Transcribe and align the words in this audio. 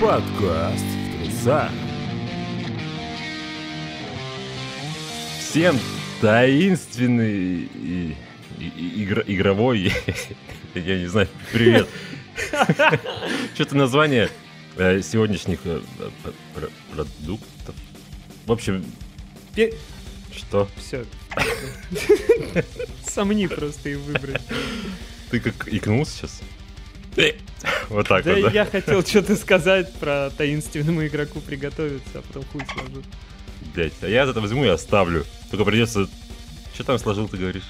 Подкаст 0.00 0.84
в 0.84 1.24
трусах. 1.24 1.70
Всем 5.38 5.78
таинственный 6.20 7.32
и, 7.32 8.16
и- 8.58 8.64
и- 8.76 9.02
игр- 9.04 9.24
игровой, 9.26 9.92
я 10.74 10.98
не 10.98 11.06
знаю, 11.06 11.28
привет. 11.52 11.88
Что-то 13.54 13.76
название 13.76 14.28
э, 14.76 15.00
сегодняшних 15.02 15.60
э, 15.64 15.80
продуктов. 16.92 17.74
В 18.44 18.52
общем, 18.52 18.84
что? 20.34 20.68
Все. 20.76 21.04
Сомни 23.08 23.46
просто 23.46 23.88
и 23.88 23.94
выбрать. 23.94 24.42
Ты 25.30 25.40
как 25.40 25.68
икнул 25.72 26.04
сейчас? 26.04 26.40
Вот 27.88 28.08
так 28.08 28.24
Да 28.24 28.34
вот, 28.34 28.42
да? 28.42 28.50
я 28.50 28.64
хотел 28.64 29.02
что-то 29.02 29.36
сказать 29.36 29.92
про 29.94 30.30
таинственному 30.36 31.06
игроку 31.06 31.40
приготовиться, 31.40 32.10
а 32.14 32.22
потом 32.22 32.44
хуй 32.52 32.62
сложу. 32.72 33.02
Блять, 33.74 33.92
а 34.02 34.08
я 34.08 34.24
это 34.24 34.40
возьму 34.40 34.64
и 34.64 34.68
оставлю. 34.68 35.24
Только 35.50 35.64
придется... 35.64 36.08
Что 36.74 36.84
там 36.84 36.98
сложил, 36.98 37.28
ты 37.28 37.36
говоришь? 37.38 37.64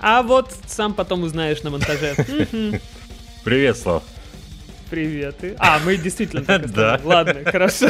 А 0.00 0.22
вот 0.22 0.52
сам 0.66 0.94
потом 0.94 1.22
узнаешь 1.24 1.62
на 1.62 1.70
монтаже. 1.70 2.14
Привет, 3.44 3.76
Слав. 3.76 4.02
Привет. 4.90 5.36
А, 5.58 5.80
мы 5.84 5.96
действительно 5.96 6.44
так 6.44 6.70
Да. 6.72 7.00
Ладно, 7.02 7.42
хорошо. 7.44 7.88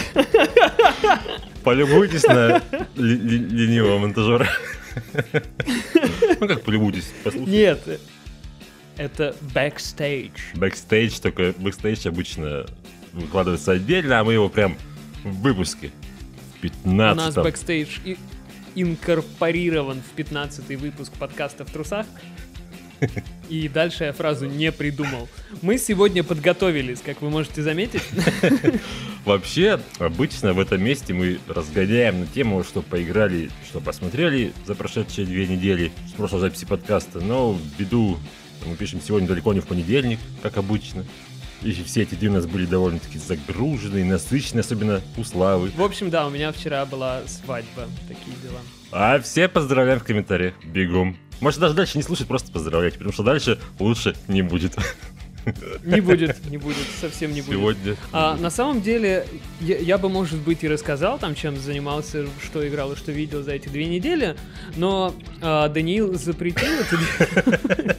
Полюбуйтесь 1.65 2.23
на 2.25 2.63
ленивого 2.97 3.99
монтажера. 3.99 4.49
Ну 6.41 6.49
как 6.49 6.63
полюбуйтесь, 6.63 7.11
послушайте. 7.25 7.51
Нет, 7.51 8.01
это 8.97 9.35
backstage. 9.55 10.33
Backstage, 10.55 11.19
только 11.21 11.55
бэкстейдж 11.59 12.07
обычно 12.09 12.67
выкладывается 13.13 13.73
отдельно, 13.73 14.21
а 14.21 14.25
мы 14.25 14.35
его 14.35 14.49
прям 14.49 14.77
в 15.25 15.41
выпуске. 15.43 15.91
В 16.61 16.87
У 16.89 16.93
нас 16.93 17.17
15 17.17 17.43
бэкстейдж 17.45 17.99
и- 18.05 18.17
инкорпорирован 18.75 20.01
в 20.01 20.15
15 20.17 20.77
выпуск 20.77 21.13
подкаста 21.15 21.65
в 21.65 21.71
трусах. 21.71 22.07
И 23.49 23.69
дальше 23.69 24.05
я 24.05 24.13
фразу 24.13 24.47
не 24.47 24.71
придумал. 24.71 25.29
Мы 25.61 25.77
сегодня 25.77 26.23
подготовились, 26.23 27.01
как 27.05 27.21
вы 27.21 27.31
можете 27.31 27.61
заметить. 27.63 28.03
Вообще, 29.25 29.81
обычно 29.99 30.53
в 30.53 30.61
этом 30.61 30.83
месте 30.83 31.13
мы 31.13 31.39
разгоняем 31.49 32.21
на 32.21 32.27
тему, 32.27 32.63
что 32.65 32.81
поиграли, 32.81 33.51
что 33.69 33.81
посмотрели 33.81 34.53
за 34.67 34.75
прошедшие 34.75 35.27
две 35.27 35.47
недели 35.47 35.93
с 36.09 36.13
прошлой 36.13 36.41
записи 36.41 36.65
подкаста. 36.65 37.21
Но 37.21 37.59
ввиду, 37.79 38.19
мы 38.67 38.77
пишем 38.77 39.01
сегодня 39.01 39.29
далеко 39.29 39.53
не 39.53 39.61
в 39.61 39.67
понедельник, 39.67 40.19
как 40.43 40.57
обычно. 40.57 41.05
И 41.63 41.73
все 41.85 42.03
эти 42.03 42.17
дни 42.17 42.29
у 42.29 42.33
нас 42.33 42.47
были 42.47 42.67
довольно-таки 42.67 43.19
загруженные, 43.19 44.05
насыщенные, 44.05 44.63
особенно 44.63 45.01
у 45.17 45.23
Славы. 45.23 45.71
В 45.77 45.83
общем, 45.83 46.11
да, 46.11 46.27
у 46.27 46.31
меня 46.31 46.51
вчера 46.51 46.85
была 46.87 47.23
свадьба. 47.27 47.87
Такие 48.09 48.37
дела. 48.43 48.61
А 48.91 49.21
все 49.21 49.49
поздравляем 49.49 50.01
в 50.01 50.05
комментариях. 50.05 50.55
Бегом. 50.65 51.17
Может 51.41 51.61
даже 51.61 51.75
дальше 51.75 51.99
не 51.99 52.03
слушать, 52.03 52.27
просто 52.27 52.53
поздравлять, 52.53 52.95
потому 52.95 53.13
что 53.13 53.23
дальше 53.23 53.59
лучше 53.79 54.17
не 54.29 54.43
будет. 54.43 54.77
Не 55.85 56.01
будет, 56.01 56.45
не 56.51 56.59
будет, 56.59 56.87
совсем 57.01 57.33
не 57.33 57.41
будет. 57.41 57.59
Сегодня. 57.59 57.97
А, 58.13 58.37
на 58.37 58.51
самом 58.51 58.81
деле, 58.81 59.27
я, 59.61 59.79
я 59.79 59.99
бы, 59.99 60.09
может 60.09 60.39
быть, 60.39 60.63
и 60.63 60.69
рассказал 60.69 61.19
там, 61.19 61.35
чем 61.35 61.57
занимался, 61.57 62.27
что 62.43 62.67
играл 62.67 62.93
и 62.93 62.97
что 62.97 63.13
видел 63.13 63.43
за 63.43 63.53
эти 63.53 63.69
две 63.69 63.87
недели, 63.87 64.37
но 64.77 65.15
а, 65.41 65.69
Даниил 65.69 66.17
запретил 66.19 66.69
это. 66.69 67.97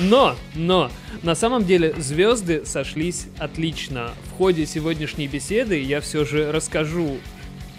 Но, 0.00 0.36
но, 0.54 0.90
на 1.22 1.34
самом 1.34 1.64
деле 1.64 1.94
звезды 1.96 2.66
сошлись 2.66 3.28
отлично. 3.38 4.10
В 4.24 4.36
ходе 4.36 4.66
сегодняшней 4.66 5.28
беседы 5.28 5.80
я 5.80 6.00
все 6.00 6.24
же 6.24 6.52
расскажу, 6.52 7.18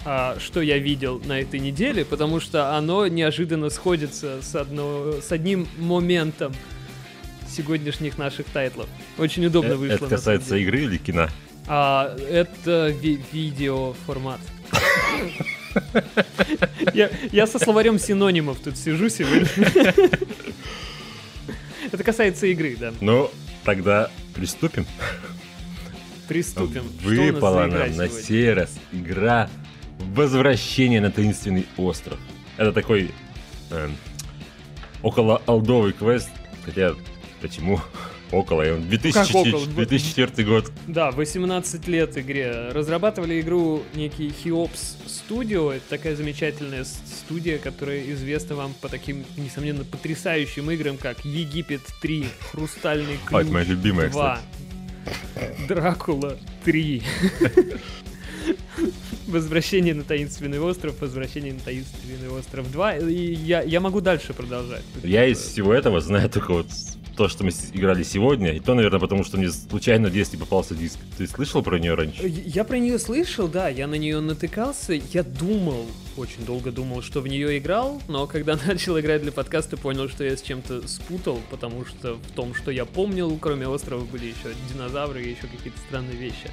а, 0.04 0.36
что 0.40 0.60
я 0.62 0.78
видел 0.78 1.20
на 1.24 1.40
этой 1.40 1.60
неделе, 1.60 2.04
потому 2.04 2.40
что 2.40 2.76
оно 2.76 3.06
неожиданно 3.06 3.70
сходится 3.70 4.40
с, 4.42 4.54
одно, 4.54 5.14
с 5.20 5.30
одним 5.30 5.68
моментом 5.78 6.54
сегодняшних 7.56 8.18
наших 8.18 8.46
тайтлов. 8.46 8.88
Очень 9.18 9.46
удобно 9.46 9.72
Э, 9.72 9.76
вышло. 9.76 10.06
Это 10.06 10.16
касается 10.16 10.56
игры 10.56 10.82
или 10.82 10.96
кино? 10.98 11.28
А, 11.66 12.14
это 12.30 12.88
ви- 13.02 13.20
видеоформат. 13.32 14.40
Я, 16.94 17.10
я 17.32 17.46
со 17.46 17.58
словарем 17.58 17.98
синонимов 17.98 18.58
тут 18.60 18.78
сижу 18.78 19.08
сегодня. 19.10 19.46
Это 21.92 22.02
касается 22.02 22.46
игры, 22.46 22.76
да. 22.80 22.92
Ну, 23.00 23.30
тогда 23.64 24.10
приступим. 24.34 24.86
Приступим. 26.28 26.84
Выпала 27.02 27.66
нам 27.66 27.94
на 27.96 28.08
сей 28.08 28.52
раз 28.54 28.78
игра 28.92 29.48
«Возвращение 29.98 31.00
на 31.00 31.10
таинственный 31.10 31.66
остров». 31.76 32.18
Это 32.56 32.72
такой 32.72 33.10
эм, 33.70 33.96
около 35.02 35.42
алдовый 35.46 35.92
квест, 35.92 36.30
хотя 36.64 36.94
почему 37.40 37.80
около? 38.32 38.62
Он 38.62 38.82
2000 38.88 39.12
Как 39.12 39.34
около? 39.34 39.66
2004 39.66 40.48
год. 40.48 40.72
Да, 40.86 41.10
18 41.10 41.88
лет 41.88 42.16
игре. 42.18 42.70
Разрабатывали 42.72 43.40
игру 43.40 43.82
некий 43.94 44.30
Хиопс 44.30 44.96
Studio. 45.06 45.72
Это 45.72 45.84
такая 45.90 46.16
замечательная 46.16 46.84
студия, 46.84 47.58
которая 47.58 48.02
известна 48.12 48.56
вам 48.56 48.74
по 48.80 48.88
таким, 48.88 49.24
несомненно, 49.36 49.84
потрясающим 49.84 50.70
играм, 50.70 50.96
как 50.96 51.24
Египет 51.24 51.82
3, 52.00 52.26
Хрустальный 52.52 53.18
А, 53.26 53.28
ключ 53.28 53.42
это 53.42 53.52
моя 53.52 53.64
любимая, 53.64 54.10
2, 54.10 54.40
Дракула 55.68 56.38
3. 56.64 57.02
Возвращение 59.26 59.92
на 59.94 60.04
таинственный 60.04 60.60
остров, 60.60 61.00
возвращение 61.00 61.52
на 61.52 61.58
таинственный 61.60 62.28
остров 62.28 62.70
2. 62.70 62.96
И 62.98 63.34
я, 63.34 63.62
я 63.62 63.80
могу 63.80 64.00
дальше 64.00 64.32
продолжать. 64.34 64.84
Я 65.02 65.26
из 65.26 65.38
всего 65.38 65.74
этого 65.74 66.00
знаю 66.00 66.30
только 66.30 66.52
вот 66.52 66.68
то, 67.16 67.28
что 67.28 67.44
мы 67.44 67.50
играли 67.72 68.02
сегодня, 68.02 68.52
и 68.52 68.60
то, 68.60 68.74
наверное, 68.74 69.00
потому 69.00 69.24
что 69.24 69.38
мне 69.38 69.50
случайно 69.50 70.08
в 70.08 70.12
детстве 70.12 70.38
попался 70.38 70.74
диск. 70.74 70.98
Ты 71.16 71.26
слышал 71.26 71.62
про 71.62 71.78
нее 71.78 71.94
раньше? 71.94 72.26
Я 72.26 72.64
про 72.64 72.78
нее 72.78 72.98
слышал, 72.98 73.48
да, 73.48 73.68
я 73.68 73.86
на 73.86 73.94
нее 73.94 74.20
натыкался. 74.20 74.92
Я 74.92 75.22
думал, 75.22 75.86
очень 76.16 76.44
долго 76.44 76.70
думал, 76.70 77.02
что 77.02 77.20
в 77.20 77.26
нее 77.28 77.58
играл, 77.58 78.02
но 78.08 78.26
когда 78.26 78.58
начал 78.66 78.98
играть 79.00 79.22
для 79.22 79.32
подкаста, 79.32 79.76
понял, 79.76 80.08
что 80.08 80.24
я 80.24 80.36
с 80.36 80.42
чем-то 80.42 80.86
спутал, 80.86 81.40
потому 81.50 81.84
что 81.86 82.14
в 82.14 82.30
том, 82.34 82.54
что 82.54 82.70
я 82.70 82.84
помнил, 82.84 83.36
кроме 83.40 83.66
острова, 83.66 84.04
были 84.04 84.26
еще 84.26 84.54
динозавры 84.72 85.22
и 85.22 85.30
еще 85.30 85.42
какие-то 85.42 85.78
странные 85.88 86.16
вещи. 86.16 86.50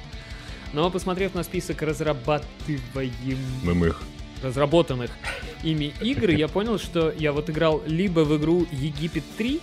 Но 0.72 0.90
посмотрев 0.90 1.34
на 1.34 1.44
список 1.44 1.82
разрабатываем 1.82 3.38
Мымых. 3.62 4.02
разработанных 4.42 5.10
ими 5.62 5.92
игр, 6.00 6.30
я 6.30 6.48
понял, 6.48 6.78
что 6.78 7.12
я 7.16 7.32
вот 7.32 7.48
играл 7.48 7.82
либо 7.86 8.20
в 8.20 8.36
игру 8.36 8.66
Египет 8.72 9.22
3, 9.38 9.60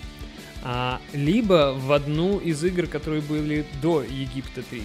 а, 0.64 1.00
либо 1.14 1.74
в 1.78 1.92
одну 1.92 2.38
из 2.40 2.64
игр, 2.64 2.88
которые 2.88 3.22
были 3.22 3.66
до 3.82 4.04
Египта 4.04 4.62
3. 4.64 4.84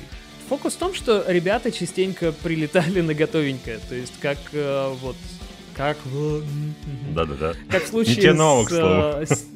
Фокус 0.48 0.74
в 0.74 0.78
том, 0.78 0.94
что 0.94 1.24
ребята 1.26 1.72
частенько 1.72 2.32
прилетали 2.32 3.00
на 3.00 3.14
готовенькое, 3.14 3.78
то 3.88 3.94
есть 3.94 4.14
как 4.20 4.38
э, 4.52 4.94
вот 5.02 5.16
как 5.74 5.98
в 6.06 6.42
Да-да-да. 7.12 7.54
как 7.68 7.84
в 7.84 7.88
случае 7.88 8.32
с, 8.34 8.72
э, 8.72 9.26
с- 9.26 9.46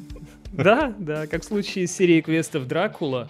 Да, 0.51 0.93
да, 0.99 1.27
как 1.27 1.43
в 1.43 1.45
случае 1.47 1.87
с 1.87 1.91
серией 1.95 2.21
квестов 2.21 2.67
Дракула. 2.67 3.29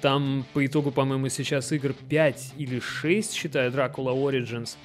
Там 0.00 0.44
по 0.52 0.64
итогу, 0.64 0.90
по-моему, 0.92 1.28
сейчас 1.28 1.72
игр 1.72 1.92
5 2.08 2.52
или 2.56 2.78
6, 2.80 3.32
считаю, 3.32 3.70
Дракула 3.72 4.10
Origins. 4.10 4.76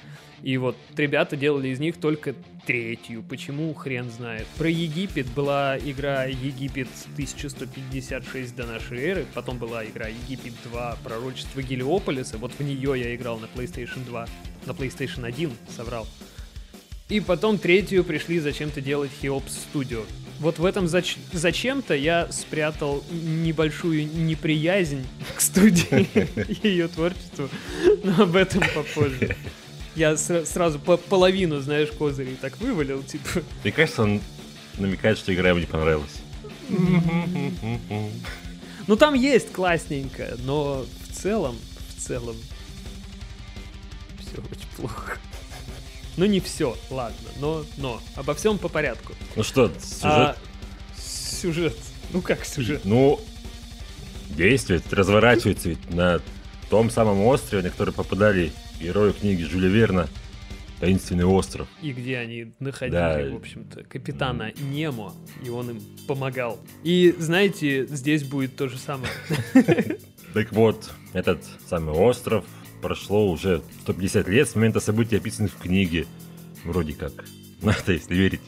И 0.44 0.58
вот 0.58 0.76
ребята 0.94 1.36
делали 1.36 1.68
из 1.68 1.80
них 1.80 1.96
только 1.96 2.34
третью. 2.66 3.22
Почему, 3.22 3.72
хрен 3.72 4.10
знает. 4.10 4.46
Про 4.58 4.68
Египет 4.68 5.26
была 5.28 5.78
игра 5.78 6.24
Египет 6.24 6.88
1156 7.14 8.54
до 8.54 8.66
нашей 8.66 8.98
эры. 9.00 9.26
Потом 9.32 9.56
была 9.56 9.82
игра 9.86 10.06
Египет 10.08 10.52
2 10.70 10.98
Пророчество 11.02 11.62
Гелиополиса. 11.62 12.36
Вот 12.36 12.52
в 12.52 12.60
нее 12.60 12.92
я 12.94 13.14
играл 13.14 13.38
на 13.38 13.46
PlayStation 13.46 14.04
2. 14.04 14.28
На 14.66 14.70
PlayStation 14.72 15.24
1, 15.24 15.50
соврал. 15.74 16.06
И 17.08 17.20
потом 17.20 17.56
третью 17.56 18.04
пришли 18.04 18.38
зачем-то 18.38 18.82
делать 18.82 19.12
Хеопс 19.22 19.66
Studio. 19.72 20.04
Вот 20.40 20.58
в 20.58 20.64
этом 20.66 20.84
зач- 20.84 21.16
зачем-то 21.32 21.94
я 21.94 22.30
спрятал 22.30 23.02
небольшую 23.10 24.06
неприязнь 24.06 25.06
к 25.34 25.40
студии 25.40 26.06
и 26.62 26.68
ее 26.68 26.88
творчеству, 26.88 27.48
но 28.02 28.24
об 28.24 28.36
этом 28.36 28.62
попозже. 28.74 29.36
Я 29.96 30.12
сра- 30.14 30.44
сразу 30.44 30.78
по- 30.78 30.96
половину, 30.96 31.60
знаешь, 31.60 31.90
козырей 31.90 32.36
так 32.40 32.58
вывалил, 32.58 33.02
типа, 33.02 33.42
Мне 33.62 33.72
кажется, 33.72 34.02
он 34.02 34.20
намекает, 34.78 35.18
что 35.18 35.32
игра 35.34 35.50
ему 35.50 35.60
не 35.60 35.66
понравилась. 35.66 36.20
ну 38.86 38.96
там 38.96 39.14
есть 39.14 39.52
классненько, 39.52 40.36
но 40.44 40.84
в 41.08 41.14
целом, 41.14 41.56
в 41.96 42.00
целом, 42.00 42.36
все 44.20 44.40
очень 44.40 44.68
плохо. 44.76 45.18
Ну 46.16 46.26
не 46.26 46.40
все, 46.40 46.76
ладно, 46.90 47.28
но, 47.38 47.64
но, 47.76 48.00
обо 48.16 48.34
всем 48.34 48.58
по 48.58 48.68
порядку. 48.68 49.14
Ну 49.36 49.42
что, 49.42 49.68
сюжет? 49.80 50.02
А, 50.04 50.36
сюжет. 50.96 51.76
Ну 52.12 52.20
как 52.22 52.44
сюжет? 52.44 52.82
Ну, 52.84 53.20
действие 54.30 54.80
разворачивается 54.90 55.70
ведь 55.70 55.90
на 55.90 56.20
том 56.70 56.90
самом 56.90 57.20
острове, 57.24 57.62
на 57.64 57.70
который 57.70 57.92
попадали 57.92 58.52
герои 58.80 59.12
книги 59.12 59.42
Жюля 59.42 59.68
Верна, 59.68 60.08
таинственный 60.80 61.24
остров. 61.24 61.68
И 61.82 61.92
где 61.92 62.18
они 62.18 62.52
находили, 62.60 62.92
Да. 62.96 63.30
в 63.30 63.36
общем-то, 63.36 63.84
капитана 63.84 64.52
Немо, 64.60 65.12
и 65.44 65.48
он 65.48 65.70
им 65.70 65.82
помогал. 66.06 66.58
И, 66.82 67.14
знаете, 67.18 67.86
здесь 67.86 68.24
будет 68.24 68.56
то 68.56 68.68
же 68.68 68.78
самое. 68.78 69.10
Так 70.34 70.50
вот, 70.52 70.90
этот 71.12 71.44
самый 71.68 71.94
остров 71.94 72.44
прошло 72.82 73.30
уже 73.30 73.62
150 73.82 74.26
лет 74.28 74.48
с 74.48 74.56
момента 74.56 74.80
событий, 74.80 75.14
описанных 75.16 75.52
в 75.52 75.58
книге. 75.58 76.06
Вроде 76.64 76.92
как. 76.92 77.12
Надо, 77.62 77.92
если 77.92 78.14
верить. 78.16 78.40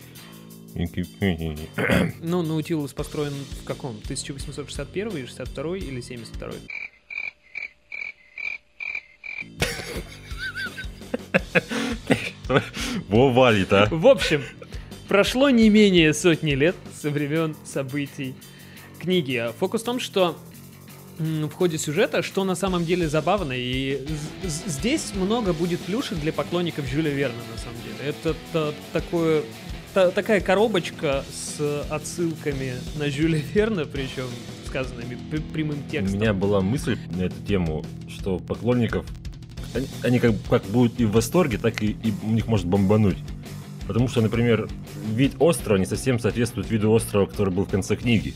Ну, 2.20 2.42
Наутилус 2.42 2.92
построен 2.92 3.32
в 3.62 3.64
каком? 3.64 3.92
1861, 4.04 5.26
62 5.28 5.76
или 5.78 6.00
72? 6.00 6.50
Во 13.08 13.32
валит, 13.32 13.72
а. 13.72 13.86
В 13.90 14.06
общем, 14.06 14.42
прошло 15.08 15.50
не 15.50 15.68
менее 15.68 16.14
сотни 16.14 16.52
лет 16.52 16.76
со 17.00 17.10
времен 17.10 17.56
событий 17.64 18.34
книги. 18.98 19.44
Фокус 19.58 19.82
в 19.82 19.84
том, 19.84 20.00
что 20.00 20.36
в 21.18 21.50
ходе 21.50 21.78
сюжета, 21.78 22.22
что 22.22 22.44
на 22.44 22.54
самом 22.54 22.84
деле 22.84 23.08
забавно, 23.08 23.52
и 23.56 24.06
здесь 24.44 25.12
много 25.14 25.52
будет 25.52 25.80
плюшек 25.80 26.18
для 26.18 26.32
поклонников 26.32 26.86
Жюля 26.86 27.10
Верна, 27.10 27.38
на 27.52 27.58
самом 27.58 27.76
деле. 27.82 28.10
Это 28.10 28.34
та- 28.52 28.72
такое, 28.92 29.42
та- 29.94 30.10
такая 30.10 30.40
коробочка 30.40 31.24
с 31.32 31.82
отсылками 31.90 32.74
на 32.98 33.08
Жюля 33.10 33.40
Верна, 33.54 33.86
причем 33.86 34.26
сказанными 34.66 35.16
пр- 35.30 35.40
прямым 35.54 35.78
У 35.86 35.90
текстом. 35.90 36.20
меня 36.20 36.34
была 36.34 36.60
мысль 36.60 36.98
на 37.16 37.22
эту 37.22 37.40
тему, 37.46 37.82
что 38.10 38.38
поклонников, 38.38 39.06
они, 39.76 39.88
они 40.02 40.18
как, 40.18 40.34
как 40.48 40.64
будут 40.64 40.98
и 41.00 41.04
в 41.04 41.12
восторге, 41.12 41.58
так 41.58 41.82
и, 41.82 41.90
и 41.90 42.12
у 42.22 42.30
них 42.30 42.46
может 42.46 42.66
бомбануть. 42.66 43.18
Потому 43.86 44.08
что, 44.08 44.20
например, 44.20 44.68
вид 45.06 45.34
острова 45.38 45.78
не 45.78 45.86
совсем 45.86 46.18
соответствует 46.18 46.70
виду 46.70 46.90
острова, 46.90 47.26
который 47.26 47.52
был 47.52 47.64
в 47.64 47.70
конце 47.70 47.96
книги. 47.96 48.34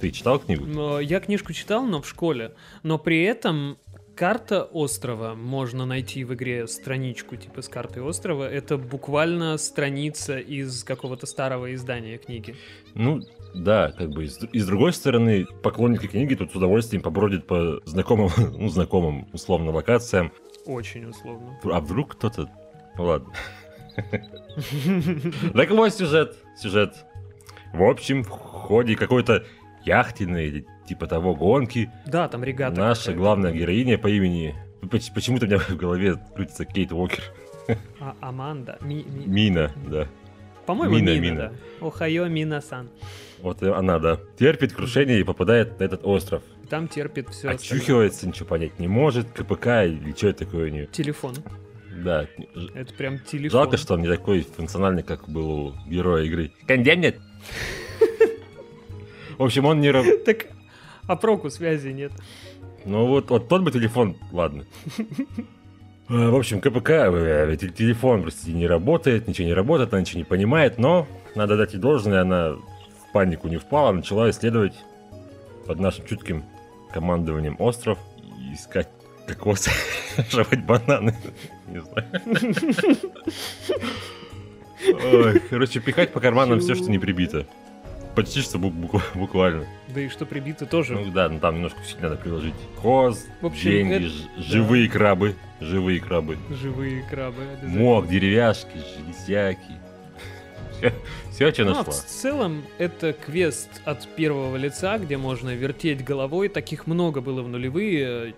Ты 0.00 0.10
читал 0.10 0.38
книгу? 0.38 0.64
Но 0.64 1.00
Я 1.00 1.20
книжку 1.20 1.52
читал, 1.52 1.84
но 1.84 2.02
в 2.02 2.08
школе. 2.08 2.54
Но 2.82 2.98
при 2.98 3.22
этом 3.22 3.78
карта 4.18 4.64
острова 4.64 5.34
можно 5.34 5.86
найти 5.86 6.24
в 6.24 6.34
игре 6.34 6.66
страничку 6.66 7.36
типа 7.36 7.62
с 7.62 7.68
картой 7.68 8.02
острова. 8.02 8.48
Это 8.48 8.76
буквально 8.76 9.56
страница 9.58 10.38
из 10.38 10.82
какого-то 10.82 11.26
старого 11.26 11.72
издания 11.74 12.18
книги. 12.18 12.56
Ну, 12.94 13.22
да, 13.54 13.92
как 13.92 14.10
бы. 14.10 14.24
И 14.24 14.28
с, 14.28 14.40
и 14.52 14.58
с 14.58 14.66
другой 14.66 14.92
стороны, 14.92 15.46
поклонники 15.62 16.06
книги 16.06 16.34
тут 16.34 16.52
с 16.52 16.56
удовольствием 16.56 17.02
побродят 17.02 17.46
по 17.46 17.80
знакомым, 17.84 18.30
ну, 18.58 18.68
знакомым, 18.68 19.28
условно, 19.32 19.70
локациям. 19.70 20.32
Очень 20.68 21.06
условно. 21.06 21.58
А 21.64 21.80
вдруг 21.80 22.12
кто-то... 22.12 22.48
Ну, 22.96 23.04
ладно. 23.04 23.32
Так 25.54 25.70
вот 25.70 25.92
сюжет, 25.94 26.36
сюжет. 26.56 26.94
В 27.72 27.82
общем, 27.82 28.22
в 28.22 28.28
ходе 28.28 28.96
какой-то 28.96 29.44
яхтенной 29.84 30.46
или 30.48 30.66
типа 30.86 31.06
того 31.06 31.34
гонки 31.34 31.90
Да, 32.06 32.28
там 32.28 32.44
регата. 32.44 32.78
наша 32.78 33.12
главная 33.14 33.52
героиня 33.52 33.98
по 33.98 34.08
имени... 34.08 34.54
Поч- 34.90 35.12
Почему-то 35.12 35.46
у 35.46 35.48
меня 35.48 35.58
в 35.58 35.74
голове 35.76 36.16
крутится 36.36 36.64
Кейт 36.64 36.92
Уокер. 36.92 37.22
А, 38.00 38.14
Аманда. 38.20 38.78
Ми- 38.80 39.04
ми- 39.04 39.26
Мина, 39.26 39.72
да. 39.90 40.06
По-моему, 40.66 40.96
Мина, 40.96 41.10
Мина, 41.10 41.20
Мина. 41.20 41.52
да. 41.80 41.86
Охайо 41.86 42.26
Мина-сан. 42.28 42.88
Вот 43.40 43.62
она, 43.62 43.98
да. 43.98 44.18
Терпит 44.38 44.72
крушение 44.74 45.18
и 45.20 45.24
попадает 45.24 45.80
на 45.80 45.84
этот 45.84 46.04
остров. 46.04 46.42
Там 46.68 46.88
терпит 46.88 47.30
все. 47.30 47.50
Очухивается, 47.50 48.26
ничего 48.28 48.46
понять 48.46 48.78
не 48.78 48.88
может. 48.88 49.30
КПК 49.30 49.84
или 49.84 50.12
что 50.16 50.28
это 50.28 50.44
такое 50.44 50.66
у 50.66 50.68
нее. 50.68 50.86
Телефон. 50.86 51.34
Да. 52.04 52.26
Это 52.74 52.94
прям 52.94 53.18
телефон. 53.20 53.60
Жалко, 53.60 53.76
что 53.76 53.94
он 53.94 54.02
не 54.02 54.08
такой 54.08 54.42
функциональный, 54.42 55.02
как 55.02 55.28
был 55.28 55.50
у 55.50 55.74
героя 55.88 56.24
игры. 56.24 56.52
Кондем 56.66 57.00
нет. 57.00 57.18
В 59.38 59.42
общем, 59.42 59.64
он 59.64 59.80
не... 59.80 59.92
Так, 60.24 60.46
а 61.06 61.16
проку 61.16 61.48
связи 61.50 61.88
нет. 61.88 62.12
Ну 62.84 63.06
вот, 63.06 63.30
вот 63.30 63.48
тот 63.48 63.62
бы 63.62 63.70
телефон, 63.70 64.16
ладно. 64.32 64.64
А, 66.10 66.30
В 66.30 66.36
общем, 66.36 66.62
КПК, 66.62 67.10
э, 67.12 67.54
те- 67.60 67.68
телефон, 67.68 68.22
простите, 68.22 68.52
не 68.54 68.66
работает, 68.66 69.28
ничего 69.28 69.46
не 69.46 69.52
работает, 69.52 69.92
она 69.92 70.00
ничего 70.00 70.20
не 70.20 70.24
понимает, 70.24 70.78
но 70.78 71.06
надо 71.34 71.58
дать 71.58 71.74
ей 71.74 71.78
должное, 71.78 72.22
она 72.22 72.52
в 72.54 73.12
панику 73.12 73.46
не 73.48 73.58
впала, 73.58 73.92
начала 73.92 74.30
исследовать 74.30 74.72
под 75.66 75.80
нашим 75.80 76.06
чутким 76.06 76.44
командованием 76.92 77.56
остров 77.58 77.98
и 78.38 78.54
искать 78.54 78.88
кокосы, 79.26 79.70
жевать 80.30 80.64
бананы, 80.64 81.14
не 81.68 81.80
знаю. 81.80 82.06
Ой, 85.12 85.40
короче, 85.50 85.80
пихать 85.80 86.12
по 86.12 86.20
карманам 86.20 86.60
все, 86.60 86.74
что 86.74 86.90
не 86.90 86.98
прибито. 86.98 87.46
Почти 88.14 88.40
что 88.40 88.58
бу- 88.58 88.72
бу- 88.72 89.02
буквально. 89.14 89.64
Да 89.88 90.00
и 90.00 90.08
что 90.08 90.26
прибито 90.26 90.66
тоже. 90.66 90.94
Ну 90.94 91.10
да, 91.12 91.28
ну 91.28 91.38
там 91.38 91.56
немножко 91.56 91.78
усилий 91.80 92.02
надо 92.02 92.16
приложить. 92.16 92.54
Коз, 92.82 93.26
В 93.40 93.46
общем, 93.46 93.70
деньги, 93.70 94.06
это- 94.06 94.42
живые 94.42 94.88
крабы, 94.88 95.36
живые 95.60 96.00
крабы. 96.00 96.36
Живые 96.50 97.02
крабы. 97.08 97.42
Мох, 97.62 98.08
деревяшки, 98.08 98.78
железяки. 98.96 99.60
Все, 101.30 101.52
что 101.52 101.64
Ну, 101.64 101.70
а 101.70 101.74
в 101.74 101.76
нашла. 101.86 101.92
целом, 101.92 102.64
это 102.78 103.12
квест 103.12 103.68
от 103.84 104.06
первого 104.16 104.56
лица, 104.56 104.98
где 104.98 105.16
можно 105.16 105.54
вертеть 105.54 106.04
головой. 106.04 106.48
Таких 106.48 106.86
много 106.86 107.20
было 107.20 107.42
в 107.42 107.48
нулевые. 107.48 108.34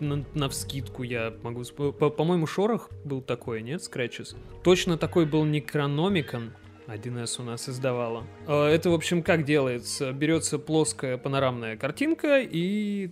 На, 0.00 0.24
навскидку 0.34 1.02
я 1.04 1.32
могу... 1.42 1.60
сп- 1.62 1.92
по- 1.92 2.10
По-моему, 2.10 2.46
Шорох 2.46 2.90
был 3.04 3.22
такой, 3.22 3.62
нет, 3.62 3.80
Scratches? 3.80 4.36
Точно 4.64 4.98
такой 4.98 5.24
был 5.24 5.46
Necronomicon. 5.46 6.50
1С 6.88 7.40
у 7.40 7.44
нас 7.44 7.68
издавала. 7.68 8.24
А, 8.46 8.68
Это, 8.68 8.90
в 8.90 8.94
общем, 8.94 9.22
как 9.22 9.44
делается? 9.44 10.12
Берется 10.12 10.58
плоская 10.58 11.16
панорамная 11.16 11.76
картинка 11.76 12.40
и 12.40 13.10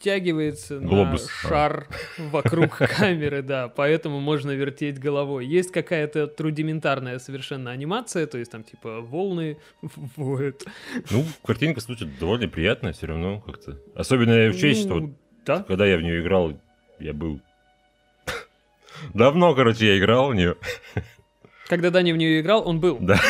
натягивается 0.00 0.78
Глобус. 0.78 1.22
на 1.26 1.48
шар 1.48 1.88
вокруг 2.18 2.76
камеры, 2.78 3.42
да, 3.42 3.68
поэтому 3.68 4.20
можно 4.20 4.50
вертеть 4.50 4.98
головой. 4.98 5.46
Есть 5.46 5.72
какая-то 5.72 6.32
рудиментарная 6.38 7.18
совершенно 7.18 7.70
анимация, 7.70 8.26
то 8.26 8.38
есть 8.38 8.50
там 8.50 8.64
типа 8.64 9.00
волны 9.00 9.58
воют. 10.16 10.64
Ну, 11.10 11.24
картинка, 11.44 11.80
слушай, 11.80 12.08
довольно 12.18 12.48
приятная 12.48 12.92
все 12.92 13.06
равно 13.06 13.40
как-то. 13.40 13.78
Особенно 13.94 14.48
учесть, 14.48 14.82
что 14.84 14.94
вот 14.94 15.02
Ну, 15.02 15.18
да, 15.44 15.62
когда 15.64 15.86
я 15.86 15.98
в 15.98 16.02
нее 16.02 16.20
играл, 16.22 16.58
я 16.98 17.12
был... 17.12 17.40
Давно, 19.14 19.54
короче, 19.54 19.86
я 19.86 19.98
играл 19.98 20.30
в 20.30 20.34
нее. 20.34 20.56
когда 21.68 21.90
Даня 21.90 22.14
в 22.14 22.16
нее 22.16 22.40
играл, 22.40 22.66
он 22.66 22.80
был. 22.80 22.98
Да. 23.00 23.20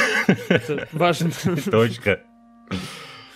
Это 0.49 0.89
важно. 0.93 1.31
Точка. 1.71 2.21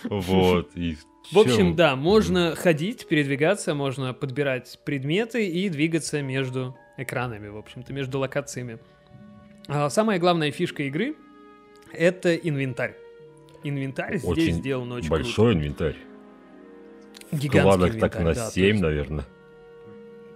Вот. 0.03 0.71
И 0.75 0.97
В 1.31 1.39
общем, 1.39 1.75
да, 1.75 1.95
можно 1.95 2.55
ходить, 2.55 3.07
передвигаться, 3.07 3.73
можно 3.73 4.13
подбирать 4.13 4.79
предметы 4.85 5.47
и 5.47 5.69
двигаться 5.69 6.21
между 6.21 6.75
экранами, 6.97 7.47
в 7.47 7.57
общем-то, 7.57 7.93
между 7.93 8.19
локациями. 8.19 8.79
А 9.67 9.89
самая 9.89 10.19
главная 10.19 10.51
фишка 10.51 10.83
игры— 10.83 11.15
это 11.93 12.35
инвентарь. 12.35 12.95
Инвентарь 13.63 14.17
здесь 14.17 14.29
Очень 14.29 14.53
сделан 14.53 14.91
очень 14.91 15.09
Большой 15.09 15.53
инвентарь. 15.55 15.93
круто. 15.95 16.05
Гигантский 17.31 17.59
Вкладок 17.59 17.91
так 17.99 18.15
инвентарь, 18.15 18.23
на 18.23 18.33
да, 18.35 18.45
то 18.45 18.51
7, 18.53 18.65
есть 18.65 18.81
наверное. 18.81 19.25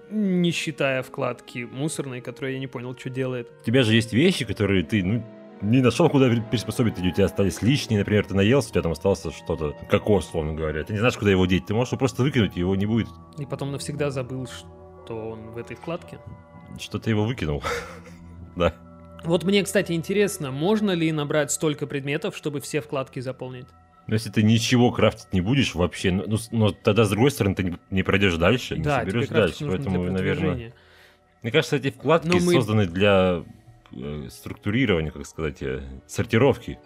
Не 0.10 0.52
считая 0.52 1.04
вкладки 1.04 1.68
мусорной, 1.72 2.22
которая 2.22 2.54
я 2.54 2.60
не 2.60 2.66
понял, 2.66 2.98
что 2.98 3.12
делает. 3.12 3.48
У 3.62 3.66
тебя 3.66 3.84
же 3.84 3.94
есть 3.94 4.12
вещи, 4.12 4.44
которые 4.44 4.84
ты, 4.84 5.04
ну, 5.04 5.24
не 5.62 5.82
нашел, 5.82 6.10
куда 6.10 6.30
приспособить, 6.50 6.98
или 7.00 7.10
у 7.10 7.14
тебя 7.14 7.26
остались 7.26 7.62
лишние, 7.62 8.00
например, 8.00 8.26
ты 8.26 8.34
наелся, 8.34 8.70
у 8.70 8.72
тебя 8.72 8.82
там 8.82 8.92
остался 8.94 9.32
что-то, 9.32 9.76
кокос, 9.90 10.28
условно 10.28 10.54
говоря. 10.54 10.84
Ты 10.84 10.94
не 10.94 11.00
знаешь, 11.00 11.18
куда 11.18 11.32
его 11.32 11.46
деть. 11.46 11.66
Ты 11.66 11.74
можешь 11.74 11.92
его 11.92 12.00
просто 12.00 12.24
выкинуть, 12.24 12.56
и 12.56 12.60
его 12.60 12.76
не 12.76 12.86
будет. 12.86 13.08
И 13.38 13.46
потом 13.46 13.72
навсегда 13.72 14.10
забыл, 14.10 14.48
что 14.48 15.32
он 15.32 15.52
в 15.52 15.58
этой 15.58 15.76
вкладке. 15.76 16.20
Что 16.80 17.00
ты 17.00 17.10
его 17.10 17.26
выкинул. 17.26 17.64
Да. 18.56 18.74
Вот 19.24 19.44
мне, 19.44 19.64
кстати, 19.64 19.94
интересно, 19.94 20.52
можно 20.52 20.92
ли 20.92 21.12
набрать 21.14 21.52
столько 21.52 21.88
предметов, 21.88 22.36
чтобы 22.36 22.60
все 22.60 22.82
вкладки 22.82 23.20
заполнить? 23.20 23.68
Но 24.08 24.16
если 24.16 24.32
ты 24.32 24.44
ничего 24.44 24.92
крафтить 24.92 25.32
не 25.32 25.40
будешь 25.40 25.76
вообще, 25.76 26.12
ну, 26.12 26.38
ну, 26.52 26.72
тогда, 26.72 27.06
с 27.06 27.10
другой 27.10 27.32
стороны, 27.32 27.56
ты 27.56 27.64
не, 27.64 27.78
не 27.90 28.04
пройдешь 28.04 28.36
дальше, 28.36 28.76
не 28.76 28.84
да, 28.84 29.02
тебе 29.02 29.12
соберешь 29.12 29.30
дальше. 29.30 29.66
Поэтому, 29.66 30.12
наверное... 30.12 30.74
Мне 31.42 31.52
кажется, 31.52 31.78
эти 31.78 31.92
вкладки 31.92 32.28
мы- 32.28 32.54
созданы 32.54 32.86
для 32.86 33.44
структурирования, 34.30 35.12
как 35.12 35.26
сказать, 35.26 35.62
э, 35.62 35.82
сортировки. 36.08 36.80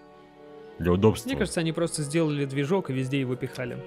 Для 0.80 0.92
удобства. 0.92 1.30
Мне 1.30 1.38
кажется, 1.38 1.60
они 1.60 1.72
просто 1.72 2.02
сделали 2.02 2.46
движок 2.46 2.90
и 2.90 2.94
везде 2.94 3.20
его 3.20 3.36
пихали. 3.36 3.78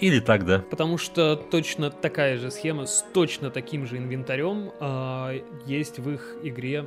Или 0.00 0.18
так, 0.18 0.44
да. 0.44 0.58
Потому 0.70 0.98
что 0.98 1.36
точно 1.36 1.90
такая 1.90 2.36
же 2.36 2.50
схема 2.50 2.86
с 2.86 3.04
точно 3.14 3.50
таким 3.50 3.86
же 3.86 3.98
инвентарем 3.98 4.72
а, 4.80 5.32
есть 5.66 6.00
в 6.00 6.10
их 6.10 6.36
игре 6.42 6.86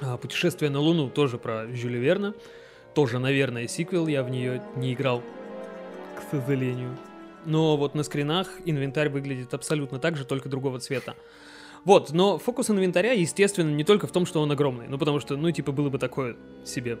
а, 0.00 0.16
«Путешествие 0.16 0.70
на 0.70 0.78
Луну», 0.78 1.10
тоже 1.10 1.38
про 1.38 1.66
Жюля 1.74 1.98
Верна. 1.98 2.34
Тоже, 2.94 3.18
наверное, 3.18 3.66
сиквел, 3.66 4.06
я 4.06 4.22
в 4.22 4.30
нее 4.30 4.62
не 4.76 4.94
играл, 4.94 5.22
к 6.16 6.22
сожалению. 6.30 6.96
но 7.46 7.76
вот 7.76 7.96
на 7.96 8.04
скринах 8.04 8.48
инвентарь 8.64 9.08
выглядит 9.08 9.52
абсолютно 9.52 9.98
так 9.98 10.16
же, 10.16 10.24
только 10.24 10.48
другого 10.48 10.78
цвета. 10.78 11.16
Вот, 11.84 12.12
но 12.12 12.38
фокус 12.38 12.70
инвентаря, 12.70 13.12
естественно, 13.12 13.70
не 13.70 13.84
только 13.84 14.06
в 14.06 14.12
том, 14.12 14.26
что 14.26 14.40
он 14.40 14.50
огромный. 14.52 14.86
Ну, 14.88 14.98
потому 14.98 15.20
что, 15.20 15.36
ну, 15.36 15.50
типа, 15.50 15.72
было 15.72 15.88
бы 15.88 15.98
такое 15.98 16.36
себе. 16.64 16.98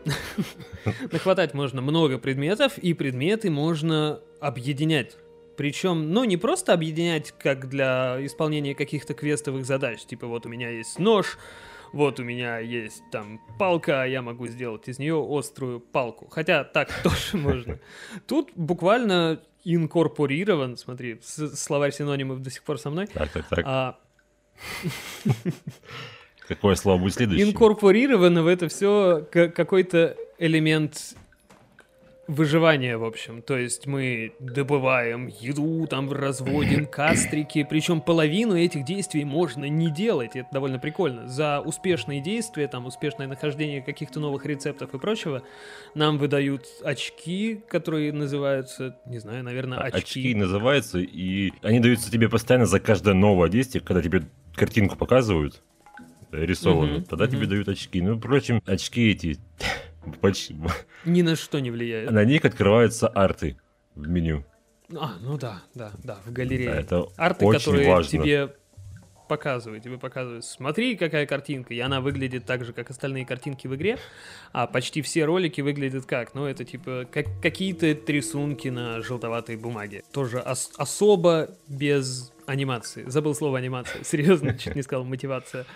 Нахватать 1.12 1.54
можно 1.54 1.80
много 1.82 2.18
предметов, 2.18 2.78
и 2.78 2.94
предметы 2.94 3.50
можно 3.50 4.20
объединять. 4.40 5.16
Причем, 5.56 6.12
ну, 6.12 6.24
не 6.24 6.38
просто 6.38 6.72
объединять, 6.72 7.32
как 7.32 7.68
для 7.68 8.16
исполнения 8.24 8.74
каких-то 8.74 9.12
квестовых 9.12 9.66
задач. 9.66 10.04
Типа, 10.06 10.26
вот 10.26 10.46
у 10.46 10.48
меня 10.48 10.70
есть 10.70 10.98
нож, 10.98 11.36
вот 11.92 12.20
у 12.20 12.24
меня 12.24 12.58
есть 12.58 13.02
там 13.10 13.40
палка, 13.58 14.02
а 14.02 14.06
я 14.06 14.22
могу 14.22 14.46
сделать 14.46 14.88
из 14.88 14.98
нее 14.98 15.22
острую 15.28 15.80
палку. 15.80 16.28
Хотя 16.30 16.64
так 16.64 16.90
тоже 17.02 17.36
можно. 17.36 17.78
Тут 18.26 18.52
буквально 18.54 19.42
инкорпорирован, 19.64 20.76
смотри, 20.76 21.20
словарь 21.22 21.92
синонимов 21.92 22.40
до 22.40 22.50
сих 22.50 22.62
пор 22.62 22.78
со 22.78 22.88
мной. 22.90 23.06
Так, 23.08 23.30
так, 23.30 23.46
так. 23.48 23.64
А, 23.66 23.98
Какое 26.48 26.74
слово 26.74 26.98
будет 26.98 27.14
следующее? 27.14 27.48
Инкорпорировано 27.48 28.42
в 28.42 28.46
это 28.48 28.68
все 28.68 29.24
какой-то 29.30 30.16
элемент 30.38 31.14
выживания, 32.30 32.96
в 32.96 33.04
общем. 33.04 33.42
То 33.42 33.56
есть 33.56 33.86
мы 33.86 34.32
добываем 34.38 35.26
еду, 35.26 35.86
там 35.88 36.10
разводим 36.10 36.86
кастрики, 36.90 37.66
причем 37.68 38.00
половину 38.00 38.56
этих 38.56 38.84
действий 38.84 39.24
можно 39.24 39.66
не 39.66 39.90
делать, 39.90 40.36
это 40.36 40.48
довольно 40.52 40.78
прикольно. 40.78 41.28
За 41.28 41.60
успешные 41.60 42.20
действия, 42.20 42.68
там 42.68 42.86
успешное 42.86 43.26
нахождение 43.26 43.82
каких-то 43.82 44.20
новых 44.20 44.46
рецептов 44.46 44.94
и 44.94 44.98
прочего, 44.98 45.42
нам 45.94 46.18
выдают 46.18 46.66
очки, 46.84 47.60
которые 47.68 48.12
называются, 48.12 48.96
не 49.06 49.18
знаю, 49.18 49.42
наверное, 49.44 49.78
а, 49.78 49.82
очки. 49.82 49.98
Очки 49.98 50.34
называются, 50.34 50.98
и 50.98 51.52
они 51.62 51.80
даются 51.80 52.10
тебе 52.10 52.28
постоянно 52.28 52.66
за 52.66 52.80
каждое 52.80 53.14
новое 53.14 53.48
действие, 53.48 53.82
когда 53.82 54.02
тебе 54.02 54.22
картинку 54.54 54.96
показывают, 54.96 55.62
рисованную, 56.32 56.98
угу, 56.98 57.06
тогда 57.06 57.24
угу. 57.24 57.32
тебе 57.32 57.46
дают 57.46 57.68
очки. 57.68 58.00
Ну, 58.00 58.18
впрочем, 58.18 58.62
очки 58.66 59.10
эти 59.10 59.38
почти... 60.20 60.56
Ни 61.04 61.22
на 61.22 61.36
что 61.36 61.60
не 61.60 61.70
влияют. 61.70 62.10
На 62.10 62.24
них 62.24 62.44
открываются 62.44 63.08
арты 63.08 63.56
в 63.94 64.08
меню. 64.08 64.44
А, 64.98 65.12
ну 65.20 65.38
да, 65.38 65.62
да, 65.74 65.92
да, 66.02 66.18
в 66.24 66.32
галерее. 66.32 66.70
Да, 66.70 66.80
это 66.80 67.06
арты, 67.16 67.44
очень 67.44 67.58
которые 67.60 67.88
важно. 67.88 68.10
тебе 68.10 68.54
показывают, 69.28 69.84
тебе 69.84 69.96
показывают, 69.96 70.44
смотри, 70.44 70.96
какая 70.96 71.24
картинка, 71.24 71.72
и 71.72 71.78
она 71.78 72.00
выглядит 72.00 72.46
так 72.46 72.64
же, 72.64 72.72
как 72.72 72.90
остальные 72.90 73.24
картинки 73.24 73.68
в 73.68 73.76
игре, 73.76 73.96
а 74.52 74.66
почти 74.66 75.02
все 75.02 75.24
ролики 75.24 75.60
выглядят 75.60 76.04
как? 76.04 76.34
Ну, 76.34 76.46
это 76.46 76.64
типа 76.64 77.06
как, 77.12 77.26
какие-то 77.40 77.86
рисунки 78.10 78.66
на 78.66 79.00
желтоватой 79.02 79.54
бумаге. 79.54 80.02
Тоже 80.12 80.40
ос- 80.40 80.72
особо 80.76 81.50
без 81.68 82.32
анимации. 82.50 83.04
Забыл 83.06 83.34
слово 83.34 83.58
анимация, 83.58 84.04
серьезно, 84.04 84.56
чуть 84.58 84.74
не 84.74 84.82
сказал 84.82 85.04
мотивация. 85.04 85.66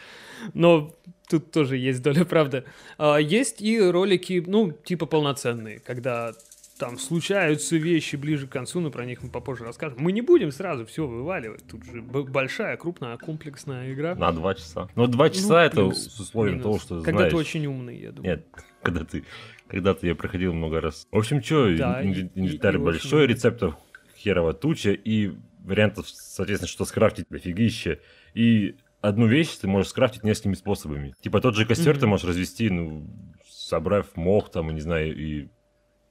Но 0.53 0.95
тут 1.29 1.53
тоже 1.53 1.77
есть 1.77 2.03
доля 2.03 2.25
правды. 2.25 2.65
А, 2.99 3.17
есть 3.17 3.63
и 3.63 3.81
ролики, 3.81 4.43
ну, 4.47 4.73
типа 4.73 5.07
полноценные, 5.07 5.79
когда 5.79 6.33
там 6.79 6.99
случаются 6.99 7.77
вещи 7.77 8.17
ближе 8.17 8.49
к 8.49 8.51
концу, 8.51 8.81
но 8.81 8.91
про 8.91 9.05
них 9.05 9.23
мы 9.23 9.31
попозже 9.31 9.65
расскажем. 9.65 9.99
Мы 10.01 10.11
не 10.11 10.23
будем 10.23 10.51
сразу 10.51 10.85
все 10.85 11.07
вываливать. 11.07 11.65
Тут 11.69 11.85
же 11.85 12.03
большая, 12.03 12.77
крупная, 12.77 13.17
комплексная 13.17 13.93
игра. 13.93 14.17
На 14.17 14.33
два 14.33 14.55
часа. 14.55 14.89
Но 14.97 15.07
два 15.07 15.31
часа 15.31 15.55
ну, 15.55 15.59
это 15.59 15.77
плюс, 15.77 16.13
с 16.13 16.21
условием 16.21 16.59
минус. 16.59 16.65
того, 16.65 16.79
что 16.81 17.03
Когда 17.03 17.21
знаешь. 17.21 17.33
ты 17.33 17.39
очень 17.39 17.67
умный, 17.67 17.99
я 17.99 18.11
думаю. 18.11 18.37
Нет, 18.37 18.47
когда 18.83 19.05
ты 19.05 19.25
когда-то 19.69 20.07
я 20.07 20.15
проходил 20.15 20.53
много 20.53 20.81
раз. 20.81 21.07
В 21.11 21.17
общем, 21.17 21.43
что, 21.43 21.75
да, 21.77 22.05
инвентарь 22.05 22.79
большой, 22.79 23.25
очень... 23.25 23.35
рецептов 23.35 23.77
херова 24.17 24.53
туча, 24.53 24.93
и 24.93 25.33
вариантов, 25.65 26.09
соответственно, 26.09 26.69
что 26.69 26.85
скрафтить 26.85 27.27
дофигища. 27.29 27.99
И 28.35 28.77
одну 29.01 29.27
вещь 29.27 29.57
ты 29.57 29.67
можешь 29.67 29.91
скрафтить 29.91 30.23
несколькими 30.23 30.55
способами. 30.55 31.15
Типа 31.21 31.41
тот 31.41 31.57
же 31.57 31.67
костер 31.67 31.97
mm-hmm. 31.97 32.01
ты 32.01 32.07
можешь 32.07 32.27
развести, 32.27 32.71
ну, 32.71 33.07
собрав 33.49 34.17
мох 34.17 34.51
там, 34.51 34.73
не 34.75 34.81
знаю, 34.81 35.17
и 35.17 35.49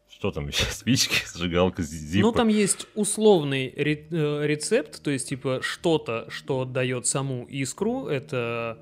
что 0.10 0.31
там 0.31 0.48
еще, 0.48 0.65
спички, 0.72 1.25
зажигалка, 1.25 1.83
зипа. 1.83 2.27
Ну, 2.27 2.31
там 2.33 2.48
есть 2.48 2.88
условный 2.95 3.74
ре- 3.75 4.07
э, 4.10 4.45
рецепт, 4.45 5.01
то 5.01 5.12
есть, 5.12 5.29
типа, 5.29 5.60
что-то, 5.62 6.25
что 6.29 6.65
дает 6.65 7.07
саму 7.07 7.45
искру, 7.45 8.07
это 8.07 8.79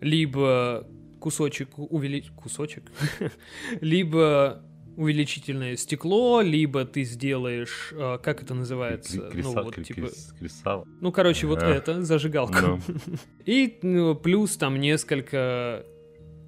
либо 0.00 0.86
кусочек 1.20 1.78
увеличить, 1.78 2.30
кусочек, 2.34 2.84
либо 3.80 4.62
увеличительное 4.96 5.76
стекло, 5.76 6.40
либо 6.40 6.84
ты 6.84 7.04
сделаешь, 7.04 7.92
э, 7.92 8.18
как 8.22 8.42
это 8.42 8.54
называется, 8.54 9.20
Креса, 9.30 9.48
ну 9.48 9.62
вот 9.64 9.74
типа, 9.74 10.08
кресало. 10.38 10.86
ну 11.00 11.12
короче 11.12 11.46
вот 11.46 11.62
это 11.62 12.02
зажигалка, 12.02 12.58
no. 12.58 12.82
Ну. 12.86 13.16
и 13.46 13.78
ну, 13.82 14.14
плюс 14.14 14.56
там 14.56 14.78
несколько 14.80 15.84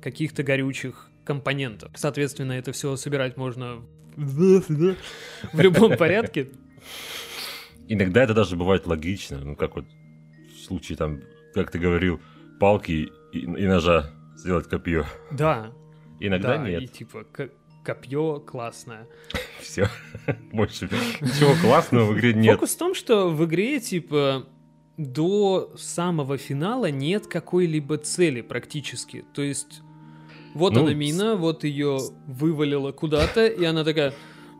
каких-то 0.02 0.42
горючих 0.42 1.08
компонентов. 1.24 1.90
Соответственно, 1.94 2.52
это 2.52 2.72
все 2.72 2.96
собирать 2.96 3.36
можно 3.36 3.82
в 4.16 5.60
любом 5.60 5.96
порядке. 5.96 6.48
Иногда 7.88 8.22
это 8.22 8.34
даже 8.34 8.56
бывает 8.56 8.86
логично, 8.86 9.38
ну 9.38 9.56
как 9.56 9.76
вот 9.76 9.86
в 10.54 10.64
случае 10.64 10.96
там, 10.96 11.22
как 11.54 11.70
ты 11.70 11.78
говорил, 11.78 12.20
палки 12.60 13.10
и, 13.32 13.38
и 13.38 13.66
ножа 13.66 14.10
сделать 14.36 14.68
копье. 14.68 15.06
Да. 15.30 15.72
Иногда 16.20 16.56
да, 16.56 16.68
нет. 16.68 16.82
И 16.82 16.88
типа 16.88 17.24
копье 17.84 18.40
классное. 18.40 19.06
Все. 19.60 19.88
Больше 20.52 20.86
ничего 21.20 21.54
классного 21.60 22.06
в 22.06 22.18
игре 22.18 22.34
нет. 22.34 22.54
Фокус 22.54 22.74
в 22.74 22.78
том, 22.78 22.94
что 22.94 23.28
в 23.28 23.44
игре, 23.44 23.78
типа, 23.80 24.46
до 24.96 25.72
самого 25.76 26.38
финала 26.38 26.90
нет 26.90 27.26
какой-либо 27.26 27.98
цели 27.98 28.40
практически. 28.40 29.24
То 29.34 29.42
есть, 29.42 29.82
вот 30.54 30.72
ну, 30.72 30.82
она 30.82 30.94
мина, 30.94 31.36
вот 31.36 31.64
ее 31.64 31.98
вывалила 32.26 32.92
куда-то, 32.92 33.46
и 33.46 33.64
она 33.64 33.84
такая... 33.84 34.14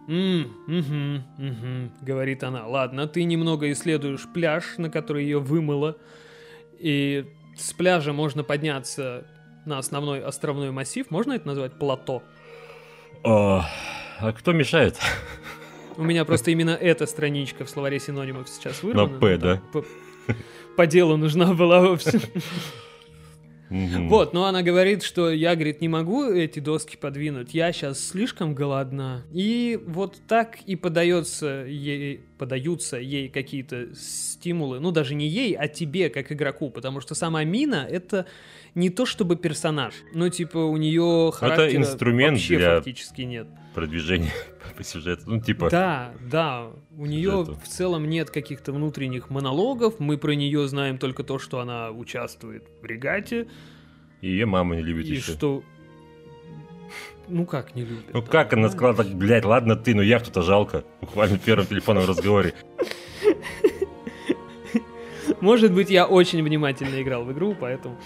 «М, 0.06 0.52
угу, 0.66 1.48
угу», 1.48 1.90
говорит 2.02 2.44
она. 2.44 2.66
Ладно, 2.66 3.06
ты 3.06 3.24
немного 3.24 3.72
исследуешь 3.72 4.28
пляж, 4.34 4.76
на 4.76 4.90
который 4.90 5.24
ее 5.24 5.38
вымыло, 5.38 5.96
и 6.78 7.24
с 7.56 7.72
пляжа 7.72 8.12
можно 8.12 8.44
подняться 8.44 9.26
на 9.64 9.78
основной 9.78 10.22
островной 10.22 10.70
массив. 10.72 11.10
Можно 11.10 11.32
это 11.32 11.46
назвать 11.46 11.78
плато? 11.78 12.22
О, 13.24 13.64
а 14.20 14.32
кто 14.32 14.52
мешает? 14.52 14.98
У 15.96 16.02
меня 16.02 16.26
просто 16.26 16.50
именно 16.50 16.70
эта 16.70 17.06
страничка 17.06 17.64
в 17.64 17.70
словаре 17.70 17.98
синонимов 17.98 18.50
сейчас 18.50 18.82
вырвана. 18.82 19.10
На 19.10 19.18
П, 19.18 19.38
да? 19.38 19.62
По, 19.72 19.84
по 20.76 20.86
делу 20.86 21.16
нужна 21.16 21.54
была 21.54 21.80
вовсе. 21.80 22.20
Вот, 23.70 24.34
но 24.34 24.44
она 24.44 24.62
говорит, 24.62 25.02
что 25.02 25.30
я, 25.30 25.54
говорит, 25.54 25.80
не 25.80 25.88
могу 25.88 26.24
эти 26.24 26.60
доски 26.60 26.96
подвинуть, 26.96 27.54
я 27.54 27.72
сейчас 27.72 28.08
слишком 28.08 28.54
голодна. 28.54 29.24
И 29.32 29.80
вот 29.86 30.20
так 30.28 30.60
и 30.66 30.76
подается 30.76 31.64
ей, 31.66 32.20
подаются 32.36 32.98
ей 32.98 33.30
какие-то 33.30 33.94
стимулы, 33.94 34.80
ну 34.80 34.90
даже 34.92 35.14
не 35.14 35.26
ей, 35.26 35.54
а 35.54 35.66
тебе, 35.66 36.10
как 36.10 36.30
игроку, 36.30 36.70
потому 36.70 37.00
что 37.00 37.14
сама 37.14 37.42
Мина— 37.42 37.86
это 37.90 38.26
не 38.74 38.90
то 38.90 39.06
чтобы 39.06 39.36
персонаж, 39.36 39.94
но 40.12 40.28
типа 40.28 40.58
у 40.58 40.76
нее 40.76 41.30
характера 41.32 41.66
Это 41.66 41.76
инструмент 41.76 42.36
вообще 42.36 42.58
для 42.58 42.76
фактически 42.76 43.22
нет. 43.22 43.46
продвижения 43.74 44.32
по 44.76 44.82
сюжету, 44.82 45.22
ну 45.26 45.40
типа... 45.40 45.70
Да, 45.70 46.12
да, 46.20 46.70
у 46.96 47.06
нее 47.06 47.44
в 47.44 47.68
целом 47.68 48.08
нет 48.08 48.30
каких-то 48.30 48.72
внутренних 48.72 49.30
монологов, 49.30 50.00
мы 50.00 50.18
про 50.18 50.34
нее 50.34 50.66
знаем 50.66 50.98
только 50.98 51.22
то, 51.22 51.38
что 51.38 51.60
она 51.60 51.90
участвует 51.90 52.64
в 52.82 52.84
регате. 52.84 53.46
И 54.20 54.28
ее 54.28 54.46
мама 54.46 54.76
не 54.76 54.82
любит 54.82 55.06
и 55.06 55.14
еще. 55.14 55.32
что... 55.32 55.62
Ну 57.28 57.46
как 57.46 57.74
не 57.74 57.82
любит? 57.82 58.12
Ну 58.12 58.22
как 58.22 58.52
она 58.52 58.68
сказала 58.68 58.94
так, 58.94 59.08
блядь, 59.08 59.44
ладно 59.44 59.76
ты, 59.76 59.94
но 59.94 60.02
я 60.02 60.18
кто-то 60.18 60.42
жалко. 60.42 60.84
Буквально 61.00 61.38
в 61.38 61.40
первом 61.40 61.66
телефонном 61.66 62.06
разговоре. 62.06 62.54
Может 65.40 65.72
быть, 65.72 65.90
я 65.90 66.06
очень 66.06 66.42
внимательно 66.42 67.00
играл 67.00 67.24
в 67.24 67.32
игру, 67.32 67.56
поэтому... 67.58 67.98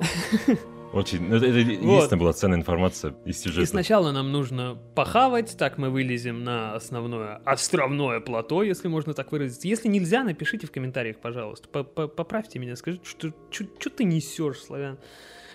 Очень. 0.94 1.28
Ну, 1.28 1.36
это, 1.36 1.46
это 1.46 1.58
единственная 1.58 2.08
вот. 2.08 2.18
была 2.18 2.32
ценная 2.32 2.58
информация 2.58 3.16
из 3.24 3.40
сюжета. 3.40 3.62
И 3.62 3.66
сначала 3.66 4.12
нам 4.12 4.30
нужно 4.30 4.78
похавать, 4.94 5.56
так 5.58 5.76
мы 5.76 5.90
вылезем 5.90 6.44
на 6.44 6.76
основное 6.76 7.40
островное 7.44 8.20
плато, 8.20 8.62
если 8.62 8.86
можно 8.86 9.12
так 9.12 9.32
выразиться. 9.32 9.66
Если 9.66 9.88
нельзя, 9.88 10.22
напишите 10.22 10.68
в 10.68 10.70
комментариях, 10.70 11.18
пожалуйста. 11.18 11.68
Поправьте 11.68 12.60
меня, 12.60 12.76
скажите, 12.76 13.04
что, 13.04 13.32
что, 13.50 13.64
что 13.80 13.90
ты 13.90 14.04
несешь, 14.04 14.60
славян. 14.60 14.98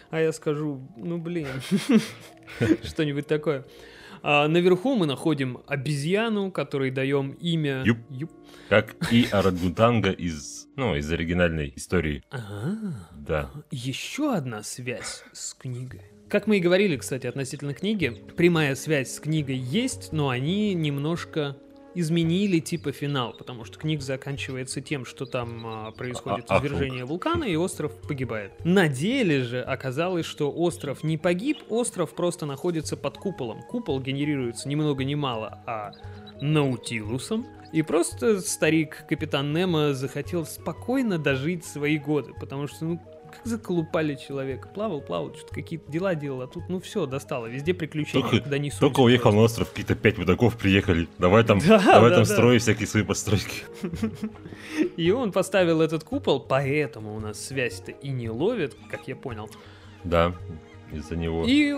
А 0.10 0.20
я 0.20 0.34
скажу, 0.34 0.82
ну 0.98 1.18
блин, 1.18 1.48
что-нибудь 2.84 3.28
такое. 3.28 3.64
А 4.22 4.48
наверху 4.48 4.96
мы 4.96 5.06
находим 5.06 5.60
обезьяну, 5.68 6.52
которой 6.52 6.92
даем 6.92 7.32
имя... 7.32 7.84
Юп. 7.86 7.98
Юп. 8.10 8.32
Как 8.70 8.96
и 9.12 9.28
Арагутанга 9.32 10.12
из, 10.12 10.68
ну, 10.76 10.96
из 10.96 11.12
оригинальной 11.12 11.74
истории. 11.76 12.24
Ага. 12.30 13.10
Да. 13.14 13.52
Еще 13.72 14.34
одна 14.34 14.64
связь 14.64 15.24
с 15.34 15.54
книгой. 15.54 16.02
Как 16.30 16.46
мы 16.46 16.58
и 16.58 16.62
говорили, 16.62 16.96
кстати, 16.96 17.26
относительно 17.26 17.74
книги, 17.74 18.10
прямая 18.38 18.76
связь 18.76 19.16
с 19.16 19.20
книгой 19.20 19.58
есть, 19.58 20.14
но 20.14 20.30
они 20.30 20.76
немножко 20.76 21.58
изменили 21.96 22.60
типа 22.60 22.92
финал, 22.92 23.34
потому 23.38 23.66
что 23.66 23.78
книга 23.78 24.02
заканчивается 24.02 24.82
тем, 24.82 25.06
что 25.06 25.26
там 25.26 25.66
а, 25.66 25.92
происходит 25.92 26.46
А- 26.50 26.60
извержение 26.60 27.06
вулкана 27.06 27.44
и 27.44 27.56
остров 27.56 27.94
погибает. 28.08 28.54
На 28.64 28.88
деле 28.88 29.44
же 29.44 29.62
оказалось, 29.62 30.26
что 30.26 30.52
остров 30.52 31.04
не 31.04 31.18
погиб, 31.18 31.58
остров 31.70 32.14
просто 32.14 32.46
находится 32.46 32.98
под 32.98 33.18
куполом. 33.18 33.62
Купол 33.64 34.00
генерируется 34.00 34.70
ни 34.70 34.76
много 34.76 35.04
ни 35.04 35.16
мало, 35.16 35.62
а 35.66 35.92
Наутилусом. 36.42 37.46
И 37.72 37.82
просто 37.84 38.42
старик 38.42 39.06
капитан 39.08 39.54
Немо 39.54 39.94
захотел 39.94 40.46
спокойно 40.46 41.20
дожить 41.20 41.66
свои 41.66 41.98
годы, 42.00 42.34
потому 42.40 42.68
что, 42.68 42.86
ну, 42.86 43.02
как 43.30 43.46
заколупали 43.46 44.16
человека. 44.16 44.68
Плавал, 44.68 45.02
плавал, 45.02 45.34
что-то 45.36 45.54
какие-то 45.54 45.92
дела 45.92 46.16
делал, 46.16 46.42
а 46.42 46.48
тут, 46.48 46.64
ну, 46.70 46.80
все, 46.80 47.06
достало. 47.06 47.48
Везде 47.48 47.74
приключения, 47.74 48.28
Только- 48.28 48.44
куда 48.44 48.58
не 48.58 48.70
сунься 48.70 48.82
Только 48.82 49.00
уехал 49.02 49.32
на 49.34 49.42
остров, 49.42 49.70
какие-то 49.70 49.96
пять 49.96 50.18
мудаков 50.18 50.58
приехали. 50.58 51.08
Давай 51.18 51.44
там, 51.44 51.60
Да, 51.68 51.80
давай 51.80 52.10
да, 52.10 52.18
там 52.18 52.26
да. 52.26 52.34
строй 52.34 52.58
всякие 52.60 52.88
свои 52.88 53.04
постройки. 53.04 53.64
И 54.98 55.12
он 55.12 55.32
поставил 55.32 55.82
этот 55.82 56.04
купол, 56.04 56.40
поэтому 56.40 57.16
у 57.16 57.20
нас 57.20 57.44
связь-то 57.46 57.92
и 57.92 58.10
не 58.10 58.30
ловит, 58.30 58.76
как 58.90 59.08
я 59.08 59.16
понял. 59.16 59.50
Да, 60.04 60.34
из-за 60.92 61.16
него. 61.16 61.44
И 61.46 61.76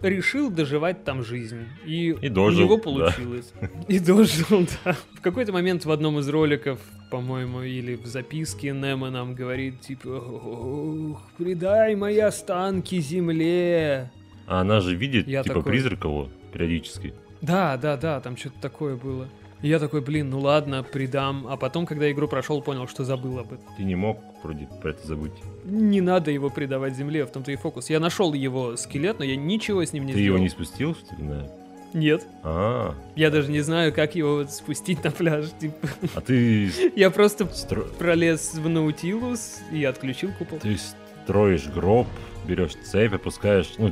решил 0.00 0.50
доживать 0.50 1.04
там 1.04 1.22
жизнь. 1.24 1.66
И, 1.84 2.10
И 2.10 2.28
дожил, 2.28 2.62
у 2.62 2.64
него 2.64 2.76
да. 2.76 2.82
получилось. 2.82 3.52
И 3.88 3.98
дожил, 3.98 4.66
да. 4.84 4.96
В 5.14 5.20
какой-то 5.20 5.52
момент 5.52 5.84
в 5.84 5.90
одном 5.90 6.18
из 6.18 6.28
роликов, 6.28 6.78
по-моему, 7.14 7.62
или 7.62 7.94
в 7.94 8.06
записке 8.06 8.72
Немо 8.72 9.08
нам 9.08 9.34
говорит, 9.36 9.80
типа, 9.80 10.08
«Ох, 10.08 11.22
предай 11.38 11.94
мои 11.94 12.18
останки 12.18 12.98
земле. 13.00 14.10
А 14.48 14.62
она 14.62 14.80
же 14.80 14.96
видит, 14.96 15.28
Я 15.28 15.44
типа, 15.44 15.54
такой- 15.60 15.70
призрак 15.70 16.02
его 16.04 16.28
периодически. 16.52 17.14
Да, 17.40 17.76
да, 17.76 17.96
да, 17.96 18.20
там 18.20 18.36
что-то 18.36 18.60
такое 18.60 18.96
было. 18.96 19.28
И 19.62 19.68
я 19.68 19.78
такой, 19.78 20.00
блин, 20.00 20.28
ну 20.30 20.40
ладно, 20.40 20.82
придам. 20.82 21.46
А 21.48 21.56
потом, 21.56 21.86
когда 21.86 22.10
игру 22.10 22.26
прошел, 22.26 22.60
понял, 22.60 22.88
что 22.88 23.04
забыл 23.04 23.38
об 23.38 23.52
этом. 23.52 23.64
Ты 23.76 23.84
не 23.84 23.94
мог 23.94 24.18
вроде 24.42 24.68
про 24.82 24.90
это 24.90 25.06
забыть. 25.06 25.32
Не 25.64 26.00
надо 26.00 26.32
его 26.32 26.50
предавать 26.50 26.96
земле, 26.96 27.24
в 27.26 27.30
том-то 27.30 27.52
и 27.52 27.56
фокус. 27.56 27.90
Я 27.90 28.00
нашел 28.00 28.34
его 28.34 28.76
скелет, 28.76 29.20
но 29.20 29.24
я 29.24 29.36
ничего 29.36 29.84
с 29.84 29.92
ним 29.92 30.04
не 30.06 30.12
Ты 30.14 30.18
сделал. 30.18 30.34
его 30.36 30.42
не 30.42 30.48
спустил, 30.50 30.96
что 30.96 31.14
ли? 31.14 31.22
на- 31.22 31.48
Нет. 31.94 32.26
А, 32.42 32.94
Я 33.16 33.30
даже 33.30 33.50
не 33.50 33.60
знаю, 33.60 33.92
как 33.94 34.14
его 34.16 34.44
спустить 34.46 35.02
на 35.04 35.10
пляж. 35.10 35.46
Типа, 35.58 35.88
а 36.14 36.20
ты, 36.20 36.70
я 36.96 37.08
просто 37.10 37.44
стро- 37.44 37.88
пролез 37.96 38.54
в 38.54 38.68
Наутилус 38.68 39.60
и 39.72 39.82
отключил 39.84 40.30
купол. 40.38 40.58
ты 40.58 40.76
строишь 41.24 41.66
гроб, 41.68 42.06
берешь 42.46 42.72
цепь, 42.84 43.14
опускаешь, 43.14 43.74
ну, 43.78 43.90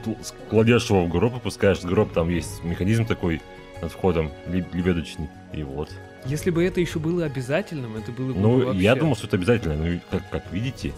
кладешь 0.50 0.90
его 0.90 1.04
в 1.04 1.08
гроб, 1.08 1.36
опускаешь 1.36 1.80
гроб, 1.82 2.12
там 2.12 2.28
есть 2.28 2.62
механизм 2.64 3.06
такой 3.06 3.40
над 3.80 3.90
входом, 3.92 4.30
лебедочный, 4.48 5.28
и 5.54 5.62
вот. 5.62 5.88
Если 6.26 6.50
бы 6.50 6.62
это 6.64 6.80
еще 6.80 6.98
было 6.98 7.24
обязательным, 7.24 7.96
это 7.96 8.12
было 8.12 8.32
бы 8.32 8.38
Ну, 8.38 8.64
вообще... 8.66 8.82
я 8.82 8.94
думал, 8.94 9.16
что 9.16 9.26
это 9.28 9.36
обязательно, 9.36 9.76
но 9.76 9.98
как, 10.10 10.28
как 10.30 10.52
видите, 10.52 10.92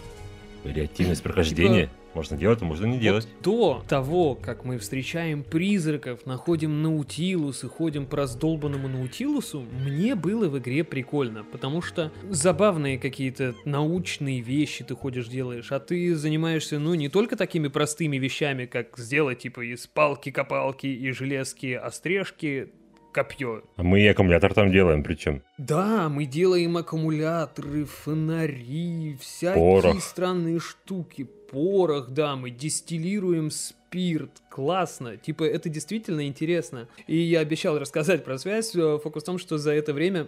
вариативность 0.65 1.23
прохождения, 1.23 1.89
можно 2.15 2.37
делать, 2.37 2.63
а 2.63 2.65
можно 2.65 2.87
не 2.87 2.99
делать. 2.99 3.27
Вот 3.27 3.43
до 3.43 3.85
того, 3.89 4.35
как 4.35 4.65
мы 4.65 4.79
встречаем 4.79 5.43
призраков, 5.43 6.27
находим 6.27 6.83
Наутилус 6.83 7.65
и 7.65 7.69
ходим 7.69 8.07
по 8.07 8.19
раздолбанному 8.19 8.89
Наутилусу, 8.89 9.65
мне 9.85 10.15
было 10.15 10.49
в 10.49 10.59
игре 10.59 10.85
прикольно, 10.85 11.45
потому 11.45 11.83
что 11.83 12.13
забавные 12.31 12.99
какие-то 12.99 13.55
научные 13.65 14.41
вещи 14.41 14.85
ты 14.85 14.95
ходишь 14.95 15.29
делаешь, 15.29 15.73
а 15.73 15.81
ты 15.81 16.15
занимаешься, 16.15 16.79
ну, 16.79 16.95
не 16.95 17.09
только 17.09 17.37
такими 17.37 17.69
простыми 17.69 18.17
вещами, 18.17 18.67
как 18.67 18.99
сделать, 18.99 19.41
типа, 19.41 19.61
из 19.61 19.87
палки-копалки 19.87 20.87
и 20.87 21.11
железки 21.11 21.73
острежки 21.73 22.71
копье. 23.15 23.63
А 23.77 23.83
мы 23.83 24.03
и 24.03 24.07
аккумулятор 24.09 24.53
там 24.53 24.71
делаем, 24.71 25.03
причем. 25.03 25.43
Да, 25.57 26.09
мы 26.09 26.27
делаем 26.27 26.77
аккумуляторы, 26.77 27.85
фонари, 27.85 29.17
всякие 29.21 29.55
Порох. 29.55 30.03
странные 30.03 30.59
штуки. 30.59 31.29
Порох, 31.55 32.11
да, 32.11 32.35
мы 32.35 32.51
дистиллируем 32.51 33.53
спирт. 33.53 34.43
Классно. 34.51 35.17
Типа, 35.17 35.45
это 35.45 35.69
действительно 35.69 36.27
интересно. 36.27 36.89
И 37.07 37.17
я 37.17 37.39
обещал 37.39 37.79
рассказать 37.79 38.25
про 38.25 38.39
связь. 38.39 38.75
Э, 38.75 38.99
Фокус 39.01 39.23
в 39.23 39.27
том, 39.27 39.39
что 39.39 39.57
за 39.57 39.71
это 39.71 39.93
время 39.93 40.27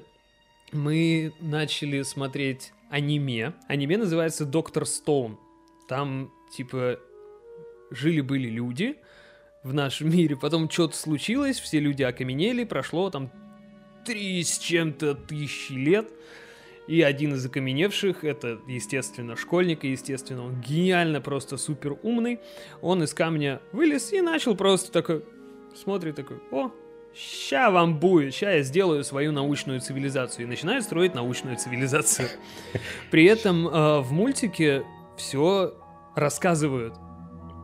мы 0.71 1.33
начали 1.41 2.03
смотреть 2.03 2.73
аниме. 2.91 3.55
Аниме 3.67 3.97
называется 3.99 4.45
Доктор 4.45 4.87
Стоун. 4.87 5.37
Там, 5.89 6.33
типа, 6.57 7.01
жили-были 7.91 8.49
люди 8.49 8.95
в 9.65 9.75
нашем 9.75 10.11
мире, 10.17 10.37
потом 10.37 10.71
что-то 10.71 10.97
случилось, 10.97 11.59
все 11.59 11.81
люди 11.81 12.05
окаменели, 12.05 12.62
прошло 12.62 13.11
там 13.11 13.33
три 14.05 14.45
с 14.45 14.59
чем-то 14.59 15.17
тысячи 15.17 15.73
лет, 15.73 16.09
и 16.87 17.03
один 17.03 17.35
из 17.35 17.44
окаменевших, 17.44 18.25
это, 18.25 18.59
естественно, 18.66 19.37
школьник, 19.37 19.85
и, 19.85 19.90
естественно, 19.90 20.44
он 20.44 20.61
гениально, 20.61 21.20
просто 21.20 21.57
супер 21.57 21.96
умный, 22.03 22.40
он 22.81 23.03
из 23.03 23.12
камня 23.12 23.61
вылез 23.72 24.12
и 24.12 24.20
начал 24.20 24.55
просто 24.55 24.92
такой, 24.92 25.25
смотрит 25.75 26.16
такой, 26.16 26.38
о, 26.51 26.70
ща 27.14 27.70
вам 27.70 27.99
будет, 27.99 28.35
ща 28.35 28.53
я 28.53 28.62
сделаю 28.62 29.03
свою 29.05 29.33
научную 29.33 29.81
цивилизацию, 29.81 30.46
и 30.46 30.49
начинает 30.49 30.85
строить 30.85 31.14
научную 31.14 31.57
цивилизацию. 31.57 32.29
При 33.11 33.25
этом 33.25 33.66
э, 33.66 34.01
в 34.01 34.12
мультике 34.12 34.85
все 35.16 35.75
рассказывают, 36.14 36.94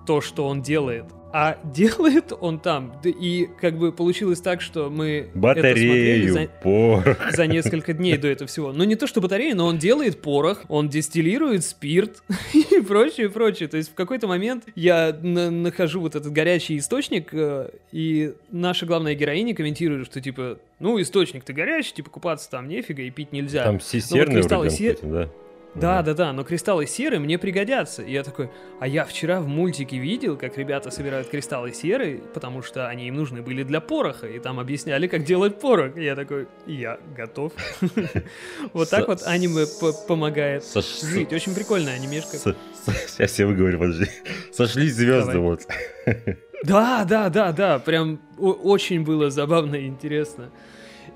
то, 0.06 0.20
что 0.20 0.46
он 0.46 0.62
делает. 0.62 1.06
А 1.35 1.59
делает 1.64 2.33
он 2.40 2.59
там, 2.59 2.95
да 3.03 3.09
и 3.11 3.47
как 3.61 3.79
бы 3.79 3.90
получилось 3.92 4.40
так, 4.40 4.61
что 4.61 4.90
мы 4.90 5.31
это 5.35 5.38
смотрели 5.38 6.29
Батарею, 6.29 6.33
за, 6.35 6.47
порох. 6.62 7.33
за 7.33 7.47
несколько 7.47 7.92
дней 7.95 8.16
до 8.18 8.29
этого 8.29 8.47
всего. 8.49 8.73
Ну 8.73 8.85
не 8.85 8.97
то 8.97 9.07
что 9.07 9.21
батарея, 9.21 9.55
но 9.55 9.66
он 9.66 9.79
делает 9.79 10.21
порох, 10.21 10.64
он 10.68 10.88
дистиллирует 10.90 11.64
спирт 11.64 12.23
и 12.53 12.81
прочее, 12.83 13.31
прочее. 13.31 13.68
То 13.68 13.79
есть 13.79 13.90
в 13.90 13.95
какой-то 13.95 14.27
момент 14.29 14.64
я 14.75 15.16
на- 15.23 15.51
нахожу 15.51 16.01
вот 16.01 16.14
этот 16.16 16.33
горячий 16.33 16.77
источник, 16.77 17.33
э, 17.33 17.71
и 17.92 18.35
наша 18.51 18.85
главная 18.85 19.14
героиня 19.14 19.55
комментирует, 19.55 20.07
что 20.07 20.21
типа, 20.21 20.59
ну 20.81 21.01
источник-то 21.01 21.53
горячий, 21.55 21.95
типа 21.95 22.11
купаться 22.11 22.51
там 22.51 22.68
нефига 22.68 23.03
и 23.03 23.11
пить 23.11 23.33
нельзя. 23.33 23.64
Там 23.64 23.79
все 23.79 24.01
серные 24.01 24.37
кристаллы 24.37 24.66
вроде 24.66 24.77
се- 24.77 24.95
какой-то, 24.95 25.33
да? 25.74 26.02
Да, 26.02 26.02
да, 26.02 26.14
да, 26.14 26.32
но 26.32 26.44
кристаллы 26.44 26.87
серы 26.87 27.18
мне 27.18 27.38
пригодятся. 27.38 28.02
И 28.02 28.12
я 28.12 28.22
такой, 28.22 28.50
а 28.78 28.87
я 28.87 29.04
вчера 29.04 29.40
в 29.40 29.46
мультике 29.46 29.96
видел, 29.96 30.37
как 30.37 30.58
ребята 30.58 30.90
собирают 30.90 31.28
кристаллы 31.28 31.72
серы, 31.72 32.22
потому 32.35 32.62
что 32.62 32.88
они 32.88 33.08
им 33.08 33.16
нужны 33.16 33.40
были 33.40 33.62
для 33.62 33.80
пороха, 33.80 34.26
и 34.26 34.38
там 34.38 34.61
объясняли, 34.61 35.06
как 35.06 35.24
делать 35.24 35.58
порох. 35.61 35.96
И 35.96 36.04
я 36.04 36.14
такой, 36.14 36.48
я 36.66 36.98
готов. 37.16 37.52
Вот 38.72 38.90
так 38.90 39.08
вот 39.08 39.22
аниме 39.24 39.64
помогает 40.06 40.64
жить. 41.02 41.32
Очень 41.32 41.54
прикольная 41.54 41.94
анимешка. 41.94 42.37
Сейчас 42.37 43.38
я 43.38 43.46
выговорю, 43.46 43.78
подожди. 43.78 44.06
Сошлись 44.52 44.94
звезды, 44.94 45.38
вот. 45.38 45.62
Да, 46.64 47.04
да, 47.04 47.28
да, 47.28 47.50
да, 47.50 47.80
прям 47.80 48.20
очень 48.38 49.02
было 49.02 49.30
забавно 49.30 49.74
и 49.74 49.88
интересно. 49.88 50.52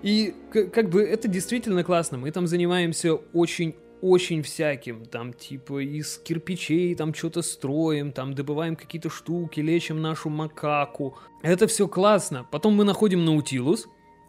И 0.02 0.34
как 0.52 0.88
бы 0.88 1.04
это 1.04 1.28
действительно 1.28 1.84
классно. 1.84 2.18
Мы 2.18 2.32
там 2.32 2.48
занимаемся 2.48 3.14
очень 3.14 3.76
очень 4.10 4.42
всяким, 4.42 5.04
там 5.04 5.32
типа 5.32 5.82
из 5.84 6.18
кирпичей 6.18 6.94
там 6.94 7.14
что-то 7.14 7.42
строим, 7.42 8.12
там 8.12 8.34
добываем 8.34 8.76
какие-то 8.76 9.10
штуки, 9.10 9.60
лечим 9.60 10.00
нашу 10.00 10.30
макаку. 10.30 11.16
Это 11.42 11.66
все 11.66 11.88
классно. 11.88 12.46
Потом 12.50 12.74
мы 12.74 12.84
находим 12.84 13.24
Наутилус, 13.24 13.88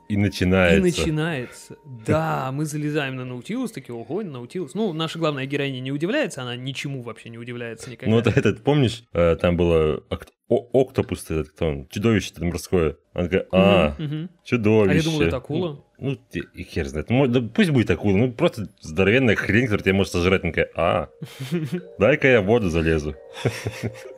И 0.10 0.17
начинается. 0.17 0.78
и 0.78 0.82
начинается. 0.82 1.76
Да, 2.06 2.52
мы 2.52 2.65
залезаем 2.65 3.15
на 3.15 3.26
Наутилус, 3.26 3.72
такие, 3.72 3.93
ого, 3.96 4.22
Наутилус. 4.24 4.74
Ну, 4.74 4.93
наша 4.93 5.20
главная 5.20 5.46
героиня 5.46 5.80
не 5.82 5.91
удивляется, 5.91 6.41
она 6.41 6.56
ничему 6.56 7.02
вообще 7.02 7.30
не 7.30 7.38
удивляется 7.38 7.89
никогда. 7.89 8.10
Ну 8.10 8.22
вот 8.22 8.28
этот, 8.28 8.63
помнишь, 8.63 9.04
э, 9.13 9.36
там 9.36 9.58
было 9.58 10.02
октопус, 10.50 11.26
этот, 11.30 11.50
кто 11.50 11.67
он, 11.67 11.88
чудовище 11.89 12.32
там 12.34 12.48
морское. 12.48 12.96
Она 13.13 13.24
такая, 13.26 13.48
а, 13.52 13.96
чудовище. 14.43 14.91
А 14.91 14.96
я 14.96 15.04
думал, 15.04 15.22
это 15.22 15.38
акула. 15.38 15.84
Ну, 16.00 16.15
те- 16.32 16.43
и 16.54 16.63
хер 16.63 16.86
знает. 16.88 17.10
Ну, 17.10 17.28
да 17.28 17.41
пусть 17.41 17.72
будет 17.72 17.89
акула, 17.89 18.15
ну 18.15 18.32
просто 18.32 18.70
здоровенная 18.80 19.36
хрень, 19.36 19.63
которая 19.65 19.84
тебя 19.84 19.93
может 19.96 20.13
сожрать. 20.13 20.43
Она 20.43 20.54
такая, 20.54 20.70
а, 20.76 21.10
дай-ка 22.00 22.28
я 22.28 22.41
в 22.41 22.46
воду 22.46 22.70
залезу. 22.70 23.15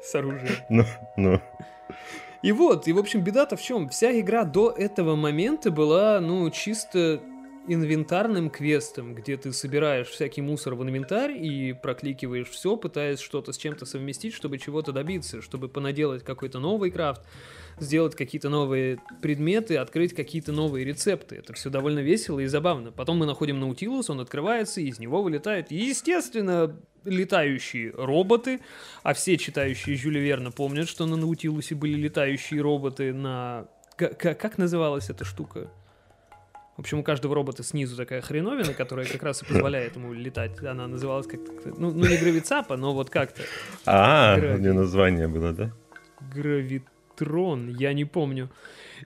С 0.04 0.14
оружием. 0.14 0.50
Ну, 0.70 0.86
ну. 1.18 1.42
И 2.42 2.52
вот, 2.52 2.88
и 2.88 2.94
в 2.94 2.98
общем, 2.98 3.22
беда-то 3.24 3.58
в 3.58 3.62
чем? 3.62 3.90
Вся 3.90 4.18
игра 4.20 4.46
до 4.46 4.72
этого 4.72 5.16
момента 5.16 5.72
была, 5.72 6.22
ну, 6.22 6.50
чисто 6.50 7.22
инвентарным 7.68 8.50
квестом, 8.50 9.14
где 9.14 9.38
ты 9.38 9.54
собираешь 9.54 10.08
всякий 10.08 10.42
мусор 10.42 10.76
в 10.76 10.84
инвентарь 10.84 11.38
и 11.38 11.74
прокликиваешь 11.74 12.50
все, 12.50 12.78
пытаясь 12.78 13.20
что-то 13.20 13.52
с 13.52 13.58
чем-то 13.58 13.86
совместить, 13.86 14.34
чтобы 14.34 14.58
чего-то 14.58 14.92
добиться, 14.92 15.42
чтобы 15.42 15.68
понаделать 15.68 16.24
какой-то 16.24 16.60
новый 16.60 16.90
крафт, 16.90 17.22
сделать 17.80 18.16
какие-то 18.16 18.50
новые 18.50 19.00
предметы, 19.22 19.78
открыть 19.78 20.14
какие-то 20.14 20.52
новые 20.52 20.86
рецепты. 20.86 21.38
Это 21.38 21.54
все 21.54 21.70
довольно 21.70 22.00
весело 22.00 22.40
и 22.40 22.46
забавно. 22.46 22.92
Потом 22.92 23.18
мы 23.18 23.26
находим 23.26 23.60
Наутилус, 23.60 24.10
он 24.10 24.20
открывается, 24.20 24.82
и 24.82 24.86
из 24.86 25.00
него 25.00 25.22
вылетают, 25.22 25.72
естественно, 25.72 26.76
летающие 27.06 27.92
роботы, 27.92 28.60
а 29.04 29.14
все 29.14 29.38
читающие 29.38 29.96
Жюля 29.96 30.22
Верна 30.22 30.52
помнят, 30.52 30.88
что 30.88 31.06
на 31.06 31.16
Наутилусе 31.16 31.76
были 31.76 31.94
летающие 31.94 32.62
роботы 32.62 33.14
на... 33.14 33.68
Как 33.98 34.58
называлась 34.58 35.10
эта 35.10 35.26
штука? 35.26 35.70
В 36.78 36.82
общем, 36.82 37.00
у 37.00 37.04
каждого 37.04 37.36
робота 37.36 37.62
снизу 37.62 37.98
такая 37.98 38.22
хреновина, 38.22 38.74
которая 38.74 39.06
как 39.06 39.22
раз 39.22 39.42
и 39.42 39.46
позволяет 39.46 39.98
ему 39.98 40.14
летать. 40.14 40.64
Она 40.64 40.88
называлась 40.88 41.28
как-то... 41.28 41.52
Ну, 41.78 41.92
ну 41.92 42.06
не 42.08 42.16
гравицапа, 42.16 42.78
но 42.78 42.94
вот 42.94 43.10
как-то. 43.10 43.42
А, 43.86 44.38
у 44.38 44.58
нее 44.58 44.72
название 44.72 45.28
было, 45.28 45.52
да? 45.52 45.74
Гравитрон, 47.30 47.76
я 47.78 47.94
не 47.94 48.06
помню. 48.06 48.50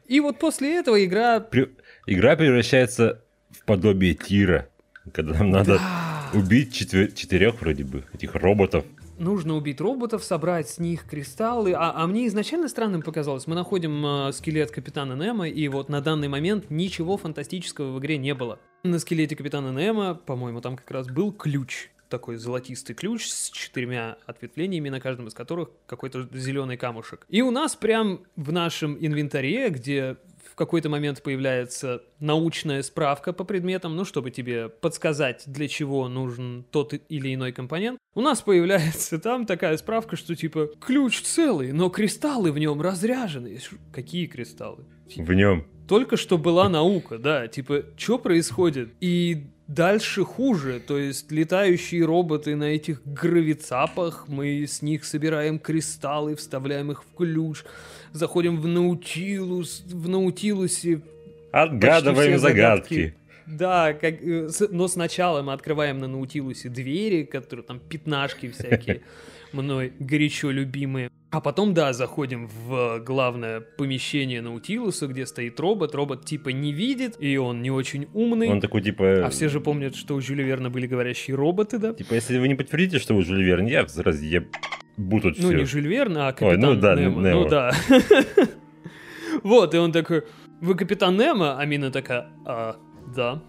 И 0.07 0.19
вот 0.19 0.39
после 0.39 0.79
этого 0.79 1.03
игра... 1.03 1.39
При- 1.39 1.69
Игра 2.05 2.35
превращается 2.35 3.21
в 3.51 3.63
подобие 3.65 4.13
тира, 4.13 4.67
когда 5.13 5.33
нам 5.39 5.51
надо 5.51 5.77
Да. 5.77 6.29
убить 6.33 6.73
четвер- 6.73 7.13
четырех 7.13 7.61
вроде 7.61 7.85
бы 7.85 8.03
этих 8.13 8.35
роботов. 8.35 8.83
Нужно 9.19 9.55
убить 9.55 9.79
роботов, 9.79 10.23
собрать 10.23 10.67
с 10.67 10.79
них 10.79 11.05
кристаллы. 11.05 11.71
А, 11.73 11.93
а 11.95 12.07
мне 12.07 12.27
изначально 12.27 12.67
странным 12.67 13.01
показалось, 13.03 13.47
мы 13.47 13.55
находим 13.55 14.05
э, 14.05 14.33
скелет 14.33 14.71
Капитана 14.71 15.13
Немо, 15.13 15.47
и 15.47 15.67
вот 15.69 15.87
на 15.87 16.01
данный 16.01 16.27
момент 16.27 16.69
ничего 16.69 17.15
фантастического 17.17 17.95
в 17.95 17.99
игре 17.99 18.17
не 18.17 18.33
было. 18.33 18.59
На 18.83 18.99
скелете 18.99 19.35
Капитана 19.37 19.71
Немо, 19.71 20.15
по-моему, 20.15 20.59
там 20.59 20.75
как 20.75 20.89
раз 20.91 21.07
был 21.07 21.31
ключ. 21.31 21.89
Такой 22.13 22.35
золотистый 22.35 22.93
ключ 22.93 23.25
с 23.25 23.49
четырьмя 23.49 24.17
ответвлениями, 24.27 24.89
на 24.89 24.99
каждом 24.99 25.29
из 25.29 25.33
которых 25.33 25.71
какой-то 25.87 26.29
зеленый 26.31 26.77
камушек. 26.77 27.25
И 27.27 27.41
у 27.41 27.49
нас 27.49 27.75
прям 27.75 28.21
в 28.35 28.51
нашем 28.51 28.95
инвентаре, 28.99 29.71
где 29.71 30.17
в 30.51 30.53
какой-то 30.53 30.89
момент 30.89 31.23
появляется 31.23 32.03
научная 32.19 32.83
справка 32.83 33.33
по 33.33 33.43
предметам, 33.43 33.95
ну, 33.95 34.05
чтобы 34.05 34.29
тебе 34.29 34.69
подсказать, 34.69 35.41
для 35.47 35.67
чего 35.67 36.07
нужен 36.07 36.65
тот 36.69 36.93
или 36.93 37.33
иной 37.33 37.51
компонент, 37.51 37.97
у 38.13 38.21
нас 38.21 38.43
появляется 38.43 39.17
там 39.17 39.47
такая 39.47 39.75
справка, 39.77 40.15
что 40.15 40.35
типа 40.35 40.69
ключ 40.79 41.21
целый, 41.21 41.71
но 41.71 41.89
кристаллы 41.89 42.51
в 42.51 42.59
нем 42.59 42.79
разряжены. 42.79 43.59
Какие 43.91 44.27
кристаллы? 44.27 44.85
В 45.15 45.33
нем. 45.33 45.65
Только 45.87 46.15
что 46.15 46.37
была 46.37 46.69
наука, 46.69 47.17
да, 47.17 47.47
типа, 47.47 47.85
что 47.97 48.19
происходит? 48.19 48.93
И 49.01 49.47
дальше 49.67 50.23
хуже, 50.23 50.79
то 50.79 50.97
есть 50.97 51.31
летающие 51.31 52.05
роботы 52.05 52.55
на 52.55 52.65
этих 52.65 53.01
гравицапах, 53.05 54.27
мы 54.27 54.65
с 54.65 54.81
них 54.81 55.05
собираем 55.05 55.59
кристаллы, 55.59 56.35
вставляем 56.35 56.91
их 56.91 57.03
в 57.03 57.15
ключ, 57.15 57.63
заходим 58.11 58.59
в 58.59 58.67
Наутилус, 58.67 59.83
в 59.85 60.09
Наутилусе 60.09 61.01
Отгадываем 61.51 62.39
загадки. 62.39 62.93
загадки. 62.93 63.15
да, 63.45 63.93
как, 63.93 64.15
э, 64.21 64.49
но 64.71 64.87
сначала 64.87 65.41
мы 65.43 65.53
открываем 65.53 65.99
на 65.99 66.07
Наутилусе 66.07 66.69
двери, 66.69 67.23
которые 67.23 67.63
там 67.63 67.79
пятнашки 67.79 68.49
всякие, 68.49 69.01
мной 69.53 69.93
горячо 69.99 70.51
любимые. 70.51 71.09
А 71.31 71.41
потом, 71.41 71.73
да, 71.73 71.93
заходим 71.93 72.47
в 72.47 72.99
главное 72.99 73.59
помещение 73.59 74.41
Наутилуса, 74.41 75.07
где 75.07 75.25
стоит 75.25 75.59
робот. 75.59 75.95
Робот 75.95 76.25
типа 76.25 76.49
не 76.49 76.71
видит, 76.71 77.15
и 77.19 77.37
он 77.37 77.63
не 77.63 77.71
очень 77.71 78.07
умный. 78.13 78.49
Он 78.49 78.61
такой, 78.61 78.83
типа... 78.83 79.25
А 79.25 79.29
все 79.29 79.49
же 79.49 79.59
помнят, 79.59 79.95
что 79.95 80.13
у 80.13 80.21
Жюля 80.21 80.43
Верна 80.43 80.69
были 80.69 80.85
говорящие 80.85 81.35
роботы, 81.35 81.79
да? 81.79 81.93
Типа, 81.93 82.13
если 82.13 82.37
вы 82.37 82.47
не 82.47 82.55
подтвердите, 82.55 82.99
что 82.99 83.15
вы 83.15 83.23
Жюль 83.23 83.43
Верн, 83.43 83.65
я 83.65 83.87
разъебу 83.97 84.47
тут 85.21 85.39
Ну, 85.39 85.49
все. 85.49 85.53
не 85.53 85.65
Жюль 85.65 85.87
Верн, 85.87 86.17
а 86.19 86.33
капитан 86.33 86.59
ну 86.59 86.75
да, 86.75 86.95
Немо. 86.95 87.21
Немо. 87.21 87.41
Ну 87.41 87.49
да. 87.49 87.71
Вот, 89.41 89.73
и 89.73 89.77
он 89.77 89.91
такой, 89.91 90.23
вы 90.61 90.75
капитан 90.75 91.17
Немо? 91.17 91.59
А 91.59 91.65
Мина 91.65 91.91
такая, 91.91 92.29
а, 92.45 92.75
да. 93.15 93.41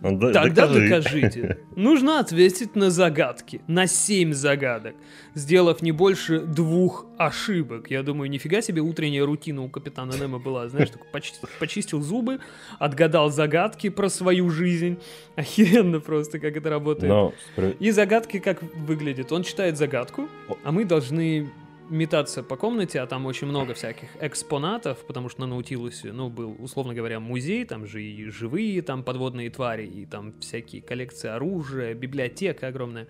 Тогда 0.00 0.66
докажите. 0.66 1.58
Нужно 1.76 2.20
ответить 2.20 2.74
на 2.76 2.90
загадки. 2.90 3.60
На 3.66 3.86
семь 3.86 4.32
загадок. 4.32 4.94
Сделав 5.34 5.82
не 5.82 5.92
больше 5.92 6.40
двух 6.40 7.06
ошибок. 7.18 7.90
Я 7.90 8.02
думаю, 8.02 8.30
нифига 8.30 8.62
себе 8.62 8.80
утренняя 8.80 9.26
рутина 9.26 9.62
у 9.62 9.68
капитана 9.68 10.12
Немо 10.12 10.38
была. 10.38 10.68
Знаешь, 10.68 10.90
такой 10.90 11.06
почистил, 11.12 11.48
почистил 11.58 12.02
зубы, 12.02 12.40
отгадал 12.78 13.30
загадки 13.30 13.90
про 13.90 14.08
свою 14.08 14.50
жизнь. 14.50 14.98
Охеренно 15.36 16.00
просто, 16.00 16.38
как 16.38 16.56
это 16.56 16.70
работает. 16.70 17.08
Но 17.08 17.34
И 17.78 17.90
загадки 17.90 18.38
как 18.38 18.62
выглядят? 18.62 19.32
Он 19.32 19.42
читает 19.42 19.76
загадку, 19.76 20.28
а 20.64 20.72
мы 20.72 20.84
должны 20.84 21.50
метаться 21.90 22.42
по 22.42 22.56
комнате, 22.56 23.00
а 23.00 23.06
там 23.06 23.26
очень 23.26 23.46
много 23.48 23.74
всяких 23.74 24.08
экспонатов, 24.20 24.98
потому 25.06 25.28
что 25.28 25.40
на 25.40 25.46
Наутилусе, 25.48 26.12
ну, 26.12 26.30
был, 26.30 26.56
условно 26.58 26.94
говоря, 26.94 27.20
музей, 27.20 27.64
там 27.64 27.86
же 27.86 28.02
и 28.02 28.30
живые 28.30 28.80
там 28.82 29.02
подводные 29.02 29.50
твари, 29.50 29.84
и 29.86 30.06
там 30.06 30.32
всякие 30.40 30.80
коллекции 30.82 31.28
оружия, 31.28 31.94
библиотека 31.94 32.68
огромная. 32.68 33.06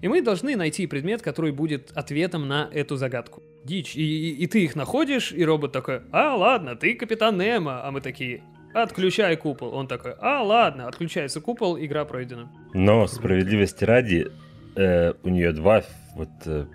И 0.00 0.08
мы 0.08 0.22
должны 0.22 0.56
найти 0.56 0.86
предмет, 0.86 1.22
который 1.22 1.52
будет 1.52 1.92
ответом 1.94 2.48
на 2.48 2.68
эту 2.72 2.96
загадку. 2.96 3.42
Дичь. 3.64 3.94
И, 3.96 4.02
и- 4.02 4.42
и 4.42 4.46
ты 4.46 4.64
их 4.64 4.74
находишь, 4.76 5.32
и 5.32 5.44
робот 5.44 5.72
такой, 5.72 6.00
а, 6.10 6.34
ладно, 6.34 6.74
ты 6.74 6.94
капитан 6.94 7.38
Немо, 7.38 7.86
а 7.86 7.90
мы 7.90 8.00
такие, 8.00 8.42
отключай 8.74 9.36
купол. 9.36 9.74
Он 9.74 9.86
такой, 9.86 10.14
а, 10.18 10.42
ладно, 10.42 10.88
отключается 10.88 11.40
купол, 11.40 11.78
игра 11.78 12.04
пройдена. 12.04 12.50
Но 12.72 13.06
справедливости 13.06 13.84
ради, 13.84 14.28
э, 14.74 15.12
у 15.22 15.28
нее 15.28 15.52
два 15.52 15.84
вот 16.16 16.28
э, 16.46 16.66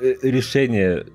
э, 0.00 0.14
решения 0.22 1.06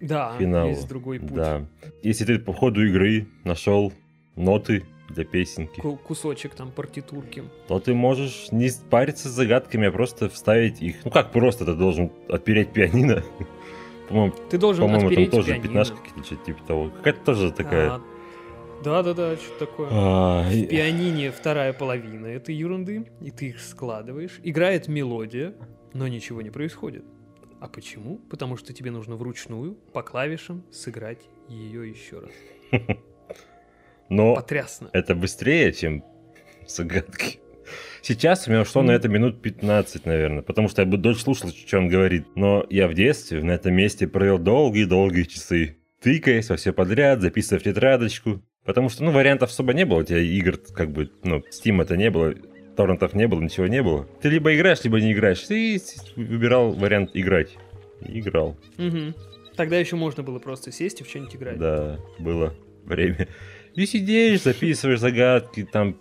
Да, 0.00 0.36
финала. 0.38 0.68
есть 0.68 0.88
другой 0.88 1.20
путь. 1.20 1.32
Да. 1.34 1.66
Если 2.02 2.24
ты 2.24 2.38
по 2.38 2.52
ходу 2.52 2.84
игры 2.86 3.26
нашел 3.44 3.92
ноты 4.36 4.84
для 5.08 5.24
песенки, 5.24 5.80
Ку- 5.80 5.96
кусочек 5.96 6.54
там 6.54 6.70
партитурки. 6.70 7.42
то 7.68 7.80
ты 7.80 7.94
можешь 7.94 8.48
не 8.52 8.70
париться 8.90 9.28
с 9.28 9.32
загадками, 9.32 9.88
а 9.88 9.92
просто 9.92 10.28
вставить 10.28 10.80
их. 10.80 10.96
Ну 11.04 11.10
как 11.10 11.32
просто, 11.32 11.64
ты 11.64 11.74
должен 11.74 12.10
отпереть 12.28 12.72
пианино. 12.72 13.22
По-моему, 14.08 14.34
Ты 14.50 14.58
должен 14.58 14.84
по-моему 14.86 15.10
там 15.14 15.26
тоже 15.30 15.46
пианино. 15.48 15.62
пятнашки 15.68 15.96
какие-то, 15.96 16.24
что-то 16.24 16.44
типа 16.44 16.62
того. 16.66 16.90
Какая-то 16.90 17.24
тоже 17.24 17.52
такая. 17.52 17.90
А, 17.92 18.02
Да-да-да, 18.82 19.36
что 19.36 19.58
такое. 19.66 19.88
А, 19.92 20.48
В 20.50 20.66
пианине 20.66 21.30
вторая 21.30 21.72
половина 21.72 22.26
этой 22.26 22.54
ерунды, 22.56 23.06
и 23.20 23.30
ты 23.30 23.50
их 23.50 23.60
складываешь. 23.60 24.40
Играет 24.42 24.88
мелодия, 24.88 25.54
но 25.92 26.08
ничего 26.08 26.42
не 26.42 26.50
происходит. 26.50 27.04
А 27.60 27.68
почему? 27.68 28.16
Потому 28.30 28.56
что 28.56 28.72
тебе 28.72 28.90
нужно 28.90 29.16
вручную 29.16 29.74
по 29.92 30.02
клавишам 30.02 30.64
сыграть 30.72 31.20
ее 31.48 31.88
еще 31.90 32.20
раз. 32.20 32.32
Но 34.08 34.34
Потрясно. 34.34 34.88
это 34.92 35.14
быстрее, 35.14 35.72
чем 35.72 36.02
загадки. 36.66 37.38
Сейчас 38.02 38.48
у 38.48 38.50
меня 38.50 38.62
ушло 38.62 38.82
на 38.82 38.92
это 38.92 39.08
минут 39.08 39.42
15, 39.42 40.06
наверное, 40.06 40.42
потому 40.42 40.68
что 40.68 40.80
я 40.82 40.88
бы 40.88 40.96
дольше 40.96 41.20
слушал, 41.20 41.50
что 41.50 41.78
он 41.78 41.88
говорит. 41.88 42.24
Но 42.34 42.66
я 42.70 42.88
в 42.88 42.94
детстве 42.94 43.44
на 43.44 43.52
этом 43.52 43.74
месте 43.74 44.08
провел 44.08 44.38
долгие-долгие 44.38 45.24
часы, 45.24 45.76
тыкаясь 46.00 46.48
во 46.48 46.56
все 46.56 46.72
подряд, 46.72 47.20
записывая 47.20 47.60
в 47.60 47.64
тетрадочку. 47.64 48.42
Потому 48.64 48.88
что, 48.88 49.04
ну, 49.04 49.10
вариантов 49.10 49.50
особо 49.50 49.74
не 49.74 49.84
было, 49.84 50.00
у 50.00 50.02
тебя 50.02 50.20
игр, 50.20 50.58
как 50.74 50.92
бы, 50.92 51.10
ну, 51.22 51.42
Steam 51.52 51.80
это 51.82 51.96
не 51.96 52.10
было, 52.10 52.34
торрентов 52.76 53.14
не 53.14 53.26
было, 53.26 53.40
ничего 53.40 53.66
не 53.66 53.82
было. 53.82 54.06
Ты 54.20 54.28
либо 54.28 54.54
играешь, 54.54 54.82
либо 54.84 55.00
не 55.00 55.12
играешь. 55.12 55.40
Ты 55.40 55.80
выбирал 56.16 56.72
вариант 56.72 57.10
играть. 57.14 57.56
И 58.06 58.20
играл. 58.20 58.56
Мгм. 58.78 59.14
Тогда 59.56 59.78
еще 59.78 59.96
можно 59.96 60.22
было 60.22 60.38
просто 60.38 60.72
сесть 60.72 61.00
и 61.00 61.04
в 61.04 61.08
что-нибудь 61.08 61.36
играть. 61.36 61.58
Да, 61.58 61.98
было 62.18 62.54
время. 62.84 63.28
И 63.74 63.86
сидишь, 63.86 64.42
записываешь 64.42 65.00
загадки, 65.00 65.68
там 65.70 65.98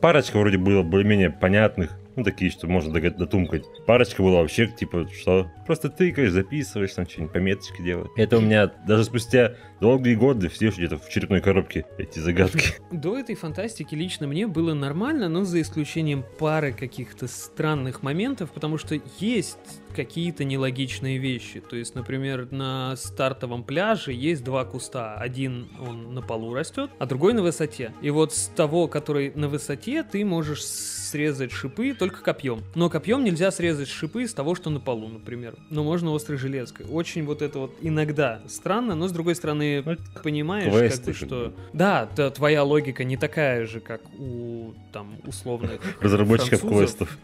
парочка 0.00 0.38
вроде 0.38 0.58
было 0.58 0.82
более-менее 0.82 1.30
понятных, 1.30 1.90
ну 2.14 2.24
такие, 2.24 2.50
что 2.50 2.66
можно 2.66 2.92
дотумкать. 3.10 3.64
Парочка 3.86 4.22
была 4.22 4.40
вообще, 4.40 4.66
типа, 4.66 5.08
что 5.12 5.50
просто 5.66 5.88
тыкаешь, 5.88 6.30
записываешь, 6.30 6.92
там 6.92 7.08
что-нибудь 7.08 7.32
пометочки 7.32 7.82
делаешь. 7.82 8.10
Это 8.16 8.38
у 8.38 8.40
меня 8.40 8.66
даже 8.86 9.04
спустя 9.04 9.54
долгие 9.80 10.14
годы 10.14 10.48
все 10.48 10.70
где-то 10.70 10.98
в 10.98 11.08
черепной 11.08 11.40
коробке 11.40 11.86
эти 11.98 12.18
загадки. 12.18 12.74
До 12.92 13.16
этой 13.16 13.34
фантастики 13.34 13.94
лично 13.94 14.26
мне 14.26 14.46
было 14.46 14.74
нормально, 14.74 15.28
но 15.28 15.44
за 15.44 15.60
исключением 15.60 16.24
пары 16.38 16.72
каких-то 16.72 17.28
странных 17.28 18.02
моментов, 18.02 18.50
потому 18.52 18.78
что 18.78 19.00
есть 19.18 19.58
какие-то 19.94 20.44
нелогичные 20.44 21.18
вещи. 21.18 21.60
То 21.60 21.76
есть, 21.76 21.94
например, 21.94 22.48
на 22.52 22.94
стартовом 22.96 23.64
пляже 23.64 24.12
есть 24.12 24.44
два 24.44 24.64
куста. 24.64 25.16
Один 25.16 25.68
он 25.80 26.14
на 26.14 26.22
полу 26.22 26.54
растет, 26.54 26.90
а 26.98 27.06
другой 27.06 27.34
на 27.34 27.42
высоте. 27.42 27.92
И 28.00 28.10
вот 28.10 28.32
с 28.32 28.48
того, 28.48 28.86
который 28.88 29.32
на 29.34 29.48
высоте, 29.48 30.02
ты 30.02 30.24
можешь 30.24 30.64
срезать 30.64 31.52
шипы 31.52 31.94
только 31.98 32.22
копьем. 32.22 32.62
Но 32.74 32.90
копьем 32.90 33.24
нельзя 33.24 33.50
срезать 33.50 33.88
шипы 33.88 34.28
с 34.28 34.34
того, 34.34 34.54
что 34.54 34.70
на 34.70 34.78
полу, 34.78 35.08
например. 35.08 35.56
Но 35.70 35.82
можно 35.82 36.14
острой 36.14 36.38
железкой. 36.38 36.86
Очень 36.86 37.24
вот 37.24 37.42
это 37.42 37.58
вот 37.58 37.76
иногда 37.80 38.42
странно, 38.46 38.94
но 38.94 39.08
с 39.08 39.12
другой 39.12 39.34
стороны, 39.34 39.67
Ну, 39.84 39.92
это 39.92 40.02
понимаешь, 40.22 40.72
квесты, 40.72 41.12
как 41.12 41.20
бы, 41.20 41.26
что... 41.26 41.54
Да, 41.72 42.06
твоя 42.06 42.62
логика 42.64 43.04
не 43.04 43.16
такая 43.16 43.66
же, 43.66 43.80
как 43.80 44.00
у, 44.18 44.72
там, 44.92 45.16
условных 45.26 45.80
Разработчиков 46.00 46.60
французов. 46.60 47.08
квестов. 47.08 47.18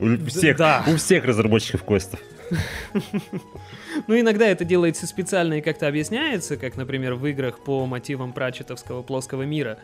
У 0.00 0.26
всех, 0.26 0.56
да. 0.56 0.84
у 0.88 0.96
всех 0.96 1.24
разработчиков 1.24 1.84
квестов. 1.84 2.20
Ну, 4.08 4.18
иногда 4.18 4.46
это 4.48 4.64
делается 4.64 5.06
специально 5.06 5.54
и 5.54 5.60
как-то 5.60 5.86
объясняется, 5.86 6.56
как, 6.56 6.76
например, 6.76 7.14
в 7.14 7.26
играх 7.26 7.58
по 7.62 7.84
мотивам 7.86 8.32
прачетовского 8.32 9.02
плоского 9.02 9.42
мира. 9.42 9.78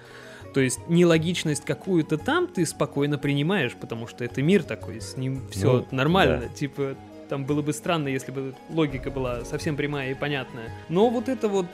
То 0.55 0.61
есть 0.61 0.81
нелогичность 0.89 1.65
какую-то 1.65 2.17
там 2.17 2.47
ты 2.47 2.65
спокойно 2.65 3.19
принимаешь, 3.19 3.75
потому 3.79 4.07
что 4.07 4.25
это 4.25 4.41
мир 4.41 4.63
такой, 4.63 5.01
с 5.03 5.17
ним 5.17 5.47
все 5.51 5.73
Ну, 5.73 5.87
нормально. 5.91 6.41
да. 6.41 6.49
Типа, 6.49 6.97
там 7.29 7.45
было 7.45 7.63
бы 7.63 7.73
странно, 7.73 8.09
если 8.09 8.33
бы 8.33 8.55
логика 8.71 9.11
была 9.11 9.45
совсем 9.45 9.77
прямая 9.77 10.11
и 10.11 10.15
понятная. 10.15 10.71
Но 10.89 11.11
вот 11.11 11.29
это 11.29 11.49
вот 11.49 11.67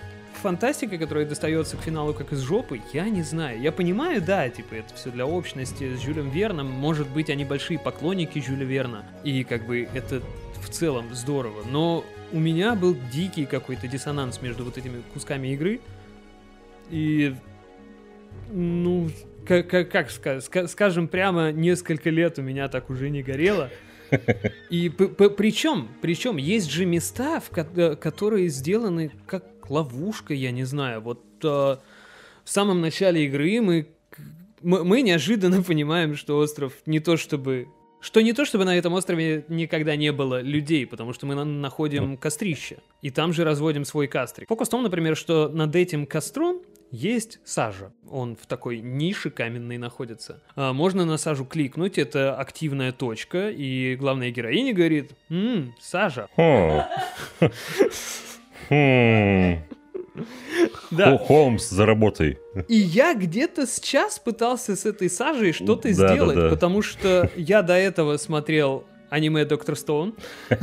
фантастика, 0.42 0.98
которая 0.98 1.24
достается 1.24 1.76
к 1.76 1.80
финалу 1.80 2.12
как 2.12 2.32
из 2.32 2.40
жопы, 2.40 2.80
я 2.92 3.08
не 3.08 3.22
знаю. 3.22 3.60
Я 3.60 3.72
понимаю, 3.72 4.20
да, 4.20 4.48
типа, 4.48 4.74
это 4.74 4.94
все 4.94 5.10
для 5.10 5.26
общности 5.26 5.94
с 5.96 6.00
Жюлем 6.00 6.30
Верном. 6.30 6.70
Может 6.70 7.08
быть, 7.08 7.30
они 7.30 7.44
большие 7.44 7.78
поклонники 7.78 8.38
Жюля 8.40 8.64
Верна. 8.64 9.04
И 9.22 9.44
как 9.44 9.66
бы 9.66 9.88
это 9.94 10.20
в 10.60 10.68
целом 10.68 11.14
здорово. 11.14 11.62
Но 11.70 12.04
у 12.32 12.38
меня 12.38 12.74
был 12.74 12.96
дикий 13.12 13.46
какой-то 13.46 13.86
диссонанс 13.86 14.42
между 14.42 14.64
вот 14.64 14.76
этими 14.76 15.02
кусками 15.12 15.48
игры. 15.48 15.80
И, 16.90 17.34
ну, 18.50 19.08
как, 19.46 19.68
как, 19.68 19.90
как 19.90 20.08
ска- 20.08 20.66
скажем 20.68 21.08
прямо, 21.08 21.52
несколько 21.52 22.10
лет 22.10 22.38
у 22.38 22.42
меня 22.42 22.68
так 22.68 22.90
уже 22.90 23.08
не 23.08 23.22
горело. 23.22 23.70
И 24.70 24.88
причем, 24.90 25.88
причем 26.00 26.36
есть 26.36 26.70
же 26.70 26.84
места, 26.86 27.40
в 27.40 27.50
ко- 27.50 27.68
э, 27.76 27.96
которые 27.96 28.48
сделаны 28.48 29.12
как 29.26 29.44
ловушка, 29.68 30.34
я 30.34 30.50
не 30.50 30.64
знаю. 30.64 31.00
Вот 31.00 31.22
э, 31.42 31.46
в 31.46 31.80
самом 32.44 32.80
начале 32.80 33.24
игры 33.26 33.60
мы, 33.60 33.88
мы, 34.62 34.84
мы 34.84 35.02
неожиданно 35.02 35.62
понимаем, 35.66 36.16
что 36.16 36.38
остров 36.38 36.72
не 36.86 37.00
то 37.00 37.16
чтобы 37.16 37.68
что 38.04 38.20
не 38.20 38.34
то, 38.34 38.44
чтобы 38.44 38.66
на 38.66 38.76
этом 38.76 38.92
острове 38.92 39.46
никогда 39.48 39.96
не 39.96 40.12
было 40.12 40.42
людей, 40.42 40.86
потому 40.86 41.14
что 41.14 41.24
мы 41.24 41.34
на 41.34 41.46
находим 41.46 42.18
кострище, 42.18 42.76
и 43.00 43.10
там 43.10 43.32
же 43.32 43.44
разводим 43.44 43.86
свой 43.86 44.08
кастрик. 44.08 44.46
Фокус 44.46 44.68
в 44.68 44.70
том, 44.70 44.82
например, 44.82 45.16
что 45.16 45.48
над 45.48 45.74
этим 45.74 46.06
костром 46.06 46.60
есть 46.94 47.40
сажа. 47.44 47.92
Он 48.08 48.36
в 48.36 48.46
такой 48.46 48.80
нише 48.80 49.30
каменной 49.30 49.78
находится. 49.78 50.40
А, 50.54 50.72
можно 50.72 51.04
на 51.04 51.18
сажу 51.18 51.44
кликнуть, 51.44 51.98
это 51.98 52.36
активная 52.36 52.92
точка, 52.92 53.50
и 53.50 53.96
главная 53.96 54.30
героиня 54.30 54.72
говорит, 54.72 55.12
«Ммм, 55.28 55.74
сажа». 55.80 56.28
Хм. 56.36 56.80
Да. 60.92 61.18
Холмс, 61.18 61.68
заработай. 61.68 62.38
И 62.68 62.76
я 62.76 63.14
где-то 63.14 63.66
сейчас 63.66 64.20
пытался 64.20 64.76
с 64.76 64.86
этой 64.86 65.10
сажей 65.10 65.52
что-то 65.52 65.90
сделать, 65.90 66.50
потому 66.50 66.82
что 66.82 67.28
я 67.34 67.62
до 67.62 67.74
этого 67.74 68.16
смотрел 68.16 68.84
аниме 69.10 69.44
Доктор 69.44 69.74
Стоун. 69.74 70.14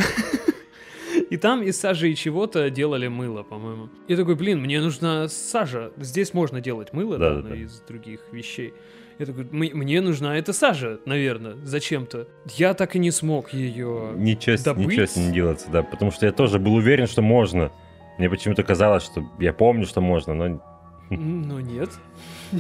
И 1.32 1.38
там 1.38 1.64
из 1.64 1.80
сажи 1.80 2.12
и 2.12 2.16
чего-то 2.16 2.70
делали 2.70 3.08
мыло, 3.08 3.42
по-моему. 3.44 3.88
Я 4.10 4.18
такой, 4.18 4.36
блин, 4.36 4.60
мне 4.60 4.82
нужна 4.82 5.30
сажа. 5.30 5.94
Здесь 5.96 6.34
можно 6.34 6.60
делать 6.60 6.92
мыло, 6.92 7.18
да, 7.18 7.36
да, 7.36 7.42
да. 7.42 7.56
из 7.56 7.80
других 7.88 8.20
вещей. 8.34 8.74
Я 9.18 9.26
такой, 9.26 9.46
мне 9.50 10.02
нужна 10.02 10.38
эта 10.38 10.52
сажа, 10.52 11.00
наверное, 11.06 11.56
зачем-то. 11.64 12.28
Я 12.58 12.74
так 12.74 12.98
и 12.98 13.00
не 13.00 13.12
смог 13.12 13.54
ее 13.54 14.12
ничего, 14.18 14.58
добыть. 14.62 14.88
Ничего 14.88 15.06
с 15.06 15.16
ней 15.16 15.32
делаться, 15.32 15.72
да, 15.72 15.84
потому 15.84 16.12
что 16.12 16.26
я 16.26 16.34
тоже 16.34 16.60
был 16.60 16.74
уверен, 16.74 17.08
что 17.08 17.22
можно. 17.22 17.72
Мне 18.18 18.30
почему-то 18.30 18.64
казалось, 18.64 19.04
что 19.04 19.24
я 19.40 19.54
помню, 19.54 19.86
что 19.86 20.02
можно, 20.02 20.34
но... 20.34 20.62
Но 21.12 21.62
нет. 21.62 21.92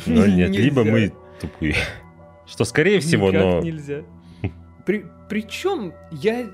Но 0.06 0.26
нет, 0.28 0.50
либо 0.50 0.86
мы 0.86 1.12
тупые. 1.42 1.76
Что 2.46 2.64
скорее 2.64 3.00
всего, 3.02 3.30
Никак 3.30 3.44
но... 3.44 3.62
нельзя. 3.62 4.04
При, 4.86 5.06
причем 5.30 5.94
я 6.12 6.50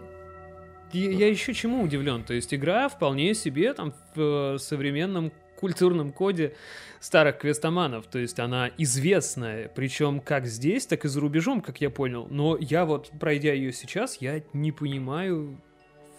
я 0.93 1.27
еще 1.27 1.53
чему 1.53 1.83
удивлен? 1.83 2.23
То 2.23 2.33
есть 2.33 2.53
игра 2.53 2.89
вполне 2.89 3.33
себе 3.33 3.73
там 3.73 3.93
в 4.15 4.55
э, 4.55 4.57
современном 4.59 5.31
культурном 5.59 6.11
коде 6.11 6.55
старых 6.99 7.39
квестоманов. 7.39 8.05
То 8.07 8.19
есть 8.19 8.39
она 8.39 8.69
известная, 8.77 9.69
причем 9.73 10.19
как 10.19 10.45
здесь, 10.45 10.85
так 10.85 11.05
и 11.05 11.07
за 11.07 11.19
рубежом, 11.19 11.61
как 11.61 11.81
я 11.81 11.89
понял. 11.89 12.27
Но 12.29 12.57
я 12.59 12.85
вот, 12.85 13.11
пройдя 13.19 13.53
ее 13.53 13.73
сейчас, 13.73 14.17
я 14.21 14.41
не 14.53 14.71
понимаю, 14.71 15.59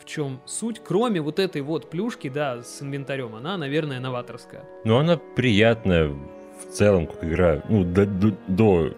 чем 0.08 0.40
суть, 0.46 0.80
кроме 0.84 1.20
вот 1.20 1.38
этой 1.38 1.62
вот 1.62 1.90
плюшки, 1.90 2.28
да, 2.28 2.62
с 2.62 2.82
инвентарем, 2.82 3.34
она, 3.34 3.56
наверное, 3.56 4.00
новаторская. 4.00 4.64
Ну, 4.84 4.96
она 4.96 5.16
приятная 5.16 6.08
в 6.08 6.72
целом, 6.72 7.06
как 7.06 7.22
игра, 7.22 7.62
ну, 7.68 7.84
до, 7.84 8.06
до, 8.06 8.34
до 8.48 8.96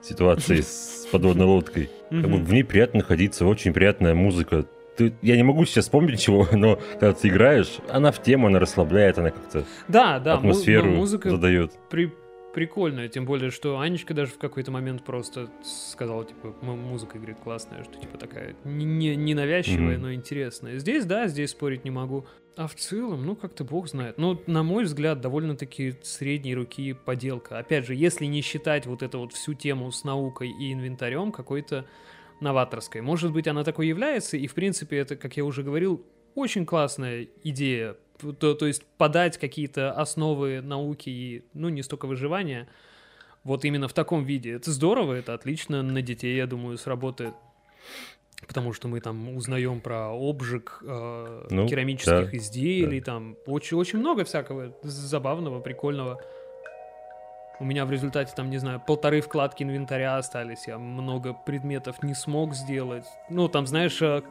ситуации 0.00 0.60
с 0.60 1.06
подводной 1.10 1.46
лодкой. 1.46 1.90
Как 2.10 2.30
бы 2.30 2.36
в 2.36 2.52
ней 2.52 2.62
приятно 2.62 3.00
находиться, 3.00 3.46
очень 3.46 3.72
приятная 3.72 4.14
музыка. 4.14 4.66
Ты, 4.96 5.14
я 5.22 5.36
не 5.36 5.42
могу 5.42 5.64
сейчас 5.64 5.84
вспомнить 5.84 6.20
чего, 6.20 6.46
но 6.52 6.78
когда 6.92 7.12
ты 7.12 7.28
играешь, 7.28 7.78
она 7.88 8.12
в 8.12 8.22
тему, 8.22 8.48
она 8.48 8.58
расслабляет, 8.58 9.18
она 9.18 9.30
как-то 9.30 9.64
да, 9.88 10.18
да, 10.18 10.34
атмосферу 10.34 10.90
му- 10.90 10.96
музыка 10.96 11.30
задает. 11.30 11.72
При, 11.90 12.12
прикольная, 12.52 13.08
тем 13.08 13.24
более, 13.24 13.50
что 13.50 13.78
Анечка 13.78 14.14
даже 14.14 14.32
в 14.32 14.38
какой-то 14.38 14.70
момент 14.70 15.04
просто 15.04 15.48
сказала, 15.62 16.24
типа, 16.24 16.54
музыка, 16.62 17.18
говорит, 17.18 17.38
классная, 17.42 17.84
что, 17.84 17.98
типа, 17.98 18.18
такая 18.18 18.54
не, 18.64 19.16
не 19.16 19.34
навязчивая, 19.34 19.96
mm-hmm. 19.96 20.00
но 20.00 20.12
интересная. 20.12 20.78
Здесь, 20.78 21.04
да, 21.04 21.26
здесь 21.26 21.50
спорить 21.50 21.84
не 21.84 21.90
могу. 21.90 22.26
А 22.54 22.66
в 22.66 22.74
целом, 22.74 23.24
ну, 23.24 23.34
как-то 23.34 23.64
бог 23.64 23.88
знает. 23.88 24.18
Ну, 24.18 24.40
на 24.46 24.62
мой 24.62 24.84
взгляд, 24.84 25.20
довольно-таки 25.20 25.94
средней 26.02 26.54
руки 26.54 26.92
поделка. 26.92 27.58
Опять 27.58 27.86
же, 27.86 27.94
если 27.94 28.26
не 28.26 28.42
считать 28.42 28.84
вот 28.86 29.02
эту 29.02 29.20
вот 29.20 29.32
всю 29.32 29.54
тему 29.54 29.90
с 29.90 30.04
наукой 30.04 30.50
и 30.50 30.72
инвентарем 30.72 31.32
какой-то 31.32 31.86
новаторской. 32.42 33.00
Может 33.00 33.32
быть, 33.32 33.48
она 33.48 33.64
такой 33.64 33.86
является, 33.86 34.36
и, 34.36 34.46
в 34.46 34.54
принципе, 34.54 34.98
это, 34.98 35.16
как 35.16 35.36
я 35.36 35.44
уже 35.44 35.62
говорил, 35.62 36.04
очень 36.34 36.66
классная 36.66 37.28
идея 37.44 37.96
то, 38.38 38.54
то 38.54 38.66
есть 38.66 38.84
подать 38.98 39.38
какие-то 39.38 39.92
основы 39.92 40.60
науки 40.60 41.10
и, 41.10 41.44
ну, 41.54 41.68
не 41.68 41.82
столько 41.82 42.06
выживания, 42.06 42.68
вот 43.44 43.64
именно 43.64 43.88
в 43.88 43.92
таком 43.92 44.24
виде. 44.24 44.52
Это 44.52 44.70
здорово, 44.70 45.14
это 45.14 45.34
отлично 45.34 45.82
на 45.82 46.02
детей, 46.02 46.36
я 46.36 46.46
думаю, 46.46 46.78
сработает. 46.78 47.34
Потому 48.46 48.72
что 48.72 48.88
мы 48.88 49.00
там 49.00 49.36
узнаем 49.36 49.80
про 49.80 50.10
обжиг 50.10 50.82
э, 50.82 51.46
ну, 51.50 51.68
керамических 51.68 52.30
да, 52.30 52.36
изделий, 52.36 53.00
да. 53.00 53.06
там 53.06 53.36
очень, 53.46 53.76
очень 53.76 53.98
много 53.98 54.24
всякого 54.24 54.76
забавного, 54.82 55.60
прикольного. 55.60 56.20
У 57.62 57.64
меня 57.64 57.86
в 57.86 57.92
результате 57.92 58.32
там, 58.34 58.50
не 58.50 58.58
знаю, 58.58 58.82
полторы 58.84 59.20
вкладки 59.20 59.62
инвентаря 59.62 60.16
остались, 60.16 60.66
я 60.66 60.78
много 60.78 61.32
предметов 61.32 62.02
не 62.02 62.12
смог 62.12 62.54
сделать. 62.54 63.04
Ну, 63.30 63.46
там, 63.46 63.68
знаешь, 63.68 64.02
э, 64.02 64.22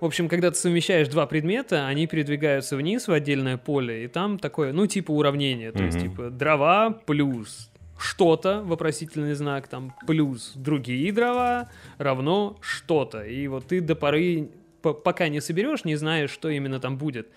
в 0.00 0.04
общем, 0.04 0.28
когда 0.28 0.50
ты 0.50 0.56
совмещаешь 0.56 1.06
два 1.06 1.26
предмета, 1.26 1.86
они 1.86 2.08
передвигаются 2.08 2.76
вниз 2.76 3.06
в 3.06 3.12
отдельное 3.12 3.56
поле, 3.56 4.02
и 4.02 4.08
там 4.08 4.40
такое, 4.40 4.72
ну, 4.72 4.88
типа 4.88 5.12
уравнение. 5.12 5.70
То 5.70 5.78
mm-hmm. 5.78 5.84
есть, 5.84 6.00
типа, 6.00 6.30
дрова 6.30 6.90
плюс 6.90 7.70
что-то, 7.96 8.62
вопросительный 8.64 9.34
знак, 9.34 9.68
там, 9.68 9.94
плюс 10.04 10.54
другие 10.56 11.12
дрова 11.12 11.68
равно 11.98 12.56
что-то. 12.60 13.22
И 13.22 13.46
вот 13.46 13.68
ты 13.68 13.80
до 13.80 13.94
поры 13.94 14.48
пока 14.82 15.28
не 15.28 15.40
соберешь, 15.40 15.84
не 15.84 15.94
знаешь, 15.94 16.30
что 16.30 16.48
именно 16.48 16.80
там 16.80 16.98
будет. 16.98 17.28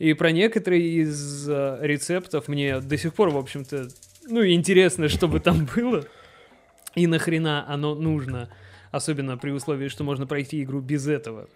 И 0.00 0.12
про 0.14 0.32
некоторые 0.32 1.02
из 1.02 1.48
э, 1.48 1.78
рецептов 1.82 2.48
мне 2.48 2.80
до 2.80 2.96
сих 2.98 3.14
пор, 3.14 3.30
в 3.30 3.36
общем-то, 3.36 3.88
ну, 4.26 4.46
интересно, 4.46 5.08
что 5.08 5.28
бы 5.28 5.40
там 5.40 5.68
было. 5.76 6.06
И 6.94 7.06
нахрена 7.06 7.66
оно 7.68 7.94
нужно. 7.94 8.48
Особенно 8.90 9.36
при 9.36 9.50
условии, 9.50 9.88
что 9.88 10.04
можно 10.04 10.26
пройти 10.26 10.62
игру 10.62 10.80
без 10.80 11.08
этого. 11.08 11.48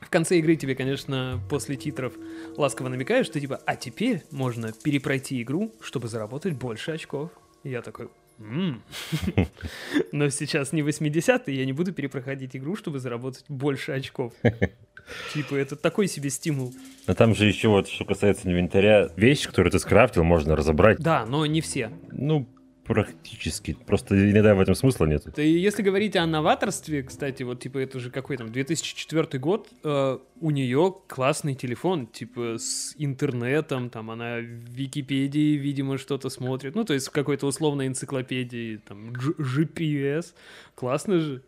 В 0.00 0.10
конце 0.10 0.38
игры 0.38 0.56
тебе, 0.56 0.74
конечно, 0.74 1.40
после 1.48 1.76
титров 1.76 2.14
ласково 2.56 2.88
намекают, 2.88 3.26
что 3.26 3.38
типа, 3.38 3.60
а 3.64 3.76
теперь 3.76 4.24
можно 4.32 4.72
перепройти 4.72 5.40
игру, 5.42 5.72
чтобы 5.80 6.08
заработать 6.08 6.54
больше 6.54 6.90
очков. 6.90 7.30
Я 7.62 7.82
такой, 7.82 8.08
но 10.12 10.28
сейчас 10.28 10.72
не 10.72 10.82
80-й, 10.82 11.54
я 11.54 11.64
не 11.64 11.72
буду 11.72 11.92
перепроходить 11.92 12.56
игру, 12.56 12.76
чтобы 12.76 12.98
заработать 12.98 13.44
больше 13.48 13.92
очков. 13.92 14.32
Типа, 15.34 15.56
это 15.56 15.76
такой 15.76 16.06
себе 16.06 16.30
стимул. 16.30 16.72
А 17.06 17.14
там 17.14 17.34
же 17.34 17.46
еще 17.46 17.68
вот, 17.68 17.88
что 17.88 18.04
касается 18.04 18.48
инвентаря, 18.48 19.10
вещи, 19.16 19.48
которые 19.48 19.70
ты 19.70 19.78
скрафтил, 19.78 20.24
можно 20.24 20.56
разобрать. 20.56 20.98
Да, 20.98 21.26
но 21.26 21.44
не 21.46 21.60
все. 21.60 21.90
Ну, 22.12 22.46
Практически. 22.92 23.72
Просто 23.86 24.30
иногда 24.30 24.54
в 24.54 24.60
этом 24.60 24.74
смысла 24.74 25.06
нет. 25.06 25.38
И 25.38 25.48
если 25.48 25.82
говорить 25.82 26.14
о 26.16 26.26
новаторстве, 26.26 27.02
кстати, 27.02 27.42
вот 27.42 27.60
типа 27.60 27.78
это 27.78 27.98
же 27.98 28.10
какой 28.10 28.36
там 28.36 28.52
2004 28.52 29.38
год, 29.38 29.68
э, 29.82 30.18
у 30.40 30.50
нее 30.50 30.94
классный 31.06 31.54
телефон, 31.54 32.06
типа 32.06 32.56
с 32.58 32.94
интернетом, 32.98 33.88
там 33.88 34.10
она 34.10 34.36
в 34.36 34.42
Википедии, 34.42 35.56
видимо, 35.56 35.96
что-то 35.96 36.28
смотрит, 36.28 36.74
ну 36.74 36.84
то 36.84 36.92
есть 36.92 37.08
в 37.08 37.12
какой-то 37.12 37.46
условной 37.46 37.86
энциклопедии, 37.86 38.76
там 38.86 39.12
GPS, 39.12 40.34
классно 40.74 41.20
же. 41.20 41.42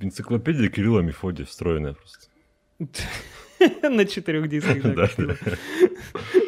Энциклопедия 0.00 0.68
Кирилла 0.68 1.00
Мефодия 1.00 1.46
встроенная 1.46 1.94
просто. 1.94 2.28
На 3.90 4.04
четырех 4.04 4.48
дисках, 4.48 4.82
да, 4.94 5.10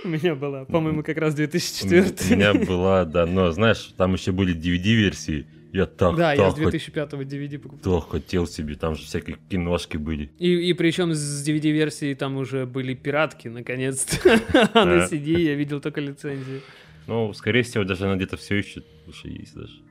У 0.05 0.09
меня 0.09 0.35
была, 0.35 0.65
по-моему, 0.65 1.03
как 1.03 1.19
раз 1.19 1.35
2004. 1.35 2.35
У 2.35 2.37
меня 2.37 2.55
была, 2.55 3.05
да, 3.05 3.27
но 3.27 3.51
знаешь, 3.51 3.93
там 3.97 4.15
еще 4.15 4.33
были 4.33 4.55
DVD-версии. 4.55 5.47
Я 5.73 5.85
так, 5.87 6.17
да, 6.17 6.35
так 6.35 6.39
я 6.39 6.51
с 6.51 6.75
2005-го 6.75 7.23
DVD 7.23 7.59
покупал. 7.59 8.01
Так 8.01 8.11
хотел 8.11 8.47
себе, 8.47 8.77
там 8.77 8.95
же 8.95 9.05
всякие 9.05 9.37
киношки 9.51 9.99
были. 9.99 10.31
И, 10.39 10.71
и 10.71 10.73
причем 10.73 11.13
с 11.13 11.47
DVD-версии 11.47 12.15
там 12.15 12.37
уже 12.37 12.65
были 12.65 12.95
пиратки, 12.95 13.49
наконец-то. 13.49 14.41
А 14.73 14.85
на 14.85 15.05
CD 15.05 15.39
я 15.41 15.55
видел 15.55 15.81
только 15.81 16.01
лицензии. 16.01 16.63
Ну, 17.07 17.33
скорее 17.35 17.63
всего, 17.63 17.85
даже 17.85 18.07
она 18.07 18.17
где-то 18.17 18.37
все 18.37 18.57
еще 18.57 18.83
уже 19.07 19.29
есть 19.29 19.55
даже. 19.55 19.83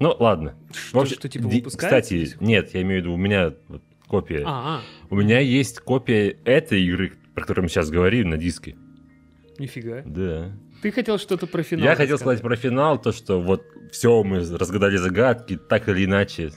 Ну, 0.00 0.16
ладно. 0.18 0.56
Что, 0.72 1.00
общем, 1.00 1.16
что 1.16 1.28
типа 1.28 1.48
выпускается? 1.48 2.16
Кстати, 2.16 2.36
нет, 2.40 2.74
я 2.74 2.82
имею 2.82 3.00
в 3.00 3.04
виду, 3.04 3.14
у 3.14 3.16
меня 3.16 3.54
вот 3.68 3.82
копия. 4.08 4.42
А-а. 4.44 4.80
У 5.10 5.16
меня 5.16 5.38
есть 5.38 5.80
копия 5.80 6.36
этой 6.44 6.82
игры, 6.82 7.12
про 7.34 7.42
которую 7.42 7.64
мы 7.64 7.68
сейчас 7.68 7.90
говорим, 7.90 8.30
на 8.30 8.38
диске. 8.38 8.76
Нифига. 9.58 10.02
Да. 10.04 10.52
Ты 10.82 10.92
хотел 10.92 11.18
что-то 11.18 11.46
про 11.46 11.62
финал 11.62 11.84
Я 11.84 11.96
хотел 11.96 12.18
сказать 12.18 12.40
про 12.40 12.56
финал, 12.56 13.00
то, 13.00 13.12
что 13.12 13.40
вот 13.40 13.62
все, 13.92 14.22
мы 14.22 14.38
разгадали 14.38 14.96
загадки, 14.96 15.56
так 15.56 15.88
или 15.88 16.04
иначе, 16.04 16.50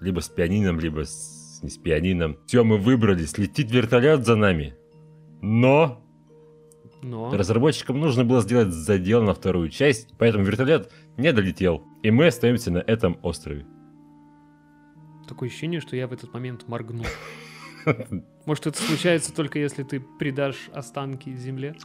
либо 0.00 0.20
с 0.20 0.28
пианином, 0.28 0.78
либо 0.80 1.04
с, 1.04 1.60
не 1.62 1.70
с 1.70 1.78
пианином. 1.78 2.38
Все, 2.46 2.62
мы 2.62 2.76
выбрались, 2.76 3.38
летит 3.38 3.70
вертолет 3.70 4.26
за 4.26 4.36
нами. 4.36 4.74
Но 5.40 6.02
Но... 7.02 7.34
разработчикам 7.34 7.98
нужно 8.00 8.24
было 8.24 8.42
сделать 8.42 8.72
задел 8.72 9.22
на 9.22 9.32
вторую 9.34 9.70
часть, 9.70 10.08
поэтому 10.18 10.44
вертолет 10.44 10.90
не 11.16 11.32
долетел. 11.32 11.82
И 12.02 12.10
мы 12.10 12.26
остаемся 12.26 12.70
на 12.70 12.78
этом 12.78 13.18
острове. 13.22 13.66
Такое 15.26 15.48
ощущение, 15.48 15.80
что 15.80 15.96
я 15.96 16.06
в 16.06 16.12
этот 16.12 16.32
момент 16.32 16.68
моргнул. 16.68 17.06
Может, 18.46 18.66
это 18.66 18.82
случается 18.82 19.34
только 19.34 19.58
если 19.58 19.82
ты 19.82 20.00
придашь 20.00 20.68
останки 20.72 21.34
земле? 21.34 21.76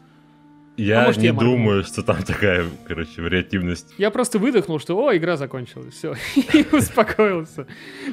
Я 0.78 1.04
может, 1.04 1.19
не 1.19 1.28
я 1.28 1.34
моргну. 1.34 1.52
думаю, 1.52 1.84
что 1.84 2.04
там 2.04 2.23
такая, 2.23 2.65
короче, 2.88 3.21
вариативность. 3.21 3.93
Я 3.97 4.12
просто 4.12 4.39
выдохнул, 4.39 4.80
что 4.80 4.97
о, 4.97 5.13
игра 5.15 5.36
закончилась, 5.36 5.93
все, 5.93 6.15
и 6.54 6.65
успокоился. 6.71 7.67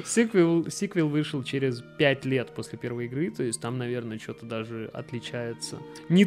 Сиквел, 0.05 0.69
сиквел 0.69 1.09
вышел 1.09 1.45
через 1.45 1.85
5 1.99 2.25
лет 2.25 2.53
после 2.57 2.77
первой 2.77 3.07
игры, 3.07 3.31
то 3.31 3.45
есть 3.45 3.61
там, 3.61 3.79
наверное, 3.79 4.19
что-то 4.19 4.47
даже 4.47 4.91
отличается. 4.93 5.79
Не 6.09 6.27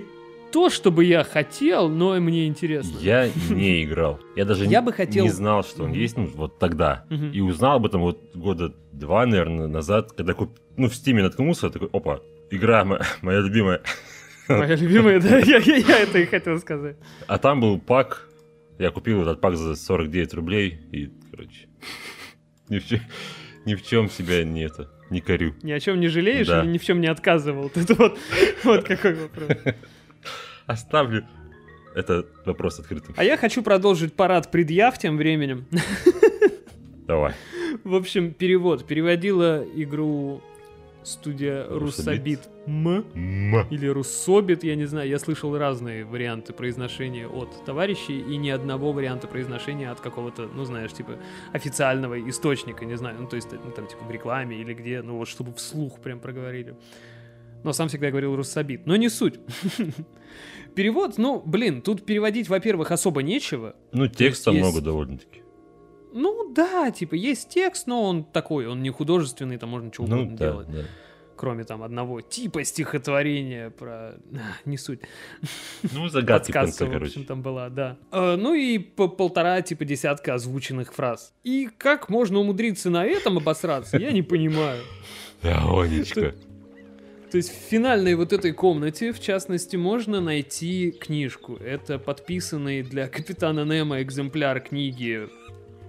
то, 0.51 0.69
чтобы 0.69 1.05
я 1.05 1.23
хотел, 1.23 1.89
но 1.89 2.19
мне 2.19 2.47
интересно. 2.47 2.97
Я 2.99 3.29
не 3.49 3.83
играл. 3.83 4.19
Я 4.35 4.45
даже 4.45 4.65
Я 4.65 4.79
не- 4.79 4.85
бы 4.85 4.93
хотел- 4.93 5.23
не 5.25 5.29
знал, 5.31 5.63
что 5.63 5.83
он 5.83 5.91
есть, 5.93 6.17
ну, 6.17 6.25
вот 6.27 6.59
тогда. 6.59 7.05
Мгм. 7.09 7.31
И 7.31 7.39
узнал 7.41 7.77
об 7.77 7.85
этом 7.85 8.01
вот 8.01 8.35
года 8.35 8.73
два, 8.91 9.25
наверное, 9.25 9.67
назад, 9.67 10.11
когда 10.13 10.33
куп... 10.33 10.57
ну, 10.77 10.87
в 10.89 10.95
Стиме 10.95 11.23
наткнулся, 11.23 11.69
такой, 11.69 11.89
опа, 11.91 12.19
игра 12.51 12.83
мо- 12.85 13.01
моя 13.21 13.39
любимая. 13.39 13.81
Моя 14.47 14.75
любимая, 14.75 15.19
да, 15.21 15.37
я, 15.39 15.57
я- 15.57 15.75
я 15.77 15.99
это 15.99 16.17
и 16.19 16.25
хотел 16.25 16.57
сказать. 16.59 16.97
А 17.27 17.37
там 17.37 17.61
был 17.61 17.79
пак, 17.79 18.27
я 18.79 18.89
купил 18.91 19.21
этот 19.21 19.41
пак 19.41 19.55
за 19.57 19.75
49 19.75 20.33
рублей, 20.33 20.79
и, 20.91 21.11
короче, 21.31 21.67
ни 22.69 22.79
в, 22.79 22.87
чем, 22.87 22.99
ни 23.65 23.75
в 23.75 23.83
чем 23.85 24.09
себя 24.09 24.43
не 24.43 24.63
это, 24.63 24.89
не 25.11 25.21
корю. 25.21 25.53
Ни 25.61 25.71
о 25.71 25.79
чем 25.79 25.99
не 25.99 26.07
жалеешь 26.07 26.47
Да. 26.47 26.63
или 26.63 26.71
ни 26.71 26.77
в 26.79 26.83
чем 26.83 26.99
не 27.01 27.07
отказывал? 27.07 27.71
Это 27.75 27.93
вот, 27.93 28.17
вот 28.63 28.83
какой 28.85 29.13
вопрос. 29.13 29.49
Оставлю 30.69 31.25
этот 31.95 32.27
вопрос 32.45 32.79
открытым. 32.79 33.15
А 33.17 33.23
я 33.23 33.37
хочу 33.37 33.63
продолжить 33.63 34.13
парад 34.13 34.51
предъяв 34.51 34.99
тем 34.99 35.17
временем. 35.17 35.65
Давай. 37.07 37.33
В 37.83 37.95
общем, 37.95 38.35
перевод. 38.35 38.85
Переводила 38.85 39.65
игру 39.75 40.43
студия 41.01 41.65
Руссобит. 41.67 42.41
М. 42.67 43.03
М. 43.15 43.67
Или 43.71 43.87
Руссобит, 43.87 44.63
я 44.63 44.75
не 44.75 44.85
знаю. 44.85 45.09
Я 45.09 45.17
слышал 45.17 45.57
разные 45.57 46.05
варианты 46.05 46.53
произношения 46.53 47.27
от 47.27 47.65
товарищей 47.65 48.19
и 48.19 48.37
ни 48.37 48.51
одного 48.51 48.91
варианта 48.91 49.25
произношения 49.27 49.89
от 49.89 50.01
какого-то, 50.01 50.47
ну 50.53 50.65
знаешь, 50.65 50.93
типа 50.93 51.13
официального 51.51 52.29
источника, 52.29 52.85
не 52.85 52.95
знаю. 52.95 53.17
Ну 53.19 53.27
то 53.27 53.37
есть 53.37 53.51
ну, 53.51 53.71
там 53.71 53.87
типа 53.87 54.03
в 54.03 54.11
рекламе 54.11 54.55
или 54.61 54.75
где, 54.75 55.01
ну 55.01 55.17
вот 55.17 55.27
чтобы 55.27 55.51
вслух 55.55 55.99
прям 55.99 56.19
проговорили. 56.19 56.75
Но 57.63 57.73
сам 57.73 57.87
всегда 57.87 58.09
говорил 58.09 58.35
Руссобит. 58.35 58.85
Но 58.85 58.95
не 58.95 59.09
суть. 59.09 59.39
Перевод, 60.75 61.17
ну, 61.17 61.41
блин, 61.45 61.81
тут 61.81 62.05
переводить, 62.05 62.49
во-первых, 62.49 62.91
особо 62.91 63.21
нечего. 63.23 63.75
Ну, 63.91 64.07
текста 64.07 64.51
есть- 64.51 64.61
много 64.63 64.81
довольно-таки. 64.81 65.41
Ну 66.13 66.51
да, 66.53 66.89
типа 66.91 67.13
есть 67.15 67.49
текст, 67.49 67.85
но 67.87 68.03
он 68.03 68.23
такой, 68.23 68.65
он 68.67 68.81
не 68.81 68.89
художественный, 68.89 69.57
там 69.57 69.69
можно 69.69 69.93
что 69.93 70.03
Ну, 70.07 70.15
угодно 70.21 70.37
да, 70.37 70.45
делать. 70.45 70.67
да. 70.71 70.79
Кроме 71.35 71.63
там 71.63 71.83
одного 71.83 72.19
типа 72.21 72.63
стихотворения 72.65 73.69
про... 73.69 73.89
А, 73.91 74.17
Не 74.65 74.77
суть. 74.77 74.99
Ну, 75.93 76.09
загадки 76.09 76.51
в 76.51 76.53
конце, 76.53 76.85
Подсказка, 76.85 76.99
в 76.99 77.03
общем, 77.03 77.23
там 77.25 77.41
была, 77.41 77.69
да. 77.69 77.95
Э, 78.11 78.35
ну 78.37 78.53
и 78.55 78.77
по 78.79 79.07
полтора, 79.07 79.61
типа, 79.61 79.85
десятка 79.85 80.33
озвученных 80.33 80.93
фраз. 80.93 81.33
И 81.43 81.69
как 81.77 82.09
можно 82.09 82.39
умудриться 82.39 82.89
на 82.89 83.05
этом 83.05 83.37
обосраться, 83.37 83.97
я 83.97 84.11
не 84.11 84.21
понимаю. 84.23 84.81
Леонечка. 85.43 86.35
То 87.31 87.37
есть 87.37 87.51
в 87.51 87.69
финальной 87.69 88.15
вот 88.15 88.33
этой 88.33 88.53
комнате, 88.53 89.13
в 89.13 89.19
частности, 89.19 89.75
можно 89.75 90.19
найти 90.19 90.91
книжку. 90.91 91.57
Это 91.57 91.99
подписанный 91.99 92.81
для 92.81 93.07
Капитана 93.07 93.65
Немо 93.65 94.01
экземпляр 94.01 94.59
книги 94.61 95.29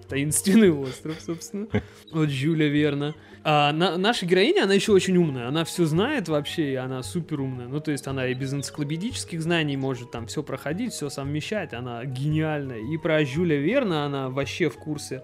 «Таинственный 0.08 0.70
остров», 0.70 1.16
собственно, 1.20 1.66
от 2.12 2.28
Жюля 2.28 2.68
Верна. 2.68 3.14
А 3.42 3.72
на- 3.72 3.96
наша 3.96 4.26
героиня, 4.26 4.64
она 4.64 4.74
еще 4.74 4.92
очень 4.92 5.16
умная, 5.16 5.48
она 5.48 5.64
все 5.64 5.86
знает 5.86 6.28
вообще, 6.28 6.72
и 6.72 6.74
она 6.74 7.02
супер 7.02 7.40
умная. 7.40 7.68
Ну, 7.68 7.80
то 7.80 7.90
есть 7.90 8.06
она 8.06 8.26
и 8.26 8.34
без 8.34 8.52
энциклопедических 8.52 9.40
знаний 9.40 9.78
может 9.78 10.10
там 10.10 10.26
все 10.26 10.42
проходить, 10.42 10.92
все 10.92 11.08
совмещать, 11.08 11.72
она 11.72 12.04
гениальная. 12.04 12.80
И 12.80 12.98
про 12.98 13.24
Жюля 13.24 13.56
Верна 13.56 14.04
она 14.04 14.28
вообще 14.28 14.68
в 14.68 14.76
курсе. 14.76 15.22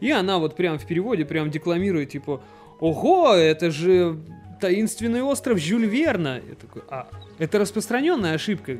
И 0.00 0.10
она 0.10 0.38
вот 0.38 0.56
прям 0.56 0.80
в 0.80 0.86
переводе 0.88 1.24
прям 1.24 1.52
декламирует, 1.52 2.10
типа, 2.10 2.42
ого, 2.80 3.32
это 3.32 3.70
же 3.70 4.18
таинственный 4.62 5.22
остров 5.22 5.58
Жюль 5.58 5.86
Верна. 5.86 6.36
Я 6.36 6.54
такой, 6.54 6.82
а, 6.88 7.08
это 7.38 7.58
распространенная 7.58 8.34
ошибка, 8.34 8.78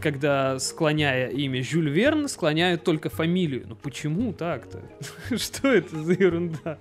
когда, 0.00 0.60
склоняя 0.60 1.28
имя 1.28 1.60
Жюль 1.60 1.90
Верн, 1.90 2.28
склоняют 2.28 2.84
только 2.84 3.10
фамилию. 3.10 3.64
Ну 3.66 3.74
почему 3.74 4.32
так-то? 4.32 4.80
Что 5.36 5.72
это 5.72 6.00
за 6.00 6.12
ерунда? 6.12 6.78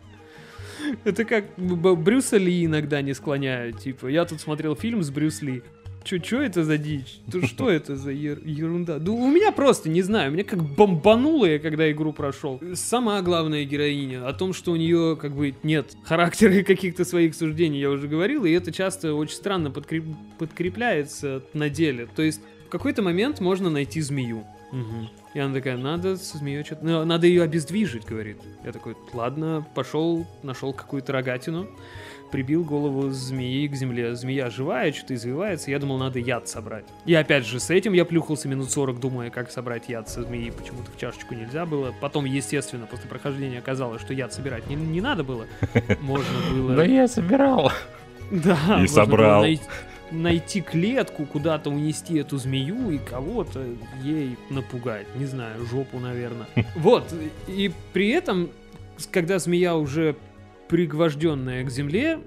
Это 1.04 1.26
как 1.26 1.46
Брюса 1.58 2.38
Ли 2.38 2.66
иногда 2.66 3.02
не 3.02 3.16
склоняют. 3.16 3.80
Типа, 3.80 4.06
я 4.06 4.24
тут 4.26 4.40
смотрел 4.40 4.76
фильм 4.76 5.02
с 5.02 5.10
Брюс 5.10 5.42
Ли. 5.42 5.64
Чё 6.04 6.42
это 6.42 6.64
за 6.64 6.78
дичь? 6.78 7.20
То 7.32 7.46
что 7.46 7.70
это 7.70 7.96
за 7.96 8.12
ер- 8.12 8.46
ерунда? 8.46 9.00
Да 9.00 9.12
у 9.12 9.30
меня 9.30 9.52
просто, 9.52 9.90
не 9.90 10.02
знаю, 10.02 10.32
меня 10.32 10.44
как 10.44 10.62
бомбануло 10.64 11.46
я, 11.46 11.60
когда 11.60 11.90
игру 11.92 12.14
прошел. 12.14 12.62
Сама 12.74 13.22
главная 13.22 13.64
героиня, 13.64 14.28
о 14.28 14.34
том, 14.34 14.54
что 14.54 14.72
у 14.72 14.76
нее 14.76 15.18
как 15.20 15.34
бы 15.36 15.56
нет 15.64 15.96
характера 16.04 16.56
и 16.56 16.64
каких-то 16.64 17.06
своих 17.06 17.36
суждений, 17.36 17.80
я 17.80 17.90
уже 17.90 18.08
говорил, 18.08 18.46
и 18.46 18.52
это 18.52 18.72
часто 18.72 19.14
очень 19.14 19.36
странно 19.36 19.70
подкреп- 19.70 20.14
подкрепляется 20.40 21.42
на 21.54 21.70
деле. 21.70 22.08
То 22.16 22.22
есть 22.22 22.42
в 22.68 22.70
какой-то 22.70 23.02
момент 23.02 23.40
можно 23.40 23.70
найти 23.70 24.02
змею. 24.02 24.44
И 25.36 25.40
она 25.40 25.54
такая, 25.54 25.78
надо 25.78 26.18
со 26.18 26.38
змеей 26.38 26.64
что-то... 26.64 26.86
ну, 26.86 27.06
надо 27.06 27.28
ее 27.28 27.44
обездвижить, 27.44 28.06
говорит. 28.06 28.38
Я 28.66 28.72
такой, 28.72 28.96
ладно, 29.14 29.66
пошел, 29.76 30.28
нашел 30.44 30.74
какую-то 30.74 31.12
рогатину, 31.12 31.68
прибил 32.34 32.64
голову 32.64 33.12
змеи 33.12 33.68
к 33.68 33.76
земле. 33.76 34.16
Змея 34.16 34.50
живая, 34.50 34.92
что-то 34.92 35.14
извивается. 35.14 35.70
Я 35.70 35.78
думал, 35.78 36.00
надо 36.00 36.18
яд 36.18 36.48
собрать. 36.48 36.84
И 37.06 37.14
опять 37.14 37.46
же, 37.46 37.60
с 37.60 37.70
этим 37.70 37.94
я 37.94 38.06
плюхался 38.06 38.48
минут 38.48 38.72
40, 38.72 39.00
думая, 39.00 39.30
как 39.30 39.52
собрать 39.52 39.88
яд 39.88 40.10
со 40.10 40.24
змеи. 40.24 40.50
Почему-то 40.50 40.92
в 40.92 40.98
чашечку 40.98 41.36
нельзя 41.36 41.68
было. 41.68 41.94
Потом, 42.02 42.26
естественно, 42.26 42.88
после 42.88 43.08
прохождения 43.08 43.60
оказалось, 43.60 44.02
что 44.02 44.16
яд 44.16 44.34
собирать 44.34 44.68
не, 44.68 44.76
не 44.76 45.00
надо 45.00 45.24
было. 45.24 45.46
Можно 46.02 46.34
было... 46.52 46.76
Да 46.76 46.86
я 46.86 47.08
собирал. 47.08 47.72
Да, 48.32 48.82
И 48.84 48.88
собрал. 48.88 49.46
найти 50.10 50.62
клетку, 50.62 51.28
куда-то 51.28 51.70
унести 51.70 52.18
эту 52.18 52.38
змею 52.38 52.90
и 52.90 52.98
кого-то 52.98 53.64
ей 54.02 54.38
напугать. 54.50 55.06
Не 55.18 55.28
знаю, 55.28 55.64
жопу, 55.68 56.00
наверное. 56.00 56.48
Вот, 56.76 57.14
и 57.48 57.72
при 57.94 58.10
этом, 58.10 58.50
когда 59.12 59.38
змея 59.38 59.76
уже 59.76 60.16
пригвожденная 60.74 61.64
к 61.64 61.70
земле, 61.70 62.20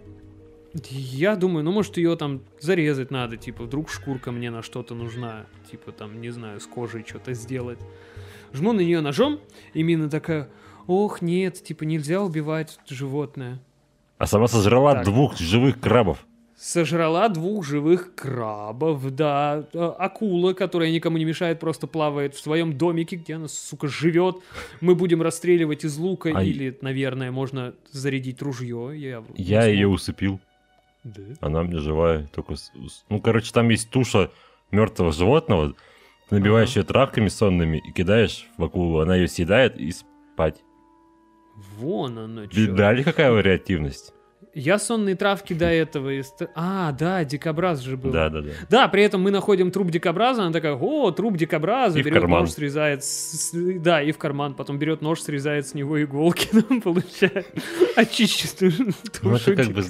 я 0.89 1.35
думаю, 1.35 1.65
ну, 1.65 1.73
может, 1.73 1.97
ее 1.97 2.15
там 2.15 2.43
зарезать 2.61 3.11
надо, 3.11 3.37
типа, 3.37 3.65
вдруг 3.65 3.91
шкурка 3.91 4.31
мне 4.31 4.53
на 4.53 4.63
что-то 4.63 4.95
нужна, 4.95 5.47
типа, 5.69 5.91
там, 5.91 6.21
не 6.21 6.31
знаю, 6.31 6.61
с 6.61 6.67
кожей 6.69 7.05
что-то 7.05 7.33
сделать. 7.33 7.81
Жму 8.53 8.73
на 8.73 8.83
нее 8.83 9.01
ножом, 9.01 9.41
и 9.75 9.83
Мина 9.83 10.09
такая, 10.09 10.49
ох, 10.87 11.23
нет, 11.23 11.61
типа, 11.61 11.83
нельзя 11.83 12.23
убивать 12.23 12.79
животное. 12.89 13.61
А 14.17 14.29
сама 14.29 14.47
сожрала 14.47 14.95
Так. 14.95 15.07
двух 15.07 15.37
живых 15.37 15.81
крабов. 15.81 16.25
Сожрала 16.59 17.29
двух 17.29 17.67
живых 17.67 18.15
крабов, 18.15 19.15
да. 19.15 19.67
А, 19.75 19.91
Акула, 19.99 20.55
которая 20.55 20.91
никому 20.91 21.19
не 21.19 21.27
мешает, 21.27 21.61
просто 21.61 21.87
плавает 21.87 22.35
в 22.35 22.41
своем 22.41 22.79
домике, 22.79 23.17
где 23.17 23.35
она, 23.35 23.47
сука, 23.47 23.89
живет. 23.89 24.37
Мы 24.81 24.95
будем 24.95 25.21
расстреливать 25.21 25.85
из 25.85 25.99
лука, 25.99 26.31
А 26.35 26.43
или, 26.43 26.77
наверное, 26.81 27.31
можно 27.31 27.75
зарядить 27.93 28.41
ружье. 28.41 28.93
Я, 28.95 29.23
Я 29.35 29.67
ее 29.67 29.87
усыпил. 29.89 30.41
Да. 31.05 31.23
Она 31.41 31.63
мне 31.63 31.79
живая. 31.79 32.27
Только... 32.35 32.55
Ну, 33.11 33.21
короче, 33.21 33.53
там 33.53 33.69
есть 33.69 33.91
туша 33.91 34.31
мертвого 34.71 35.13
животного. 35.13 35.75
Ты 36.31 36.37
набиваешь 36.37 36.71
Ага. 36.71 36.81
ее 36.81 36.85
травками 36.87 37.29
сонными 37.29 37.83
и 37.87 37.93
кидаешь 37.93 38.47
в 38.57 38.65
акулу. 38.65 39.01
Она 39.01 39.15
ее 39.15 39.29
съедает 39.29 39.79
и 39.79 39.93
спать. 39.93 40.63
Вон 41.77 42.19
оно 42.19 42.47
чё. 42.47 42.63
Видали, 42.63 43.03
какая 43.03 43.31
вариативность? 43.31 44.15
Я 44.59 44.79
сонные 44.79 45.17
травки 45.17 45.53
до 45.53 45.67
этого... 45.67 46.19
из- 46.19 46.33
А, 46.55 46.91
да, 46.93 47.25
дикобраз 47.25 47.81
же 47.81 47.99
был. 47.99 48.11
Да, 48.11 48.31
да, 48.31 48.41
да. 48.41 48.51
Да, 48.71 48.89
при 48.89 49.03
этом 49.03 49.21
мы 49.21 49.31
находим 49.31 49.71
труп 49.71 49.91
дикобраза, 49.91 50.45
она 50.45 50.53
такая, 50.53 50.73
о, 50.73 51.11
труп 51.11 51.37
дикобраза, 51.37 51.99
И 51.99 52.03
берет 52.03 52.23
нож, 52.27 52.51
срезает, 52.53 53.05
с- 53.05 53.51
да, 53.53 54.01
и 54.03 54.13
в 54.13 54.19
карман, 54.19 54.55
потом 54.55 54.79
берет 54.79 55.03
нож, 55.03 55.21
срезает 55.21 55.67
с 55.67 55.75
него 55.75 56.03
иголки, 56.03 56.49
нам 56.71 56.81
получает 56.81 57.47
очищенную 57.97 58.73
Ну, 59.23 59.33
тушу 59.33 59.53
это 59.53 59.63
как 59.63 59.73
бы 59.73 59.83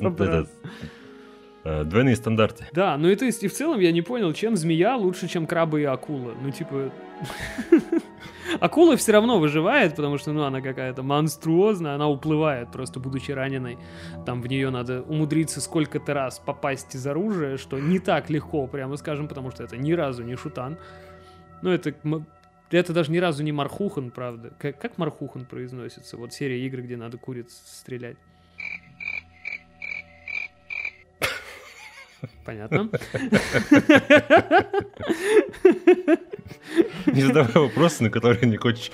Э, 1.69 1.83
двойные 1.83 2.15
стандарты. 2.15 2.65
Да, 2.71 2.97
ну 2.97 3.09
и 3.09 3.17
то 3.17 3.25
есть, 3.25 3.43
и 3.43 3.49
в 3.49 3.53
целом 3.53 3.81
я 3.81 3.91
не 3.91 4.01
понял, 4.01 4.33
чем 4.33 4.55
змея 4.55 4.95
лучше, 4.95 5.27
чем 5.27 5.49
крабы 5.49 5.81
и 5.81 5.85
акула. 5.85 6.33
Ну, 6.41 6.51
типа... 6.53 6.93
Акула 8.61 8.97
все 8.97 9.11
равно 9.11 9.41
выживает, 9.41 9.97
потому 9.97 10.17
что, 10.17 10.33
ну, 10.33 10.45
она 10.45 10.61
какая-то 10.61 11.03
монструозная, 11.03 11.97
она 11.97 12.09
уплывает, 12.09 12.71
просто 12.71 13.01
будучи 13.01 13.33
раненой. 13.33 13.79
Там 14.25 14.41
в 14.43 14.47
нее 14.47 14.71
надо 14.71 15.03
умудриться 15.03 15.61
сколько-то 15.61 16.15
раз 16.15 16.39
попасть 16.39 16.95
из 16.95 17.05
оружия, 17.05 17.57
что 17.57 17.81
не 17.81 17.99
так 17.99 18.31
легко, 18.31 18.69
прямо 18.69 18.97
скажем, 18.97 19.27
потому 19.27 19.51
что 19.51 19.65
это 19.65 19.77
ни 19.77 19.91
разу 19.93 20.23
не 20.23 20.37
шутан. 20.37 20.79
Ну, 21.63 21.71
это 21.71 21.95
это 22.71 22.93
даже 22.93 23.11
ни 23.11 23.19
разу 23.19 23.43
не 23.43 23.51
Мархухан, 23.51 24.13
правда. 24.13 24.53
Как, 24.59 24.79
как 24.81 24.99
Мархухан 24.99 25.47
произносится? 25.47 26.17
Вот 26.17 26.33
серия 26.33 26.65
игр, 26.65 26.83
где 26.83 26.97
надо 26.97 27.19
куриц 27.19 27.53
стрелять. 27.67 28.17
Понятно. 32.45 32.91
Не 37.07 37.23
задавай 37.23 37.53
вопросы, 37.55 38.03
на 38.03 38.11
которые 38.11 38.49
не 38.49 38.57
хочешь 38.57 38.91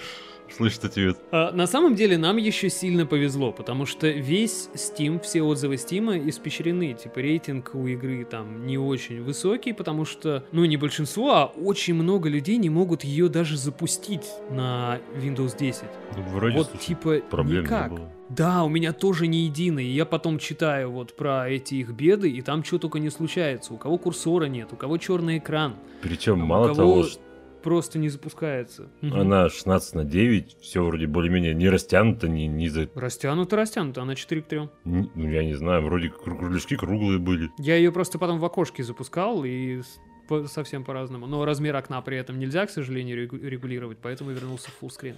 слышать 0.63 0.85
ответ. 0.85 1.17
А, 1.31 1.53
на 1.53 1.67
самом 1.67 1.95
деле 1.95 2.17
нам 2.19 2.37
еще 2.37 2.71
сильно 2.71 3.07
повезло, 3.07 3.53
потому 3.53 3.87
что 3.87 4.09
весь 4.09 4.69
Steam, 4.75 5.21
все 5.21 5.43
отзывы 5.43 5.75
Steam 5.75 6.29
испещрены. 6.29 6.95
Типа 6.95 7.19
рейтинг 7.19 7.75
у 7.75 7.87
игры 7.87 8.25
там 8.25 8.67
не 8.67 8.79
очень 8.79 9.23
высокий, 9.23 9.73
потому 9.73 10.05
что, 10.05 10.45
ну 10.53 10.65
не 10.65 10.77
большинство, 10.77 11.35
а 11.35 11.47
очень 11.47 11.95
много 11.95 12.29
людей 12.29 12.57
не 12.57 12.71
могут 12.71 13.05
ее 13.05 13.29
даже 13.29 13.57
запустить 13.57 14.27
на 14.51 14.99
Windows 15.17 15.57
10. 15.59 15.85
Ну, 16.17 16.23
вроде, 16.35 16.57
вот 16.57 16.69
слушай, 16.69 16.85
типа 16.85 17.21
проблем 17.31 17.65
никак. 17.65 17.91
не 17.91 17.97
было. 17.97 18.13
Да, 18.29 18.65
у 18.65 18.69
меня 18.69 18.93
тоже 18.93 19.27
не 19.27 19.45
единый. 19.45 19.87
Я 19.87 20.07
потом 20.07 20.39
читаю 20.39 20.91
вот 20.91 21.17
про 21.17 21.51
эти 21.51 21.75
их 21.75 21.91
беды, 21.91 22.31
и 22.31 22.41
там 22.41 22.65
что 22.65 22.79
только 22.79 22.99
не 22.99 23.11
случается. 23.11 23.75
У 23.75 23.77
кого 23.77 23.99
курсора 23.99 24.47
нет, 24.47 24.69
у 24.73 24.77
кого 24.77 24.97
черный 24.97 25.39
экран. 25.39 25.77
Причем, 26.01 26.43
у 26.43 26.47
мало 26.47 26.69
кого 26.69 26.77
того, 26.77 27.03
что 27.03 27.21
просто 27.63 27.99
не 27.99 28.09
запускается. 28.09 28.89
Она 29.01 29.49
16 29.49 29.95
на 29.95 30.05
9, 30.05 30.57
все 30.61 30.85
вроде 30.85 31.07
более-менее 31.07 31.55
не 31.55 31.69
растянуто, 31.69 32.29
не, 32.29 32.47
не 32.47 32.69
за... 32.69 32.89
Растянута, 32.95 33.57
растянута, 33.57 34.03
она 34.03 34.15
4 34.15 34.43
к 34.43 34.47
3. 34.47 34.61
не- 34.85 35.11
ну, 35.15 35.29
я 35.31 35.45
не 35.45 35.55
знаю, 35.55 35.83
вроде 35.83 36.09
кру- 36.09 36.39
кружочки 36.39 36.77
круглые 36.77 37.19
были. 37.19 37.51
Я 37.59 37.77
ее 37.77 37.93
просто 37.93 38.19
потом 38.19 38.39
в 38.39 38.45
окошке 38.45 38.83
запускал 38.83 39.45
и 39.45 39.81
по- 40.29 40.47
совсем 40.47 40.85
по-разному. 40.85 41.27
Но 41.27 41.45
размер 41.45 41.77
окна 41.77 42.01
при 42.03 42.17
этом 42.17 42.39
нельзя, 42.39 42.67
к 42.67 42.71
сожалению, 42.71 43.17
регу- 43.17 43.39
регулировать, 43.39 43.99
поэтому 44.03 44.31
вернулся 44.31 44.71
в 44.71 44.75
фуллскрин. 44.75 45.17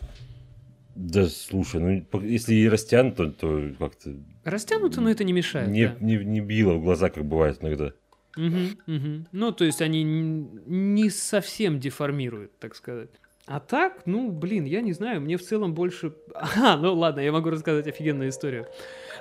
Да, 0.96 1.26
слушай, 1.26 1.80
ну, 1.80 2.20
если 2.22 2.54
и 2.54 2.68
растянуто, 2.68 3.28
то 3.32 3.70
как-то 3.80 4.14
Растянуто, 4.44 5.00
но 5.00 5.10
это 5.10 5.24
не 5.24 5.32
мешает. 5.32 5.68
не, 5.68 5.88
да. 5.88 5.96
не, 6.00 6.16
не 6.18 6.40
било 6.40 6.74
в 6.74 6.82
глаза, 6.84 7.10
как 7.10 7.24
бывает 7.24 7.58
иногда. 7.62 7.92
Мгм, 8.36 8.78
мгм. 8.86 9.26
Ну, 9.32 9.52
то 9.52 9.64
есть 9.64 9.80
они 9.82 10.02
не 10.02 11.10
совсем 11.10 11.78
деформируют, 11.78 12.58
так 12.58 12.74
сказать. 12.74 13.10
А 13.46 13.60
так, 13.60 14.06
ну, 14.06 14.30
блин, 14.30 14.64
я 14.64 14.80
не 14.80 14.94
знаю, 14.94 15.20
мне 15.20 15.36
в 15.36 15.42
целом 15.42 15.74
больше... 15.74 16.14
Ага, 16.34 16.76
ну 16.82 16.94
ладно, 16.94 17.20
я 17.20 17.30
могу 17.30 17.50
рассказать 17.50 17.86
офигенную 17.86 18.30
историю. 18.30 18.66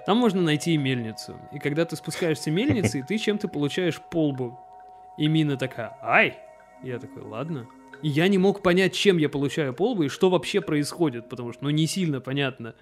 Там 0.05 0.17
можно 0.17 0.41
найти 0.41 0.77
мельницу. 0.77 1.35
И 1.51 1.59
когда 1.59 1.83
ты 1.83 1.97
спускаешься 1.97 2.49
мельницей, 2.49 3.03
ты 3.07 3.17
чем-то 3.17 3.49
получаешь 3.49 3.99
полбу. 4.11 4.57
И 5.17 5.27
мина 5.27 5.57
такая, 5.57 5.97
ай! 6.01 6.37
И 6.83 6.87
я 6.87 6.99
такой, 6.99 7.23
ладно. 7.23 7.67
И 8.01 8.07
я 8.07 8.27
не 8.29 8.37
мог 8.37 8.61
понять, 8.61 8.93
чем 8.93 9.17
я 9.17 9.27
получаю 9.27 9.73
полбу 9.73 10.03
и 10.03 10.09
что 10.09 10.29
вообще 10.29 10.61
происходит, 10.61 11.27
потому 11.29 11.51
что, 11.51 11.65
ну, 11.65 11.69
не 11.69 11.85
сильно 11.85 12.21
понятно. 12.21 12.75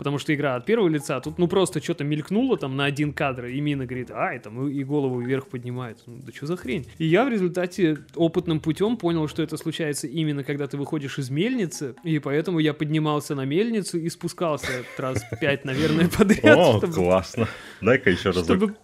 Потому 0.00 0.16
что 0.16 0.34
игра 0.34 0.56
от 0.56 0.64
первого 0.64 0.88
лица, 0.88 1.16
а 1.16 1.20
тут, 1.20 1.36
ну, 1.36 1.46
просто 1.46 1.82
что-то 1.82 2.04
мелькнуло 2.04 2.56
там 2.56 2.74
на 2.74 2.86
один 2.86 3.12
кадр, 3.12 3.44
и 3.44 3.60
Мина 3.60 3.84
говорит, 3.84 4.10
ай, 4.10 4.38
там, 4.38 4.66
и, 4.66 4.82
голову 4.82 5.20
вверх 5.20 5.48
поднимает. 5.48 5.98
Ну, 6.06 6.22
да 6.24 6.32
что 6.32 6.46
за 6.46 6.56
хрень? 6.56 6.86
И 6.96 7.04
я 7.04 7.22
в 7.26 7.28
результате 7.28 7.98
опытным 8.14 8.60
путем 8.60 8.96
понял, 8.96 9.28
что 9.28 9.42
это 9.42 9.58
случается 9.58 10.06
именно 10.06 10.42
когда 10.42 10.66
ты 10.68 10.78
выходишь 10.78 11.18
из 11.18 11.28
мельницы, 11.28 11.96
и 12.02 12.18
поэтому 12.18 12.60
я 12.60 12.72
поднимался 12.72 13.34
на 13.34 13.44
мельницу 13.44 13.98
и 13.98 14.08
спускался 14.08 14.86
раз 14.96 15.22
пять, 15.38 15.66
наверное, 15.66 16.08
подряд, 16.18 16.56
О, 16.56 16.80
классно. 16.80 17.46
Дай-ка 17.82 18.08
еще 18.08 18.32
чтобы 18.32 18.76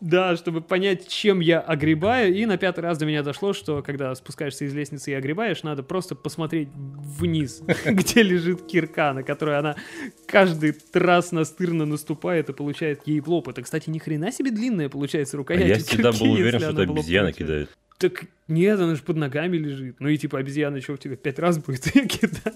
да, 0.00 0.36
чтобы 0.36 0.60
понять, 0.60 1.08
чем 1.08 1.40
я 1.40 1.60
огребаю. 1.60 2.34
И 2.34 2.44
на 2.46 2.56
пятый 2.56 2.80
раз 2.80 2.98
до 2.98 3.06
меня 3.06 3.22
дошло, 3.22 3.52
что 3.52 3.82
когда 3.82 4.14
спускаешься 4.14 4.64
из 4.64 4.74
лестницы 4.74 5.10
и 5.10 5.14
огребаешь, 5.14 5.62
надо 5.62 5.82
просто 5.82 6.14
посмотреть 6.14 6.68
вниз, 6.74 7.62
где 7.86 8.22
лежит 8.22 8.66
кирка, 8.66 9.12
на 9.12 9.22
которую 9.22 9.58
она 9.58 9.76
каждый 10.26 10.74
раз 10.92 11.32
настырно 11.32 11.86
наступает 11.86 12.48
и 12.48 12.52
получает 12.52 13.06
ей 13.06 13.20
плоп. 13.22 13.48
Это, 13.48 13.62
кстати, 13.62 13.88
ни 13.90 13.98
хрена 13.98 14.32
себе 14.32 14.50
длинная 14.50 14.88
получается 14.88 15.36
А 15.36 15.38
рукоять 15.38 15.68
я 15.68 15.76
у 15.76 15.78
всегда 15.78 16.12
был 16.12 16.32
уверен, 16.32 16.60
что 16.60 16.70
это 16.70 16.84
в 16.84 16.88
лоб 16.88 16.98
обезьяна 16.98 17.32
кидает. 17.32 17.70
Так 17.98 18.24
нет, 18.46 18.78
она 18.78 18.94
же 18.94 19.02
под 19.02 19.16
ногами 19.16 19.56
лежит. 19.56 20.00
Ну 20.00 20.08
и 20.08 20.18
типа 20.18 20.38
обезьяна 20.38 20.80
что 20.82 20.94
в 20.94 20.98
тебя 20.98 21.16
пять 21.16 21.38
раз 21.38 21.58
будет 21.58 21.82
кидать? 21.84 22.54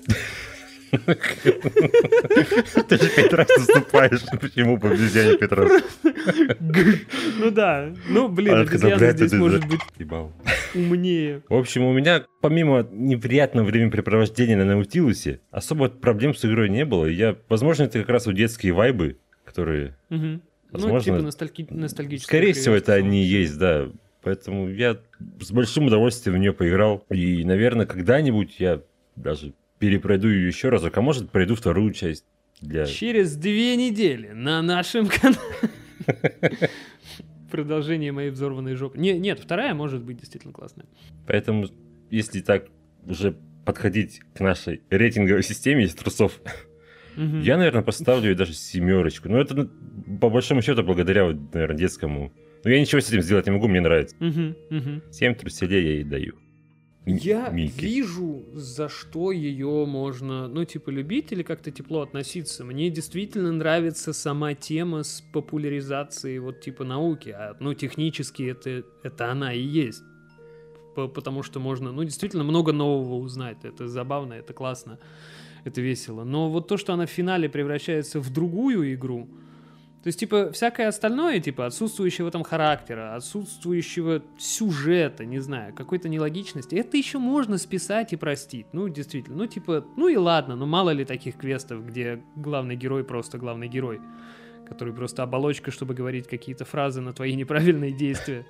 Ты 2.88 2.96
же 2.96 3.08
пять 3.16 3.32
раз 3.32 3.48
наступаешь. 3.56 4.22
Почему 4.40 4.78
по 4.78 4.90
обезьяне 4.90 5.36
пять 5.38 5.52
раз? 5.52 5.82
Ну 7.38 7.50
да. 7.50 7.92
Ну, 8.08 8.28
блин, 8.28 8.54
обезьяна 8.54 8.96
«Блядь, 8.96 9.16
здесь 9.16 9.32
может 9.32 9.66
быть 9.66 9.80
умнее. 10.74 11.42
В 11.48 11.54
общем, 11.54 11.84
у 11.84 11.92
меня, 11.92 12.24
помимо 12.40 12.86
неприятного 12.90 13.66
времяпрепровождения 13.66 14.56
на 14.56 14.64
Наутилусе, 14.64 15.40
особо 15.50 15.88
проблем 15.88 16.34
с 16.34 16.44
игрой 16.44 16.68
не 16.68 16.84
было. 16.84 17.06
Я, 17.06 17.36
возможно, 17.48 17.84
это 17.84 18.00
как 18.00 18.08
раз 18.08 18.26
вот 18.26 18.34
детские 18.34 18.72
вайбы, 18.72 19.18
которые... 19.44 19.96
Ну, 20.08 20.40
Возможно, 20.72 21.00
типа 21.00 21.24
ностальги... 21.24 21.66
ностальгическая 21.68 22.38
Скорее 22.38 22.52
всего, 22.52 22.76
это 22.76 22.94
они 22.94 23.24
есть, 23.24 23.58
да. 23.58 23.88
Поэтому 24.22 24.68
я 24.68 24.98
с 25.40 25.50
большим 25.50 25.86
удовольствием 25.86 26.36
в 26.36 26.38
нее 26.38 26.52
поиграл. 26.52 27.04
И, 27.10 27.44
наверное, 27.44 27.86
когда-нибудь 27.86 28.54
я 28.60 28.80
даже 29.16 29.52
перепройду 29.80 30.28
ее 30.28 30.46
еще 30.46 30.68
разок, 30.68 30.96
а 30.96 31.00
может, 31.00 31.30
пройду 31.30 31.56
вторую 31.56 31.92
часть 31.92 32.24
для... 32.60 32.84
Через 32.86 33.34
две 33.36 33.74
недели 33.76 34.28
на 34.28 34.62
нашем 34.62 35.08
канале. 35.08 35.40
Продолжение 37.50 38.12
моей 38.12 38.30
взорванной 38.30 38.74
жопы. 38.76 38.98
Не, 38.98 39.18
нет, 39.18 39.40
вторая 39.40 39.74
может 39.74 40.02
быть 40.02 40.18
действительно 40.18 40.52
классная. 40.52 40.86
Поэтому, 41.26 41.66
если 42.10 42.40
так 42.40 42.66
уже 43.06 43.36
подходить 43.64 44.20
к 44.34 44.40
нашей 44.40 44.82
рейтинговой 44.90 45.42
системе 45.42 45.84
из 45.84 45.94
трусов, 45.94 46.40
Мгм. 47.16 47.40
я, 47.40 47.56
наверное, 47.56 47.82
поставлю 47.82 48.28
ей 48.28 48.34
даже 48.36 48.52
семерочку. 48.52 49.28
Но 49.28 49.40
это, 49.40 49.54
ну, 49.54 49.68
по 50.18 50.30
большому 50.30 50.62
счету, 50.62 50.82
благодаря, 50.84 51.26
наверное, 51.52 51.76
детскому. 51.76 52.32
Но 52.62 52.70
я 52.70 52.80
ничего 52.80 53.00
с 53.00 53.08
этим 53.08 53.22
сделать 53.22 53.46
не 53.46 53.52
могу, 53.52 53.66
мне 53.66 53.80
нравится. 53.80 54.14
Мгм, 54.20 54.54
мгм. 54.70 55.02
Семь 55.10 55.34
труселей 55.34 55.82
я 55.82 55.92
ей 55.94 56.04
даю. 56.04 56.34
Я 57.06 57.48
Микки. 57.48 57.80
вижу, 57.80 58.44
за 58.52 58.88
что 58.88 59.32
ее 59.32 59.86
можно, 59.86 60.48
ну, 60.48 60.64
типа, 60.64 60.90
любить 60.90 61.32
или 61.32 61.42
как-то 61.42 61.70
тепло 61.70 62.02
относиться. 62.02 62.64
Мне 62.64 62.90
действительно 62.90 63.50
нравится 63.52 64.12
сама 64.12 64.54
тема 64.54 65.02
с 65.02 65.22
популяризацией, 65.32 66.38
вот, 66.40 66.60
типа, 66.60 66.84
науки. 66.84 67.30
А, 67.30 67.56
ну, 67.58 67.72
технически 67.74 68.42
это, 68.42 68.84
это 69.02 69.30
она 69.32 69.54
и 69.54 69.62
есть. 69.62 70.02
По- 70.94 71.08
Потому 71.08 71.42
что 71.42 71.58
можно, 71.58 71.90
ну, 71.90 72.04
действительно 72.04 72.44
много 72.44 72.72
нового 72.72 73.14
узнать. 73.14 73.58
Это 73.64 73.88
забавно, 73.88 74.34
это 74.34 74.52
классно, 74.52 74.98
это 75.64 75.80
весело. 75.80 76.24
Но 76.24 76.50
вот 76.50 76.68
то, 76.68 76.76
что 76.76 76.92
она 76.92 77.06
в 77.06 77.10
финале 77.10 77.48
превращается 77.48 78.20
в 78.20 78.30
другую 78.30 78.92
игру, 78.94 79.26
то 80.02 80.06
есть, 80.06 80.18
типа, 80.18 80.50
всякое 80.52 80.88
остальное, 80.88 81.40
типа, 81.40 81.66
отсутствующего 81.66 82.30
там 82.30 82.42
характера, 82.42 83.14
отсутствующего 83.16 84.22
сюжета, 84.38 85.26
не 85.26 85.40
знаю, 85.40 85.74
какой-то 85.74 86.08
нелогичности, 86.08 86.74
это 86.74 86.96
еще 86.96 87.18
можно 87.18 87.58
списать 87.58 88.14
и 88.14 88.16
простить. 88.16 88.66
Ну, 88.72 88.88
действительно, 88.88 89.36
ну, 89.36 89.46
типа, 89.46 89.84
ну 89.96 90.08
и 90.08 90.16
ладно, 90.16 90.56
ну 90.56 90.64
мало 90.64 90.88
ли 90.90 91.04
таких 91.04 91.36
квестов, 91.36 91.86
где 91.86 92.22
главный 92.34 92.76
герой 92.76 93.04
просто 93.04 93.36
главный 93.36 93.68
герой, 93.68 94.00
который 94.66 94.94
просто 94.94 95.22
оболочка, 95.22 95.70
чтобы 95.70 95.92
говорить 95.92 96.26
какие-то 96.26 96.64
фразы 96.64 97.02
на 97.02 97.12
твои 97.12 97.34
неправильные 97.34 97.92
действия. 97.92 98.46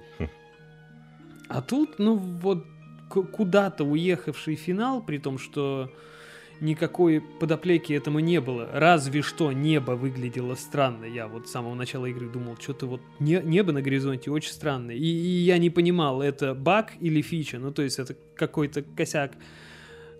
А 1.49 1.63
тут, 1.63 1.99
ну, 1.99 2.15
вот 2.15 2.65
куда-то 3.09 3.83
уехавший 3.83 4.55
финал, 4.55 5.03
при 5.03 5.19
том, 5.19 5.37
что 5.37 5.91
никакой 6.61 7.21
подоплеки 7.21 7.93
этому 7.93 8.21
не 8.21 8.41
было. 8.41 8.69
Разве 8.73 9.23
что 9.23 9.53
небо 9.53 9.93
выглядело 9.93 10.55
странно. 10.55 11.05
Я 11.05 11.29
вот 11.29 11.49
с 11.49 11.51
самого 11.51 11.75
начала 11.75 12.07
игры 12.07 12.29
думал, 12.29 12.57
что-то 12.61 12.87
вот 12.87 13.01
не- 13.19 13.43
небо 13.43 13.73
на 13.73 13.83
горизонте 13.83 14.31
очень 14.31 14.53
странное. 14.53 14.95
И, 14.95 15.05
и 15.05 15.43
я 15.43 15.59
не 15.59 15.71
понимал, 15.71 16.23
это 16.23 16.55
баг 16.55 16.93
или 17.01 17.23
фича. 17.23 17.59
Ну, 17.59 17.73
то 17.73 17.83
есть 17.83 17.99
это 17.99 18.15
какой-то 18.37 18.83
косяк 18.83 19.33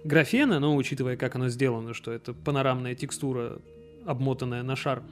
графена, 0.05 0.61
но 0.61 0.77
учитывая, 0.77 1.17
как 1.17 1.37
оно 1.37 1.49
сделано, 1.49 1.95
что 1.95 2.13
это 2.13 2.33
панорамная 2.33 2.95
текстура, 2.95 3.61
обмотанная 4.07 4.63
на 4.63 4.77
шар. 4.77 5.03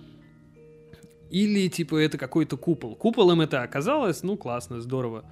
Или, 1.30 1.68
типа, 1.68 1.96
это 1.96 2.16
какой-то 2.16 2.56
купол. 2.56 2.96
Куполом 2.96 3.42
это 3.42 3.62
оказалось, 3.62 4.22
ну, 4.22 4.36
классно, 4.36 4.80
здорово. 4.80 5.24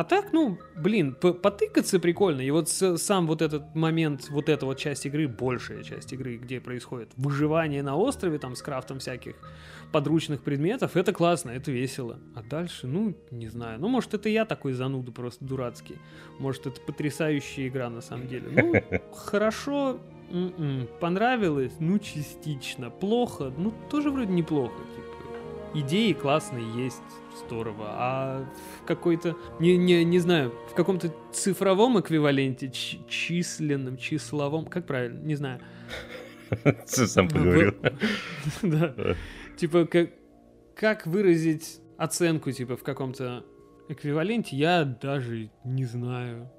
А 0.00 0.04
так, 0.04 0.32
ну, 0.32 0.56
блин, 0.76 1.14
потыкаться 1.14 2.00
прикольно. 2.00 2.40
И 2.40 2.50
вот 2.50 2.70
сам 2.70 3.26
вот 3.26 3.42
этот 3.42 3.74
момент, 3.74 4.30
вот 4.30 4.48
эта 4.48 4.64
вот 4.64 4.78
часть 4.78 5.04
игры, 5.04 5.28
большая 5.28 5.82
часть 5.82 6.14
игры, 6.14 6.38
где 6.38 6.58
происходит 6.58 7.10
выживание 7.16 7.82
на 7.82 7.96
острове, 7.96 8.38
там, 8.38 8.56
с 8.56 8.62
крафтом 8.62 8.98
всяких 8.98 9.34
подручных 9.92 10.42
предметов, 10.42 10.96
это 10.96 11.12
классно, 11.12 11.50
это 11.50 11.70
весело. 11.70 12.18
А 12.34 12.42
дальше, 12.42 12.86
ну, 12.86 13.14
не 13.30 13.48
знаю. 13.48 13.78
Ну, 13.78 13.88
может, 13.88 14.14
это 14.14 14.30
я 14.30 14.46
такой 14.46 14.72
зануда 14.72 15.12
просто 15.12 15.44
дурацкий. 15.44 15.98
Может, 16.38 16.66
это 16.68 16.80
потрясающая 16.80 17.68
игра 17.68 17.90
на 17.90 18.00
самом 18.00 18.26
деле. 18.26 18.48
Ну, 18.50 19.00
хорошо, 19.14 20.00
м-м, 20.30 20.88
понравилось, 20.98 21.74
ну, 21.78 21.98
частично. 21.98 22.88
Плохо, 22.88 23.52
ну, 23.54 23.74
тоже 23.90 24.10
вроде 24.10 24.32
неплохо, 24.32 24.78
типа 24.96 25.10
идеи 25.74 26.12
классные 26.12 26.64
есть, 26.74 27.02
здорово. 27.46 27.86
А 27.88 28.46
в 28.80 28.86
какой-то, 28.86 29.36
не, 29.58 29.76
не, 29.76 30.04
не 30.04 30.18
знаю, 30.18 30.52
в 30.70 30.74
каком-то 30.74 31.14
цифровом 31.32 32.00
эквиваленте, 32.00 32.70
численном, 32.70 33.96
числовом, 33.96 34.66
как 34.66 34.86
правильно, 34.86 35.20
не 35.20 35.34
знаю. 35.34 35.60
Сам 36.86 37.28
поговорил. 37.28 37.74
Да. 38.62 38.94
Типа, 39.56 39.86
как, 39.86 40.10
как 40.74 41.06
выразить 41.06 41.80
оценку, 41.96 42.50
типа, 42.50 42.76
в 42.76 42.82
каком-то 42.82 43.44
эквиваленте, 43.88 44.56
я 44.56 44.84
даже 44.84 45.50
не 45.64 45.84
знаю. 45.84 46.50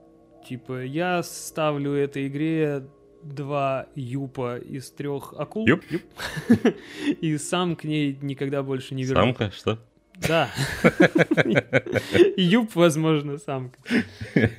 Типа, 0.48 0.84
я 0.84 1.24
ставлю 1.24 1.94
этой 1.94 2.28
игре 2.28 2.84
два 3.24 3.88
юпа 3.96 4.58
из 4.58 4.92
трех 4.92 5.34
акул. 5.38 5.68
Юп, 5.68 5.84
юп. 5.90 6.02
И 7.22 7.38
сам 7.38 7.76
к 7.76 7.84
ней 7.84 8.18
никогда 8.22 8.64
больше 8.64 8.96
не 8.96 9.04
вернусь. 9.04 9.38
Самка, 9.38 9.52
что? 9.52 9.80
Да. 10.28 10.50
Юб, 12.38 12.76
возможно, 12.76 13.38
самка. 13.38 13.78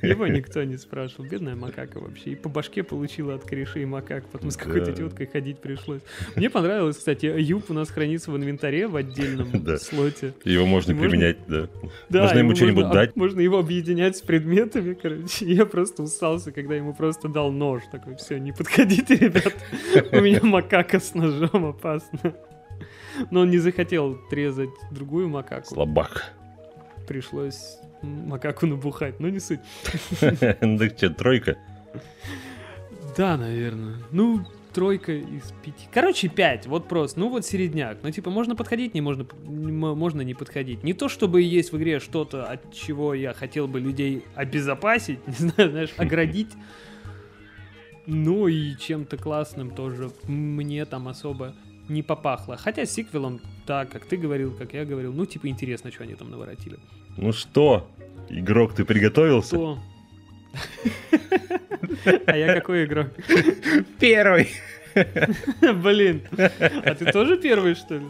Его 0.01 0.27
никто 0.27 0.63
не 0.63 0.77
спрашивал. 0.77 1.25
Бедная 1.25 1.55
макака 1.55 1.99
вообще. 1.99 2.31
И 2.31 2.35
по 2.35 2.49
башке 2.49 2.83
получила 2.83 3.35
от 3.35 3.43
корешей 3.43 3.85
макак. 3.85 4.25
Потом 4.27 4.51
с 4.51 4.57
какой-то 4.57 4.91
теткой 4.91 5.27
ходить 5.27 5.59
пришлось. 5.59 6.01
Мне 6.35 6.49
понравилось, 6.49 6.97
кстати, 6.97 7.25
Юб 7.25 7.69
у 7.69 7.73
нас 7.73 7.89
хранится 7.89 8.31
в 8.31 8.37
инвентаре 8.37 8.87
в 8.87 8.95
отдельном 8.95 9.49
слоте. 9.77 10.33
Его 10.43 10.65
можно 10.65 10.95
применять, 10.95 11.37
да. 11.47 11.69
Можно 12.09 12.39
ему 12.39 12.55
что-нибудь 12.55 12.89
дать. 12.89 13.15
Можно 13.15 13.39
его 13.39 13.59
объединять 13.59 14.17
с 14.17 14.21
предметами, 14.21 14.93
короче. 14.93 15.45
Я 15.53 15.65
просто 15.65 16.03
устался, 16.03 16.51
когда 16.51 16.75
ему 16.75 16.93
просто 16.93 17.27
дал 17.27 17.51
нож. 17.51 17.83
Такой, 17.91 18.15
все, 18.15 18.37
не 18.37 18.51
подходите, 18.51 19.15
ребят. 19.15 19.53
У 20.11 20.19
меня 20.19 20.39
макака 20.43 20.99
с 20.99 21.13
ножом 21.13 21.65
опасно. 21.65 22.33
Но 23.31 23.41
он 23.41 23.49
не 23.49 23.57
захотел 23.57 24.17
трезать 24.29 24.69
другую 24.91 25.29
макаку. 25.29 25.67
Слабак. 25.67 26.33
Пришлось 27.07 27.77
макаку 28.01 28.65
набухать, 28.65 29.19
но 29.19 29.29
не 29.29 29.39
суть. 29.39 29.59
Ну 30.61 30.77
так 30.77 30.97
что, 30.97 31.09
тройка? 31.09 31.57
Да, 33.17 33.37
наверное. 33.37 33.97
Ну, 34.11 34.45
тройка 34.73 35.13
из 35.13 35.53
пяти. 35.63 35.87
Короче, 35.91 36.27
пять, 36.27 36.65
вот 36.67 36.87
просто. 36.87 37.19
Ну, 37.19 37.29
вот 37.29 37.45
середняк. 37.45 37.99
Ну, 38.01 38.11
типа, 38.11 38.29
можно 38.31 38.55
подходить, 38.55 38.93
не 38.93 39.01
можно, 39.01 39.25
можно 39.43 40.21
не 40.21 40.33
подходить. 40.33 40.83
Не 40.83 40.93
то, 40.93 41.09
чтобы 41.09 41.41
есть 41.41 41.71
в 41.71 41.77
игре 41.77 41.99
что-то, 41.99 42.45
от 42.45 42.73
чего 42.73 43.13
я 43.13 43.33
хотел 43.33 43.67
бы 43.67 43.79
людей 43.79 44.23
обезопасить, 44.35 45.19
не 45.27 45.33
знаю, 45.33 45.71
знаешь, 45.71 45.93
оградить. 45.97 46.51
Ну 48.05 48.47
и 48.47 48.75
чем-то 48.75 49.17
классным 49.17 49.71
тоже 49.71 50.11
мне 50.27 50.83
там 50.85 51.07
особо 51.07 51.55
не 51.89 52.03
попахло. 52.03 52.57
Хотя 52.57 52.85
сиквелом, 52.85 53.41
так, 53.65 53.89
как 53.89 54.05
ты 54.05 54.17
говорил, 54.17 54.55
как 54.55 54.73
я 54.73 54.85
говорил, 54.85 55.13
ну, 55.13 55.25
типа, 55.25 55.47
интересно, 55.47 55.91
что 55.91 56.03
они 56.03 56.15
там 56.15 56.29
наворотили. 56.31 56.77
Ну 57.17 57.31
что, 57.31 57.89
игрок, 58.29 58.73
ты 58.73 58.85
приготовился? 58.85 59.55
Что? 59.55 59.79
А 62.25 62.37
я 62.37 62.53
какой 62.53 62.85
игрок? 62.85 63.07
Первый. 63.99 64.49
Блин, 65.61 66.21
а 66.37 66.95
ты 66.95 67.11
тоже 67.11 67.37
первый, 67.37 67.75
что 67.75 67.95
ли? 67.95 68.05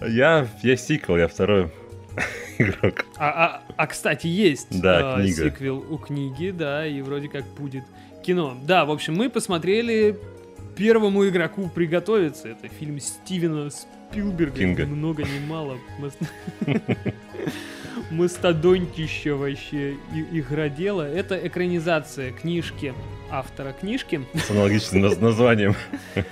Я, 0.00 0.46
я 0.62 0.76
сиквел, 0.76 1.16
я 1.16 1.28
второй 1.28 1.70
игрок. 2.58 3.06
А, 3.16 3.28
а, 3.28 3.62
а 3.76 3.86
кстати, 3.86 4.26
есть 4.26 4.80
да, 4.80 5.14
а, 5.14 5.20
книга. 5.20 5.44
сиквел 5.44 5.78
у 5.78 5.98
книги, 5.98 6.50
да, 6.50 6.86
и 6.86 7.00
вроде 7.00 7.28
как 7.28 7.44
будет 7.58 7.84
кино. 8.22 8.56
Да, 8.62 8.84
в 8.84 8.90
общем, 8.90 9.14
мы 9.14 9.30
посмотрели 9.30 10.18
первому 10.76 11.28
игроку 11.28 11.68
приготовиться. 11.68 12.48
Это 12.48 12.68
фильм 12.68 12.98
Стивена 13.00 13.70
Спилберга. 13.70 14.56
Кинга. 14.56 14.86
много 14.86 15.22
ни 15.22 15.46
мало. 15.46 15.78
Мастодонтище 18.10 19.32
вообще 19.34 19.96
игродела. 20.32 21.02
Это 21.02 21.36
экранизация 21.46 22.32
книжки 22.32 22.94
автора 23.30 23.72
книжки. 23.72 24.20
С 24.34 24.50
аналогичным 24.50 25.02
названием. 25.20 25.74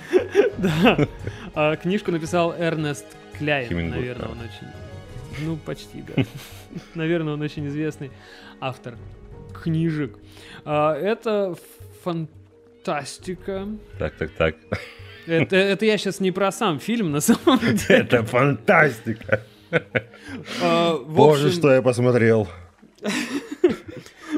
Да. 0.57 1.07
А 1.55 1.75
книжку 1.75 2.11
написал 2.11 2.53
Эрнест 2.57 3.05
Кляйн, 3.37 3.89
наверное, 3.89 4.29
он 4.29 4.37
очень... 4.39 4.67
Ну, 5.45 5.57
почти, 5.57 6.03
да. 6.03 6.23
Наверное, 6.95 7.33
он 7.33 7.41
очень 7.41 7.67
известный 7.67 8.11
автор 8.61 8.95
книжек. 9.53 10.17
А, 10.63 10.95
это 10.95 11.55
фантастика 12.03 12.42
фантастика. 12.83 13.67
Так, 13.99 14.13
так, 14.17 14.31
так. 14.31 14.55
Это, 15.25 15.55
это 15.55 15.85
я 15.85 15.97
сейчас 15.97 16.19
не 16.19 16.31
про 16.31 16.51
сам 16.51 16.79
фильм, 16.79 17.11
на 17.11 17.21
самом 17.21 17.59
деле. 17.61 17.99
Это 18.01 18.23
фантастика. 18.23 19.41
А, 20.61 20.97
Боже, 20.97 21.51
что 21.51 21.73
я 21.73 21.81
посмотрел. 21.81 22.47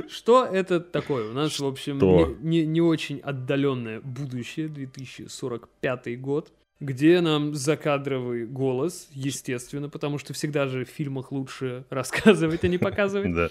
Что 0.09 0.45
это 0.45 0.81
такое? 0.81 1.29
У 1.29 1.33
нас, 1.33 1.57
в 1.57 1.65
общем, 1.65 1.99
не, 1.99 2.35
не, 2.41 2.65
не 2.65 2.81
очень 2.81 3.19
отдаленное 3.19 4.01
будущее, 4.01 4.67
2045 4.67 6.21
год 6.21 6.51
где 6.79 7.21
нам 7.21 7.55
закадровый 7.55 8.45
голос, 8.45 9.07
естественно, 9.13 9.89
потому 9.89 10.17
что 10.17 10.33
всегда 10.33 10.67
же 10.67 10.85
в 10.85 10.89
фильмах 10.89 11.31
лучше 11.31 11.85
рассказывать, 11.89 12.63
а 12.63 12.67
не 12.67 12.77
показывать. 12.77 13.33
Да. 13.33 13.49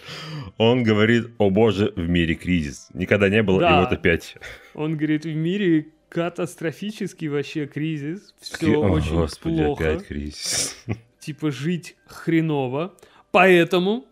Он 0.59 0.83
говорит, 0.83 1.31
о 1.39 1.51
боже, 1.51 1.93
в 1.97 2.09
мире 2.09 2.35
кризис. 2.35 2.89
Никогда 2.93 3.29
не 3.29 3.43
было, 3.43 3.61
и 3.61 3.81
вот 3.81 3.93
опять. 3.93 4.37
Он 4.75 4.97
говорит, 4.97 5.25
в 5.25 5.35
мире 5.35 5.89
катастрофический 6.09 7.29
вообще 7.29 7.67
кризис. 7.67 8.35
Все 8.41 8.77
очень 8.77 9.15
господи, 9.15 9.65
плохо. 9.65 9.91
опять 9.91 10.07
кризис. 10.07 10.85
Типа 11.19 11.51
жить 11.51 11.97
хреново. 12.07 12.95
Поэтому 13.31 14.05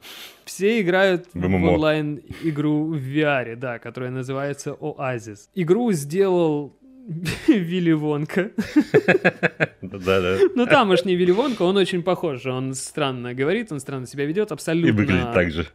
все 0.45 0.81
играют 0.81 1.29
в, 1.33 1.41
в 1.41 1.45
онлайн-игру 1.45 2.87
в 2.87 2.97
VR, 2.97 3.55
да, 3.55 3.79
которая 3.79 4.11
называется 4.11 4.71
Oasis. 4.71 5.49
Игру 5.55 5.93
сделал 5.93 6.77
Вилли 7.49 7.93
Вонка. 7.93 8.51
Да-да. 9.83 10.39
Ну 10.55 10.67
там 10.67 10.91
уж 10.91 11.05
не 11.05 11.17
Вилли 11.17 11.33
Вонка, 11.33 11.63
он 11.63 11.77
очень 11.77 12.03
похож. 12.03 12.47
Он 12.47 12.75
странно 12.75 13.35
говорит, 13.35 13.73
он 13.73 13.81
странно 13.81 14.07
себя 14.07 14.25
ведет, 14.25 14.53
абсолютно... 14.53 14.89
И 14.89 14.93
выглядит 14.93 15.33
так 15.33 15.51
же. 15.51 15.67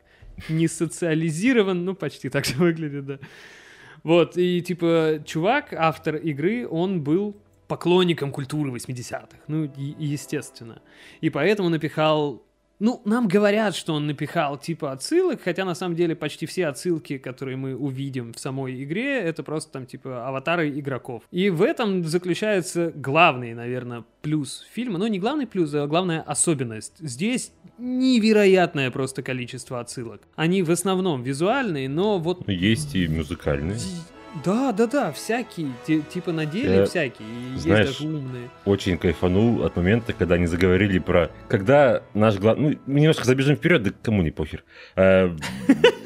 Не 0.49 0.67
социализирован, 0.67 1.84
ну 1.84 1.95
почти 1.95 2.30
так 2.30 2.45
же 2.45 2.53
выглядит, 2.57 3.05
да. 3.05 3.19
Вот, 4.03 4.38
и 4.38 4.61
типа 4.61 5.21
чувак, 5.25 5.73
автор 5.73 6.15
игры, 6.15 6.67
он 6.67 7.01
был 7.01 7.36
поклонником 7.67 8.32
культуры 8.32 8.71
80-х, 8.71 9.28
ну, 9.47 9.69
естественно. 9.75 10.82
И 11.19 11.30
поэтому 11.30 11.67
напихал 11.67 12.46
ну, 12.80 13.01
нам 13.05 13.28
говорят, 13.28 13.75
что 13.75 13.93
он 13.93 14.07
напихал 14.07 14.57
типа 14.57 14.91
отсылок, 14.91 15.41
хотя 15.41 15.65
на 15.65 15.73
самом 15.73 15.95
деле 15.95 16.15
почти 16.15 16.45
все 16.45 16.67
отсылки, 16.67 17.17
которые 17.17 17.57
мы 17.57 17.75
увидим 17.75 18.34
в 18.34 18.39
самой 18.39 18.84
игре, 18.84 19.19
это 19.19 19.43
просто 19.43 19.71
там 19.71 19.86
типа 19.86 20.28
аватары 20.28 20.69
игроков. 20.69 21.23
И 21.32 21.49
в 21.49 21.61
этом 21.61 22.03
заключается 22.03 22.91
главный, 22.95 23.53
наверное, 23.53 24.03
плюс 24.21 24.65
фильма. 24.71 24.99
Ну, 24.99 25.07
не 25.07 25.19
главный 25.19 25.47
плюс, 25.47 25.73
а 25.73 25.88
главная 25.88 26.21
особенность. 26.21 26.93
Здесь 26.99 27.51
невероятное 27.78 28.91
просто 28.91 29.23
количество 29.23 29.80
отсылок. 29.80 30.21
Они 30.36 30.61
в 30.63 30.71
основном 30.71 31.23
визуальные, 31.23 31.89
но 31.89 32.19
вот... 32.19 32.47
Есть 32.47 32.95
и 32.95 33.07
музыкальные. 33.07 33.78
Да, 34.43 34.71
да, 34.71 34.88
да, 34.88 35.11
всякие, 35.11 35.71
типа 35.85 36.31
на 36.31 36.45
деле 36.45 36.75
Я, 36.75 36.85
всякие, 36.85 37.27
знаешь, 37.57 37.88
есть 37.88 37.99
даже 37.99 38.13
умные. 38.15 38.49
Очень 38.65 38.97
кайфанул 38.97 39.63
от 39.63 39.75
момента, 39.75 40.13
когда 40.13 40.35
они 40.35 40.45
заговорили 40.47 40.99
про... 40.99 41.31
Когда 41.47 42.03
наш 42.13 42.38
главный... 42.38 42.79
Ну, 42.85 42.93
немножко 42.93 43.25
забежим 43.25 43.55
вперед, 43.55 43.83
да 43.83 43.91
кому 44.01 44.21
не 44.21 44.31
похер. 44.31 44.63
А, 44.95 45.35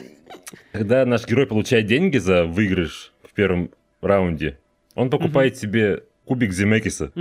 когда 0.71 1.05
наш 1.05 1.27
герой 1.27 1.47
получает 1.47 1.85
деньги 1.85 2.17
за 2.17 2.45
выигрыш 2.45 3.13
в 3.23 3.33
первом 3.33 3.71
раунде, 4.01 4.59
он 4.95 5.09
покупает 5.09 5.57
себе 5.57 6.03
кубик 6.25 6.53
Земекиса. 6.53 7.11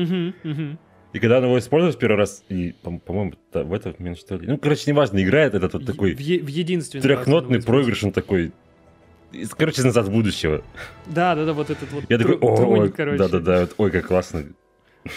И 1.12 1.18
когда 1.18 1.38
он 1.38 1.44
его 1.44 1.58
использует 1.58 1.96
в 1.96 1.98
первый 1.98 2.18
раз, 2.18 2.44
и, 2.48 2.72
по-моему, 2.82 3.32
в 3.52 3.72
этот 3.72 3.98
момент 3.98 4.16
что 4.18 4.36
ли... 4.36 4.46
Ну, 4.46 4.58
короче, 4.58 4.88
неважно, 4.88 5.20
играет 5.20 5.54
этот 5.54 5.72
вот 5.72 5.84
такой... 5.84 6.14
В, 6.14 6.18
в 6.18 6.46
единственный 6.46 7.02
Трехнотный 7.02 7.60
проигрыш, 7.60 8.04
он 8.04 8.12
такой 8.12 8.52
Короче, 9.56 9.82
назад 9.82 10.06
в 10.06 10.10
будущего. 10.10 10.62
Да, 11.06 11.34
да, 11.34 11.44
да, 11.44 11.52
вот 11.52 11.70
этот 11.70 11.90
вот 11.92 12.04
Я 12.08 12.18
такой, 12.18 12.38
ой, 12.40 12.92
да, 13.16 13.28
да, 13.28 13.40
да, 13.40 13.68
ой, 13.76 13.90
как 13.90 14.06
классно. 14.06 14.44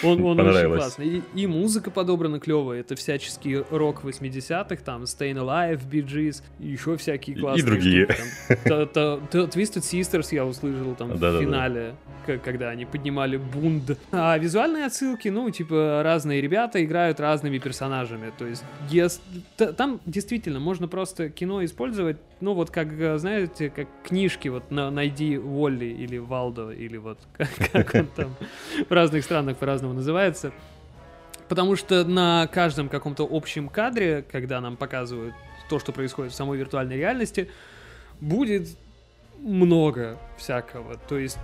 Он, 0.02 0.22
он 0.24 0.40
очень 0.40 0.66
классный. 0.76 1.06
И, 1.06 1.22
и 1.42 1.46
музыка 1.46 1.90
подобрана 1.90 2.40
клевая. 2.40 2.80
Это 2.80 2.96
всяческий 2.96 3.56
рок 3.70 4.02
80-х, 4.04 4.76
там 4.84 5.02
Stayin' 5.02 5.36
Alive, 5.36 5.80
Bee 5.90 6.06
Gees, 6.06 6.42
еще 6.58 6.96
всякие 6.96 7.36
И- 7.36 7.38
и 7.38 7.42
классные 7.42 7.64
другие. 7.64 8.04
штуки, 8.06 8.18
там. 8.48 8.56
Та- 8.64 8.86
та- 8.86 9.16
та- 9.30 9.38
Twisted 9.44 9.82
Sisters 9.82 10.28
я 10.34 10.44
услышал 10.46 10.94
там 10.94 11.10
Да-да-да. 11.10 11.38
в 11.38 11.40
финале, 11.42 11.94
к- 12.26 12.38
когда 12.38 12.70
они 12.70 12.86
поднимали 12.86 13.36
бунт. 13.36 13.98
А 14.10 14.38
визуальные 14.38 14.86
отсылки, 14.86 15.28
ну, 15.28 15.50
типа, 15.50 16.00
разные 16.02 16.40
ребята 16.40 16.82
играют 16.82 17.20
разными 17.20 17.58
персонажами. 17.58 18.32
То 18.38 18.46
есть, 18.46 18.64
ес- 18.90 19.20
т- 19.56 19.72
там 19.72 20.00
действительно 20.06 20.60
можно 20.60 20.88
просто 20.88 21.28
кино 21.28 21.62
использовать, 21.64 22.16
ну, 22.40 22.54
вот 22.54 22.70
как, 22.70 22.88
знаете, 23.18 23.68
как 23.70 23.86
книжки, 24.02 24.48
вот 24.48 24.70
на- 24.70 24.90
найди 24.90 25.36
Волли 25.36 25.92
или 25.92 26.16
Валдо, 26.18 26.70
или 26.70 26.96
вот 26.96 27.18
как, 27.36 27.48
как 27.72 27.94
он 27.94 28.06
там 28.16 28.34
в 28.88 28.92
разных 28.92 29.24
странах 29.24 29.58
по-разному 29.74 29.94
называется. 29.94 30.52
Потому 31.48 31.76
что 31.76 32.04
на 32.04 32.46
каждом 32.46 32.88
каком-то 32.88 33.28
общем 33.30 33.68
кадре, 33.68 34.24
когда 34.30 34.60
нам 34.60 34.76
показывают 34.76 35.34
то, 35.68 35.78
что 35.78 35.92
происходит 35.92 36.32
в 36.32 36.36
самой 36.36 36.58
виртуальной 36.58 36.96
реальности, 36.96 37.50
будет 38.20 38.68
много 39.40 40.16
всякого. 40.38 40.96
То 41.08 41.18
есть 41.18 41.38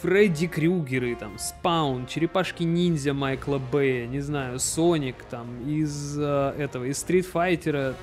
Фредди 0.00 0.46
Крюгеры, 0.46 1.14
там, 1.14 1.38
Спаун, 1.38 2.06
Черепашки-ниндзя 2.06 3.12
Майкла 3.12 3.58
Бэя, 3.58 4.06
не 4.06 4.20
знаю, 4.20 4.58
Соник, 4.58 5.16
там, 5.30 5.46
из 5.68 6.16
э, 6.18 6.54
этого, 6.58 6.84
из 6.84 6.98
Стритфайтера, 6.98 7.94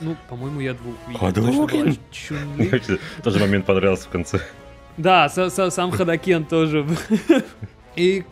ну, 0.00 0.16
по-моему, 0.28 0.60
я 0.60 0.74
двух 0.74 0.94
видел. 1.06 1.20
Вообще 2.56 2.98
Тоже 3.22 3.38
момент 3.38 3.66
понравился 3.66 4.08
в 4.08 4.10
конце. 4.10 4.40
Да, 4.96 5.28
сам 5.28 5.90
Хадакен 5.90 6.44
тоже. 6.44 6.86
И 7.96 8.24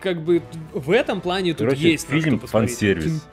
как 0.00 0.22
бы 0.22 0.42
в 0.72 0.90
этом 0.90 1.20
плане 1.20 1.52
тут 1.52 1.68
Короче, 1.68 1.92
есть 1.92 2.08
фильм 2.08 2.38
фан-сервис. 2.40 3.26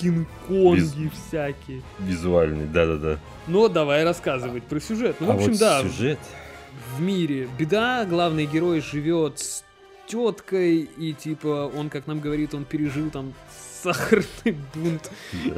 Кин- 0.00 0.26
Кинг-конги 0.48 1.10
всякие. 1.28 1.82
Визуальный, 2.00 2.66
да-да-да. 2.66 3.18
Но 3.46 3.68
давай 3.68 4.04
рассказывать 4.04 4.64
про 4.64 4.80
сюжет. 4.80 5.16
Ну, 5.20 5.26
в 5.26 5.30
а 5.30 5.34
общем, 5.34 5.50
вот 5.52 5.58
да, 5.60 5.82
сюжет... 5.82 6.18
в 6.96 7.00
мире 7.00 7.48
беда, 7.58 8.04
главный 8.04 8.46
герой 8.46 8.80
живет 8.80 9.38
с 9.38 9.64
теткой, 10.06 10.88
и 10.96 11.12
типа 11.12 11.70
он, 11.74 11.90
как 11.90 12.06
нам 12.06 12.20
говорит, 12.20 12.54
он 12.54 12.64
пережил 12.64 13.10
там 13.10 13.34
сахарный 13.82 14.56
бунт 14.74 15.10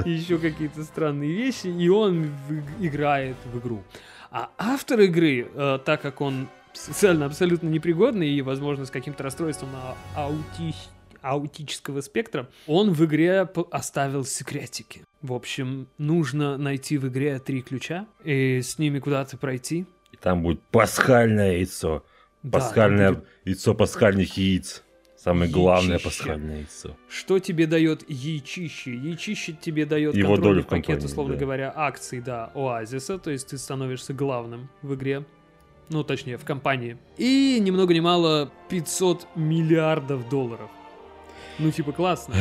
и 0.05 0.11
еще 0.11 0.39
какие-то 0.39 0.85
странные 0.85 1.33
вещи, 1.33 1.69
и 1.69 1.89
он 1.89 2.31
в- 2.49 2.85
играет 2.85 3.37
в 3.53 3.59
игру. 3.59 3.83
А 4.31 4.51
автор 4.59 5.01
игры, 5.01 5.49
э, 5.55 5.79
так 5.85 6.03
как 6.03 6.21
он 6.21 6.49
социально 6.77 7.27
абсолютно 7.27 7.69
непригодный 7.69 8.29
и, 8.29 8.43
возможно, 8.43 8.85
с 8.87 8.91
каким-то 8.91 9.23
расстройством 9.23 9.71
а- 9.75 9.97
аути- 10.17 10.75
аутического 11.23 12.01
спектра, 12.01 12.49
он 12.67 12.93
в 12.93 13.05
игре 13.05 13.49
оставил 13.71 14.25
секретики. 14.25 15.03
В 15.23 15.33
общем, 15.33 15.89
нужно 15.99 16.57
найти 16.57 16.99
в 16.99 17.09
игре 17.09 17.39
три 17.39 17.63
ключа 17.63 18.07
и 18.25 18.61
с 18.63 18.79
ними 18.79 18.99
куда-то 19.01 19.37
пройти. 19.37 19.87
И 20.13 20.17
там 20.17 20.43
будет 20.43 20.61
пасхальное 20.71 21.55
яйцо. 21.55 22.05
Да, 22.43 22.61
Пасхальное 22.61 23.07
там 23.07 23.15
будет- 23.17 23.29
яйцо 23.45 23.75
пасхальных 23.75 24.37
яиц. 24.37 24.83
Самое 25.17 25.51
главное 25.51 25.95
Яичище. 25.99 26.09
пасхальное 26.09 26.57
яйцо. 26.59 26.97
Что 27.09 27.41
тебе 27.41 27.67
дает 27.67 28.09
яичище? 28.09 28.95
Яичище 28.95 29.55
тебе 29.61 29.85
дает 29.85 30.15
Его 30.15 30.35
контрольный 30.35 30.55
долю 30.55 30.63
в 30.63 30.67
пакет, 30.69 30.87
компании, 30.87 31.07
условно 31.07 31.35
да. 31.35 31.41
говоря, 31.41 31.73
акций, 31.75 32.21
да, 32.21 32.53
Оазиса, 32.55 33.19
то 33.19 33.33
есть 33.33 33.49
ты 33.49 33.59
становишься 33.59 34.15
главным 34.15 34.69
в 34.83 34.95
игре. 34.95 35.25
Ну, 35.89 36.03
точнее, 36.03 36.37
в 36.37 36.45
компании. 36.45 36.97
И 37.17 37.59
ни 37.61 37.71
много 37.71 37.95
ни 37.95 38.01
мало 38.01 38.51
500 38.69 39.27
миллиардов 39.37 40.29
долларов. 40.29 40.69
Ну, 41.59 41.71
типа, 41.71 41.93
классно. 41.93 42.35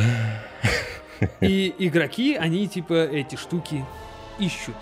И 1.40 1.74
игроки, 1.78 2.34
они, 2.36 2.66
типа, 2.68 2.92
эти 2.94 3.36
штуки 3.36 3.84
ищут. 4.38 4.74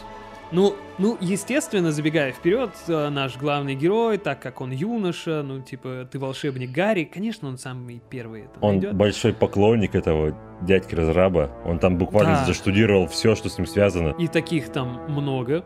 Ну, 0.50 0.74
ну, 0.98 1.16
естественно, 1.20 1.90
забегая 1.90 2.32
вперед, 2.32 2.70
э, 2.86 3.08
наш 3.08 3.36
главный 3.36 3.74
герой, 3.74 4.18
так 4.18 4.40
как 4.40 4.60
он 4.60 4.70
юноша, 4.70 5.42
ну, 5.42 5.60
типа, 5.60 6.08
ты 6.10 6.18
волшебник 6.18 6.70
Гарри, 6.70 7.04
конечно, 7.04 7.48
он 7.48 7.58
самый 7.58 8.00
первый 8.10 8.42
это 8.42 8.50
Он 8.60 8.72
найдет. 8.74 8.94
большой 8.94 9.32
поклонник 9.32 9.94
этого 9.94 10.36
дядьки 10.62 10.94
разраба. 10.94 11.50
Он 11.64 11.78
там 11.78 11.96
буквально 11.98 12.34
Да. 12.34 12.44
заштудировал 12.44 13.06
все, 13.08 13.34
что 13.34 13.48
с 13.48 13.58
ним 13.58 13.66
связано. 13.66 14.10
И 14.18 14.28
таких 14.28 14.68
там 14.70 15.02
много. 15.08 15.64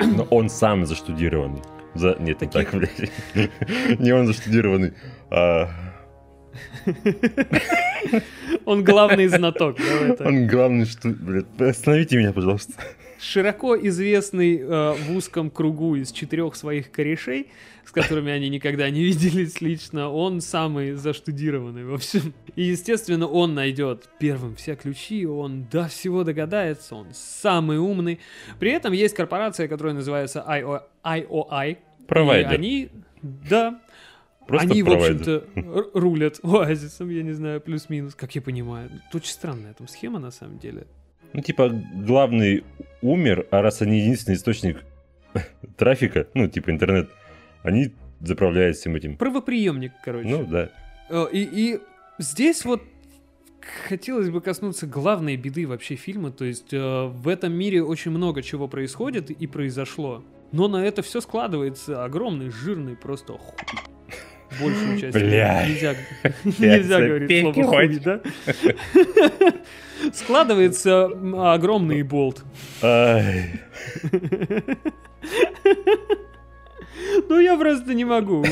Но 0.00 0.24
он 0.30 0.48
сам 0.48 0.86
заштудированный. 0.86 1.60
За... 1.94 2.16
Нет, 2.18 2.40
не 2.40 2.48
так, 2.48 2.70
блядь. 2.72 3.10
Не 3.98 4.12
он 4.12 4.26
заштудированный, 4.26 4.94
а 5.30 5.68
Он 8.64 8.84
главный 8.84 9.28
знаток. 9.28 9.76
он 10.20 10.46
главный, 10.46 10.86
что... 10.86 11.08
Блядь, 11.08 11.46
остановите 11.60 12.16
меня, 12.16 12.32
пожалуйста. 12.32 12.74
Широко 13.22 13.76
известный 13.76 14.58
э, 14.58 14.92
в 14.94 15.16
узком 15.16 15.48
кругу 15.48 15.94
из 15.94 16.10
четырех 16.10 16.56
своих 16.56 16.90
корешей, 16.90 17.52
с 17.84 17.92
которыми 17.92 18.32
они 18.32 18.48
никогда 18.48 18.90
не 18.90 19.04
виделись 19.04 19.60
лично, 19.60 20.10
он 20.10 20.40
самый 20.40 20.94
заштудированный, 20.94 21.84
в 21.84 21.94
общем. 21.94 22.34
И, 22.56 22.62
естественно, 22.62 23.28
он 23.28 23.54
найдет 23.54 24.08
первым 24.18 24.56
все 24.56 24.74
ключи, 24.74 25.24
он 25.24 25.66
до 25.70 25.86
всего 25.86 26.24
догадается, 26.24 26.96
он 26.96 27.06
самый 27.12 27.78
умный. 27.78 28.18
При 28.58 28.72
этом 28.72 28.92
есть 28.92 29.14
корпорация, 29.14 29.68
которая 29.68 29.94
называется 29.94 30.44
IO 30.48 30.82
IOI. 31.04 31.78
Провайдер. 32.08 32.50
И 32.50 32.54
они, 32.54 32.88
да, 33.22 33.80
Просто 34.48 34.68
они, 34.68 34.82
в 34.82 34.86
провайдер. 34.86 35.44
общем-то, 35.54 35.60
р- 35.78 35.86
рулят 35.94 36.40
оазисом, 36.42 37.08
я 37.10 37.22
не 37.22 37.32
знаю, 37.32 37.60
плюс-минус, 37.60 38.16
как 38.16 38.34
я 38.34 38.42
понимаю. 38.42 38.90
Очень 39.14 39.30
странная 39.30 39.74
там 39.74 39.86
схема, 39.86 40.18
на 40.18 40.32
самом 40.32 40.58
деле. 40.58 40.88
Ну, 41.32 41.42
типа, 41.42 41.68
главный 41.94 42.64
умер, 43.00 43.46
а 43.50 43.62
раз 43.62 43.82
они 43.82 44.00
единственный 44.00 44.34
источник 44.34 44.84
трафика, 45.76 46.26
ну, 46.34 46.48
типа 46.48 46.70
интернет, 46.70 47.10
они 47.62 47.92
заправляют 48.20 48.76
всем 48.76 48.94
этим. 48.96 49.16
Правоприемник, 49.16 49.92
короче. 50.04 50.28
Ну, 50.28 50.44
да. 50.44 50.70
Э, 51.08 51.26
И, 51.32 51.42
и 51.42 51.80
здесь 52.18 52.64
вот 52.64 52.82
хотелось 53.88 54.30
бы 54.30 54.40
коснуться 54.40 54.86
главной 54.86 55.36
беды 55.36 55.66
вообще 55.66 55.94
фильма. 55.96 56.30
То 56.30 56.44
есть 56.44 56.72
э, 56.72 57.06
в 57.06 57.28
этом 57.28 57.52
мире 57.52 57.82
очень 57.82 58.10
много 58.10 58.42
чего 58.42 58.68
происходит 58.68 59.30
и 59.30 59.46
произошло. 59.46 60.24
Но 60.52 60.68
на 60.68 60.84
это 60.84 61.02
все 61.02 61.20
складывается 61.20 62.04
огромный, 62.04 62.50
жирный 62.50 62.96
просто 62.96 63.34
хуй. 63.34 63.58
Большую 64.60 65.00
часть. 65.00 65.14
Бля. 65.14 65.66
Нельзя, 65.66 65.94
нельзя 66.44 67.00
говорить 67.00 67.40
слово 67.40 67.62
хуй, 67.64 67.88
да? 67.98 68.20
Складывается 70.12 71.06
огромный 71.54 72.02
болт. 72.02 72.44
Ну, 77.28 77.40
я 77.40 77.56
просто 77.56 77.94
не 77.94 78.04
могу. 78.04 78.44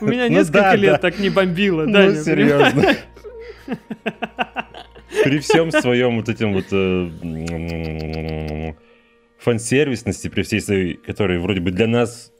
У 0.00 0.04
меня 0.04 0.28
Ну 0.28 0.36
несколько 0.36 0.74
лет 0.74 1.00
так 1.00 1.18
не 1.18 1.30
бомбило. 1.30 1.84
Ну, 1.86 2.14
серьезно. 2.14 2.96
При 5.24 5.38
всем 5.38 5.70
своем 5.70 6.16
вот 6.16 6.28
этим 6.28 6.52
вот 6.52 6.66
э, 6.70 8.74
фан-сервисности, 9.38 10.28
при 10.28 10.42
всей 10.42 10.60
своей, 10.60 10.94
которой 10.94 11.38
вроде 11.38 11.60
бы 11.60 11.70
для 11.70 11.86
нас, 11.86 12.32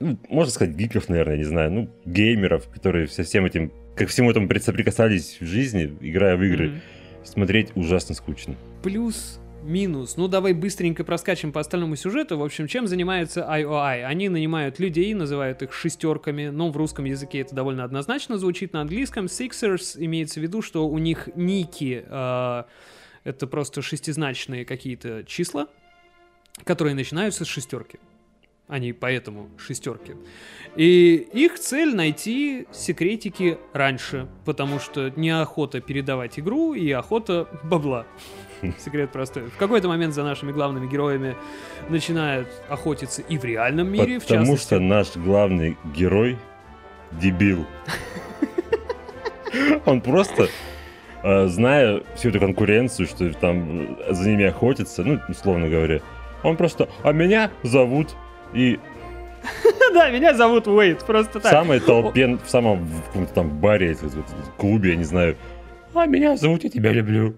ну, 0.00 0.18
можно 0.28 0.52
сказать, 0.52 0.74
гиков, 0.74 1.08
наверное, 1.08 1.36
не 1.36 1.44
знаю, 1.44 1.72
ну, 1.72 1.90
геймеров, 2.04 2.68
которые 2.68 3.06
со 3.08 3.22
всем 3.22 3.44
этим, 3.46 3.72
как 3.96 4.08
всему 4.08 4.30
этому 4.30 4.48
соприкасались 4.60 5.38
в 5.40 5.44
жизни, 5.46 5.96
играя 6.00 6.36
в 6.36 6.42
игры, 6.42 6.68
Мгм. 6.68 6.80
смотреть 7.24 7.72
ужасно 7.74 8.14
скучно. 8.14 8.56
Плюс 8.82 9.40
минус. 9.62 10.16
Ну, 10.16 10.28
давай 10.28 10.52
быстренько 10.52 11.04
проскачем 11.04 11.50
по 11.52 11.60
остальному 11.60 11.96
сюжету. 11.96 12.36
В 12.38 12.44
общем, 12.44 12.66
чем 12.66 12.86
занимается 12.86 13.40
IOI? 13.50 14.04
Они 14.04 14.28
нанимают 14.28 14.78
людей, 14.78 15.14
называют 15.14 15.62
их 15.62 15.72
шестерками, 15.72 16.48
но 16.48 16.70
в 16.70 16.76
русском 16.76 17.06
языке 17.06 17.40
это 17.40 17.54
довольно 17.54 17.84
однозначно 17.84 18.36
звучит. 18.36 18.72
На 18.74 18.82
английском 18.82 19.24
Sixers 19.26 19.96
имеется 19.96 20.40
в 20.40 20.42
виду, 20.42 20.60
что 20.60 20.86
у 20.86 20.98
них 20.98 21.30
ники 21.34 22.04
э, 22.06 22.64
это 23.24 23.46
просто 23.46 23.80
шестизначные 23.80 24.64
какие-то 24.66 25.24
числа, 25.24 25.68
которые 26.64 26.94
начинаются 26.94 27.44
с 27.44 27.48
шестерки. 27.48 27.98
Они 28.66 28.92
поэтому 28.94 29.50
шестерки. 29.58 30.14
И 30.74 31.16
их 31.32 31.58
цель 31.58 31.94
найти 31.94 32.66
секретики 32.72 33.58
раньше, 33.74 34.26
потому 34.44 34.80
что 34.80 35.12
неохота 35.16 35.80
передавать 35.80 36.38
игру 36.38 36.72
и 36.72 36.90
охота 36.90 37.46
бабла. 37.62 38.06
Секрет 38.78 39.12
простой. 39.12 39.44
В 39.44 39.56
какой-то 39.56 39.88
момент 39.88 40.14
за 40.14 40.24
нашими 40.24 40.50
главными 40.50 40.88
героями 40.88 41.36
начинают 41.90 42.48
охотиться 42.68 43.20
и 43.22 43.36
в 43.36 43.44
реальном 43.44 43.92
мире, 43.92 44.18
в 44.18 44.22
Потому 44.22 44.46
частности. 44.46 44.66
что 44.66 44.80
наш 44.80 45.16
главный 45.16 45.76
герой 45.94 46.38
дебил. 47.12 47.66
Он 49.84 50.00
просто, 50.00 50.48
э, 51.22 51.46
зная 51.48 52.02
всю 52.16 52.30
эту 52.30 52.40
конкуренцию, 52.40 53.06
что 53.06 53.30
там 53.34 53.98
за 54.08 54.28
ними 54.28 54.46
охотятся, 54.46 55.04
ну, 55.04 55.20
условно 55.28 55.68
говоря, 55.68 56.00
он 56.42 56.56
просто, 56.58 56.88
а 57.02 57.12
меня 57.12 57.50
зовут, 57.62 58.14
и 58.54 58.78
Да, 59.92 60.10
меня 60.10 60.34
зовут 60.34 60.66
Уэйд, 60.66 61.04
просто 61.04 61.38
В 61.38 61.42
так. 61.42 61.52
самой 61.52 61.80
толпе, 61.80 62.38
в 62.44 62.48
самом 62.48 62.84
в 62.84 63.02
каком-то 63.06 63.34
там 63.34 63.60
баре, 63.60 63.94
в 63.94 64.50
клубе, 64.56 64.90
я 64.90 64.96
не 64.96 65.04
знаю. 65.04 65.36
А 65.94 66.06
меня 66.06 66.36
зовут, 66.36 66.64
я 66.64 66.70
тебя 66.70 66.92
люблю. 66.92 67.36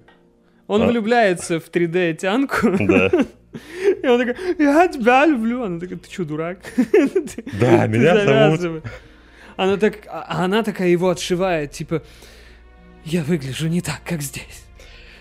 Он 0.67 0.83
А. 0.83 0.87
влюбляется 0.87 1.61
в 1.61 1.69
3D-тянку, 1.71 2.77
Да. 2.87 3.11
и 4.03 4.07
он 4.07 4.19
такой, 4.25 4.37
я 4.59 4.89
тебя 4.89 5.27
люблю. 5.27 5.63
Она 5.65 5.79
такая, 5.81 5.99
ты 5.99 6.11
что, 6.11 6.25
дурак? 6.25 6.59
Да, 7.61 7.87
меня 7.87 8.57
зовут. 8.57 8.85
Она, 9.57 9.77
так, 9.79 10.01
а 10.09 10.45
она 10.45 10.63
такая 10.63 10.89
его 10.89 11.09
отшивает, 11.09 11.73
типа, 11.73 12.03
я 13.05 13.23
выгляжу 13.23 13.69
не 13.69 13.81
так, 13.81 14.01
как 14.05 14.21
здесь. 14.23 14.65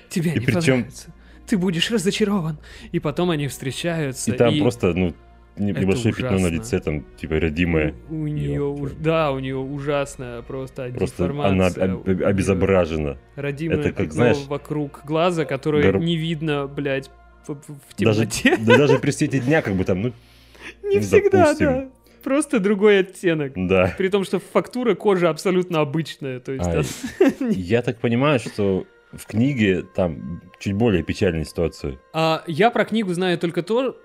Тебе 0.10 0.32
И 0.32 0.40
не 0.40 0.46
причем- 0.46 0.62
понравится. 0.84 1.14
Ты 1.48 1.58
будешь 1.58 1.92
разочарован. 1.92 2.58
И 2.92 3.00
потом 3.00 3.30
они 3.30 3.48
встречаются. 3.48 4.32
И 4.32 4.36
там 4.36 4.58
просто, 4.60 4.94
ну, 4.94 5.14
не- 5.58 5.72
Это 5.72 5.82
небольшое 5.82 6.14
пятно 6.14 6.40
на 6.40 6.48
лице, 6.48 6.80
там, 6.80 7.04
типа, 7.18 7.40
родимое. 7.40 7.94
У, 8.10 8.16
у 8.24 8.28
нее, 8.28 8.56
Ёпта. 8.56 8.96
да, 9.00 9.32
у 9.32 9.40
нее 9.40 9.58
ужасная 9.58 10.42
просто 10.42 10.92
Просто 10.96 11.26
она 11.30 11.68
об- 11.68 12.08
об- 12.10 12.24
обезображена. 12.24 13.18
Родимое 13.36 13.80
это 13.80 13.90
как, 13.90 13.98
пятно 13.98 14.14
знаешь, 14.14 14.46
вокруг 14.48 15.02
глаза, 15.06 15.46
которое 15.46 15.92
гор- 15.92 16.02
не 16.02 16.18
видно, 16.18 16.68
блядь, 16.68 17.10
в, 17.48 17.54
в- 17.54 17.62
в 17.64 18.04
Даже, 18.04 18.26
темноте. 18.26 18.58
да 18.66 18.78
даже 18.78 19.00
при 19.00 19.12
свете 19.12 19.40
дня, 19.40 19.62
как 19.62 19.76
бы 19.76 19.84
там, 19.84 20.02
ну, 20.02 20.12
Не 20.84 21.00
всегда, 21.00 21.44
допустим. 21.46 21.68
да. 21.68 21.90
Просто 22.24 22.60
другой 22.60 23.00
оттенок. 23.02 23.54
да. 23.56 23.94
При 24.00 24.10
том, 24.10 24.24
что 24.24 24.40
фактура 24.40 24.96
кожи 24.96 25.28
абсолютно 25.28 25.82
обычная. 25.82 26.40
То 26.40 26.54
есть 26.54 26.66
А, 26.66 26.72
она- 26.72 27.50
Я 27.52 27.82
так 27.84 28.00
понимаю, 28.00 28.40
что 28.40 28.86
в 29.14 29.28
книге 29.28 29.84
там 29.96 30.42
чуть 30.60 30.74
более 30.74 31.04
печальная 31.04 31.44
ситуация. 31.46 32.00
А, 32.14 32.44
я 32.48 32.72
про 32.72 32.84
книгу 32.84 33.14
знаю 33.14 33.38
только 33.38 33.62
то, 33.62 33.96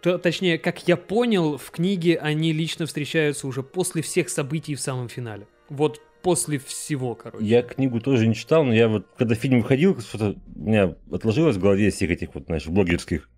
то- 0.00 0.18
точнее, 0.18 0.58
как 0.58 0.86
я 0.88 0.96
понял, 0.96 1.56
в 1.56 1.70
книге 1.70 2.18
они 2.18 2.52
лично 2.52 2.86
встречаются 2.86 3.46
уже 3.46 3.62
после 3.62 4.02
всех 4.02 4.28
событий 4.28 4.74
в 4.74 4.80
самом 4.80 5.08
финале. 5.08 5.46
Вот 5.68 6.00
после 6.22 6.58
всего, 6.58 7.14
короче. 7.14 7.44
Я 7.44 7.62
книгу 7.62 8.00
тоже 8.00 8.26
не 8.26 8.34
читал, 8.34 8.64
но 8.64 8.74
я 8.74 8.88
вот, 8.88 9.06
когда 9.16 9.34
фильм 9.34 9.60
выходил, 9.60 10.00
что-то 10.00 10.36
у 10.56 10.60
меня 10.60 10.94
отложилось 11.10 11.56
в 11.56 11.60
голове 11.60 11.90
всех 11.90 12.10
этих 12.10 12.34
вот, 12.34 12.46
знаешь, 12.46 12.66
блогерских 12.66 13.28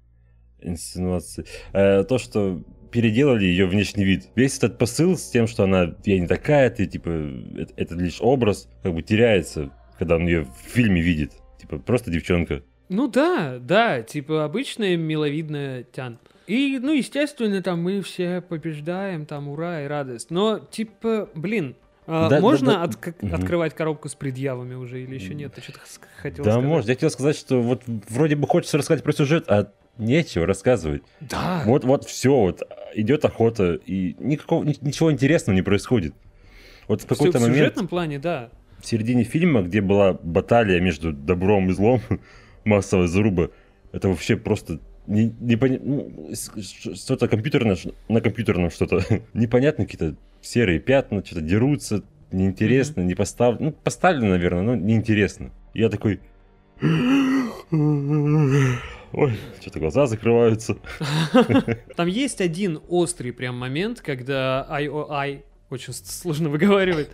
инсинуаций. 0.61 1.47
Э, 1.73 2.05
то, 2.05 2.19
что 2.19 2.63
переделали 2.91 3.45
ее 3.45 3.67
внешний 3.67 4.05
вид. 4.05 4.29
Весь 4.35 4.59
этот 4.59 4.79
посыл 4.79 5.17
с 5.17 5.31
тем, 5.31 5.47
что 5.47 5.65
она, 5.65 5.95
я 6.05 6.19
не 6.19 6.27
такая, 6.27 6.71
ты, 6.71 6.87
типа, 6.87 7.09
это, 7.57 7.73
это 7.77 7.95
лишь 7.95 8.21
образ, 8.21 8.69
как 8.83 8.95
бы 8.95 9.03
теряется, 9.03 9.71
когда 9.99 10.17
он 10.17 10.27
ее 10.27 10.43
в 10.43 10.71
фильме 10.71 11.01
видит. 11.01 11.33
Типа, 11.61 11.79
просто 11.79 12.11
девчонка. 12.11 12.63
Ну 12.89 13.07
да, 13.07 13.59
да, 13.61 14.03
типа 14.03 14.45
обычная 14.45 14.97
миловидная 14.97 15.85
тян. 15.85 16.19
И, 16.51 16.79
ну, 16.83 16.93
естественно, 16.93 17.63
там 17.63 17.81
мы 17.81 18.01
все 18.03 18.41
побеждаем, 18.41 19.25
там 19.25 19.49
ура 19.49 19.83
и 19.85 19.87
радость. 19.87 20.31
Но, 20.31 20.59
типа, 20.59 21.29
блин, 21.35 21.77
а, 22.09 22.29
Да, 22.29 22.37
да, 22.37 22.41
можно 22.43 22.73
да. 22.73 22.83
от- 22.83 22.97
как- 22.97 23.23
Мгм. 23.23 23.35
открывать 23.37 23.75
коробку 23.75 24.09
с 24.09 24.17
предъявами 24.17 24.75
уже 24.75 25.01
или 25.03 25.15
еще 25.15 25.35
нет? 25.35 25.55
Ты 25.55 25.61
что-то 25.61 25.79
хотел 26.21 26.45
да, 26.45 26.53
сказать? 26.53 26.69
может. 26.69 26.89
Я 26.89 26.95
хотел 26.95 27.11
сказать, 27.11 27.37
что 27.37 27.63
вот 27.63 27.83
вроде 28.09 28.35
бы 28.35 28.49
хочется 28.49 28.79
рассказать 28.79 29.05
про 29.05 29.13
сюжет, 29.13 29.45
а 29.49 29.71
нечего 29.97 30.45
рассказывать. 30.45 31.03
Да. 31.21 31.63
Вот, 31.67 31.85
вот 31.85 32.05
все, 32.07 32.35
вот 32.35 32.63
идет 32.97 33.25
охота, 33.25 33.75
и 33.87 34.17
никакого, 34.19 34.65
ни- 34.65 34.77
ничего 34.81 35.13
интересного 35.13 35.55
не 35.55 35.63
происходит. 35.63 36.15
Вот 36.89 37.03
в 37.03 37.07
какой-то 37.07 37.39
сю- 37.39 37.45
в 37.45 37.49
момент 37.49 37.59
сюжетном 37.59 37.87
плане, 37.87 38.19
да. 38.19 38.51
в 38.81 38.87
середине 38.87 39.23
фильма, 39.23 39.63
где 39.63 39.81
была 39.81 40.15
баталия 40.15 40.81
между 40.81 41.13
добром 41.13 41.71
и 41.71 41.75
злом, 41.75 42.01
массовая 42.65 43.07
заруба, 43.07 43.51
это 43.93 44.09
вообще 44.09 44.37
просто 44.37 44.81
не, 45.11 45.29
непоня- 45.29 45.81
ну, 45.83 46.31
с- 46.35 46.51
ш- 46.63 46.95
что-то 46.95 47.29
компьютерное, 47.29 47.77
на 48.09 48.21
компьютерном 48.21 48.71
что-то 48.71 49.03
непонятно, 49.35 49.85
какие-то 49.85 50.17
серые 50.41 50.79
пятна, 50.81 51.25
что-то 51.25 51.43
дерутся, 51.43 52.03
неинтересно, 52.33 53.01
не 53.03 53.15
поставлено, 53.15 53.71
ну, 53.71 53.73
поставлено, 53.73 54.31
наверное, 54.31 54.63
но 54.63 54.75
неинтересно. 54.77 55.51
Я 55.75 55.89
такой... 55.89 56.21
Ой, 59.13 59.33
что-то 59.61 59.81
глаза 59.81 60.07
закрываются. 60.07 60.77
Там 61.97 62.07
есть 62.07 62.41
один 62.41 62.81
острый 62.89 63.33
прям 63.33 63.59
момент, 63.59 64.01
когда 64.01 64.67
IOI, 64.71 65.43
очень 65.69 65.93
сложно 65.93 66.49
выговаривать, 66.49 67.11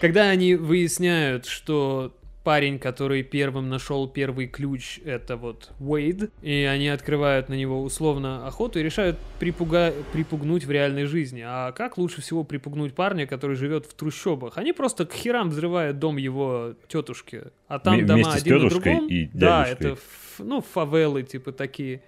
когда 0.00 0.28
они 0.28 0.54
выясняют, 0.56 1.46
что 1.46 2.16
парень, 2.46 2.78
который 2.78 3.24
первым 3.24 3.68
нашел 3.68 4.06
первый 4.06 4.46
ключ, 4.46 5.00
это 5.04 5.36
вот 5.36 5.72
Уэйд, 5.80 6.30
и 6.42 6.52
они 6.62 6.86
открывают 6.86 7.48
на 7.48 7.54
него 7.54 7.82
условно 7.82 8.46
охоту 8.46 8.78
и 8.78 8.84
решают 8.84 9.18
припуга... 9.40 9.92
припугнуть 10.12 10.64
в 10.64 10.70
реальной 10.70 11.06
жизни. 11.06 11.42
А 11.44 11.72
как 11.72 11.98
лучше 11.98 12.20
всего 12.20 12.44
припугнуть 12.44 12.94
парня, 12.94 13.26
который 13.26 13.56
живет 13.56 13.86
в 13.86 13.94
трущобах? 13.94 14.58
Они 14.58 14.72
просто 14.72 15.06
к 15.06 15.12
херам 15.12 15.50
взрывают 15.50 15.98
дом 15.98 16.18
его 16.18 16.74
тетушки, 16.86 17.46
а 17.66 17.80
там 17.80 17.98
М- 17.98 18.06
дома 18.06 18.32
один 18.32 18.62
на 18.62 18.70
другом. 18.70 19.08
и 19.08 19.24
да, 19.34 19.64
дядюшкой. 19.64 19.86
это 19.90 19.92
ф- 19.94 20.38
ну 20.38 20.60
фавелы 20.60 21.24
типа 21.24 21.50
такие. 21.50 22.02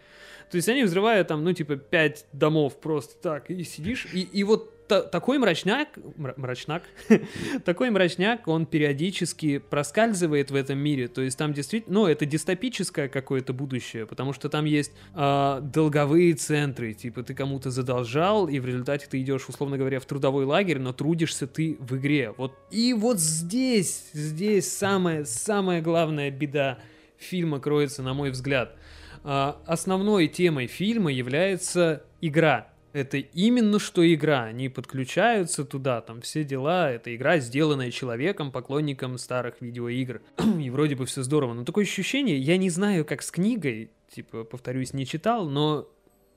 То 0.52 0.56
есть 0.56 0.68
они 0.68 0.84
взрывают 0.84 1.26
там, 1.26 1.42
ну, 1.42 1.52
типа, 1.52 1.76
пять 1.76 2.26
домов 2.32 2.80
просто 2.80 3.20
так, 3.20 3.50
и 3.50 3.64
сидишь, 3.64 4.06
и, 4.14 4.20
и 4.20 4.44
вот 4.44 4.72
такой 4.88 5.38
мрачняк, 5.38 5.88
мра- 6.16 6.34
мрачнак, 6.36 6.82
такой 7.64 7.90
мрачняк, 7.90 8.48
он 8.48 8.66
периодически 8.66 9.58
проскальзывает 9.58 10.50
в 10.50 10.54
этом 10.54 10.78
мире, 10.78 11.08
то 11.08 11.20
есть 11.22 11.38
там 11.38 11.52
действительно, 11.52 12.00
ну, 12.00 12.06
это 12.06 12.26
дистопическое 12.26 13.08
какое-то 13.08 13.52
будущее, 13.52 14.06
потому 14.06 14.32
что 14.32 14.48
там 14.48 14.64
есть 14.64 14.92
а, 15.14 15.60
долговые 15.60 16.34
центры, 16.34 16.94
типа, 16.94 17.22
ты 17.22 17.34
кому-то 17.34 17.70
задолжал, 17.70 18.48
и 18.48 18.58
в 18.58 18.66
результате 18.66 19.06
ты 19.08 19.20
идешь, 19.20 19.48
условно 19.48 19.78
говоря, 19.78 20.00
в 20.00 20.06
трудовой 20.06 20.44
лагерь, 20.44 20.78
но 20.78 20.92
трудишься 20.92 21.46
ты 21.46 21.76
в 21.80 21.96
игре, 21.96 22.32
вот. 22.36 22.54
И 22.70 22.92
вот 22.94 23.18
здесь, 23.20 24.10
здесь 24.12 24.70
самая, 24.72 25.24
самая 25.24 25.82
главная 25.82 26.30
беда 26.30 26.78
фильма 27.18 27.60
кроется, 27.60 28.02
на 28.02 28.14
мой 28.14 28.30
взгляд. 28.30 28.76
А, 29.24 29.60
Основной 29.66 30.28
темой 30.28 30.66
фильма 30.66 31.12
является 31.12 32.04
игра. 32.20 32.68
Это 32.92 33.18
именно 33.18 33.78
что 33.78 34.02
игра. 34.12 34.44
Они 34.44 34.68
подключаются 34.68 35.64
туда, 35.64 36.00
там 36.00 36.20
все 36.20 36.44
дела. 36.44 36.90
Это 36.90 37.14
игра, 37.14 37.38
сделанная 37.38 37.90
человеком, 37.90 38.50
поклонником 38.50 39.18
старых 39.18 39.60
видеоигр. 39.60 40.22
И 40.60 40.70
вроде 40.70 40.96
бы 40.96 41.06
все 41.06 41.22
здорово. 41.22 41.54
Но 41.54 41.64
такое 41.64 41.84
ощущение, 41.84 42.38
я 42.38 42.56
не 42.56 42.70
знаю, 42.70 43.04
как 43.04 43.22
с 43.22 43.30
книгой, 43.30 43.90
типа, 44.10 44.44
повторюсь, 44.44 44.92
не 44.92 45.06
читал, 45.06 45.48
но 45.48 45.88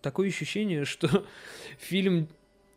такое 0.01 0.27
ощущение, 0.27 0.85
что 0.85 1.25
фильм 1.79 2.27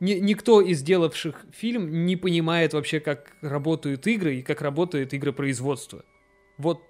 ни- 0.01 0.21
никто 0.21 0.61
из 0.61 0.83
делавших 0.83 1.45
фильм 1.53 2.07
не 2.07 2.17
понимает 2.17 2.75
вообще, 2.75 3.01
как 3.01 3.33
работают 3.41 4.07
игры 4.07 4.37
и 4.37 4.43
как 4.43 4.61
работает 4.63 5.15
игропроизводство. 5.15 6.05
Вот 6.59 6.81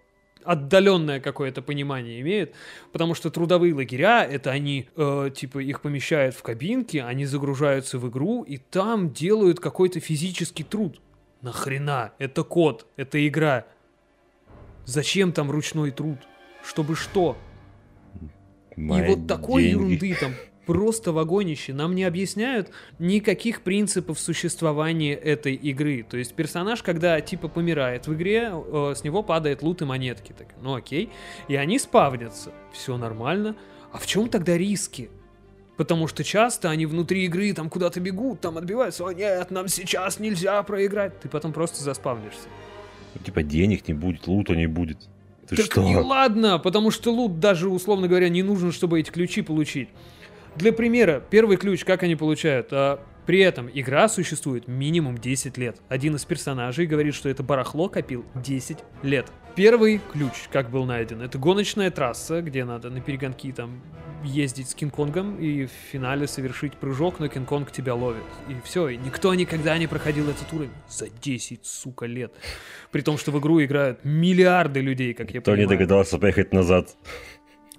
отдаленное 0.45 1.21
какое-то 1.21 1.63
понимание 1.63 2.21
имеют, 2.21 2.53
потому 2.93 3.15
что 3.15 3.31
трудовые 3.31 3.75
лагеря, 3.75 4.25
это 4.25 4.51
они, 4.51 4.89
э, 4.97 5.31
типа, 5.35 5.59
их 5.59 5.81
помещают 5.81 6.35
в 6.35 6.43
кабинки, 6.43 6.99
они 6.99 7.27
загружаются 7.27 7.99
в 7.99 8.09
игру, 8.09 8.43
и 8.43 8.59
там 8.59 9.13
делают 9.13 9.61
какой-то 9.61 10.01
физический 10.01 10.65
труд. 10.65 11.01
Нахрена? 11.41 12.13
Это 12.19 12.43
код, 12.43 12.87
это 12.97 13.27
игра. 13.27 13.65
Зачем 14.87 15.33
там 15.33 15.51
ручной 15.51 15.91
труд? 15.91 16.19
Чтобы 16.65 16.97
что? 16.97 17.37
Мои 18.77 19.05
И 19.05 19.15
вот 19.15 19.27
такой 19.27 19.65
деньги. 19.65 19.75
ерунды 19.75 20.15
там 20.15 20.33
просто 20.67 21.13
вагонище. 21.13 21.73
Нам 21.73 21.95
не 21.95 22.05
объясняют 22.05 22.71
никаких 22.99 23.63
принципов 23.63 24.19
существования 24.19 25.15
этой 25.15 25.55
игры. 25.55 26.05
То 26.09 26.17
есть 26.17 26.35
персонаж, 26.35 26.83
когда 26.83 27.21
типа 27.21 27.49
помирает 27.49 28.07
в 28.07 28.15
игре, 28.15 28.51
э, 28.53 28.95
с 28.97 29.05
него 29.05 29.23
падает 29.23 29.63
лут 29.63 29.83
и 29.83 29.85
монетки. 29.85 30.35
Так, 30.37 30.49
ну 30.61 30.75
окей. 30.75 31.11
И 31.49 31.57
они 31.57 31.79
спавнятся. 31.79 32.53
Все 32.73 32.97
нормально. 32.97 33.57
А 33.93 33.99
в 33.99 34.07
чем 34.07 34.29
тогда 34.29 34.57
риски? 34.57 35.11
Потому 35.77 36.07
что 36.07 36.23
часто 36.23 36.71
они 36.71 36.87
внутри 36.87 37.25
игры 37.25 37.53
там 37.53 37.69
куда-то 37.69 38.01
бегут, 38.01 38.41
там 38.41 38.59
отбиваются. 38.59 39.05
О 39.07 39.13
нет, 39.13 39.51
нам 39.51 39.69
сейчас 39.69 40.21
нельзя 40.21 40.63
проиграть. 40.63 41.21
Ты 41.21 41.29
потом 41.29 41.53
просто 41.53 41.83
заспавнишься. 41.83 42.49
Типа 43.25 43.43
денег 43.43 43.87
не 43.89 43.95
будет, 43.95 44.27
лута 44.27 44.55
не 44.55 44.67
будет. 44.67 44.99
Ты 45.49 45.57
так 45.57 45.67
что? 45.67 45.87
и 45.87 45.95
ладно, 45.95 46.59
потому 46.59 46.91
что 46.91 47.13
лут 47.13 47.39
даже, 47.39 47.69
условно 47.69 48.09
говоря, 48.09 48.29
не 48.29 48.43
нужен, 48.43 48.73
чтобы 48.73 49.01
эти 49.01 49.11
ключи 49.11 49.43
получить. 49.43 49.89
Для 50.57 50.73
примера, 50.73 51.23
первый 51.31 51.57
ключ, 51.57 51.85
как 51.85 52.03
они 52.05 52.15
получают? 52.15 52.69
А, 52.73 53.01
при 53.27 53.41
этом 53.41 53.69
игра 53.73 54.09
существует 54.09 54.69
минимум 54.69 55.19
10 55.19 55.59
лет. 55.59 55.79
Один 55.89 56.15
из 56.15 56.25
персонажей 56.25 56.87
говорит, 56.87 57.15
что 57.15 57.29
это 57.29 57.43
барахло 57.43 57.89
копил 57.89 58.25
10 58.37 58.79
лет. 59.03 59.27
Первый 59.57 60.01
ключ, 60.13 60.33
как 60.53 60.71
был 60.71 60.85
найден, 60.85 61.23
это 61.23 61.39
гоночная 61.39 61.91
трасса, 61.91 62.43
где 62.43 62.65
надо 62.65 62.91
на 62.91 63.01
перегонки 63.01 63.53
там 63.53 63.81
ездить 64.25 64.71
с 64.71 64.75
Кинг-Конгом 64.75 65.39
и 65.39 65.67
в 65.67 65.71
финале 65.93 66.27
совершить 66.27 66.73
прыжок, 66.75 67.21
но 67.21 67.29
Кинг-Конг 67.29 67.71
тебя 67.71 67.95
ловит. 67.95 68.23
И 68.49 68.57
все, 68.65 68.89
и 68.89 68.97
никто 68.97 69.33
никогда 69.35 69.77
не 69.79 69.87
проходил 69.87 70.29
этот 70.29 70.53
уровень 70.53 70.73
за 70.89 71.09
10, 71.09 71.65
сука, 71.65 72.07
лет. 72.07 72.33
При 72.91 73.03
том, 73.03 73.19
что 73.19 73.31
в 73.33 73.39
игру 73.39 73.63
играют 73.63 74.05
миллиарды 74.05 74.81
людей, 74.81 75.15
как 75.15 75.31
я 75.31 75.41
Кто 75.41 75.53
не 75.53 75.59
понимаю. 75.59 75.79
догадался 75.79 76.19
поехать 76.19 76.53
назад? 76.53 76.97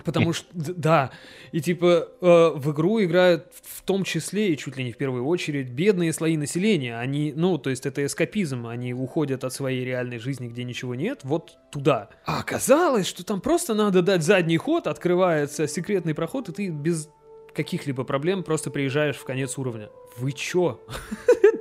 Потому 0.05 0.33
что, 0.33 0.47
да, 0.53 1.11
и 1.51 1.59
типа 1.59 2.07
э, 2.21 2.51
в 2.55 2.71
игру 2.71 3.03
играют 3.03 3.51
в 3.63 3.81
том 3.81 4.03
числе 4.03 4.53
и 4.53 4.57
чуть 4.57 4.77
ли 4.77 4.83
не 4.83 4.91
в 4.91 4.97
первую 4.97 5.25
очередь 5.25 5.69
бедные 5.69 6.13
слои 6.13 6.37
населения. 6.37 6.97
Они, 6.97 7.33
ну, 7.35 7.57
то 7.57 7.71
есть 7.71 7.87
это 7.87 8.05
эскапизм, 8.05 8.67
они 8.67 8.93
уходят 8.93 9.43
от 9.43 9.51
своей 9.51 9.83
реальной 9.83 10.19
жизни, 10.19 10.47
где 10.47 10.63
ничего 10.63 10.93
нет, 10.93 11.21
вот 11.23 11.57
туда. 11.71 12.09
А 12.25 12.39
оказалось, 12.39 13.07
что 13.07 13.25
там 13.25 13.41
просто 13.41 13.73
надо 13.73 14.03
дать 14.03 14.23
задний 14.23 14.57
ход, 14.57 14.85
открывается 14.87 15.67
секретный 15.67 16.13
проход, 16.13 16.49
и 16.49 16.53
ты 16.53 16.69
без 16.69 17.09
каких-либо 17.55 18.03
проблем 18.03 18.43
просто 18.43 18.69
приезжаешь 18.69 19.15
в 19.15 19.23
конец 19.23 19.57
уровня. 19.57 19.89
Вы 20.17 20.33
чё? 20.33 20.79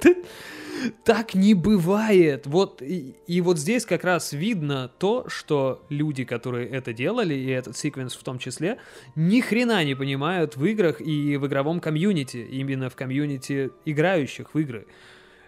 Так 1.04 1.34
не 1.34 1.54
бывает. 1.54 2.46
Вот 2.46 2.82
и, 2.82 3.16
и 3.26 3.40
вот 3.40 3.58
здесь 3.58 3.84
как 3.84 4.04
раз 4.04 4.32
видно 4.32 4.90
то, 4.98 5.28
что 5.28 5.84
люди, 5.88 6.24
которые 6.24 6.68
это 6.68 6.92
делали, 6.92 7.34
и 7.34 7.48
этот 7.48 7.76
секвенс 7.76 8.14
в 8.14 8.22
том 8.22 8.38
числе, 8.38 8.78
ни 9.14 9.40
хрена 9.40 9.84
не 9.84 9.94
понимают 9.94 10.56
в 10.56 10.64
играх 10.64 11.00
и 11.00 11.36
в 11.36 11.46
игровом 11.46 11.80
комьюнити, 11.80 12.38
именно 12.38 12.90
в 12.90 12.96
комьюнити 12.96 13.70
играющих 13.84 14.54
в 14.54 14.58
игры. 14.58 14.86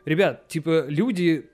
Ребят, 0.04 0.48
типа 0.48 0.86
люди 0.88 1.50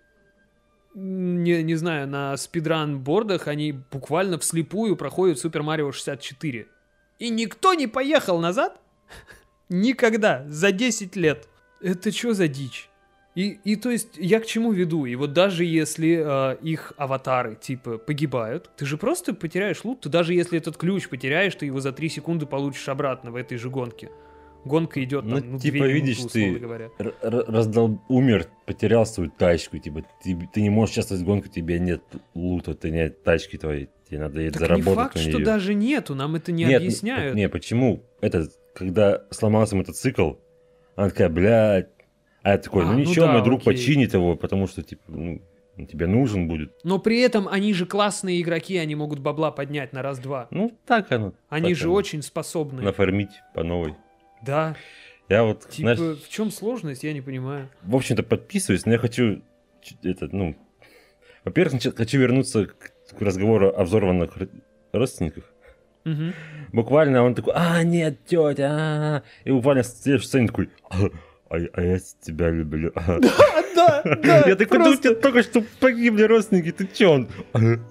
не, 0.95 1.62
не 1.62 1.75
знаю, 1.75 2.07
на 2.07 2.37
спидран-бордах 2.37 3.49
они 3.49 3.73
буквально 3.73 4.39
вслепую 4.39 4.97
проходят 4.97 5.39
Супер 5.39 5.62
Марио 5.62 5.91
64. 5.93 6.66
И 7.18 7.31
никто 7.31 7.75
не 7.75 7.87
поехал 7.87 8.41
назад? 8.41 8.81
Никогда. 9.68 10.45
За 10.49 10.73
10 10.73 11.16
лет. 11.16 11.49
Это 11.81 12.12
что 12.12 12.35
за 12.35 12.49
дичь? 12.49 12.91
И, 13.35 13.59
и 13.64 13.76
то 13.76 13.91
есть 13.91 14.11
я 14.16 14.41
к 14.41 14.47
чему 14.47 14.72
веду? 14.72 15.07
И 15.07 15.14
вот 15.14 15.33
даже 15.33 15.64
если 15.64 16.53
э, 16.53 16.57
их 16.62 16.93
аватары 16.99 17.55
типа 17.55 17.97
погибают, 17.97 18.70
ты 18.76 18.85
же 18.85 18.99
просто 18.99 19.33
потеряешь 19.33 19.85
лут. 19.85 20.03
Ты 20.03 20.11
даже 20.11 20.35
если 20.35 20.59
этот 20.59 20.76
ключ 20.76 21.09
потеряешь, 21.09 21.55
ты 21.55 21.66
его 21.66 21.80
за 21.80 21.93
3 21.93 22.09
секунды 22.11 22.45
получишь 22.45 22.89
обратно 22.89 23.30
в 23.30 23.37
этой 23.37 23.57
же 23.57 23.70
гонке. 23.70 24.11
Гонка 24.64 25.03
идет 25.03 25.22
там, 25.22 25.30
Ну, 25.30 25.45
ну, 25.45 25.59
типа, 25.59 25.74
минуты, 25.76 25.93
видишь, 25.93 26.18
ты- 26.30 26.55
говоря. 26.59 26.91
Р- 26.99 27.14
р- 27.20 27.45
раздал, 27.49 28.01
умер, 28.09 28.47
потерял 28.64 29.05
свою 29.07 29.30
тачку, 29.30 29.78
типа, 29.78 30.05
ты, 30.22 30.39
ты 30.53 30.62
не 30.62 30.70
можешь 30.70 30.93
участвовать 30.93 31.22
в 31.22 31.26
гонке, 31.26 31.49
у 31.49 31.53
тебя 31.53 31.78
нет 31.80 32.03
лута, 32.35 32.74
ты 32.74 32.91
нет 32.91 33.24
тачки 33.24 33.57
твоей, 33.57 33.89
тебе 34.09 34.20
надо 34.20 34.41
ей 34.41 34.51
Так 34.51 34.61
не 34.61 34.66
заработать 34.68 34.95
факт, 34.95 35.14
на 35.16 35.20
что 35.22 35.45
даже 35.45 35.74
нету, 35.74 36.14
нам 36.14 36.37
это 36.37 36.53
не 36.53 36.64
Нет, 36.64 36.80
объясняют. 36.80 37.35
Не, 37.35 37.49
почему? 37.49 38.05
Это, 38.20 38.47
когда 38.72 39.24
сломался 39.30 39.74
мотоцикл, 39.74 40.35
она 40.95 41.09
такая, 41.09 41.28
блядь, 41.28 41.89
а 42.43 42.51
я 42.53 42.59
такой, 42.59 42.82
А, 42.82 42.86
ну 42.86 42.93
ну 42.93 42.99
ничего, 42.99 43.26
да, 43.26 43.32
мой 43.32 43.43
друг 43.45 43.61
окей. 43.62 43.72
починит 43.72 44.14
его, 44.14 44.36
потому 44.36 44.66
что, 44.66 44.82
типа, 44.82 45.03
ну, 45.09 45.40
он 45.78 45.86
тебе 45.86 46.07
нужен 46.07 46.49
будет. 46.49 46.72
Но 46.84 46.99
при 46.99 47.20
этом 47.20 47.49
они 47.49 47.72
же 47.72 47.86
классные 47.86 48.40
игроки, 48.43 48.76
они 48.76 48.95
могут 48.95 49.20
бабла 49.20 49.51
поднять 49.51 49.93
на 49.93 50.03
раз-два. 50.03 50.49
Ну, 50.51 50.76
так 50.86 51.11
оно. 51.12 51.32
Они 51.49 51.68
так 51.70 51.76
же 51.76 51.84
оно. 51.86 51.95
очень 51.95 52.22
способны. 52.22 52.82
Нафармить 52.82 53.30
по 53.55 53.62
новой. 53.62 53.95
Да. 54.45 54.76
Я 55.28 55.45
вот, 55.45 55.68
Типа, 55.70 55.95
знаешь, 55.95 56.18
в 56.20 56.28
чем 56.28 56.51
сложность, 56.51 57.05
я 57.05 57.12
не 57.14 57.20
понимаю. 57.22 57.68
в 57.82 57.97
общем-то, 57.97 58.22
подписываюсь, 58.22 58.84
но 58.84 58.93
я 58.93 58.99
хочу, 58.99 59.40
это, 60.03 60.28
ну, 60.30 60.57
во-первых, 61.45 61.80
хочу 61.97 62.18
вернуться 62.18 62.66
к, 62.66 62.93
разговору 63.20 63.72
о 63.74 63.84
взорванных 63.84 64.36
родственниках. 64.93 65.45
Мгм. 66.05 66.34
Буквально 66.72 67.22
он 67.22 67.34
такой, 67.34 67.55
а, 67.57 67.82
нет, 67.82 68.18
тетя, 68.26 68.68
а». 68.70 69.22
и 69.45 69.53
буквально 69.53 69.82
в 69.84 69.86
следующей 69.86 70.26
сцене 70.26 70.47
такой, 70.49 70.68
а, 71.53 71.57
а 71.74 71.82
я- 71.82 71.98
тебя 72.20 72.50
люблю. 72.50 72.92
А, 72.96 73.18
да, 73.74 74.03
да, 74.22 74.44
Я 74.48 74.57
такой, 74.57 74.78
да 74.78 74.90
у 74.90 74.96
тебя 74.96 75.14
только 75.14 75.42
что 75.42 75.62
погибли 75.80 76.22
родственники, 76.22 76.70
ты 76.72 76.86
че 76.92 77.07
он? 77.07 77.28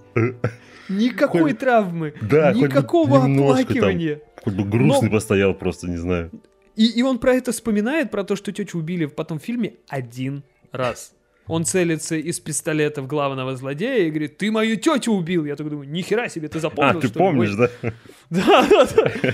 никакой 0.90 1.42
хоть- 1.42 1.60
травмы, 1.60 2.14
Да, 2.22 2.54
никакого 2.54 3.26
немножко 3.26 3.66
там. 3.66 3.74
оплакивания. 3.78 4.20
Хоть 4.44 4.54
бы 4.54 4.64
грустный 4.64 5.10
Но- 5.10 5.16
постоял, 5.16 5.54
просто 5.54 5.88
не 5.90 5.98
знаю. 5.98 6.32
И, 6.76 6.86
и 6.88 7.04
он 7.04 7.20
про 7.20 7.34
это 7.34 7.52
вспоминает, 7.52 8.12
про 8.12 8.24
то, 8.24 8.36
что 8.36 8.52
тетю 8.52 8.80
убили 8.80 9.06
потом 9.06 9.40
в 9.40 9.44
фильме 9.44 9.74
один 9.90 10.44
раз. 10.72 11.14
Он 11.48 11.66
целится 11.66 12.16
из 12.16 12.40
пистолета 12.40 13.02
в 13.02 13.08
главного 13.08 13.56
злодея 13.58 14.06
и 14.08 14.10
говорит, 14.10 14.38
ты 14.38 14.52
мою 14.52 14.78
тетю 14.78 15.14
убил. 15.14 15.44
Я 15.46 15.56
такой 15.56 15.72
думаю, 15.72 15.90
нихера 15.90 16.30
себе, 16.30 16.48
ты 16.48 16.60
запомнил, 16.60 16.98
А, 16.98 17.02
ты 17.02 17.08
ли, 17.08 17.14
помнишь, 17.14 17.56
мой- 17.58 17.70
да? 17.82 17.94
Да, 18.30 18.68
да, 18.70 18.88
да. 18.96 19.32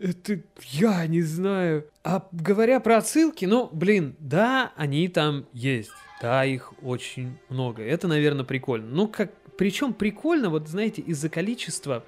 Это 0.00 0.40
я 0.70 1.06
не 1.06 1.22
знаю. 1.22 1.86
А 2.02 2.26
говоря 2.32 2.80
про 2.80 2.98
отсылки, 2.98 3.44
ну, 3.44 3.68
блин, 3.72 4.16
да, 4.18 4.72
они 4.76 5.08
там 5.08 5.46
есть. 5.52 5.92
Да, 6.20 6.44
их 6.44 6.72
очень 6.82 7.36
много. 7.48 7.82
Это, 7.82 8.08
наверное, 8.08 8.44
прикольно. 8.44 8.86
Ну, 8.90 9.08
как... 9.08 9.32
Причем 9.56 9.92
прикольно, 9.94 10.50
вот 10.50 10.68
знаете, 10.68 11.00
из-за 11.02 11.28
количества 11.28 12.04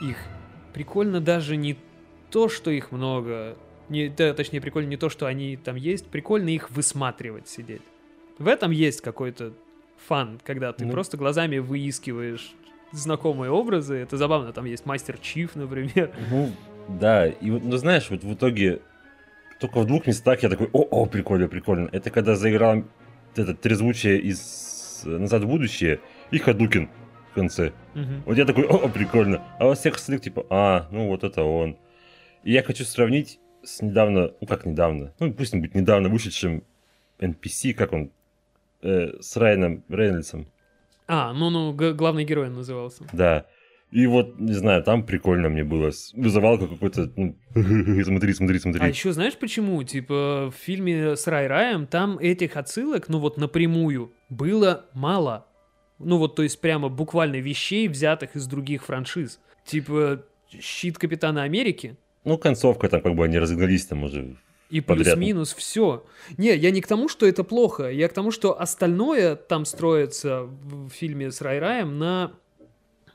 их. 0.00 0.16
Прикольно 0.72 1.20
даже 1.20 1.56
не 1.56 1.76
то, 2.30 2.48
что 2.48 2.70
их 2.70 2.90
много. 2.90 3.56
Не, 3.88 4.08
да, 4.08 4.34
точнее, 4.34 4.60
прикольно 4.60 4.88
не 4.88 4.96
то, 4.96 5.08
что 5.08 5.26
они 5.26 5.56
там 5.56 5.76
есть. 5.76 6.06
Прикольно 6.08 6.48
их 6.48 6.70
высматривать, 6.70 7.48
сидеть. 7.48 7.82
В 8.38 8.48
этом 8.48 8.72
есть 8.72 9.02
какой-то 9.02 9.52
фан, 10.08 10.40
когда 10.44 10.72
ты 10.72 10.84
Ну. 10.84 10.90
просто 10.90 11.16
глазами 11.16 11.58
выискиваешь 11.58 12.54
знакомые 12.92 13.50
образы. 13.52 13.94
Это 13.96 14.16
забавно. 14.16 14.52
Там 14.52 14.64
есть 14.64 14.84
Мастер 14.86 15.18
Чиф, 15.18 15.54
например. 15.54 16.12
Ну, 16.30 16.50
да, 16.88 17.26
и 17.26 17.50
вот, 17.50 17.62
ну 17.64 17.76
знаешь, 17.76 18.08
вот 18.10 18.24
в 18.24 18.34
итоге 18.34 18.80
только 19.60 19.80
в 19.80 19.86
двух 19.86 20.06
местах 20.06 20.42
я 20.42 20.48
такой, 20.48 20.68
о, 20.72 20.82
о, 20.82 21.06
прикольно, 21.06 21.48
прикольно. 21.48 21.88
Это 21.92 22.10
когда 22.10 22.34
заиграл 22.34 22.84
это 23.36 23.54
трезвучие 23.54 24.20
из 24.20 25.02
э, 25.04 25.08
«Назад 25.08 25.42
в 25.44 25.48
будущее» 25.48 26.00
и 26.30 26.38
Хадукин 26.38 26.88
в 27.30 27.34
конце. 27.34 27.72
Мгм. 27.94 28.22
Вот 28.26 28.36
я 28.36 28.44
такой, 28.44 28.64
о, 28.64 28.88
прикольно. 28.88 29.42
А 29.58 29.66
во 29.66 29.74
всех 29.74 29.96
остальных 29.96 30.22
типа, 30.22 30.46
а, 30.50 30.88
ну 30.90 31.08
вот 31.08 31.24
это 31.24 31.42
он. 31.42 31.76
И 32.42 32.52
я 32.52 32.62
хочу 32.62 32.84
сравнить 32.84 33.40
с 33.62 33.80
недавно, 33.80 34.32
ну 34.40 34.46
как 34.46 34.66
недавно, 34.66 35.12
ну 35.18 35.32
пусть 35.32 35.54
будет 35.54 35.74
недавно 35.74 36.08
вышедшим 36.08 36.62
NPC, 37.18 37.72
как 37.74 37.92
он, 37.92 38.10
э, 38.82 39.20
с 39.20 39.36
Райаном 39.36 39.82
Рейнольдсом. 39.88 40.46
А, 41.06 41.32
ну-ну, 41.32 41.72
г- 41.72 41.92
главный 41.92 42.24
герой 42.24 42.48
он 42.48 42.54
назывался. 42.54 43.04
Да. 43.12 43.46
И 43.94 44.08
вот, 44.08 44.40
не 44.40 44.54
знаю, 44.54 44.82
там 44.82 45.06
прикольно 45.06 45.48
мне 45.48 45.62
было. 45.62 45.92
Вызывалка 46.14 46.66
какой-то, 46.66 47.12
ну, 47.14 47.36
смотри, 48.04 48.34
смотри, 48.34 48.58
смотри. 48.58 48.82
А 48.82 48.88
еще 48.88 49.12
знаешь 49.12 49.36
почему? 49.36 49.80
Типа 49.84 50.50
в 50.52 50.60
фильме 50.60 51.14
с 51.14 51.28
Рай 51.28 51.46
Раем 51.46 51.86
там 51.86 52.18
этих 52.18 52.56
отсылок, 52.56 53.08
ну 53.08 53.20
вот 53.20 53.36
напрямую, 53.36 54.12
было 54.28 54.86
мало. 54.94 55.46
Ну 56.00 56.18
вот, 56.18 56.34
то 56.34 56.42
есть 56.42 56.60
прямо 56.60 56.88
буквально 56.88 57.36
вещей, 57.36 57.86
взятых 57.86 58.34
из 58.34 58.48
других 58.48 58.84
франшиз. 58.84 59.38
Типа 59.64 60.24
щит 60.60 60.98
Капитана 60.98 61.44
Америки, 61.44 61.96
Ну, 62.24 62.36
концовка 62.36 62.88
там, 62.88 63.00
как 63.00 63.14
бы 63.14 63.24
они 63.24 63.38
разогнались 63.38 63.86
там 63.86 64.02
уже. 64.02 64.36
И 64.70 64.80
плюс-минус 64.80 65.54
все. 65.54 66.04
Не, 66.36 66.56
я 66.56 66.72
не 66.72 66.80
к 66.80 66.88
тому, 66.88 67.08
что 67.08 67.26
это 67.26 67.44
плохо, 67.44 67.88
я 67.90 68.08
к 68.08 68.12
тому, 68.12 68.32
что 68.32 68.60
остальное 68.60 69.36
там 69.36 69.64
строится 69.64 70.42
в 70.42 70.88
фильме 70.88 71.30
с 71.30 71.40
Рай-Раем 71.40 71.96
на 71.96 72.32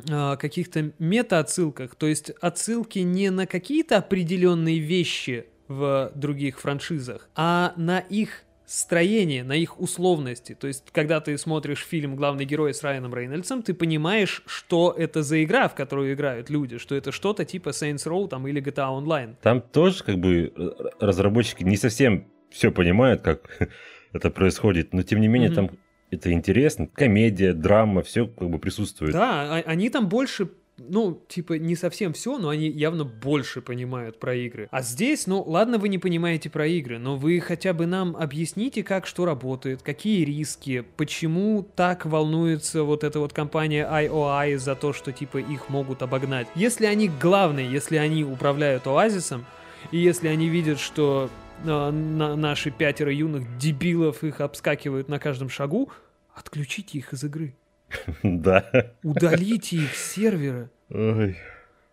каких-то 0.07 0.91
мета-отсылках. 0.99 1.95
То 1.95 2.07
есть 2.07 2.31
отсылки 2.41 2.99
не 2.99 3.29
на 3.31 3.45
какие-то 3.45 3.97
определенные 3.97 4.79
вещи 4.79 5.45
в 5.67 6.11
других 6.15 6.59
франшизах, 6.59 7.29
а 7.35 7.73
на 7.75 7.99
их 7.99 8.43
строение, 8.65 9.43
на 9.43 9.53
их 9.53 9.79
условности. 9.79 10.53
То 10.53 10.67
есть, 10.67 10.85
когда 10.91 11.19
ты 11.21 11.37
смотришь 11.39 11.83
фильм 11.83 12.15
«Главный 12.15 12.45
герой» 12.45 12.73
с 12.73 12.83
Райаном 12.83 13.15
Рейнольдсом, 13.15 13.63
ты 13.63 13.73
понимаешь, 13.73 14.43
что 14.45 14.93
это 14.95 15.23
за 15.23 15.43
игра, 15.43 15.67
в 15.67 15.73
которую 15.75 16.13
играют 16.13 16.51
люди, 16.51 16.77
что 16.77 16.93
это 16.93 17.11
что-то 17.11 17.45
типа 17.45 17.69
Saints 17.69 18.05
Row 18.05 18.27
там, 18.27 18.47
или 18.47 18.61
GTA 18.61 19.03
Online. 19.03 19.35
Там 19.41 19.61
тоже, 19.61 20.03
как 20.03 20.17
бы, 20.19 20.53
разработчики 20.99 21.63
не 21.63 21.77
совсем 21.77 22.27
все 22.51 22.71
понимают, 22.71 23.21
как 23.21 23.69
это 24.13 24.29
происходит, 24.29 24.93
но 24.93 25.01
тем 25.01 25.19
не 25.19 25.27
менее 25.27 25.49
Мгм. 25.49 25.55
там 25.67 25.77
это 26.11 26.31
интересно. 26.31 26.87
Комедия, 26.93 27.53
драма, 27.53 28.01
все 28.01 28.27
как 28.27 28.49
бы 28.49 28.59
присутствует. 28.59 29.13
Да, 29.13 29.57
а- 29.57 29.63
они 29.65 29.89
там 29.89 30.07
больше, 30.09 30.49
ну, 30.77 31.21
типа, 31.27 31.53
не 31.53 31.75
совсем 31.75 32.13
все, 32.13 32.37
но 32.37 32.49
они 32.49 32.69
явно 32.69 33.03
больше 33.03 33.61
понимают 33.61 34.19
про 34.19 34.33
игры. 34.35 34.67
А 34.71 34.81
здесь, 34.81 35.27
ну, 35.27 35.43
ладно, 35.45 35.77
вы 35.77 35.89
не 35.89 35.97
понимаете 35.97 36.49
про 36.49 36.65
игры, 36.67 36.99
но 36.99 37.15
вы 37.15 37.39
хотя 37.39 37.73
бы 37.73 37.85
нам 37.85 38.15
объясните, 38.15 38.83
как 38.83 39.05
что 39.05 39.25
работает, 39.25 39.81
какие 39.81 40.23
риски, 40.23 40.83
почему 40.97 41.67
так 41.75 42.05
волнуется 42.05 42.83
вот 42.83 43.03
эта 43.03 43.19
вот 43.19 43.33
компания 43.33 43.87
IOI 43.91 44.57
за 44.57 44.75
то, 44.75 44.93
что, 44.93 45.11
типа, 45.11 45.37
их 45.37 45.69
могут 45.69 46.01
обогнать. 46.01 46.47
Если 46.55 46.85
они 46.85 47.09
главные, 47.21 47.71
если 47.71 47.97
они 47.97 48.23
управляют 48.23 48.87
Оазисом, 48.87 49.45
и 49.91 49.97
если 49.97 50.27
они 50.27 50.49
видят, 50.49 50.79
что 50.79 51.29
а, 51.65 51.91
на- 51.91 52.35
наши 52.35 52.71
пятеро 52.71 53.11
юных 53.13 53.57
дебилов 53.57 54.23
их 54.23 54.41
обскакивают 54.41 55.09
на 55.09 55.19
каждом 55.19 55.49
шагу, 55.49 55.91
отключите 56.33 56.97
их 56.97 57.13
из 57.13 57.23
игры. 57.23 57.55
Да. 58.23 58.93
Удалите 59.03 59.77
их 59.77 59.95
с 59.95 60.13
сервера. 60.13 60.69
Ой. 60.89 61.37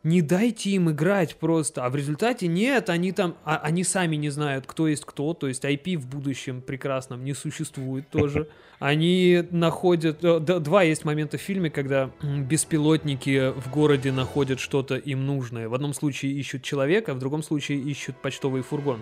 Не 0.07 0.22
дайте 0.22 0.70
им 0.70 0.88
играть 0.88 1.34
просто. 1.34 1.84
А 1.84 1.90
в 1.90 1.96
результате 1.96 2.46
нет, 2.46 2.90
они 2.90 3.11
там, 3.11 3.34
а, 3.44 3.57
они 3.57 3.82
сами 3.82 4.14
не 4.14 4.30
знают, 4.30 4.64
кто 4.64 4.86
есть 4.86 5.04
кто, 5.04 5.34
то 5.34 5.48
есть 5.48 5.64
IP 5.64 5.96
в 5.98 6.07
будущем 6.07 6.62
прекрасном 6.62 7.24
не 7.24 7.34
существует 7.34 8.09
тоже. 8.09 8.48
Они 8.78 9.42
находят, 9.50 10.22
э, 10.22 10.38
два 10.38 10.82
есть 10.82 11.04
момента 11.04 11.38
в 11.38 11.40
фильме, 11.40 11.70
когда 11.70 12.11
беспилотники 12.22 13.52
в 13.59 13.70
городе 13.70 14.12
находят 14.12 14.61
что-то 14.61 14.96
им 14.96 15.24
нужное. 15.24 15.68
В 15.68 15.74
одном 15.74 15.94
случае 15.94 16.32
ищут 16.32 16.62
человека, 16.62 17.14
в 17.14 17.18
другом 17.18 17.42
случае 17.42 17.78
ищут 17.78 18.16
почтовый 18.20 18.62
фургон. 18.62 19.00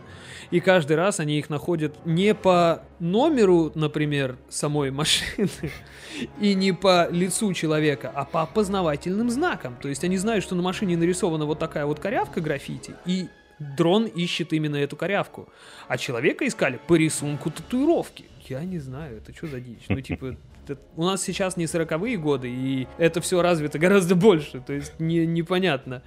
И 0.53 0.61
каждый 0.61 0.97
раз 0.97 1.19
они 1.19 1.39
их 1.39 1.51
находят 1.51 1.97
не 2.07 2.35
по 2.35 2.85
номеру, 3.01 3.73
например, 3.75 4.39
самой 4.49 4.93
машины, 4.93 5.49
и 6.41 6.55
не 6.55 6.73
по 6.73 7.09
лицу 7.11 7.53
человека, 7.53 8.13
а 8.15 8.25
по 8.25 8.43
опознавательным 8.43 9.29
знакам. 9.31 9.77
То 9.83 9.89
есть 9.89 10.05
они 10.05 10.19
знают, 10.19 10.45
что 10.45 10.55
на 10.55 10.63
машине 10.63 10.94
нарисована 10.97 11.47
вот 11.47 11.59
такая 11.59 11.87
вот 11.87 12.01
корявка 12.01 12.41
граффити, 12.41 12.95
и 13.07 13.29
дрон 13.59 14.07
ищет 14.07 14.53
именно 14.53 14.77
эту 14.77 14.97
корявку. 14.97 15.49
А 15.89 15.99
человека 15.99 16.47
искали 16.47 16.79
по 16.87 16.97
рисунку 16.97 17.51
татуировки. 17.51 18.25
Я 18.49 18.65
не 18.65 18.79
знаю, 18.79 19.19
это 19.19 19.35
что 19.35 19.47
за 19.47 19.61
дичь? 19.61 19.85
Ну, 19.89 20.01
типа, 20.01 20.37
это, 20.69 20.79
у 20.97 21.05
нас 21.05 21.23
сейчас 21.23 21.57
не 21.57 21.67
сороковые 21.67 22.17
годы, 22.17 22.49
и 22.51 22.89
это 22.99 23.21
все 23.21 23.41
развито 23.43 23.79
гораздо 23.79 24.15
больше. 24.15 24.61
То 24.61 24.73
есть 24.73 24.99
не, 25.01 25.27
непонятно. 25.27 26.03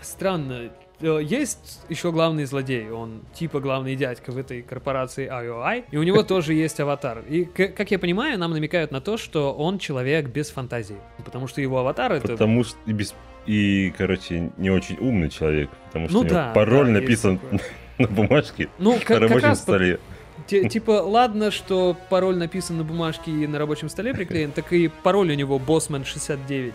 Странно. 0.00 0.70
Э, 1.00 1.20
есть 1.22 1.80
еще 1.88 2.12
главный 2.12 2.44
злодей, 2.44 2.90
он 2.90 3.22
типа 3.34 3.60
главный 3.60 3.96
дядька 3.96 4.32
в 4.32 4.38
этой 4.38 4.62
корпорации 4.62 5.28
IOI, 5.28 5.84
и 5.90 5.96
у 5.96 6.02
него 6.02 6.22
тоже 6.24 6.54
есть 6.54 6.78
аватар. 6.80 7.22
И, 7.28 7.44
как 7.44 7.90
я 7.90 7.98
понимаю, 7.98 8.38
нам 8.38 8.52
намекают 8.52 8.90
на 8.90 9.00
то, 9.00 9.16
что 9.16 9.52
он 9.52 9.78
человек 9.78 10.26
без 10.28 10.50
фантазии, 10.50 10.98
потому 11.24 11.46
что 11.46 11.60
его 11.60 11.78
аватар 11.78 12.12
это... 12.12 12.28
Потому 12.28 12.64
что 12.64 12.76
и, 12.86 12.92
без... 12.92 13.14
и 13.46 13.92
короче, 13.96 14.52
не 14.56 14.70
очень 14.70 14.96
умный 14.98 15.30
человек, 15.30 15.70
потому 15.86 16.08
что 16.08 16.22
ну, 16.22 16.28
да, 16.28 16.52
пароль 16.54 16.86
да, 16.86 16.92
написан 17.00 17.40
на 17.98 18.06
бумажке 18.06 18.68
ну, 18.78 18.98
на 19.08 19.18
рабочем 19.18 19.54
столе. 19.54 19.98
Типа, 20.46 21.02
ладно, 21.02 21.52
что 21.52 21.96
пароль 22.08 22.36
написан 22.36 22.78
на 22.78 22.84
бумажке 22.84 23.30
и 23.30 23.46
на 23.46 23.58
рабочем 23.58 23.88
столе 23.88 24.12
приклеен, 24.12 24.50
так 24.50 24.72
и 24.72 24.88
пароль 24.88 25.30
у 25.30 25.34
него 25.34 25.58
Bossman 25.64 26.04
69. 26.06 26.74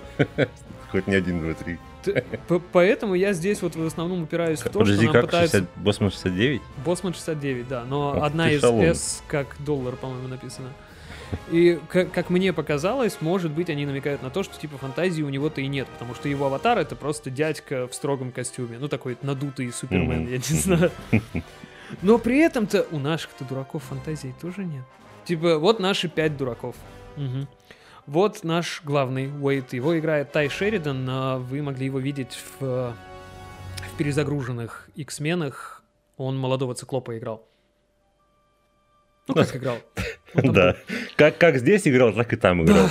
Хоть 0.91 1.07
не 1.07 1.15
один, 1.15 1.41
два, 1.41 1.53
три. 1.53 1.77
Поэтому 2.71 3.15
я 3.15 3.33
здесь 3.33 3.61
вот 3.61 3.75
в 3.75 3.85
основном 3.85 4.23
упираюсь 4.23 4.59
в 4.59 4.63
то, 4.63 4.79
Подожди, 4.79 5.05
что 5.05 5.13
нам 5.13 5.25
пытаются... 5.25 5.57
60... 5.57 5.83
Боссман 5.83 6.11
69? 6.11 6.61
Боссман 6.85 7.13
69, 7.13 7.67
да, 7.67 7.83
но 7.83 8.23
одна 8.23 8.51
из. 8.51 8.63
S 8.63 9.23
как 9.27 9.55
доллар, 9.59 9.95
по-моему, 9.95 10.27
написано. 10.27 10.69
И, 11.51 11.79
как, 11.89 12.11
как 12.11 12.29
мне 12.29 12.53
показалось, 12.53 13.17
может 13.19 13.51
быть, 13.51 13.69
они 13.69 13.85
намекают 13.85 14.21
на 14.21 14.29
то, 14.29 14.43
что 14.43 14.59
типа 14.59 14.77
фантазии 14.77 15.21
у 15.23 15.29
него-то 15.29 15.61
и 15.61 15.67
нет, 15.67 15.87
потому 15.87 16.13
что 16.13 16.29
его 16.29 16.45
аватар 16.45 16.77
это 16.77 16.95
просто 16.95 17.29
дядька 17.29 17.87
в 17.87 17.95
строгом 17.95 18.31
костюме. 18.31 18.77
Ну, 18.79 18.87
такой 18.87 19.17
надутый 19.21 19.71
супермен, 19.71 20.27
mm-hmm. 20.27 20.31
я 20.31 20.37
не 20.37 20.59
знаю. 20.59 20.91
Но 22.01 22.17
при 22.17 22.39
этом-то 22.39 22.87
у 22.91 22.99
наших-то 22.99 23.43
дураков 23.43 23.83
фантазий 23.83 24.33
тоже 24.41 24.63
нет. 24.63 24.83
Типа, 25.25 25.57
вот 25.57 25.79
наши 25.79 26.07
пять 26.07 26.37
дураков. 26.37 26.75
Угу. 27.17 27.47
Вот 28.07 28.43
наш 28.43 28.81
главный 28.83 29.31
Уэйт. 29.41 29.73
Его 29.73 29.97
играет 29.97 30.31
Тай 30.31 30.49
Шеридан. 30.49 31.05
А 31.09 31.37
вы 31.37 31.61
могли 31.61 31.87
его 31.87 31.99
видеть 31.99 32.37
в, 32.59 32.59
в 32.61 33.97
перезагруженных 33.97 34.89
X-менах. 34.95 35.83
Он 36.17 36.37
молодого 36.37 36.75
циклопа 36.75 37.17
играл. 37.17 37.47
Ну, 39.27 39.33
как 39.35 39.55
играл? 39.55 39.77
Да. 40.35 40.75
Как, 41.15 41.37
как 41.37 41.57
здесь 41.57 41.87
играл, 41.87 42.11
так 42.11 42.33
и 42.33 42.35
там 42.35 42.65
играл. 42.65 42.89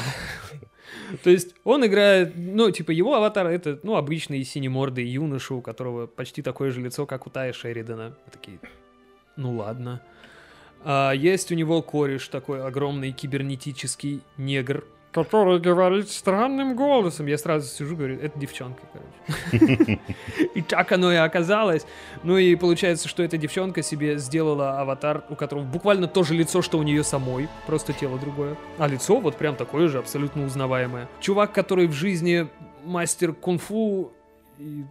То 1.22 1.28
есть 1.28 1.54
он 1.62 1.84
играет, 1.84 2.32
ну, 2.36 2.70
типа, 2.70 2.90
его 2.90 3.14
аватар 3.14 3.46
это, 3.48 3.78
ну, 3.82 3.96
обычный 3.96 4.42
синемордый 4.44 5.04
юноша, 5.04 5.54
у 5.54 5.60
которого 5.60 6.06
почти 6.06 6.40
такое 6.40 6.70
же 6.70 6.80
лицо, 6.80 7.04
как 7.04 7.26
у 7.26 7.30
Тая 7.30 7.52
Шеридана. 7.52 8.16
Такие, 8.32 8.58
ну 9.36 9.56
ладно. 9.56 10.00
А, 10.82 11.12
есть 11.12 11.52
у 11.52 11.54
него 11.54 11.82
кореш 11.82 12.28
такой 12.28 12.64
огромный 12.64 13.12
кибернетический 13.12 14.22
негр, 14.38 14.84
который 15.14 15.60
говорит 15.60 16.10
странным 16.10 16.74
голосом. 16.74 17.26
Я 17.26 17.38
сразу 17.38 17.68
сижу, 17.68 17.96
говорю, 17.96 18.18
это 18.20 18.36
девчонка, 18.36 18.82
короче. 18.92 20.00
И 20.54 20.60
так 20.60 20.90
оно 20.90 21.12
и 21.12 21.16
оказалось. 21.16 21.86
Ну 22.24 22.36
и 22.36 22.56
получается, 22.56 23.08
что 23.08 23.22
эта 23.22 23.38
девчонка 23.38 23.82
себе 23.82 24.18
сделала 24.18 24.80
аватар, 24.80 25.24
у 25.30 25.36
которого 25.36 25.62
буквально 25.62 26.08
то 26.08 26.24
же 26.24 26.34
лицо, 26.34 26.62
что 26.62 26.78
у 26.78 26.82
нее 26.82 27.04
самой, 27.04 27.48
просто 27.66 27.92
тело 27.92 28.18
другое. 28.18 28.56
А 28.78 28.88
лицо 28.88 29.20
вот 29.20 29.36
прям 29.36 29.54
такое 29.54 29.86
же, 29.86 29.98
абсолютно 29.98 30.44
узнаваемое. 30.44 31.08
Чувак, 31.20 31.52
который 31.52 31.86
в 31.86 31.92
жизни 31.92 32.48
мастер 32.84 33.32
кунг-фу 33.32 34.10
и, 34.58 34.84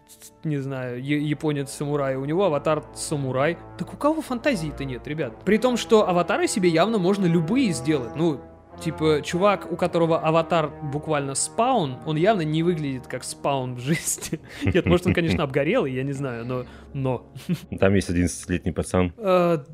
не 0.46 0.58
знаю, 0.58 1.04
японец-самурай, 1.04 2.16
у 2.16 2.24
него 2.24 2.46
аватар 2.46 2.84
самурай. 2.96 3.58
Так 3.78 3.94
у 3.94 3.98
кого 3.98 4.22
фантазии-то 4.22 4.86
нет, 4.86 5.06
ребят? 5.06 5.44
При 5.44 5.58
том, 5.58 5.76
что 5.76 6.08
аватары 6.08 6.48
себе 6.48 6.70
явно 6.70 6.98
можно 6.98 7.26
любые 7.26 7.74
сделать. 7.74 8.16
Ну, 8.16 8.40
Типа, 8.82 9.22
чувак, 9.24 9.72
у 9.72 9.76
которого 9.76 10.20
аватар 10.20 10.70
буквально 10.92 11.36
спаун, 11.36 11.98
он 12.06 12.18
явно 12.18 12.42
не 12.42 12.64
выглядит 12.64 13.08
как 13.08 13.24
спаун 13.24 13.76
в 13.76 13.80
жизни. 13.80 14.40
Нет, 14.64 14.86
может, 14.86 15.08
он, 15.08 15.14
конечно, 15.14 15.44
обгорелый, 15.44 15.94
я 15.94 16.04
не 16.04 16.14
знаю, 16.14 16.46
но... 16.46 16.66
но. 16.94 17.32
Там 17.80 17.94
есть 17.96 18.10
11-летний 18.10 18.72
пацан. 18.72 19.14
Uh, 19.18 19.66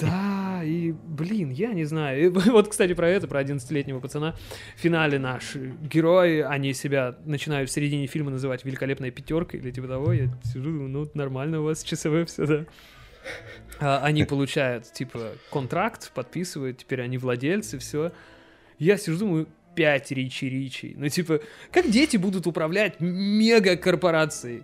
да, 0.00 0.62
и, 0.64 0.92
блин, 0.92 1.50
я 1.50 1.72
не 1.72 1.84
знаю. 1.84 2.24
И, 2.24 2.28
вот, 2.50 2.68
кстати, 2.68 2.94
про 2.94 3.08
это, 3.08 3.28
про 3.28 3.42
11-летнего 3.42 4.00
пацана. 4.00 4.34
В 4.76 4.80
финале 4.80 5.18
наши 5.18 5.74
герои, 5.82 6.40
они 6.40 6.72
себя 6.74 7.16
начинают 7.24 7.70
в 7.70 7.72
середине 7.72 8.06
фильма 8.06 8.30
называть 8.30 8.64
«Великолепная 8.64 9.10
пятерка» 9.10 9.56
или 9.56 9.70
типа 9.70 9.88
того. 9.88 10.12
Я 10.12 10.28
сижу, 10.44 10.70
ну, 10.70 11.08
нормально 11.14 11.60
у 11.60 11.64
вас 11.64 11.82
часовые 11.82 12.24
все, 12.26 12.46
да. 12.46 12.64
А, 13.80 14.00
они 14.04 14.24
получают, 14.24 14.92
типа, 14.92 15.32
контракт, 15.50 16.12
подписывают, 16.12 16.78
теперь 16.78 17.02
они 17.02 17.18
владельцы, 17.18 17.78
все. 17.78 18.12
Я 18.78 18.96
сижу, 18.96 19.18
думаю, 19.18 19.46
5 19.74 20.10
Ричи 20.12 20.48
Ричи. 20.48 20.94
Ну, 20.96 21.08
типа, 21.08 21.40
как 21.72 21.90
дети 21.90 22.16
будут 22.16 22.46
управлять 22.46 23.00
мегакорпорацией? 23.00 24.62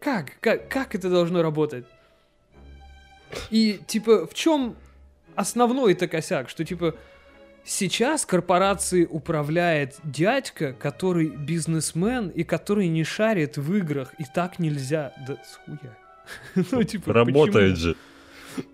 Как? 0.00 0.38
Как, 0.40 0.68
как 0.68 0.94
это 0.94 1.08
должно 1.08 1.42
работать? 1.42 1.84
И, 3.50 3.80
типа, 3.86 4.26
в 4.26 4.34
чем 4.34 4.76
основной 5.34 5.92
это 5.92 6.08
косяк? 6.08 6.48
Что, 6.48 6.64
типа, 6.64 6.94
сейчас 7.64 8.26
корпорацией 8.26 9.06
управляет 9.08 9.96
дядька, 10.04 10.72
который 10.72 11.28
бизнесмен 11.28 12.28
и 12.28 12.44
который 12.44 12.88
не 12.88 13.04
шарит 13.04 13.56
в 13.56 13.74
играх. 13.74 14.14
И 14.18 14.24
так 14.34 14.58
нельзя. 14.58 15.12
Да 15.26 15.36
схуя. 15.44 15.98
ну, 16.72 16.82
типа, 16.82 17.12
Работает 17.12 17.74
почему? 17.74 17.92
же. 17.92 17.96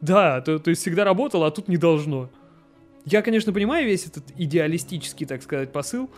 Да, 0.01 0.41
то, 0.41 0.59
то 0.59 0.71
есть 0.71 0.83
всегда 0.83 1.05
работало, 1.05 1.47
а 1.47 1.51
тут 1.51 1.69
не 1.69 1.77
должно. 1.77 2.31
Я, 3.11 3.23
конечно, 3.23 3.53
понимаю 3.53 3.87
весь 3.87 4.07
этот 4.07 4.25
идеалистический, 4.37 5.25
так 5.25 5.43
сказать, 5.43 5.73
посыл. 5.73 6.11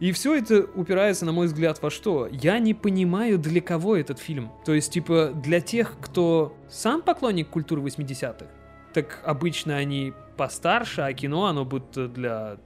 И 0.00 0.10
все 0.10 0.34
это 0.34 0.66
упирается, 0.74 1.24
на 1.24 1.30
мой 1.30 1.46
взгляд, 1.46 1.80
во 1.80 1.90
что? 1.90 2.28
Я 2.30 2.58
не 2.58 2.74
понимаю, 2.74 3.38
для 3.38 3.60
кого 3.60 3.96
этот 3.96 4.18
фильм. 4.18 4.50
То 4.64 4.74
есть, 4.74 4.92
типа, 4.92 5.32
для 5.34 5.60
тех, 5.60 5.96
кто 6.00 6.56
сам 6.68 7.02
поклонник 7.02 7.48
культуры 7.50 7.82
80-х, 7.82 8.46
так 8.92 9.20
обычно 9.24 9.76
они 9.76 10.12
постарше, 10.36 11.02
а 11.02 11.12
кино, 11.12 11.46
оно 11.46 11.64
будет 11.64 12.12
для 12.12 12.56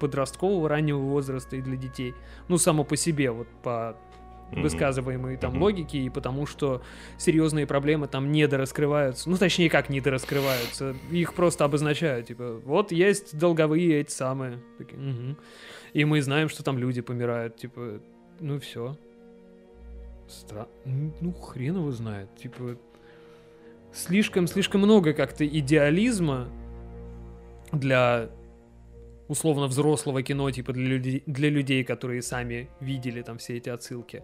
подросткового 0.00 0.68
раннего 0.68 0.98
возраста 0.98 1.56
и 1.56 1.62
для 1.62 1.76
детей. 1.76 2.14
Ну, 2.48 2.58
само 2.58 2.84
по 2.84 2.96
себе, 2.96 3.30
вот 3.30 3.48
по 3.62 3.96
mm-hmm. 4.50 4.62
высказываемой 4.62 5.36
там 5.36 5.54
mm-hmm. 5.54 5.60
логики, 5.60 5.96
и 5.96 6.08
потому 6.10 6.46
что 6.46 6.82
серьезные 7.16 7.66
проблемы 7.66 8.08
там 8.08 8.32
недораскрываются. 8.32 9.28
Ну, 9.28 9.36
точнее, 9.36 9.70
как 9.70 9.88
недораскрываются. 9.88 10.96
Их 11.10 11.34
просто 11.34 11.64
обозначают. 11.64 12.26
Типа, 12.26 12.60
вот 12.64 12.92
есть 12.92 13.36
долговые 13.38 14.00
эти 14.00 14.10
самые. 14.10 14.58
Такие, 14.78 14.98
угу. 14.98 15.36
И 15.92 16.04
мы 16.04 16.20
знаем, 16.22 16.48
что 16.48 16.62
там 16.62 16.78
люди 16.78 17.00
помирают. 17.00 17.56
Типа, 17.56 18.00
ну 18.40 18.60
все. 18.60 18.96
Стра... 20.28 20.68
Ну, 20.84 21.32
хрен 21.32 21.76
его 21.76 21.90
знает. 21.90 22.28
Типа, 22.36 22.76
слишком-слишком 23.92 24.82
много 24.82 25.12
как-то 25.14 25.46
идеализма 25.46 26.48
для 27.72 28.28
условно 29.28 29.66
взрослого 29.66 30.22
кино, 30.22 30.50
типа 30.50 30.72
для 30.72 30.86
людей, 30.86 31.22
для 31.26 31.50
людей, 31.50 31.84
которые 31.84 32.22
сами 32.22 32.68
видели 32.80 33.22
там 33.22 33.38
все 33.38 33.56
эти 33.56 33.68
отсылки. 33.68 34.22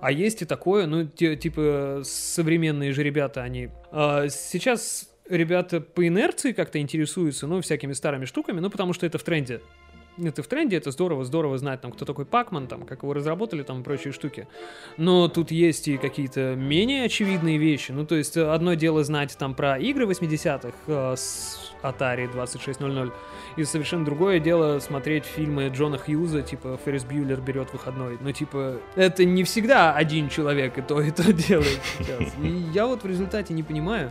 А 0.00 0.12
есть 0.12 0.42
и 0.42 0.44
такое, 0.44 0.86
ну, 0.86 1.06
те, 1.06 1.36
типа, 1.36 2.02
современные 2.04 2.92
же 2.92 3.02
ребята, 3.02 3.42
они... 3.42 3.70
А, 3.90 4.28
сейчас 4.28 5.10
ребята 5.28 5.80
по 5.80 6.06
инерции 6.06 6.52
как-то 6.52 6.78
интересуются, 6.78 7.46
ну, 7.46 7.60
всякими 7.60 7.92
старыми 7.92 8.26
штуками, 8.26 8.60
ну, 8.60 8.70
потому 8.70 8.92
что 8.92 9.06
это 9.06 9.18
в 9.18 9.22
тренде. 9.22 9.60
Это 10.18 10.42
в 10.42 10.46
тренде, 10.46 10.76
это 10.76 10.90
здорово, 10.90 11.24
здорово 11.24 11.58
знать, 11.58 11.80
там, 11.80 11.92
кто 11.92 12.04
такой 12.04 12.24
Пакман, 12.24 12.66
там, 12.66 12.82
как 12.84 13.02
его 13.02 13.12
разработали, 13.12 13.62
там, 13.62 13.80
и 13.80 13.84
прочие 13.84 14.12
штуки. 14.12 14.48
Но 14.96 15.28
тут 15.28 15.50
есть 15.50 15.88
и 15.88 15.98
какие-то 15.98 16.54
менее 16.56 17.04
очевидные 17.04 17.58
вещи. 17.58 17.92
Ну, 17.92 18.06
то 18.06 18.14
есть, 18.14 18.36
одно 18.36 18.74
дело 18.74 19.04
знать 19.04 19.36
там 19.38 19.54
про 19.54 19.78
игры 19.78 20.06
80-х 20.06 20.74
э, 20.86 21.14
с 21.16 21.72
Atari 21.82 22.30
2600, 22.30 23.12
и 23.56 23.64
совершенно 23.64 24.04
другое 24.04 24.38
дело 24.38 24.78
смотреть 24.80 25.24
фильмы 25.24 25.68
Джона 25.68 25.98
Хьюза, 25.98 26.42
типа 26.42 26.78
Феррис 26.84 27.04
Бьюлер 27.04 27.40
берет 27.40 27.72
выходной. 27.72 28.18
Но, 28.20 28.32
типа, 28.32 28.78
это 28.94 29.24
не 29.24 29.44
всегда 29.44 29.94
один 29.94 30.28
человек 30.28 30.78
и 30.78 30.82
то, 30.82 31.00
и 31.00 31.10
то 31.10 31.32
делает 31.32 31.80
сейчас. 31.98 32.32
И 32.42 32.48
я 32.72 32.86
вот 32.86 33.02
в 33.02 33.06
результате 33.06 33.54
не 33.54 33.62
понимаю, 33.62 34.10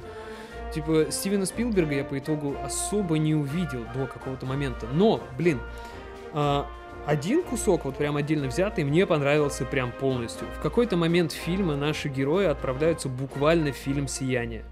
Типа, 0.76 1.06
Стивена 1.10 1.46
Спилберга 1.46 1.96
я 1.96 2.04
по 2.04 2.20
итогу 2.20 2.58
особо 2.62 3.18
не 3.18 3.34
увидел 3.34 3.86
до 3.94 4.08
какого-то 4.08 4.46
момента. 4.46 4.88
Но, 4.92 5.22
блин, 5.38 5.62
один 7.06 7.44
кусок, 7.44 7.86
вот 7.86 7.98
прям 7.98 8.18
отдельно 8.18 8.48
взятый, 8.48 8.84
мне 8.84 9.06
понравился 9.06 9.64
прям 9.64 9.92
полностью. 9.92 10.48
В 10.58 10.62
какой-то 10.62 10.98
момент 10.98 11.32
фильма 11.32 11.76
наши 11.76 12.10
герои 12.10 12.46
отправляются 12.46 13.10
буквально 13.10 13.72
в 13.72 13.76
фильм 13.76 14.08
«Сияние». 14.08 14.66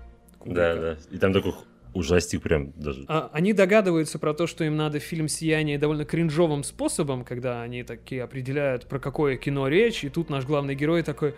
Да, 0.44 0.76
да. 0.76 0.98
И 1.12 1.18
там 1.18 1.32
такой 1.32 1.54
ужастик 1.94 2.42
прям 2.42 2.72
даже. 2.76 3.06
А, 3.08 3.30
они 3.34 3.54
догадываются 3.54 4.18
про 4.18 4.34
то, 4.34 4.48
что 4.48 4.64
им 4.64 4.76
надо 4.76 5.00
фильм 5.00 5.28
«Сияние» 5.28 5.78
довольно 5.78 6.06
кринжовым 6.06 6.64
способом, 6.64 7.24
когда 7.24 7.62
они 7.62 7.84
такие 7.84 8.24
определяют, 8.24 8.88
про 8.88 9.00
какое 9.00 9.38
кино 9.38 9.68
речь, 9.68 10.04
и 10.04 10.10
тут 10.10 10.30
наш 10.30 10.46
главный 10.46 10.76
герой 10.76 11.04
такой 11.04 11.36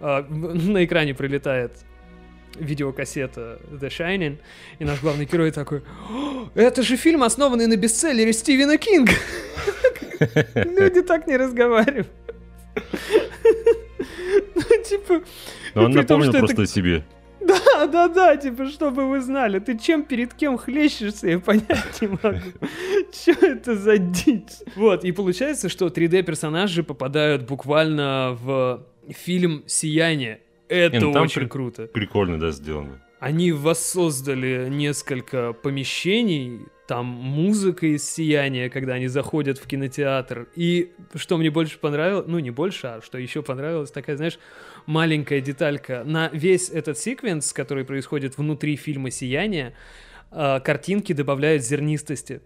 а, 0.00 0.22
на 0.28 0.84
экране 0.84 1.14
прилетает 1.14 1.84
видеокассета 2.58 3.60
The 3.70 3.88
Shining, 3.88 4.38
и 4.78 4.84
наш 4.84 5.00
главный 5.00 5.24
герой 5.24 5.50
такой, 5.50 5.82
это 6.54 6.82
же 6.82 6.96
фильм, 6.96 7.22
основанный 7.22 7.66
на 7.66 7.76
бестселлере 7.76 8.32
Стивена 8.32 8.76
Кинга. 8.76 9.12
Люди 10.54 11.02
так 11.02 11.26
не 11.26 11.36
разговаривают. 11.36 12.08
Ну, 14.54 14.62
типа... 14.84 15.22
Но 15.74 15.84
он 15.84 15.92
напомнил 15.92 16.32
просто 16.32 16.62
о 16.62 16.66
себе. 16.66 17.04
Да, 17.40 17.86
да, 17.86 18.08
да, 18.08 18.36
типа, 18.36 18.66
чтобы 18.66 19.08
вы 19.08 19.20
знали, 19.20 19.60
ты 19.60 19.78
чем 19.78 20.04
перед 20.04 20.34
кем 20.34 20.58
хлещешься, 20.58 21.28
я 21.28 21.38
понять 21.38 22.00
не 22.00 22.08
могу. 22.08 22.40
Что 23.12 23.46
это 23.46 23.76
за 23.76 23.98
дичь? 23.98 24.64
Вот, 24.74 25.04
и 25.04 25.12
получается, 25.12 25.68
что 25.68 25.86
3D-персонажи 25.86 26.82
попадают 26.82 27.46
буквально 27.46 28.36
в 28.40 28.84
фильм 29.10 29.62
«Сияние», 29.66 30.40
это 30.68 30.96
Не, 30.96 31.02
ну, 31.02 31.12
очень 31.12 31.42
при- 31.42 31.48
круто. 31.48 31.86
Прикольно, 31.86 32.38
да, 32.38 32.50
сделано. 32.50 33.02
Они 33.18 33.52
воссоздали 33.52 34.68
несколько 34.68 35.52
помещений, 35.52 36.66
там 36.86 37.06
музыка 37.06 37.86
из 37.86 38.08
сияния, 38.08 38.70
когда 38.70 38.94
они 38.94 39.08
заходят 39.08 39.58
в 39.58 39.66
кинотеатр. 39.66 40.48
И 40.54 40.92
что 41.14 41.36
мне 41.36 41.50
больше 41.50 41.78
понравилось, 41.78 42.26
ну 42.28 42.38
не 42.38 42.50
больше, 42.50 42.86
а 42.86 43.02
что 43.02 43.18
еще 43.18 43.42
понравилось, 43.42 43.90
такая, 43.90 44.16
знаешь, 44.16 44.38
маленькая 44.86 45.40
деталька. 45.40 46.04
На 46.04 46.28
весь 46.28 46.70
этот 46.70 46.98
секвенс, 46.98 47.52
который 47.52 47.84
происходит 47.84 48.38
внутри 48.38 48.76
фильма 48.76 49.10
«Сияние», 49.10 49.74
э, 50.30 50.60
картинки 50.60 51.12
добавляют 51.12 51.64
зернистости. 51.64 52.40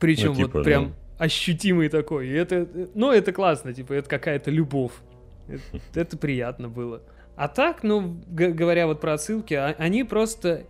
Причем 0.00 0.28
ну, 0.28 0.34
типа, 0.34 0.50
вот 0.54 0.64
прям 0.64 0.84
ну... 0.84 0.92
ощутимый 1.18 1.88
такой. 1.88 2.28
И 2.28 2.32
это, 2.32 2.68
ну 2.94 3.12
это 3.12 3.32
классно, 3.32 3.72
типа 3.72 3.92
это 3.92 4.08
какая-то 4.08 4.50
любовь. 4.50 4.92
Это, 5.46 6.00
это 6.00 6.16
приятно 6.16 6.68
было. 6.68 7.02
А 7.36 7.48
так, 7.48 7.82
ну, 7.82 8.20
говоря 8.28 8.86
вот 8.86 9.00
про 9.00 9.14
отсылки, 9.14 9.54
а, 9.54 9.74
они 9.78 10.04
просто 10.04 10.66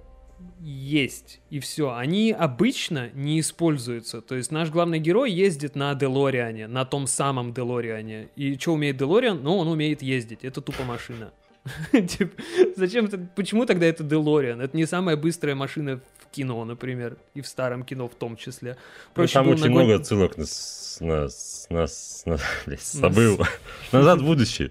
есть, 0.61 1.41
и 1.51 1.61
все. 1.61 1.95
Они 1.95 2.33
обычно 2.33 3.11
не 3.13 3.41
используются. 3.41 4.23
То 4.23 4.35
есть 4.35 4.51
наш 4.51 4.71
главный 4.71 4.99
герой 4.99 5.31
ездит 5.31 5.77
на 5.77 5.95
Делориане, 5.95 6.67
на 6.67 6.85
том 6.85 7.07
самом 7.07 7.53
Делориане. 7.53 8.29
И 8.37 8.57
что 8.59 8.73
умеет 8.73 8.97
Делориан? 8.97 9.43
Ну, 9.43 9.59
он 9.59 9.69
умеет 9.69 10.03
ездить. 10.03 10.41
Это 10.43 10.63
тупо 10.63 10.85
машина. 10.85 11.33
Зачем? 12.77 13.09
Почему 13.35 13.67
тогда 13.67 13.87
это 13.87 14.03
Делориан? 14.03 14.61
Это 14.61 14.77
не 14.77 14.87
самая 14.87 15.17
быстрая 15.17 15.55
машина 15.55 16.01
в 16.19 16.35
кино, 16.35 16.65
например, 16.65 17.17
и 17.35 17.41
в 17.41 17.47
старом 17.47 17.85
кино 17.85 18.09
в 18.09 18.15
том 18.15 18.37
числе. 18.37 18.77
Ну, 19.17 19.27
там 19.27 19.49
очень 19.49 19.71
много 19.71 19.97
отсылок 19.97 20.37
на, 20.37 20.45
на, 21.01 21.29
на, 21.71 21.87
на, 22.67 22.77
забыл. 22.77 23.41
Назад 23.93 24.21
в 24.21 24.25
будущее. 24.25 24.71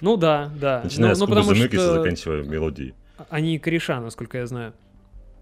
Ну 0.00 0.16
да, 0.16 0.50
да. 0.54 0.80
Начиная 0.84 1.10
ну, 1.10 1.14
с 1.16 1.18
ну, 1.20 1.26
потому 1.26 1.54
что... 1.54 1.94
заканчивая 1.94 2.42
мелодией. 2.42 2.94
Они 3.30 3.58
кореша, 3.58 4.00
насколько 4.00 4.38
я 4.38 4.46
знаю. 4.46 4.74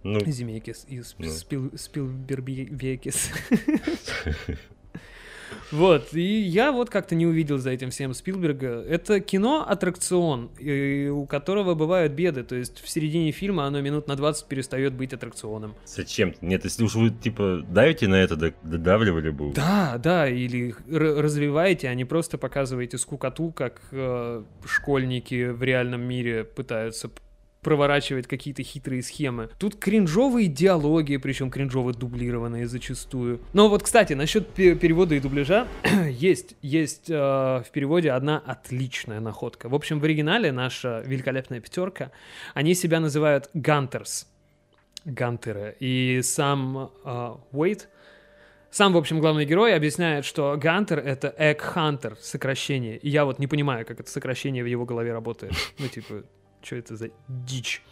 Ну, 0.02 0.20
Земекис 0.24 0.86
и 0.88 1.02
ну. 1.18 1.28
Спил, 1.28 1.70
Спилбербекис. 1.76 3.30
Вот, 5.72 6.14
и 6.14 6.40
я 6.40 6.72
вот 6.72 6.90
как-то 6.90 7.14
не 7.14 7.26
увидел 7.26 7.58
за 7.58 7.70
этим 7.70 7.90
всем 7.90 8.14
Спилберга. 8.14 8.82
Это 8.88 9.20
кино-аттракцион, 9.20 10.50
у 11.12 11.26
которого 11.26 11.74
бывают 11.74 12.12
беды, 12.12 12.42
то 12.42 12.56
есть 12.56 12.80
в 12.80 12.88
середине 12.88 13.30
фильма 13.32 13.66
оно 13.66 13.80
минут 13.80 14.08
на 14.08 14.16
20 14.16 14.46
перестает 14.46 14.94
быть 14.94 15.12
аттракционом. 15.12 15.74
Зачем? 15.84 16.34
Нет, 16.40 16.64
если 16.64 16.84
уж 16.84 16.94
вы, 16.94 17.10
типа, 17.10 17.64
давите 17.68 18.08
на 18.08 18.16
это, 18.16 18.36
додавливали 18.62 19.30
бы. 19.30 19.52
Да, 19.52 19.98
да, 20.02 20.28
или 20.28 20.74
развиваете, 20.88 21.88
а 21.88 21.94
не 21.94 22.04
просто 22.04 22.38
показываете 22.38 22.98
скукоту, 22.98 23.52
как 23.52 23.80
э, 23.92 24.42
школьники 24.64 25.50
в 25.50 25.62
реальном 25.62 26.02
мире 26.02 26.44
пытаются 26.44 27.10
проворачивать 27.62 28.26
какие-то 28.26 28.62
хитрые 28.62 29.02
схемы. 29.02 29.50
Тут 29.58 29.76
кринжовые 29.76 30.48
диалоги, 30.48 31.16
причем 31.16 31.50
кринжово 31.50 31.92
дублированные 31.92 32.66
зачастую. 32.66 33.40
Но 33.52 33.68
вот, 33.68 33.82
кстати, 33.82 34.14
насчет 34.14 34.48
перевода 34.48 35.14
и 35.14 35.20
дубляжа, 35.20 35.68
есть, 36.08 36.56
есть 36.62 37.10
э, 37.10 37.14
в 37.14 37.66
переводе 37.72 38.12
одна 38.12 38.38
отличная 38.38 39.20
находка. 39.20 39.68
В 39.68 39.74
общем, 39.74 40.00
в 40.00 40.04
оригинале 40.04 40.52
наша 40.52 41.02
великолепная 41.06 41.60
пятерка, 41.60 42.10
они 42.54 42.74
себя 42.74 43.00
называют 43.00 43.50
Гантерс. 43.54 44.26
Гантеры. 45.04 45.76
И 45.80 46.20
сам 46.22 46.90
э, 47.04 47.34
Уэйт, 47.52 47.88
сам, 48.70 48.92
в 48.92 48.96
общем, 48.96 49.18
главный 49.18 49.44
герой 49.46 49.74
объясняет, 49.74 50.24
что 50.24 50.56
Гантер— 50.56 50.98
это 51.04 51.34
Egg 51.38 51.60
Hunter, 51.74 52.16
сокращение. 52.20 52.98
И 52.98 53.08
я 53.08 53.24
вот 53.24 53.40
не 53.40 53.48
понимаю, 53.48 53.84
как 53.84 53.98
это 53.98 54.08
сокращение 54.08 54.62
в 54.62 54.66
его 54.66 54.84
голове 54.84 55.12
работает. 55.12 55.54
Ну, 55.78 55.88
типа, 55.88 56.22
что 56.62 56.76
это 56.76 56.96
за 56.96 57.10
дичь? 57.28 57.82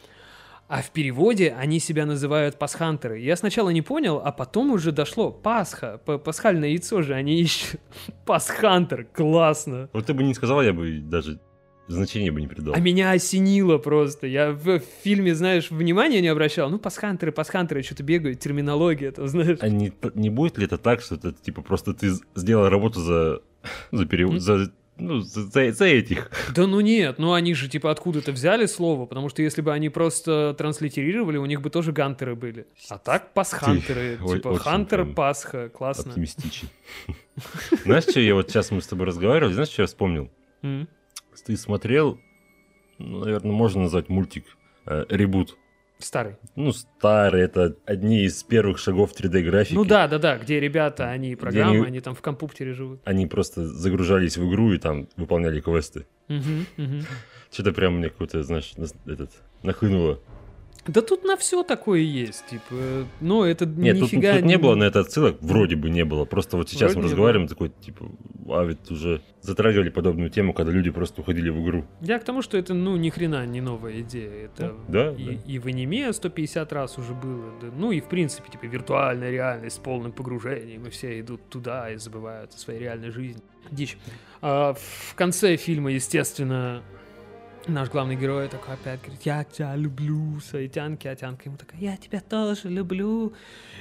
А 0.69 0.83
в 0.83 0.91
переводе 0.91 1.57
они 1.59 1.81
себя 1.81 2.05
называют 2.05 2.59
пасхантеры. 2.59 3.19
Я 3.19 3.37
сначала 3.37 3.71
не 3.71 3.81
понял, 3.81 4.21
а 4.23 4.33
потом 4.33 4.71
уже 4.71 4.93
дошло. 4.93 5.33
Пасха, 5.33 5.97
пасхальное 5.99 6.69
яйцо 6.69 7.01
же 7.01 7.15
они 7.15 7.41
ищут. 7.41 7.81
Пасхантер, 8.27 9.05
классно. 9.05 9.89
Вот 9.95 10.05
ты 10.05 10.13
бы 10.13 10.23
не 10.23 10.35
сказал, 10.35 10.61
я 10.61 10.75
бы 10.75 11.01
даже 11.01 11.41
значения 11.89 12.31
бы 12.31 12.43
не 12.43 12.47
придал. 12.47 12.75
А 12.75 12.81
меня 12.81 13.13
осенило 13.13 13.79
просто. 13.79 14.27
Я 14.27 14.53
в 14.53 14.81
фильме, 15.03 15.35
знаешь, 15.35 15.71
внимания 15.71 16.21
не 16.21 16.29
обращал. 16.29 16.69
Ну, 16.69 16.79
пасхантеры, 16.79 17.33
пасхантеры 17.33 17.83
что-то 17.83 18.03
бегают, 18.03 18.41
терминология, 18.41 19.09
это 19.09 19.27
знаешь. 19.27 19.59
А 19.63 19.69
не, 19.71 19.91
не 20.15 20.29
будет 20.29 20.59
ли 20.59 20.67
это 20.67 20.77
так, 20.77 21.01
что 21.01 21.15
это, 21.15 21.33
типа, 21.33 21.63
просто 21.63 21.95
ты 21.95 22.11
сделал 22.35 22.69
работу 22.69 23.01
за, 23.01 23.41
за, 23.91 24.05
перев... 24.05 24.39
за 24.39 24.71
ну, 24.99 25.21
за, 25.21 25.73
за 25.73 25.85
этих. 25.85 26.31
Да 26.55 26.67
ну 26.67 26.81
нет, 26.81 27.19
ну 27.19 27.33
они 27.33 27.55
же 27.55 27.69
типа 27.69 27.91
откуда-то 27.91 28.33
взяли 28.33 28.67
слово, 28.67 29.07
потому 29.07 29.29
что 29.29 29.43
если 29.43 29.63
бы 29.63 29.73
они 29.73 29.89
просто 29.89 30.55
транслитерировали, 30.57 31.37
у 31.37 31.47
них 31.47 31.61
бы 31.61 31.71
тоже 31.71 31.93
гантеры 31.93 32.35
были. 32.35 32.67
А 32.89 32.99
так 32.99 33.33
пасхантеры, 33.33 34.19
Ты 34.19 34.37
типа 34.37 34.59
хантер, 34.59 35.07
пасха, 35.07 35.69
классно. 35.69 36.11
Оптимистичен. 36.11 36.69
Знаешь, 37.85 38.05
что 38.05 38.21
я 38.21 38.35
вот 38.35 38.51
сейчас 38.51 38.71
мы 38.71 38.81
с 38.81 38.87
тобой 38.87 39.07
разговаривали, 39.07 39.53
знаешь, 39.53 39.71
что 39.71 39.83
я 39.83 39.87
вспомнил? 39.87 40.31
Ты 40.63 41.57
смотрел, 41.57 42.19
ну, 42.99 43.21
наверное, 43.21 43.53
можно 43.53 43.83
назвать 43.83 44.09
мультик 44.09 44.45
э, 44.87 45.07
«Ребут». 45.09 45.57
Старый. 45.99 46.37
Ну, 46.55 46.73
старый, 46.73 47.43
это 47.43 47.77
одни 47.85 48.23
из 48.25 48.45
первых 48.45 48.79
шагов 48.79 49.13
3D-графики. 49.19 49.75
Ну 49.75 49.85
да, 49.85 50.07
да, 50.07 50.19
да, 50.19 50.39
где 50.39 50.61
ребята, 50.61 51.11
они 51.11 51.35
программы, 51.35 51.79
они, 51.79 51.87
они 51.87 52.01
там 52.01 52.15
в 52.15 52.23
компьютере 52.23 52.73
живут. 52.73 53.01
Они 53.05 53.27
просто 53.27 53.67
загружались 53.67 54.37
в 54.37 54.49
игру 54.49 54.73
и 54.73 54.79
там 54.79 55.09
выполняли 55.17 55.61
квесты. 55.61 56.07
Угу, 56.29 56.85
угу. 56.85 57.03
Что-то 57.51 57.73
прям 57.73 57.99
мне 57.99 58.11
какой-то, 58.11 58.43
знаешь, 58.45 58.73
этот, 59.07 59.33
нахлынуло. 59.63 60.21
Да 60.89 61.03
тут 61.03 61.25
на 61.25 61.37
все 61.37 61.63
такое 61.63 62.01
есть, 62.01 62.47
типа, 62.47 63.07
ну 63.21 63.45
это 63.45 63.67
Нет, 63.67 63.99
тут, 63.99 64.11
тут 64.11 64.23
не 64.23 64.57
было 64.57 64.75
на 64.75 64.85
это 64.85 65.01
отсылок, 65.01 65.37
вроде 65.41 65.77
бы 65.77 65.91
не 65.91 66.05
было, 66.05 66.25
просто 66.25 66.57
вот 66.57 66.71
сейчас 66.71 66.93
вроде 66.93 66.99
мы 66.99 67.05
разговариваем, 67.05 67.47
было. 67.47 67.55
такой, 67.55 67.69
типа, 67.85 68.07
а 68.49 68.65
ведь 68.65 68.91
уже 68.91 69.21
затрагивали 69.43 69.91
подобную 69.91 70.31
тему, 70.31 70.55
когда 70.55 70.73
люди 70.73 70.91
просто 70.91 71.21
уходили 71.21 71.51
в 71.51 71.63
игру. 71.63 71.85
Я 72.01 72.19
к 72.19 72.25
тому, 72.25 72.41
что 72.41 72.57
это, 72.57 72.73
ну, 72.73 72.97
ни 72.97 73.11
хрена 73.11 73.45
не 73.45 73.61
новая 73.61 74.01
идея, 74.01 74.47
это 74.47 74.69
ну, 74.69 74.79
да, 74.89 75.13
и, 75.13 75.25
да. 75.25 75.33
и 75.47 75.59
в 75.59 75.67
аниме 75.67 76.11
150 76.11 76.73
раз 76.73 76.97
уже 76.97 77.13
было, 77.13 77.53
да, 77.61 77.69
ну 77.77 77.93
и 77.93 78.01
в 78.01 78.09
принципе, 78.09 78.51
типа, 78.51 78.65
виртуальная 78.65 79.31
реальность 79.31 79.77
с 79.77 79.79
полным 79.79 80.13
погружением, 80.13 80.87
и 80.87 80.91
все 80.91 81.21
идут 81.21 81.49
туда 81.51 81.91
и 81.91 81.99
забывают 81.99 82.55
о 82.55 82.59
своей 82.59 82.81
реальной 82.81 83.11
жизни. 83.11 83.43
Дичь. 83.71 83.99
А, 84.41 84.75
в 84.75 85.15
конце 85.15 85.57
фильма, 85.57 85.93
естественно, 85.93 86.83
наш 87.67 87.89
главный 87.91 88.17
герой 88.17 88.49
такой 88.49 88.75
опять 88.75 89.01
говорит, 89.03 89.21
я 89.25 89.45
тебя 89.45 89.75
люблю, 89.77 90.41
свои 90.41 90.69
тянки, 90.69 91.07
а 91.09 91.15
тянка 91.17 91.43
ему 91.47 91.57
такая, 91.57 91.81
я 91.81 91.97
тебя 91.97 92.21
тоже 92.21 92.69
люблю. 92.69 93.33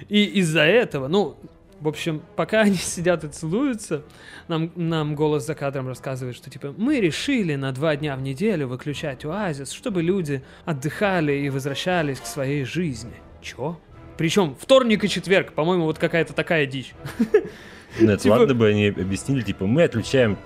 И 0.09 0.23
из-за 0.39 0.61
этого, 0.61 1.07
ну, 1.07 1.37
В 1.79 1.87
общем, 1.87 2.21
пока 2.35 2.61
они 2.67 2.75
сидят 2.75 3.23
и 3.23 3.27
целуются, 3.27 4.01
нам, 4.47 4.71
нам 4.75 5.13
голос 5.15 5.45
за 5.45 5.53
кадром 5.53 5.87
рассказывает, 5.87 6.35
что 6.35 6.49
типа 6.49 6.73
мы 6.75 6.99
решили 6.99 7.55
на 7.55 7.71
два 7.71 7.95
дня 7.95 8.15
в 8.15 8.21
неделю 8.21 8.67
выключать 8.67 9.23
оазис, 9.25 9.71
чтобы 9.71 10.01
люди 10.01 10.41
отдыхали 10.65 11.33
и 11.33 11.49
возвращались 11.51 12.19
к 12.19 12.25
своей 12.25 12.63
жизни. 12.65 13.13
Чё? 13.41 13.77
Причем 14.17 14.55
вторник 14.59 15.03
и 15.03 15.07
четверг, 15.09 15.53
по-моему, 15.53 15.83
вот 15.83 15.99
какая-то 15.99 16.33
такая 16.33 16.65
дичь. 16.65 16.93
Нет, 17.99 18.21
Типа- 18.21 18.33
ладно 18.33 18.55
бы 18.55 18.67
они 18.69 18.87
объяснили, 18.87 19.41
типа, 19.41 19.67
мы 19.67 19.83
отключаем 19.83 20.37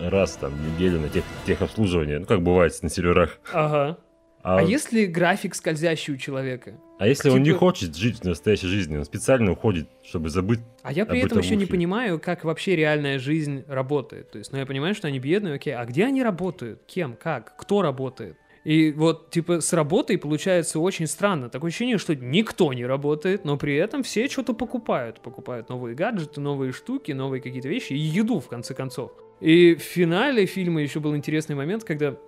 раз 0.00 0.32
там 0.36 0.52
в 0.52 0.74
неделю 0.74 1.00
на 1.00 1.08
тех, 1.08 1.24
техобслуживание, 1.46 2.18
ну, 2.20 2.26
как 2.26 2.42
бывает 2.42 2.72
на 2.82 2.88
серверах. 2.88 3.38
Ага. 3.52 3.98
А, 4.42 4.58
А 4.58 4.62
если 4.62 5.04
график 5.04 5.54
скользящий 5.54 6.14
у 6.14 6.16
человека? 6.16 6.72
а 6.98 7.06
если 7.06 7.28
он 7.28 7.40
не 7.40 7.46
типа- 7.50 7.58
хочет 7.58 7.94
жить 7.94 8.20
в 8.20 8.24
настоящей 8.24 8.68
жизни, 8.68 8.96
он 8.96 9.04
специально 9.04 9.52
уходит, 9.52 9.88
чтобы 10.02 10.30
забыть. 10.30 10.60
А 10.82 10.92
я 10.92 11.04
при 11.04 11.20
этом 11.20 11.38
еще 11.38 11.56
не 11.56 11.66
понимаю, 11.66 12.18
как 12.18 12.44
вообще 12.44 12.74
реальная 12.74 13.18
жизнь 13.18 13.64
работает. 13.68 14.30
То 14.30 14.38
есть, 14.38 14.50
ну 14.52 14.58
я 14.58 14.64
понимаю, 14.64 14.94
что 14.94 15.08
они 15.08 15.18
бедные, 15.18 15.54
окей, 15.54 15.74
а 15.74 15.84
где 15.84 16.06
они 16.06 16.22
работают? 16.22 16.80
Кем? 16.86 17.16
Как? 17.22 17.54
Кто 17.58 17.82
работает? 17.82 18.36
И 18.64 18.92
вот, 18.92 19.30
типа, 19.30 19.60
с 19.60 19.72
работой 19.72 20.18
получается 20.18 20.80
очень 20.80 21.06
странно. 21.06 21.48
Такое 21.48 21.68
ощущение, 21.68 21.96
что 21.96 22.14
никто 22.14 22.72
не 22.72 22.84
работает, 22.84 23.44
но 23.44 23.56
при 23.56 23.76
этом 23.76 24.02
все 24.02 24.28
что-то 24.28 24.52
покупают. 24.52 25.20
Покупают 25.20 25.70
новые 25.70 25.94
гаджеты, 25.94 26.40
новые 26.40 26.72
штуки, 26.72 27.12
новые 27.12 27.40
какие-то 27.40 27.68
вещи 27.68 27.94
и 27.94 27.98
еду, 27.98 28.38
в 28.38 28.48
конце 28.48 28.74
концов. 28.74 29.12
И 29.40 29.74
в 29.74 29.80
финале 29.80 30.44
фильма 30.44 30.82
еще 30.82 31.00
был 31.00 31.16
интересный 31.16 31.56
момент, 31.56 31.84
когда 31.84 32.18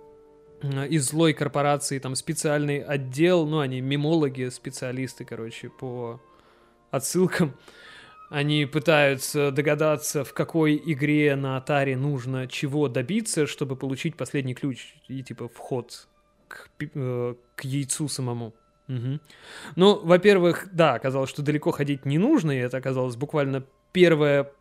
м, 0.63 0.85
из 0.85 1.05
злой 1.09 1.33
корпорации 1.33 1.99
там 1.99 2.15
специальный 2.15 2.79
отдел, 2.81 3.45
ну, 3.45 3.59
они 3.59 3.81
мемологи, 3.81 4.49
специалисты, 4.49 5.25
короче, 5.25 5.69
по 5.69 6.19
отсылкам, 6.89 7.53
они 8.31 8.65
пытаются 8.65 9.51
догадаться, 9.51 10.23
в 10.23 10.33
какой 10.33 10.81
игре 10.83 11.35
на 11.35 11.57
Atari 11.57 11.95
нужно 11.95 12.47
чего 12.47 12.87
добиться, 12.87 13.45
чтобы 13.45 13.75
получить 13.75 14.17
последний 14.17 14.55
ключ 14.55 14.95
и 15.07 15.21
типа 15.21 15.47
вход 15.47 16.07
к, 16.53 16.69
э, 16.95 17.35
к 17.55 17.63
яйцу 17.65 18.07
самому. 18.07 18.53
Мгм. 18.87 19.21
Ну, 19.75 19.99
во-первых, 20.03 20.67
да, 20.71 20.93
оказалось, 20.95 21.29
что 21.29 21.41
далеко 21.41 21.71
ходить 21.71 22.05
не 22.05 22.17
нужно, 22.17 22.51
и 22.51 22.57
это 22.59 22.77
оказалось 22.77 23.15
буквально 23.15 23.63
первая 23.91 24.51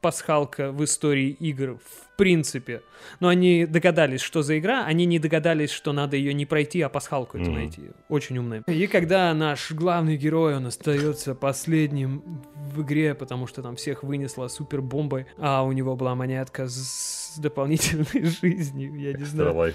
пасхалка 0.00 0.70
в 0.70 0.84
истории 0.84 1.30
игр 1.30 1.78
в 1.82 2.16
принципе. 2.18 2.82
Но 3.20 3.28
они 3.28 3.64
догадались, 3.64 4.20
что 4.20 4.42
за 4.42 4.58
игра, 4.58 4.84
они 4.84 5.06
не 5.06 5.18
догадались, 5.18 5.70
что 5.70 5.92
надо 5.94 6.16
ее 6.16 6.34
не 6.34 6.44
пройти, 6.44 6.82
а 6.82 6.90
пасхалку 6.90 7.38
эту 7.38 7.46
Мгм. 7.50 7.54
найти. 7.54 7.82
Очень 8.10 8.36
умные. 8.38 8.62
И 8.66 8.86
когда 8.86 9.32
наш 9.32 9.72
главный 9.72 10.18
герой, 10.18 10.56
он 10.56 10.66
остается 10.66 11.34
последним 11.34 12.22
в 12.54 12.82
игре, 12.82 13.14
потому 13.14 13.46
что 13.46 13.62
там 13.62 13.76
всех 13.76 14.02
вынесла 14.02 14.48
супер 14.48 14.82
бомбой, 14.82 15.24
а 15.38 15.62
у 15.64 15.72
него 15.72 15.96
была 15.96 16.14
монетка 16.14 16.68
с 16.68 17.34
дополнительной 17.38 18.24
жизнью, 18.42 18.94
я 19.00 19.14
не 19.14 19.24
знаю. 19.24 19.50
Afterlife. 19.54 19.74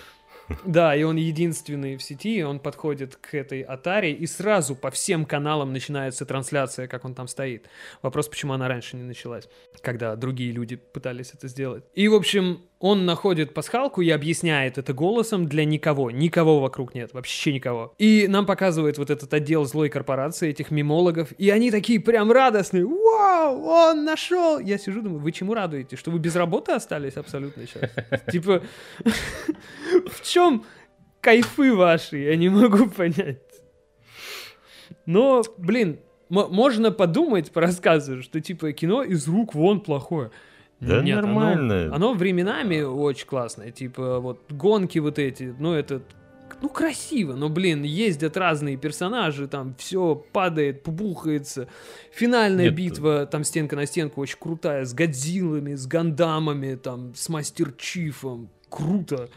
Да, 0.65 0.95
и 0.95 1.03
он 1.03 1.15
единственный 1.15 1.95
в 1.95 2.03
сети, 2.03 2.43
он 2.43 2.59
подходит 2.59 3.15
к 3.15 3.33
этой 3.33 3.61
Atari, 3.61 4.11
и 4.11 4.25
сразу 4.25 4.75
по 4.75 4.91
всем 4.91 5.25
каналам 5.25 5.73
начинается 5.73 6.25
трансляция, 6.25 6.87
как 6.87 7.05
он 7.05 7.13
там 7.13 7.27
стоит. 7.27 7.67
Вопрос, 8.01 8.27
почему 8.27 8.53
она 8.53 8.67
раньше 8.67 8.95
не 8.97 9.03
началась, 9.03 9.47
когда 9.81 10.15
другие 10.15 10.51
люди 10.51 10.75
пытались 10.75 11.33
это 11.33 11.47
сделать. 11.47 11.83
И, 11.93 12.07
в 12.07 12.15
общем, 12.15 12.61
он 12.79 13.05
находит 13.05 13.53
пасхалку 13.53 14.01
и 14.01 14.09
объясняет 14.09 14.77
это 14.77 14.93
голосом 14.93 15.47
для 15.47 15.65
никого. 15.65 16.11
Никого 16.11 16.61
вокруг 16.61 16.95
нет, 16.95 17.13
вообще 17.13 17.53
никого. 17.53 17.93
И 17.97 18.27
нам 18.29 18.45
показывает 18.45 18.97
вот 18.97 19.09
этот 19.09 19.33
отдел 19.33 19.65
злой 19.65 19.89
корпорации, 19.89 20.49
этих 20.49 20.71
мемологов, 20.71 21.33
и 21.37 21.49
они 21.49 21.71
такие 21.71 21.99
прям 21.99 22.31
радостные. 22.31 22.85
Вау, 22.85 23.63
он 23.63 24.05
нашел! 24.05 24.59
Я 24.59 24.77
сижу, 24.77 25.01
думаю, 25.01 25.19
вы 25.19 25.31
чему 25.33 25.53
радуетесь? 25.53 25.99
Что 25.99 26.11
вы 26.11 26.19
без 26.19 26.35
работы 26.35 26.71
остались 26.71 27.17
абсолютно 27.17 27.67
сейчас? 27.67 27.91
Типа, 28.31 28.63
в 29.03 30.21
чем 30.23 30.65
кайфы 31.19 31.73
ваши? 31.73 32.17
Я 32.19 32.37
не 32.37 32.47
могу 32.47 32.89
понять. 32.89 33.39
Но, 35.05 35.43
блин, 35.57 35.99
можно 36.29 36.91
подумать 36.91 37.51
по 37.51 37.61
рассказу, 37.61 38.21
что 38.21 38.39
типа 38.39 38.71
кино 38.71 39.03
из 39.03 39.27
рук 39.27 39.53
вон 39.53 39.81
плохое. 39.81 40.31
Да 40.79 41.01
Нет, 41.01 41.19
оно- 41.19 41.27
нормально. 41.27 41.93
Оно, 41.93 42.13
временами 42.13 42.81
очень 42.81 43.27
классное. 43.27 43.71
Типа 43.71 44.19
вот 44.19 44.39
гонки 44.49 44.99
вот 44.99 45.19
эти, 45.19 45.53
ну 45.59 45.73
это 45.73 46.01
ну, 46.61 46.69
красиво, 46.69 47.35
но, 47.35 47.49
блин, 47.49 47.83
ездят 47.83 48.35
разные 48.35 48.75
персонажи, 48.75 49.47
там 49.47 49.75
все 49.77 50.15
падает, 50.31 50.83
пубухается. 50.83 51.67
Финальная 52.11 52.65
Нет, 52.65 52.75
битва, 52.75 53.25
там 53.25 53.43
стенка 53.43 53.75
на 53.75 53.85
стенку 53.85 54.21
очень 54.21 54.37
крутая, 54.39 54.85
с 54.85 54.93
Годзиллами, 54.93 55.75
с 55.75 55.87
Гандамами, 55.87 56.75
там, 56.75 57.13
с 57.15 57.29
Мастер 57.29 57.71
Чифом. 57.77 58.49
Круто. 58.69 59.29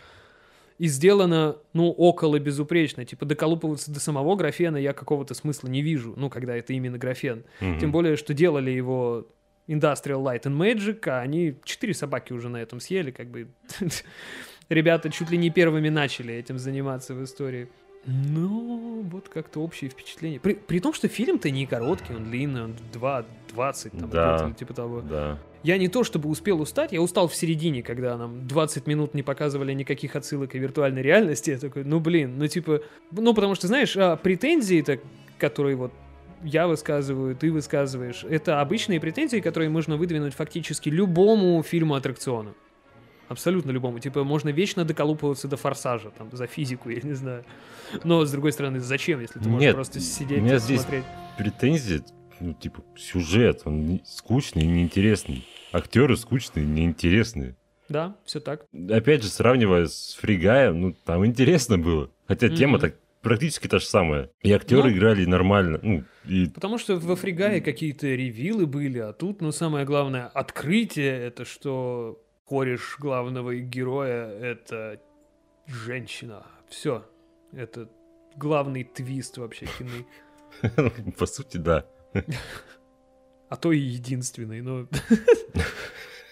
И 0.79 0.89
сделано, 0.89 1.57
ну, 1.75 1.91
около 1.91 2.41
безупречно. 2.41 3.05
Типа, 3.05 3.25
доколупываться 3.25 3.93
до 3.93 4.01
самого 4.01 4.35
графена 4.35 4.77
я 4.77 4.93
какого-то 4.93 5.35
смысла 5.35 5.69
не 5.69 5.81
вижу, 5.81 6.15
ну, 6.17 6.29
когда 6.29 6.57
это 6.57 6.73
именно 6.73 6.99
графен. 6.99 7.45
Мгм. 7.61 7.79
Тем 7.79 7.93
более, 7.93 8.17
что 8.17 8.35
делали 8.35 8.71
его 8.71 9.29
Industrial 9.69 10.23
Light 10.23 10.43
and 10.43 10.57
Magic, 10.57 11.09
а 11.09 11.21
они 11.21 11.57
четыре 11.65 11.95
собаки 11.95 12.33
уже 12.33 12.49
на 12.49 12.59
этом 12.59 12.81
съели, 12.81 13.11
как 13.11 13.29
бы. 13.29 13.49
Ребята 14.69 15.11
чуть 15.11 15.31
ли 15.31 15.39
не 15.39 15.51
первыми 15.51 15.89
начали 15.89 16.35
этим 16.35 16.59
заниматься 16.59 17.15
в 17.15 17.23
истории. 17.23 17.69
Ну, 18.05 19.03
вот 19.03 19.29
как-то 19.29 19.61
общее 19.61 19.89
впечатление. 19.89 20.41
При, 20.41 20.55
при 20.55 20.81
том, 20.81 20.93
что 20.93 21.07
фильм-то 21.07 21.51
не 21.51 21.67
короткий, 21.67 22.15
он 22.15 22.25
длинный, 22.25 22.65
он 22.65 22.75
2.20, 22.93 24.01
там, 24.01 24.11
Да. 24.11 24.37
где-то 24.39 24.59
типа 24.59 24.75
того. 24.75 25.01
Да. 25.03 25.39
Я 25.63 25.79
не 25.79 25.87
то 25.89 26.03
чтобы 26.03 26.29
успел 26.29 26.61
устать, 26.61 26.91
я 26.91 27.01
устал 27.01 27.29
в 27.29 27.35
середине, 27.37 27.85
когда 27.85 28.17
нам 28.17 28.49
20 28.49 28.89
минут 28.89 29.15
не 29.15 29.23
показывали 29.23 29.73
никаких 29.73 30.17
отсылок 30.17 30.57
и 30.57 30.59
виртуальной 30.59 31.03
реальности. 31.03 31.51
Я 31.51 31.59
такой, 31.59 31.85
ну 31.85 32.01
блин, 32.01 32.39
ну 32.39 32.49
типа, 32.49 32.83
ну 33.13 33.33
потому 33.35 33.55
что, 33.55 33.69
знаешь, 33.69 33.97
а, 33.97 34.17
претензии-то, 34.17 34.99
которые 35.39 35.77
вот 35.77 35.93
я 36.45 36.67
высказываю, 36.67 37.35
ты 37.37 37.51
высказываешь, 37.53 38.25
это 38.25 38.61
обычные 38.61 39.01
претензии, 39.01 39.41
которые 39.41 39.69
можно 39.71 39.97
выдвинуть 39.97 40.35
фактически 40.35 40.89
любому 40.89 41.63
фильму-аттракциону. 41.63 42.55
Абсолютно 43.29 43.71
любому. 43.71 43.99
Типа, 43.99 44.25
можно 44.25 44.51
вечно 44.51 44.85
доколупываться 44.85 45.49
до 45.49 45.57
форсажа, 45.57 46.11
там, 46.11 46.29
за 46.33 46.47
физику, 46.47 46.91
я 46.91 47.01
не 47.03 47.15
знаю. 47.15 47.45
Но, 48.05 48.25
с 48.27 48.31
другой 48.31 48.53
стороны, 48.53 48.79
зачем, 48.81 49.21
если 49.21 49.39
ты 49.39 49.49
можешь 49.49 49.63
Нет, 49.67 49.75
просто 49.75 49.99
у 49.99 50.03
сидеть 50.03 50.43
меня 50.43 50.57
и 50.57 50.59
здесь- 50.59 50.81
смотреть? 50.83 51.05
Претензии, 51.39 52.03
ну, 52.41 52.53
типа, 52.53 52.83
сюжет, 52.97 53.63
он 53.65 54.01
скучный 54.05 54.65
и 54.65 54.67
неинтересный. 54.67 55.47
Актеры 55.73 56.17
скучные 56.19 56.65
и 56.67 56.69
неинтересные. 56.69 57.57
Да, 57.89 58.17
все 58.25 58.41
так. 58.41 58.67
Опять 58.91 59.23
же, 59.23 59.29
сравнивая 59.29 59.87
с 59.87 60.17
Фригаем, 60.21 60.81
ну, 60.81 60.95
там 61.05 61.25
интересно 61.25 61.79
было. 61.79 62.11
Хотя 62.29 62.49
тема 62.51 62.75
Мгм. 62.75 62.81
так 62.81 62.95
практически 63.23 63.69
та 63.69 63.79
же 63.79 63.87
самая. 63.87 64.31
И 64.43 64.53
актеры 64.53 64.91
Ну. 64.91 64.97
играли 64.97 65.25
нормально. 65.25 65.79
Ну, 65.83 66.05
и 66.25 66.49
Потому 66.49 66.79
что 66.79 66.97
во 66.97 67.17
Фригае 67.17 67.61
какие-то 67.61 68.07
ревилы 68.09 68.67
были, 68.67 68.99
а 68.99 69.13
тут, 69.13 69.41
ну, 69.41 69.53
самое 69.53 69.85
главное, 69.87 70.27
открытие, 70.29 71.13
это 71.27 71.45
что 71.45 72.23
кореш 72.45 72.97
главного 72.99 73.55
героя— 73.55 74.29
это 74.41 75.01
женщина. 75.67 76.45
Все. 76.69 77.05
Это 77.53 77.89
главный 78.37 78.85
твист 78.85 79.39
вообще 79.39 79.67
кино. 79.79 80.07
по 81.19 81.27
сути, 81.27 81.57
да. 81.57 81.87
А 83.49 83.57
то 83.57 83.71
и 83.71 83.79
единственный, 83.79 84.63
но... 84.63 84.87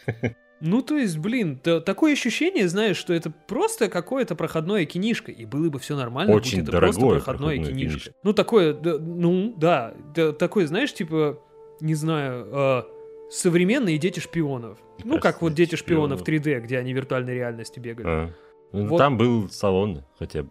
Ну, 0.61 0.83
то 0.83 0.97
есть, 0.99 1.19
блин, 1.19 1.57
та- 1.57 1.81
такое 1.81 2.13
ощущение, 2.13 2.69
знаешь, 2.69 2.97
что 2.97 3.15
это 3.15 3.31
просто 3.31 3.89
какое-то 3.89 4.35
проходное 4.35 4.85
кинишко, 4.85 5.33
и 5.33 5.45
было 5.47 5.71
бы 5.71 5.79
все 5.79 5.97
нормально, 5.97 6.33
будь 6.33 6.43
Очень 6.47 6.61
это 6.63 6.73
просто 6.73 7.01
проходное, 7.01 7.21
проходное 7.21 7.57
кинишко. 7.57 7.75
кинишко. 7.79 8.11
Ну, 8.23 8.33
такое, 8.35 8.75
да, 8.75 8.99
ну, 8.99 9.55
да, 9.57 9.95
да, 10.15 10.33
такое, 10.33 10.67
знаешь, 10.67 10.93
типа, 10.93 11.39
не 11.81 11.95
знаю, 11.95 12.47
э, 12.53 12.83
современные 13.31 13.97
дети 13.99 14.21
шпионов. 14.21 14.79
Ну, 15.05 15.19
как 15.19 15.41
вот 15.41 15.55
дети 15.55 15.77
шпионов 15.77 16.23
3D, 16.23 16.61
где 16.61 16.79
они 16.79 16.93
в 16.93 16.97
виртуальной 16.97 17.35
реальности 17.35 17.81
бегали. 17.81 18.07
А. 18.07 18.31
Ну, 18.73 18.87
Вот. 18.87 18.99
Там 18.99 19.17
был 19.17 19.49
салон 19.49 20.05
хотя 20.19 20.43
бы. 20.43 20.51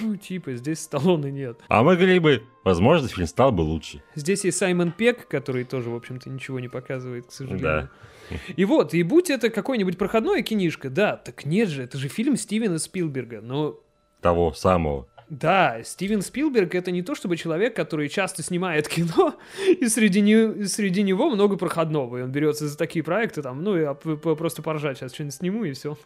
Ну, 0.00 0.16
типа, 0.16 0.54
здесь 0.54 0.80
Сталлоне 0.80 1.30
нет. 1.30 1.60
А 1.68 1.82
могли 1.84 2.18
бы, 2.18 2.42
возможно, 2.64 3.06
фильм 3.08 3.26
стал 3.28 3.52
бы 3.52 3.60
лучше. 3.62 4.02
Здесь 4.16 4.44
есть 4.44 4.58
Саймон 4.58 4.90
Пек, 4.90 5.28
который 5.28 5.62
тоже, 5.64 5.88
в 5.90 5.94
общем-то, 5.94 6.28
ничего 6.30 6.58
не 6.58 6.68
показывает, 6.68 7.26
к 7.26 7.32
сожалению. 7.32 7.62
Да. 7.62 7.90
И 8.56 8.64
вот, 8.64 8.94
и 8.94 9.02
будь 9.02 9.30
это 9.30 9.50
какое-нибудь 9.50 9.98
проходное 9.98 10.42
кинишко, 10.42 10.90
да, 10.90 11.16
так 11.16 11.44
нет 11.44 11.68
же, 11.68 11.82
это 11.82 11.98
же 11.98 12.08
фильм 12.08 12.36
Стивена 12.36 12.78
Спилберга, 12.78 13.40
но 13.40 13.78
Того 14.20 14.52
самого. 14.52 15.06
да, 15.28 15.82
Стивен 15.84 16.22
Спилберг 16.22 16.74
это 16.74 16.90
не 16.90 17.02
то 17.02 17.14
чтобы 17.14 17.36
человек, 17.36 17.76
который 17.76 18.08
часто 18.08 18.42
снимает 18.42 18.88
кино, 18.88 19.34
и 19.66 19.86
среди, 19.88 20.20
не- 20.20 20.64
среди 20.66 21.02
него 21.02 21.30
много 21.30 21.56
проходного, 21.56 22.16
и 22.18 22.22
он 22.22 22.32
берется 22.32 22.66
за 22.68 22.76
такие 22.78 23.02
проекты, 23.04 23.42
там, 23.42 23.62
ну, 23.62 23.76
я 23.76 23.94
просто 23.94 24.62
поржать 24.62 24.98
сейчас 24.98 25.14
что-нибудь 25.14 25.34
сниму, 25.34 25.64
и 25.64 25.72
все. 25.72 25.96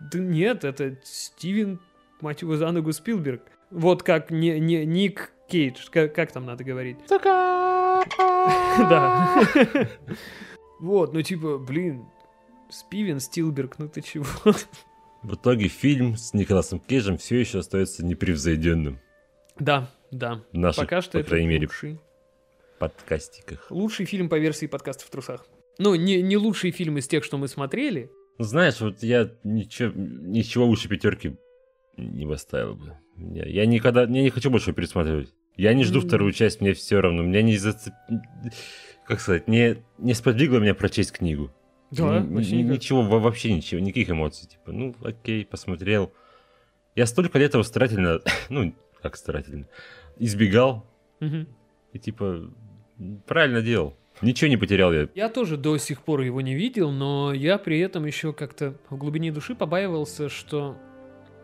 Да 0.00 0.18
нет, 0.18 0.64
это 0.64 0.96
Стивен, 1.04 1.78
мать 2.20 2.42
его, 2.42 2.56
за 2.56 2.70
ногу 2.72 2.92
Спилберг. 2.92 3.42
Вот 3.70 4.02
как 4.02 4.30
не, 4.30 4.58
не, 4.60 4.84
Ник 4.84 5.32
Кейдж, 5.48 5.86
как, 5.90 6.14
как 6.14 6.32
там 6.32 6.44
надо 6.46 6.64
говорить? 6.64 6.96
Да. 8.78 9.40
Вот, 10.82 11.14
ну 11.14 11.22
типа, 11.22 11.58
блин, 11.58 12.04
Спивен, 12.68 13.20
Стилберг, 13.20 13.78
ну 13.78 13.88
ты 13.88 14.00
чего? 14.02 14.26
В 15.22 15.34
итоге 15.36 15.68
фильм 15.68 16.16
с 16.16 16.34
Николасом 16.34 16.80
Кейджем 16.80 17.16
все 17.18 17.38
еще 17.38 17.60
остается 17.60 18.04
непревзойденным. 18.04 18.98
Да, 19.60 19.88
да. 20.10 20.42
В 20.52 20.58
наших, 20.58 20.82
Пока 20.82 21.00
что 21.00 21.12
по 21.12 21.18
это 21.18 21.28
крайней 21.28 21.46
мере, 21.46 21.66
лучший. 21.68 22.00
подкастиках. 22.80 23.68
Лучший 23.70 24.06
фильм 24.06 24.28
по 24.28 24.36
версии 24.36 24.66
подкаста 24.66 25.04
в 25.06 25.10
трусах. 25.10 25.46
Ну, 25.78 25.94
не, 25.94 26.20
не 26.20 26.36
лучший 26.36 26.72
фильм 26.72 26.98
из 26.98 27.06
тех, 27.06 27.22
что 27.22 27.38
мы 27.38 27.46
смотрели. 27.46 28.10
Ну, 28.38 28.44
Знаешь, 28.44 28.80
вот 28.80 29.04
я 29.04 29.30
ничего, 29.44 29.92
ничего 29.94 30.66
лучше 30.66 30.88
пятерки 30.88 31.36
не 31.96 32.26
поставил 32.26 32.74
бы. 32.74 32.98
Я, 33.16 33.46
я 33.46 33.66
никогда, 33.66 34.02
я 34.02 34.06
не 34.08 34.30
хочу 34.30 34.50
больше 34.50 34.72
пересматривать. 34.72 35.32
Я 35.56 35.74
не 35.74 35.84
жду 35.84 36.00
М. 36.00 36.08
вторую 36.08 36.32
часть, 36.32 36.60
мне 36.60 36.72
все 36.72 37.00
равно. 37.00 37.22
Меня 37.22 37.42
не 37.42 37.56
зацеп... 37.56 37.94
Как 39.06 39.20
сказать, 39.20 39.48
не, 39.48 39.76
не 39.98 40.14
сподвигло 40.14 40.58
меня 40.58 40.74
прочесть 40.74 41.12
книгу. 41.12 41.50
Да, 41.90 42.18
Н- 42.18 42.34
вообще 42.34 42.56
никак. 42.56 42.72
ничего, 42.72 43.02
во- 43.02 43.18
вообще 43.18 43.52
ничего, 43.52 43.80
никаких 43.80 44.10
эмоций. 44.10 44.48
Типа, 44.48 44.72
ну, 44.72 44.94
окей, 45.04 45.44
посмотрел. 45.44 46.12
Я 46.94 47.06
столько 47.06 47.38
лет 47.38 47.52
его 47.54 47.62
старательно, 47.62 48.20
ну, 48.48 48.74
как 49.02 49.16
старательно, 49.16 49.66
избегал. 50.18 50.86
Мгм. 51.20 51.46
И 51.92 51.98
типа, 51.98 52.50
правильно 53.26 53.60
делал. 53.60 53.94
Ничего 54.22 54.48
не 54.48 54.56
потерял 54.56 54.92
я. 54.92 55.08
Я 55.14 55.28
тоже 55.28 55.56
до 55.56 55.76
сих 55.78 56.02
пор 56.02 56.20
его 56.20 56.40
не 56.40 56.54
видел, 56.54 56.90
но 56.90 57.32
я 57.32 57.58
при 57.58 57.80
этом 57.80 58.06
еще 58.06 58.32
как-то 58.32 58.74
в 58.88 58.96
глубине 58.96 59.32
души 59.32 59.54
побаивался, 59.54 60.28
что 60.28 60.76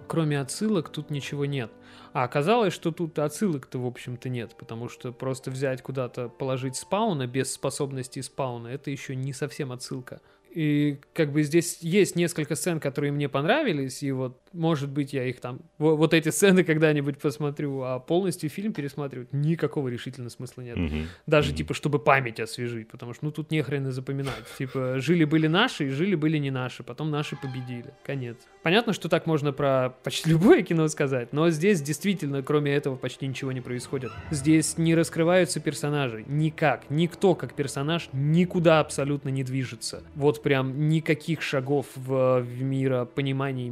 кроме 0.06 0.38
отсылок 0.40 0.88
тут 0.90 1.10
ничего 1.10 1.44
нет. 1.44 1.70
А 2.18 2.24
оказалось, 2.24 2.74
что 2.74 2.90
тут 2.90 3.16
отсылок-то, 3.20 3.78
в 3.78 3.86
общем-то, 3.86 4.28
нет, 4.28 4.56
потому 4.58 4.88
что 4.88 5.12
просто 5.12 5.52
взять 5.52 5.82
куда-то, 5.82 6.28
положить 6.28 6.74
спауна 6.74 7.28
без 7.28 7.52
способности 7.52 8.20
спауна, 8.22 8.66
это 8.66 8.90
еще 8.90 9.14
не 9.14 9.32
совсем 9.32 9.70
отсылка. 9.70 10.20
И 10.50 10.98
как 11.12 11.30
бы 11.30 11.44
здесь 11.44 11.78
есть 11.80 12.16
несколько 12.16 12.56
сцен, 12.56 12.80
которые 12.80 13.12
мне 13.12 13.28
понравились, 13.28 14.02
и 14.02 14.10
вот, 14.10 14.36
может 14.52 14.90
быть, 14.90 15.12
я 15.12 15.24
их 15.24 15.40
там, 15.40 15.60
во- 15.78 15.96
вот 15.96 16.14
эти 16.14 16.28
сцены 16.30 16.64
когда-нибудь 16.64 17.18
посмотрю, 17.18 17.82
а 17.82 17.98
полностью 17.98 18.50
фильм 18.50 18.72
пересматривать 18.72 19.32
никакого 19.32 19.88
решительно 19.88 20.30
смысла 20.30 20.62
нет. 20.62 20.76
Мгм. 20.76 21.06
Даже, 21.26 21.48
Мгм. 21.50 21.56
типа, 21.56 21.74
чтобы 21.74 21.98
память 21.98 22.40
освежить, 22.40 22.88
потому 22.88 23.14
что, 23.14 23.24
ну, 23.26 23.30
тут 23.32 23.50
не 23.50 23.62
хрен 23.62 23.86
и 23.88 23.90
запоминать. 23.90 24.34
Типа, 24.58 24.98
жили-были 24.98 25.46
наши, 25.46 25.86
и 25.86 25.90
жили-были 25.90 26.38
не 26.38 26.50
наши, 26.50 26.82
потом 26.82 27.10
наши 27.10 27.36
победили. 27.36 27.92
Конец. 28.04 28.36
Понятно, 28.62 28.92
что 28.92 29.08
так 29.08 29.26
можно 29.26 29.52
про 29.52 29.90
почти 30.02 30.30
любое 30.30 30.62
кино 30.62 30.88
сказать, 30.88 31.32
но 31.32 31.50
здесь 31.50 31.80
действительно, 31.82 32.42
кроме 32.42 32.72
этого, 32.74 32.96
почти 32.96 33.26
ничего 33.26 33.52
не 33.52 33.60
происходит. 33.60 34.10
Здесь 34.30 34.78
не 34.78 34.94
раскрываются 34.94 35.60
персонажи. 35.60 36.24
Никак. 36.26 36.88
Никто, 36.90 37.34
как 37.34 37.54
персонаж, 37.54 38.08
никуда 38.12 38.80
абсолютно 38.80 39.28
не 39.28 39.44
движется. 39.44 40.02
Вот 40.14 40.42
прям 40.42 40.88
никаких 40.88 41.42
шагов 41.42 41.86
в, 41.94 42.40
в 42.40 42.62
миропонимании, 42.62 43.68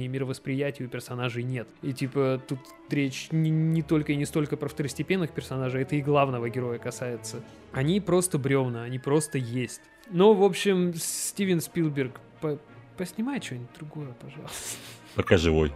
мироощущении, 0.00 0.08
мировосприятии 0.08 0.84
у 0.84 0.88
персонажей 0.88 1.42
нет. 1.42 1.68
И, 1.82 1.92
типа, 1.92 2.40
тут 2.48 2.58
речь 2.90 3.28
не, 3.32 3.50
не 3.50 3.82
только 3.82 4.12
и 4.12 4.16
не 4.16 4.24
столько 4.26 4.56
про 4.56 4.68
второстепенных 4.68 5.30
персонажей, 5.32 5.82
это 5.82 5.96
и 5.96 6.02
главного 6.02 6.48
героя 6.48 6.78
касается. 6.78 7.42
Они 7.72 8.00
просто 8.00 8.38
бревна, 8.38 8.84
они 8.84 8.98
просто 8.98 9.38
есть. 9.38 9.80
Ну, 10.10 10.34
в 10.34 10.42
общем, 10.42 10.92
Стивен 10.94 11.60
Спилберг, 11.60 12.20
по- 12.40 12.58
поснимай 12.96 13.40
что-нибудь 13.40 13.68
другое, 13.78 14.12
пожалуйста. 14.20 14.76
Пока 15.14 15.36
живой. 15.36 15.72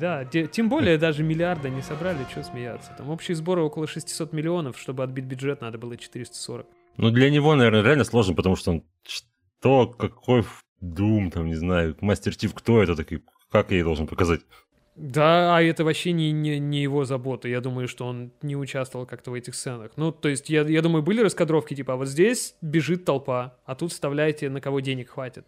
Да, 0.00 0.24
те- 0.24 0.46
тем 0.46 0.68
более 0.68 0.98
даже 0.98 1.22
миллиарда 1.22 1.70
не 1.70 1.82
собрали, 1.82 2.18
что 2.30 2.42
смеяться. 2.42 2.94
Там 2.98 3.10
общие 3.10 3.34
сборы 3.34 3.62
около 3.62 3.86
600 3.86 4.32
миллионов, 4.32 4.78
чтобы 4.78 5.02
отбить 5.02 5.24
бюджет 5.24 5.60
надо 5.60 5.78
было 5.78 5.96
440. 5.96 6.66
Ну, 6.98 7.10
для 7.10 7.30
него, 7.30 7.54
наверное, 7.54 7.82
реально 7.82 8.04
сложно, 8.04 8.34
потому 8.34 8.56
что 8.56 8.70
он 8.72 8.82
что, 9.06 9.86
какой 9.86 10.44
Дум, 10.80 11.30
там, 11.30 11.46
не 11.46 11.54
знаю, 11.54 11.96
Мастер 12.00 12.34
Чиф, 12.36 12.54
кто 12.54 12.82
это 12.82 12.96
такой, 12.96 13.22
как 13.52 13.70
я 13.70 13.76
ей 13.76 13.82
должен 13.84 14.06
показать? 14.06 14.40
Да, 14.94 15.56
а 15.56 15.62
это 15.62 15.84
вообще 15.84 16.12
не, 16.12 16.32
не, 16.32 16.58
не 16.58 16.82
его 16.82 17.04
забота. 17.04 17.48
Я 17.48 17.60
думаю, 17.60 17.88
что 17.88 18.06
он 18.06 18.32
не 18.42 18.56
участвовал 18.56 19.06
как-то 19.06 19.30
в 19.30 19.34
этих 19.34 19.54
сценах. 19.54 19.92
Ну, 19.96 20.12
то 20.12 20.28
есть, 20.28 20.50
я, 20.50 20.62
я 20.62 20.82
думаю, 20.82 21.02
были 21.02 21.22
раскадровки, 21.22 21.74
типа, 21.74 21.94
а 21.94 21.96
вот 21.96 22.08
здесь 22.08 22.56
бежит 22.60 23.04
толпа, 23.04 23.56
а 23.64 23.74
тут 23.74 23.92
вставляете, 23.92 24.50
на 24.50 24.60
кого 24.60 24.80
денег 24.80 25.10
хватит. 25.10 25.46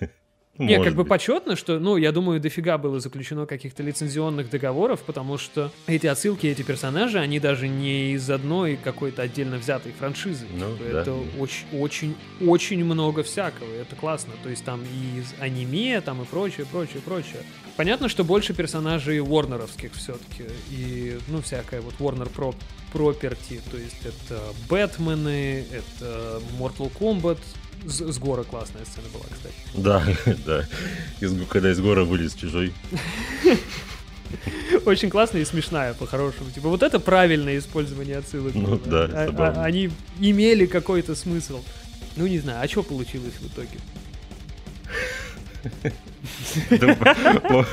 Не, 0.58 0.76
может 0.76 0.84
как 0.84 0.94
бы 0.96 1.02
быть. 1.04 1.10
почетно, 1.10 1.56
что, 1.56 1.78
ну, 1.78 1.96
я 1.96 2.12
думаю, 2.12 2.40
дофига 2.40 2.78
было 2.78 3.00
заключено 3.00 3.46
каких-то 3.46 3.82
лицензионных 3.82 4.50
договоров, 4.50 5.02
потому 5.02 5.38
что 5.38 5.70
эти 5.86 6.06
отсылки, 6.06 6.46
эти 6.46 6.62
персонажи, 6.62 7.18
они 7.18 7.38
даже 7.38 7.68
не 7.68 8.12
из 8.12 8.28
одной 8.28 8.76
какой-то 8.76 9.22
отдельно 9.22 9.58
взятой 9.58 9.92
франшизы. 9.92 10.46
Ну, 10.52 10.76
Типа, 10.76 10.90
да. 10.90 11.00
Это 11.02 11.14
очень, 11.38 11.66
очень, 11.72 12.16
очень 12.44 12.84
много 12.84 13.22
всякого, 13.22 13.72
это 13.72 13.94
классно. 13.96 14.32
То 14.42 14.48
есть 14.48 14.64
там 14.64 14.80
и 14.82 15.20
из 15.20 15.34
аниме, 15.40 16.00
там 16.00 16.22
и 16.22 16.24
прочее, 16.24 16.66
прочее, 16.70 17.02
прочее. 17.04 17.42
Понятно, 17.76 18.08
что 18.08 18.24
больше 18.24 18.54
персонажей 18.54 19.20
Уорнеровских 19.20 19.92
все-таки, 19.94 20.44
и, 20.70 21.16
ну, 21.28 21.40
всякое 21.40 21.80
вот 21.80 21.94
Warner 22.00 22.28
Pro 22.34 22.54
Property, 22.92 23.60
то 23.70 23.76
есть 23.76 24.04
это 24.04 24.40
Бэтмены, 24.68 25.64
это 25.70 26.40
Mortal 26.58 26.90
Kombat, 26.98 27.38
с, 27.86 28.00
с 28.00 28.18
гора 28.18 28.44
классная 28.44 28.84
сцена 28.84 29.06
была, 29.12 29.24
кстати. 29.32 29.54
Да, 29.74 30.02
да. 30.46 30.64
Из, 31.20 31.32
когда 31.48 31.70
из 31.72 31.80
гора 31.80 32.04
вылез 32.04 32.34
чужой. 32.34 32.72
Очень 34.84 35.10
классная 35.10 35.42
и 35.42 35.44
смешная, 35.44 35.94
по-хорошему. 35.94 36.50
Типа, 36.50 36.68
вот 36.68 36.82
это 36.82 37.00
правильное 37.00 37.58
использование 37.58 38.18
отсылок. 38.18 38.54
Ну 38.54 38.78
да, 38.78 39.04
А- 39.04 39.54
а- 39.56 39.64
они 39.64 39.90
имели 40.20 40.66
какой-то 40.66 41.14
смысл. 41.14 41.62
Ну, 42.16 42.26
не 42.26 42.38
знаю, 42.38 42.62
а 42.64 42.68
что 42.68 42.82
получилось 42.82 43.34
в 43.40 43.46
итоге? 43.46 43.78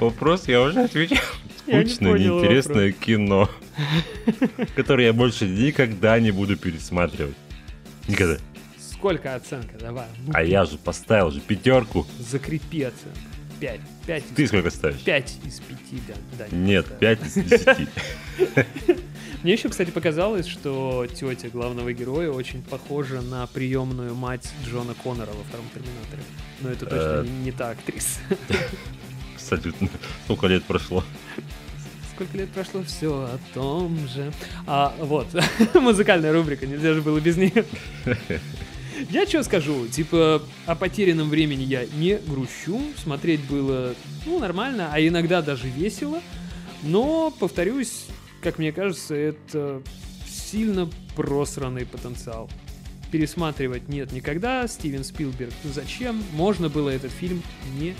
Вопрос 0.00 0.48
я 0.48 0.62
уже 0.62 0.84
отвечал. 0.84 1.18
Скучное, 1.58 2.18
неинтересное 2.18 2.92
кино, 2.92 3.48
которое 4.74 5.06
я 5.08 5.12
больше 5.12 5.46
никогда 5.46 6.18
не 6.18 6.30
буду 6.30 6.56
пересматривать. 6.56 7.36
Никогда. 8.08 8.38
Сколько 9.00 9.34
оценка? 9.34 9.78
Давай. 9.78 10.04
ну, 10.26 10.32
А 10.34 10.42
я 10.42 10.66
же 10.66 10.76
поставил 10.76 11.30
же 11.30 11.40
пятерку. 11.40 12.06
Закрепи 12.18 12.82
оценку. 12.82 13.18
Пять. 13.58 13.80
Пять. 14.06 14.24
Ты 14.36 14.46
сколько 14.46 14.70
ставишь? 14.70 15.00
Пять 15.00 15.38
из 15.42 15.58
пяти, 15.60 16.02
да. 16.06 16.14
да 16.38 16.56
Нет, 16.56 16.86
да. 17.00 17.14
5 17.16 17.22
из 17.26 17.32
10. 17.34 17.88
Мне 19.42 19.54
еще, 19.54 19.70
кстати, 19.70 19.90
показалось, 19.90 20.46
что 20.46 21.06
тетя 21.06 21.48
главного 21.48 21.94
героя 21.94 22.30
очень 22.30 22.62
похожа 22.62 23.22
на 23.22 23.46
приемную 23.46 24.14
мать 24.14 24.52
Джона 24.66 24.92
Коннора 25.02 25.30
во 25.32 25.44
втором 25.44 25.64
Терминаторе. 25.74 26.22
Но 26.60 26.68
это 26.70 26.84
точно 26.84 27.24
Э. 27.24 27.26
не, 27.42 27.52
та 27.52 27.70
актриса. 27.70 28.20
Абсолютно. 29.34 29.88
Сколько 30.24 30.46
лет 30.46 30.62
прошло? 30.64 31.02
Сколько 32.14 32.36
лет 32.36 32.50
прошло, 32.50 32.82
все 32.82 33.14
о 33.14 33.38
том 33.54 33.96
же. 34.08 34.30
А 34.66 34.94
вот, 34.98 35.26
музыкальная 35.74 36.34
рубрика, 36.34 36.66
нельзя 36.66 36.92
же 36.92 37.00
было 37.00 37.18
без 37.18 37.38
нее. 37.38 37.64
Я 39.08 39.26
что 39.26 39.42
скажу, 39.42 39.86
типа, 39.88 40.42
о 40.66 40.74
потерянном 40.74 41.30
времени 41.30 41.62
я 41.62 41.84
не 41.86 42.18
грущу, 42.18 42.80
смотреть 43.02 43.40
было, 43.42 43.94
ну, 44.26 44.38
нормально, 44.38 44.90
а 44.92 45.00
иногда 45.00 45.40
даже 45.42 45.68
весело, 45.68 46.20
но, 46.82 47.30
повторюсь, 47.38 48.06
как 48.42 48.58
мне 48.58 48.72
кажется, 48.72 49.14
это 49.14 49.82
сильно 50.28 50.88
просранный 51.16 51.86
потенциал. 51.86 52.50
Пересматривать 53.10 53.88
нет 53.88 54.12
никогда, 54.12 54.68
Стивен 54.68 55.02
Спилберг, 55.02 55.52
ну 55.64 55.72
зачем? 55.72 56.22
Можно 56.32 56.68
было 56.68 56.90
этот 56.90 57.10
фильм 57.10 57.42
не 57.78 57.94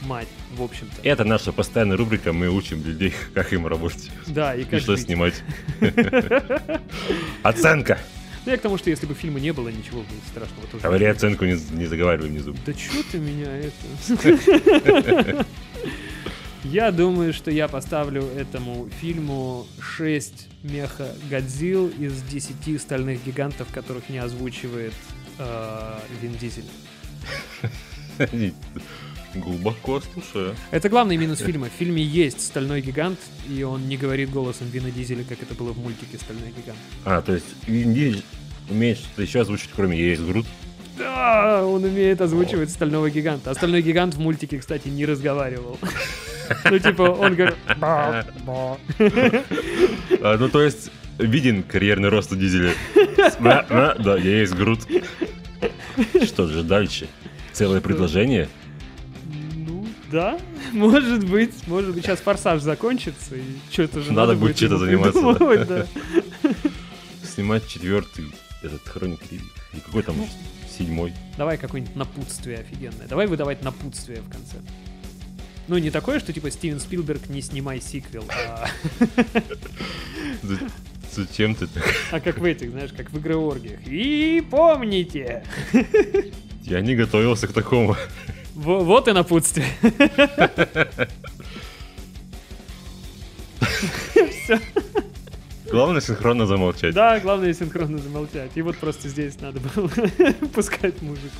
снимать, 0.00 0.28
в 0.54 0.62
общем-то. 0.62 0.96
Это 1.02 1.24
наша 1.24 1.52
постоянная 1.52 1.96
рубрика, 1.96 2.32
мы 2.32 2.48
учим 2.50 2.84
людей, 2.84 3.14
как 3.34 3.52
им 3.52 3.66
работать 3.66 4.10
Да, 4.26 4.54
и 4.54 4.62
и 4.62 4.64
как 4.64 4.80
что 4.80 4.96
жить. 4.96 5.06
снимать. 5.06 5.42
Оценка! 7.42 7.98
Ну, 8.44 8.52
я 8.52 8.58
к 8.58 8.60
тому, 8.60 8.78
что 8.78 8.90
если 8.90 9.06
бы 9.06 9.14
фильма 9.14 9.40
не 9.40 9.52
было, 9.52 9.68
ничего 9.68 10.00
бы 10.00 10.06
страшного 10.30 10.66
тоже. 10.68 10.82
Говори 10.82 11.06
оценку, 11.06 11.44
не, 11.44 11.58
не 11.72 11.86
заговаривай 11.86 12.28
внизу. 12.28 12.54
Да 12.64 12.72
чё 12.72 13.02
ты 13.10 13.18
меня 13.18 13.48
это... 13.56 15.46
Я 16.64 16.90
думаю, 16.90 17.32
что 17.32 17.50
я 17.50 17.68
поставлю 17.68 18.24
этому 18.36 18.88
фильму 19.00 19.66
6 19.80 20.48
меха 20.64 21.14
Годзилл 21.30 21.88
из 21.88 22.20
10 22.22 22.80
стальных 22.80 23.24
гигантов, 23.24 23.68
которых 23.72 24.08
не 24.08 24.18
озвучивает 24.18 24.92
э, 25.38 25.98
Вин 26.20 26.34
Дизель. 26.34 26.64
Глубоко 29.34 30.00
слушаю. 30.00 30.56
Это 30.70 30.88
главный 30.88 31.16
минус 31.16 31.40
фильма. 31.40 31.68
В 31.68 31.78
фильме 31.78 32.02
есть 32.02 32.40
стальной 32.44 32.80
гигант, 32.80 33.18
и 33.48 33.62
он 33.62 33.88
не 33.88 33.96
говорит 33.96 34.30
голосом 34.30 34.68
Вина 34.68 34.90
Дизеля, 34.90 35.24
как 35.24 35.42
это 35.42 35.54
было 35.54 35.72
в 35.72 35.78
мультике 35.78 36.16
«Стальной 36.18 36.48
гигант». 36.48 36.78
А, 37.04 37.20
то 37.20 37.34
есть 37.34 37.46
Вин 37.66 37.92
Дизель 37.94 38.22
умеет 38.70 38.98
что-то 38.98 39.22
еще 39.22 39.40
озвучить, 39.40 39.70
кроме 39.74 39.98
«Я 39.98 40.08
есть 40.08 40.22
Грут». 40.22 40.46
Да, 40.96 41.64
он 41.64 41.84
умеет 41.84 42.20
озвучивать 42.20 42.70
стального 42.70 43.08
гиганта. 43.08 43.50
А 43.52 43.54
стальной 43.54 43.82
гигант 43.82 44.14
в 44.14 44.18
мультике, 44.18 44.58
кстати, 44.58 44.88
не 44.88 45.06
разговаривал. 45.06 45.78
Ну, 46.64 46.78
типа, 46.78 47.02
он 47.02 47.34
говорит... 47.36 47.56
А, 47.80 48.24
ну, 50.38 50.48
то 50.48 50.62
есть 50.62 50.90
виден 51.18 51.62
карьерный 51.62 52.08
рост 52.08 52.32
у 52.32 52.36
Дизеля. 52.36 52.72
Да, 53.38 54.16
я 54.16 54.40
есть 54.40 54.54
Грут. 54.54 54.80
Что 56.24 56.46
же 56.48 56.62
дальше? 56.64 57.06
Целое 57.52 57.80
предложение? 57.80 58.48
Ну, 60.10 60.12
да, 60.12 60.38
может 60.72 61.28
быть. 61.28 61.66
Может 61.66 61.94
быть, 61.94 62.04
сейчас 62.04 62.20
форсаж 62.20 62.62
закончится, 62.62 63.36
и 63.36 63.42
что-то 63.70 64.00
же 64.00 64.12
Надо 64.12 64.32
надо, 64.34 64.40
будет 64.40 64.60
ему 64.60 64.76
заниматься, 64.78 65.34
да. 65.38 65.64
да. 65.64 66.54
Снимать 67.22 67.66
четвертый 67.68 68.26
этот 68.62 68.86
Хроник. 68.88 69.20
И 69.30 69.40
какой 69.84 70.02
там 70.02 70.16
седьмой? 70.78 71.12
Давай 71.36 71.58
какое-нибудь 71.58 71.96
напутствие 71.96 72.58
офигенное. 72.58 73.06
Давай 73.06 73.26
выдавать 73.26 73.62
напутствие 73.62 74.20
в 74.20 74.30
конце. 74.30 74.56
Ну, 75.68 75.76
не 75.76 75.90
такое, 75.90 76.18
что 76.18 76.32
типа 76.32 76.50
Стивен 76.50 76.80
Спилберг 76.80 77.28
не 77.28 77.42
снимай 77.42 77.80
сиквел, 77.82 78.24
а, 78.30 78.68
За- 80.42 80.58
Зачем 81.12 81.54
ты 81.54 81.66
так? 81.66 81.84
а 82.12 82.20
как 82.20 82.38
в 82.38 82.44
этих, 82.44 82.70
знаешь, 82.70 82.90
как 82.96 83.10
в 83.10 83.18
игрооргиях. 83.18 83.80
И 83.86 84.42
помните! 84.50 85.42
Я 86.62 86.80
не 86.80 86.94
готовился 86.94 87.48
к 87.48 87.52
такому. 87.52 87.96
Во- 88.58 88.80
Вот 88.80 89.06
и 89.06 89.12
напутствие. 89.12 89.66
Все. 94.12 94.60
Главное 95.70 96.00
синхронно 96.00 96.46
замолчать. 96.46 96.94
Да, 96.94 97.20
главное 97.20 97.52
синхронно 97.52 97.98
замолчать. 97.98 98.50
И 98.54 98.62
вот 98.62 98.76
просто 98.78 99.08
здесь 99.08 99.38
надо 99.40 99.60
было 99.60 99.88
пускать 100.54 101.00
музыку. 101.02 101.36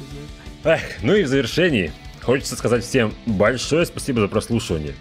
да. 0.62 0.74
Эх, 0.74 0.82
ну 1.03 1.15
и 1.15 1.23
в 1.23 1.28
завершении 1.28 1.93
хочется 2.23 2.55
сказать 2.57 2.85
всем 2.85 3.12
большое 3.27 3.86
спасибо 3.86 4.20
за 4.20 4.28
прослушивание. 4.28 4.95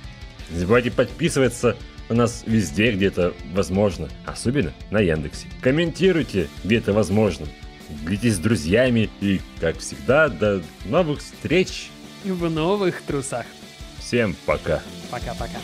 Не 0.50 0.60
забывайте 0.60 0.92
подписываться 0.92 1.76
на 2.10 2.16
нас 2.16 2.44
везде, 2.48 2.94
где 2.94 3.08
это 3.08 3.34
возможно, 3.54 4.08
особенно 4.26 4.74
на 4.92 5.02
Яндексе. 5.02 5.48
Комментируйте, 5.62 6.48
где 6.64 6.78
это 6.78 6.94
возможно. 6.94 7.46
Делитесь 7.90 8.36
с 8.36 8.40
друзьями 8.40 9.10
и, 9.20 9.42
как 9.60 9.78
всегда, 9.80 10.30
до 10.30 10.62
новых 10.86 11.20
встреч. 11.20 11.90
В 12.32 12.50
новых 12.50 13.02
трусах. 13.04 13.46
Всем 14.00 14.36
пока. 14.46 14.82
Пока-пока. 15.10 15.60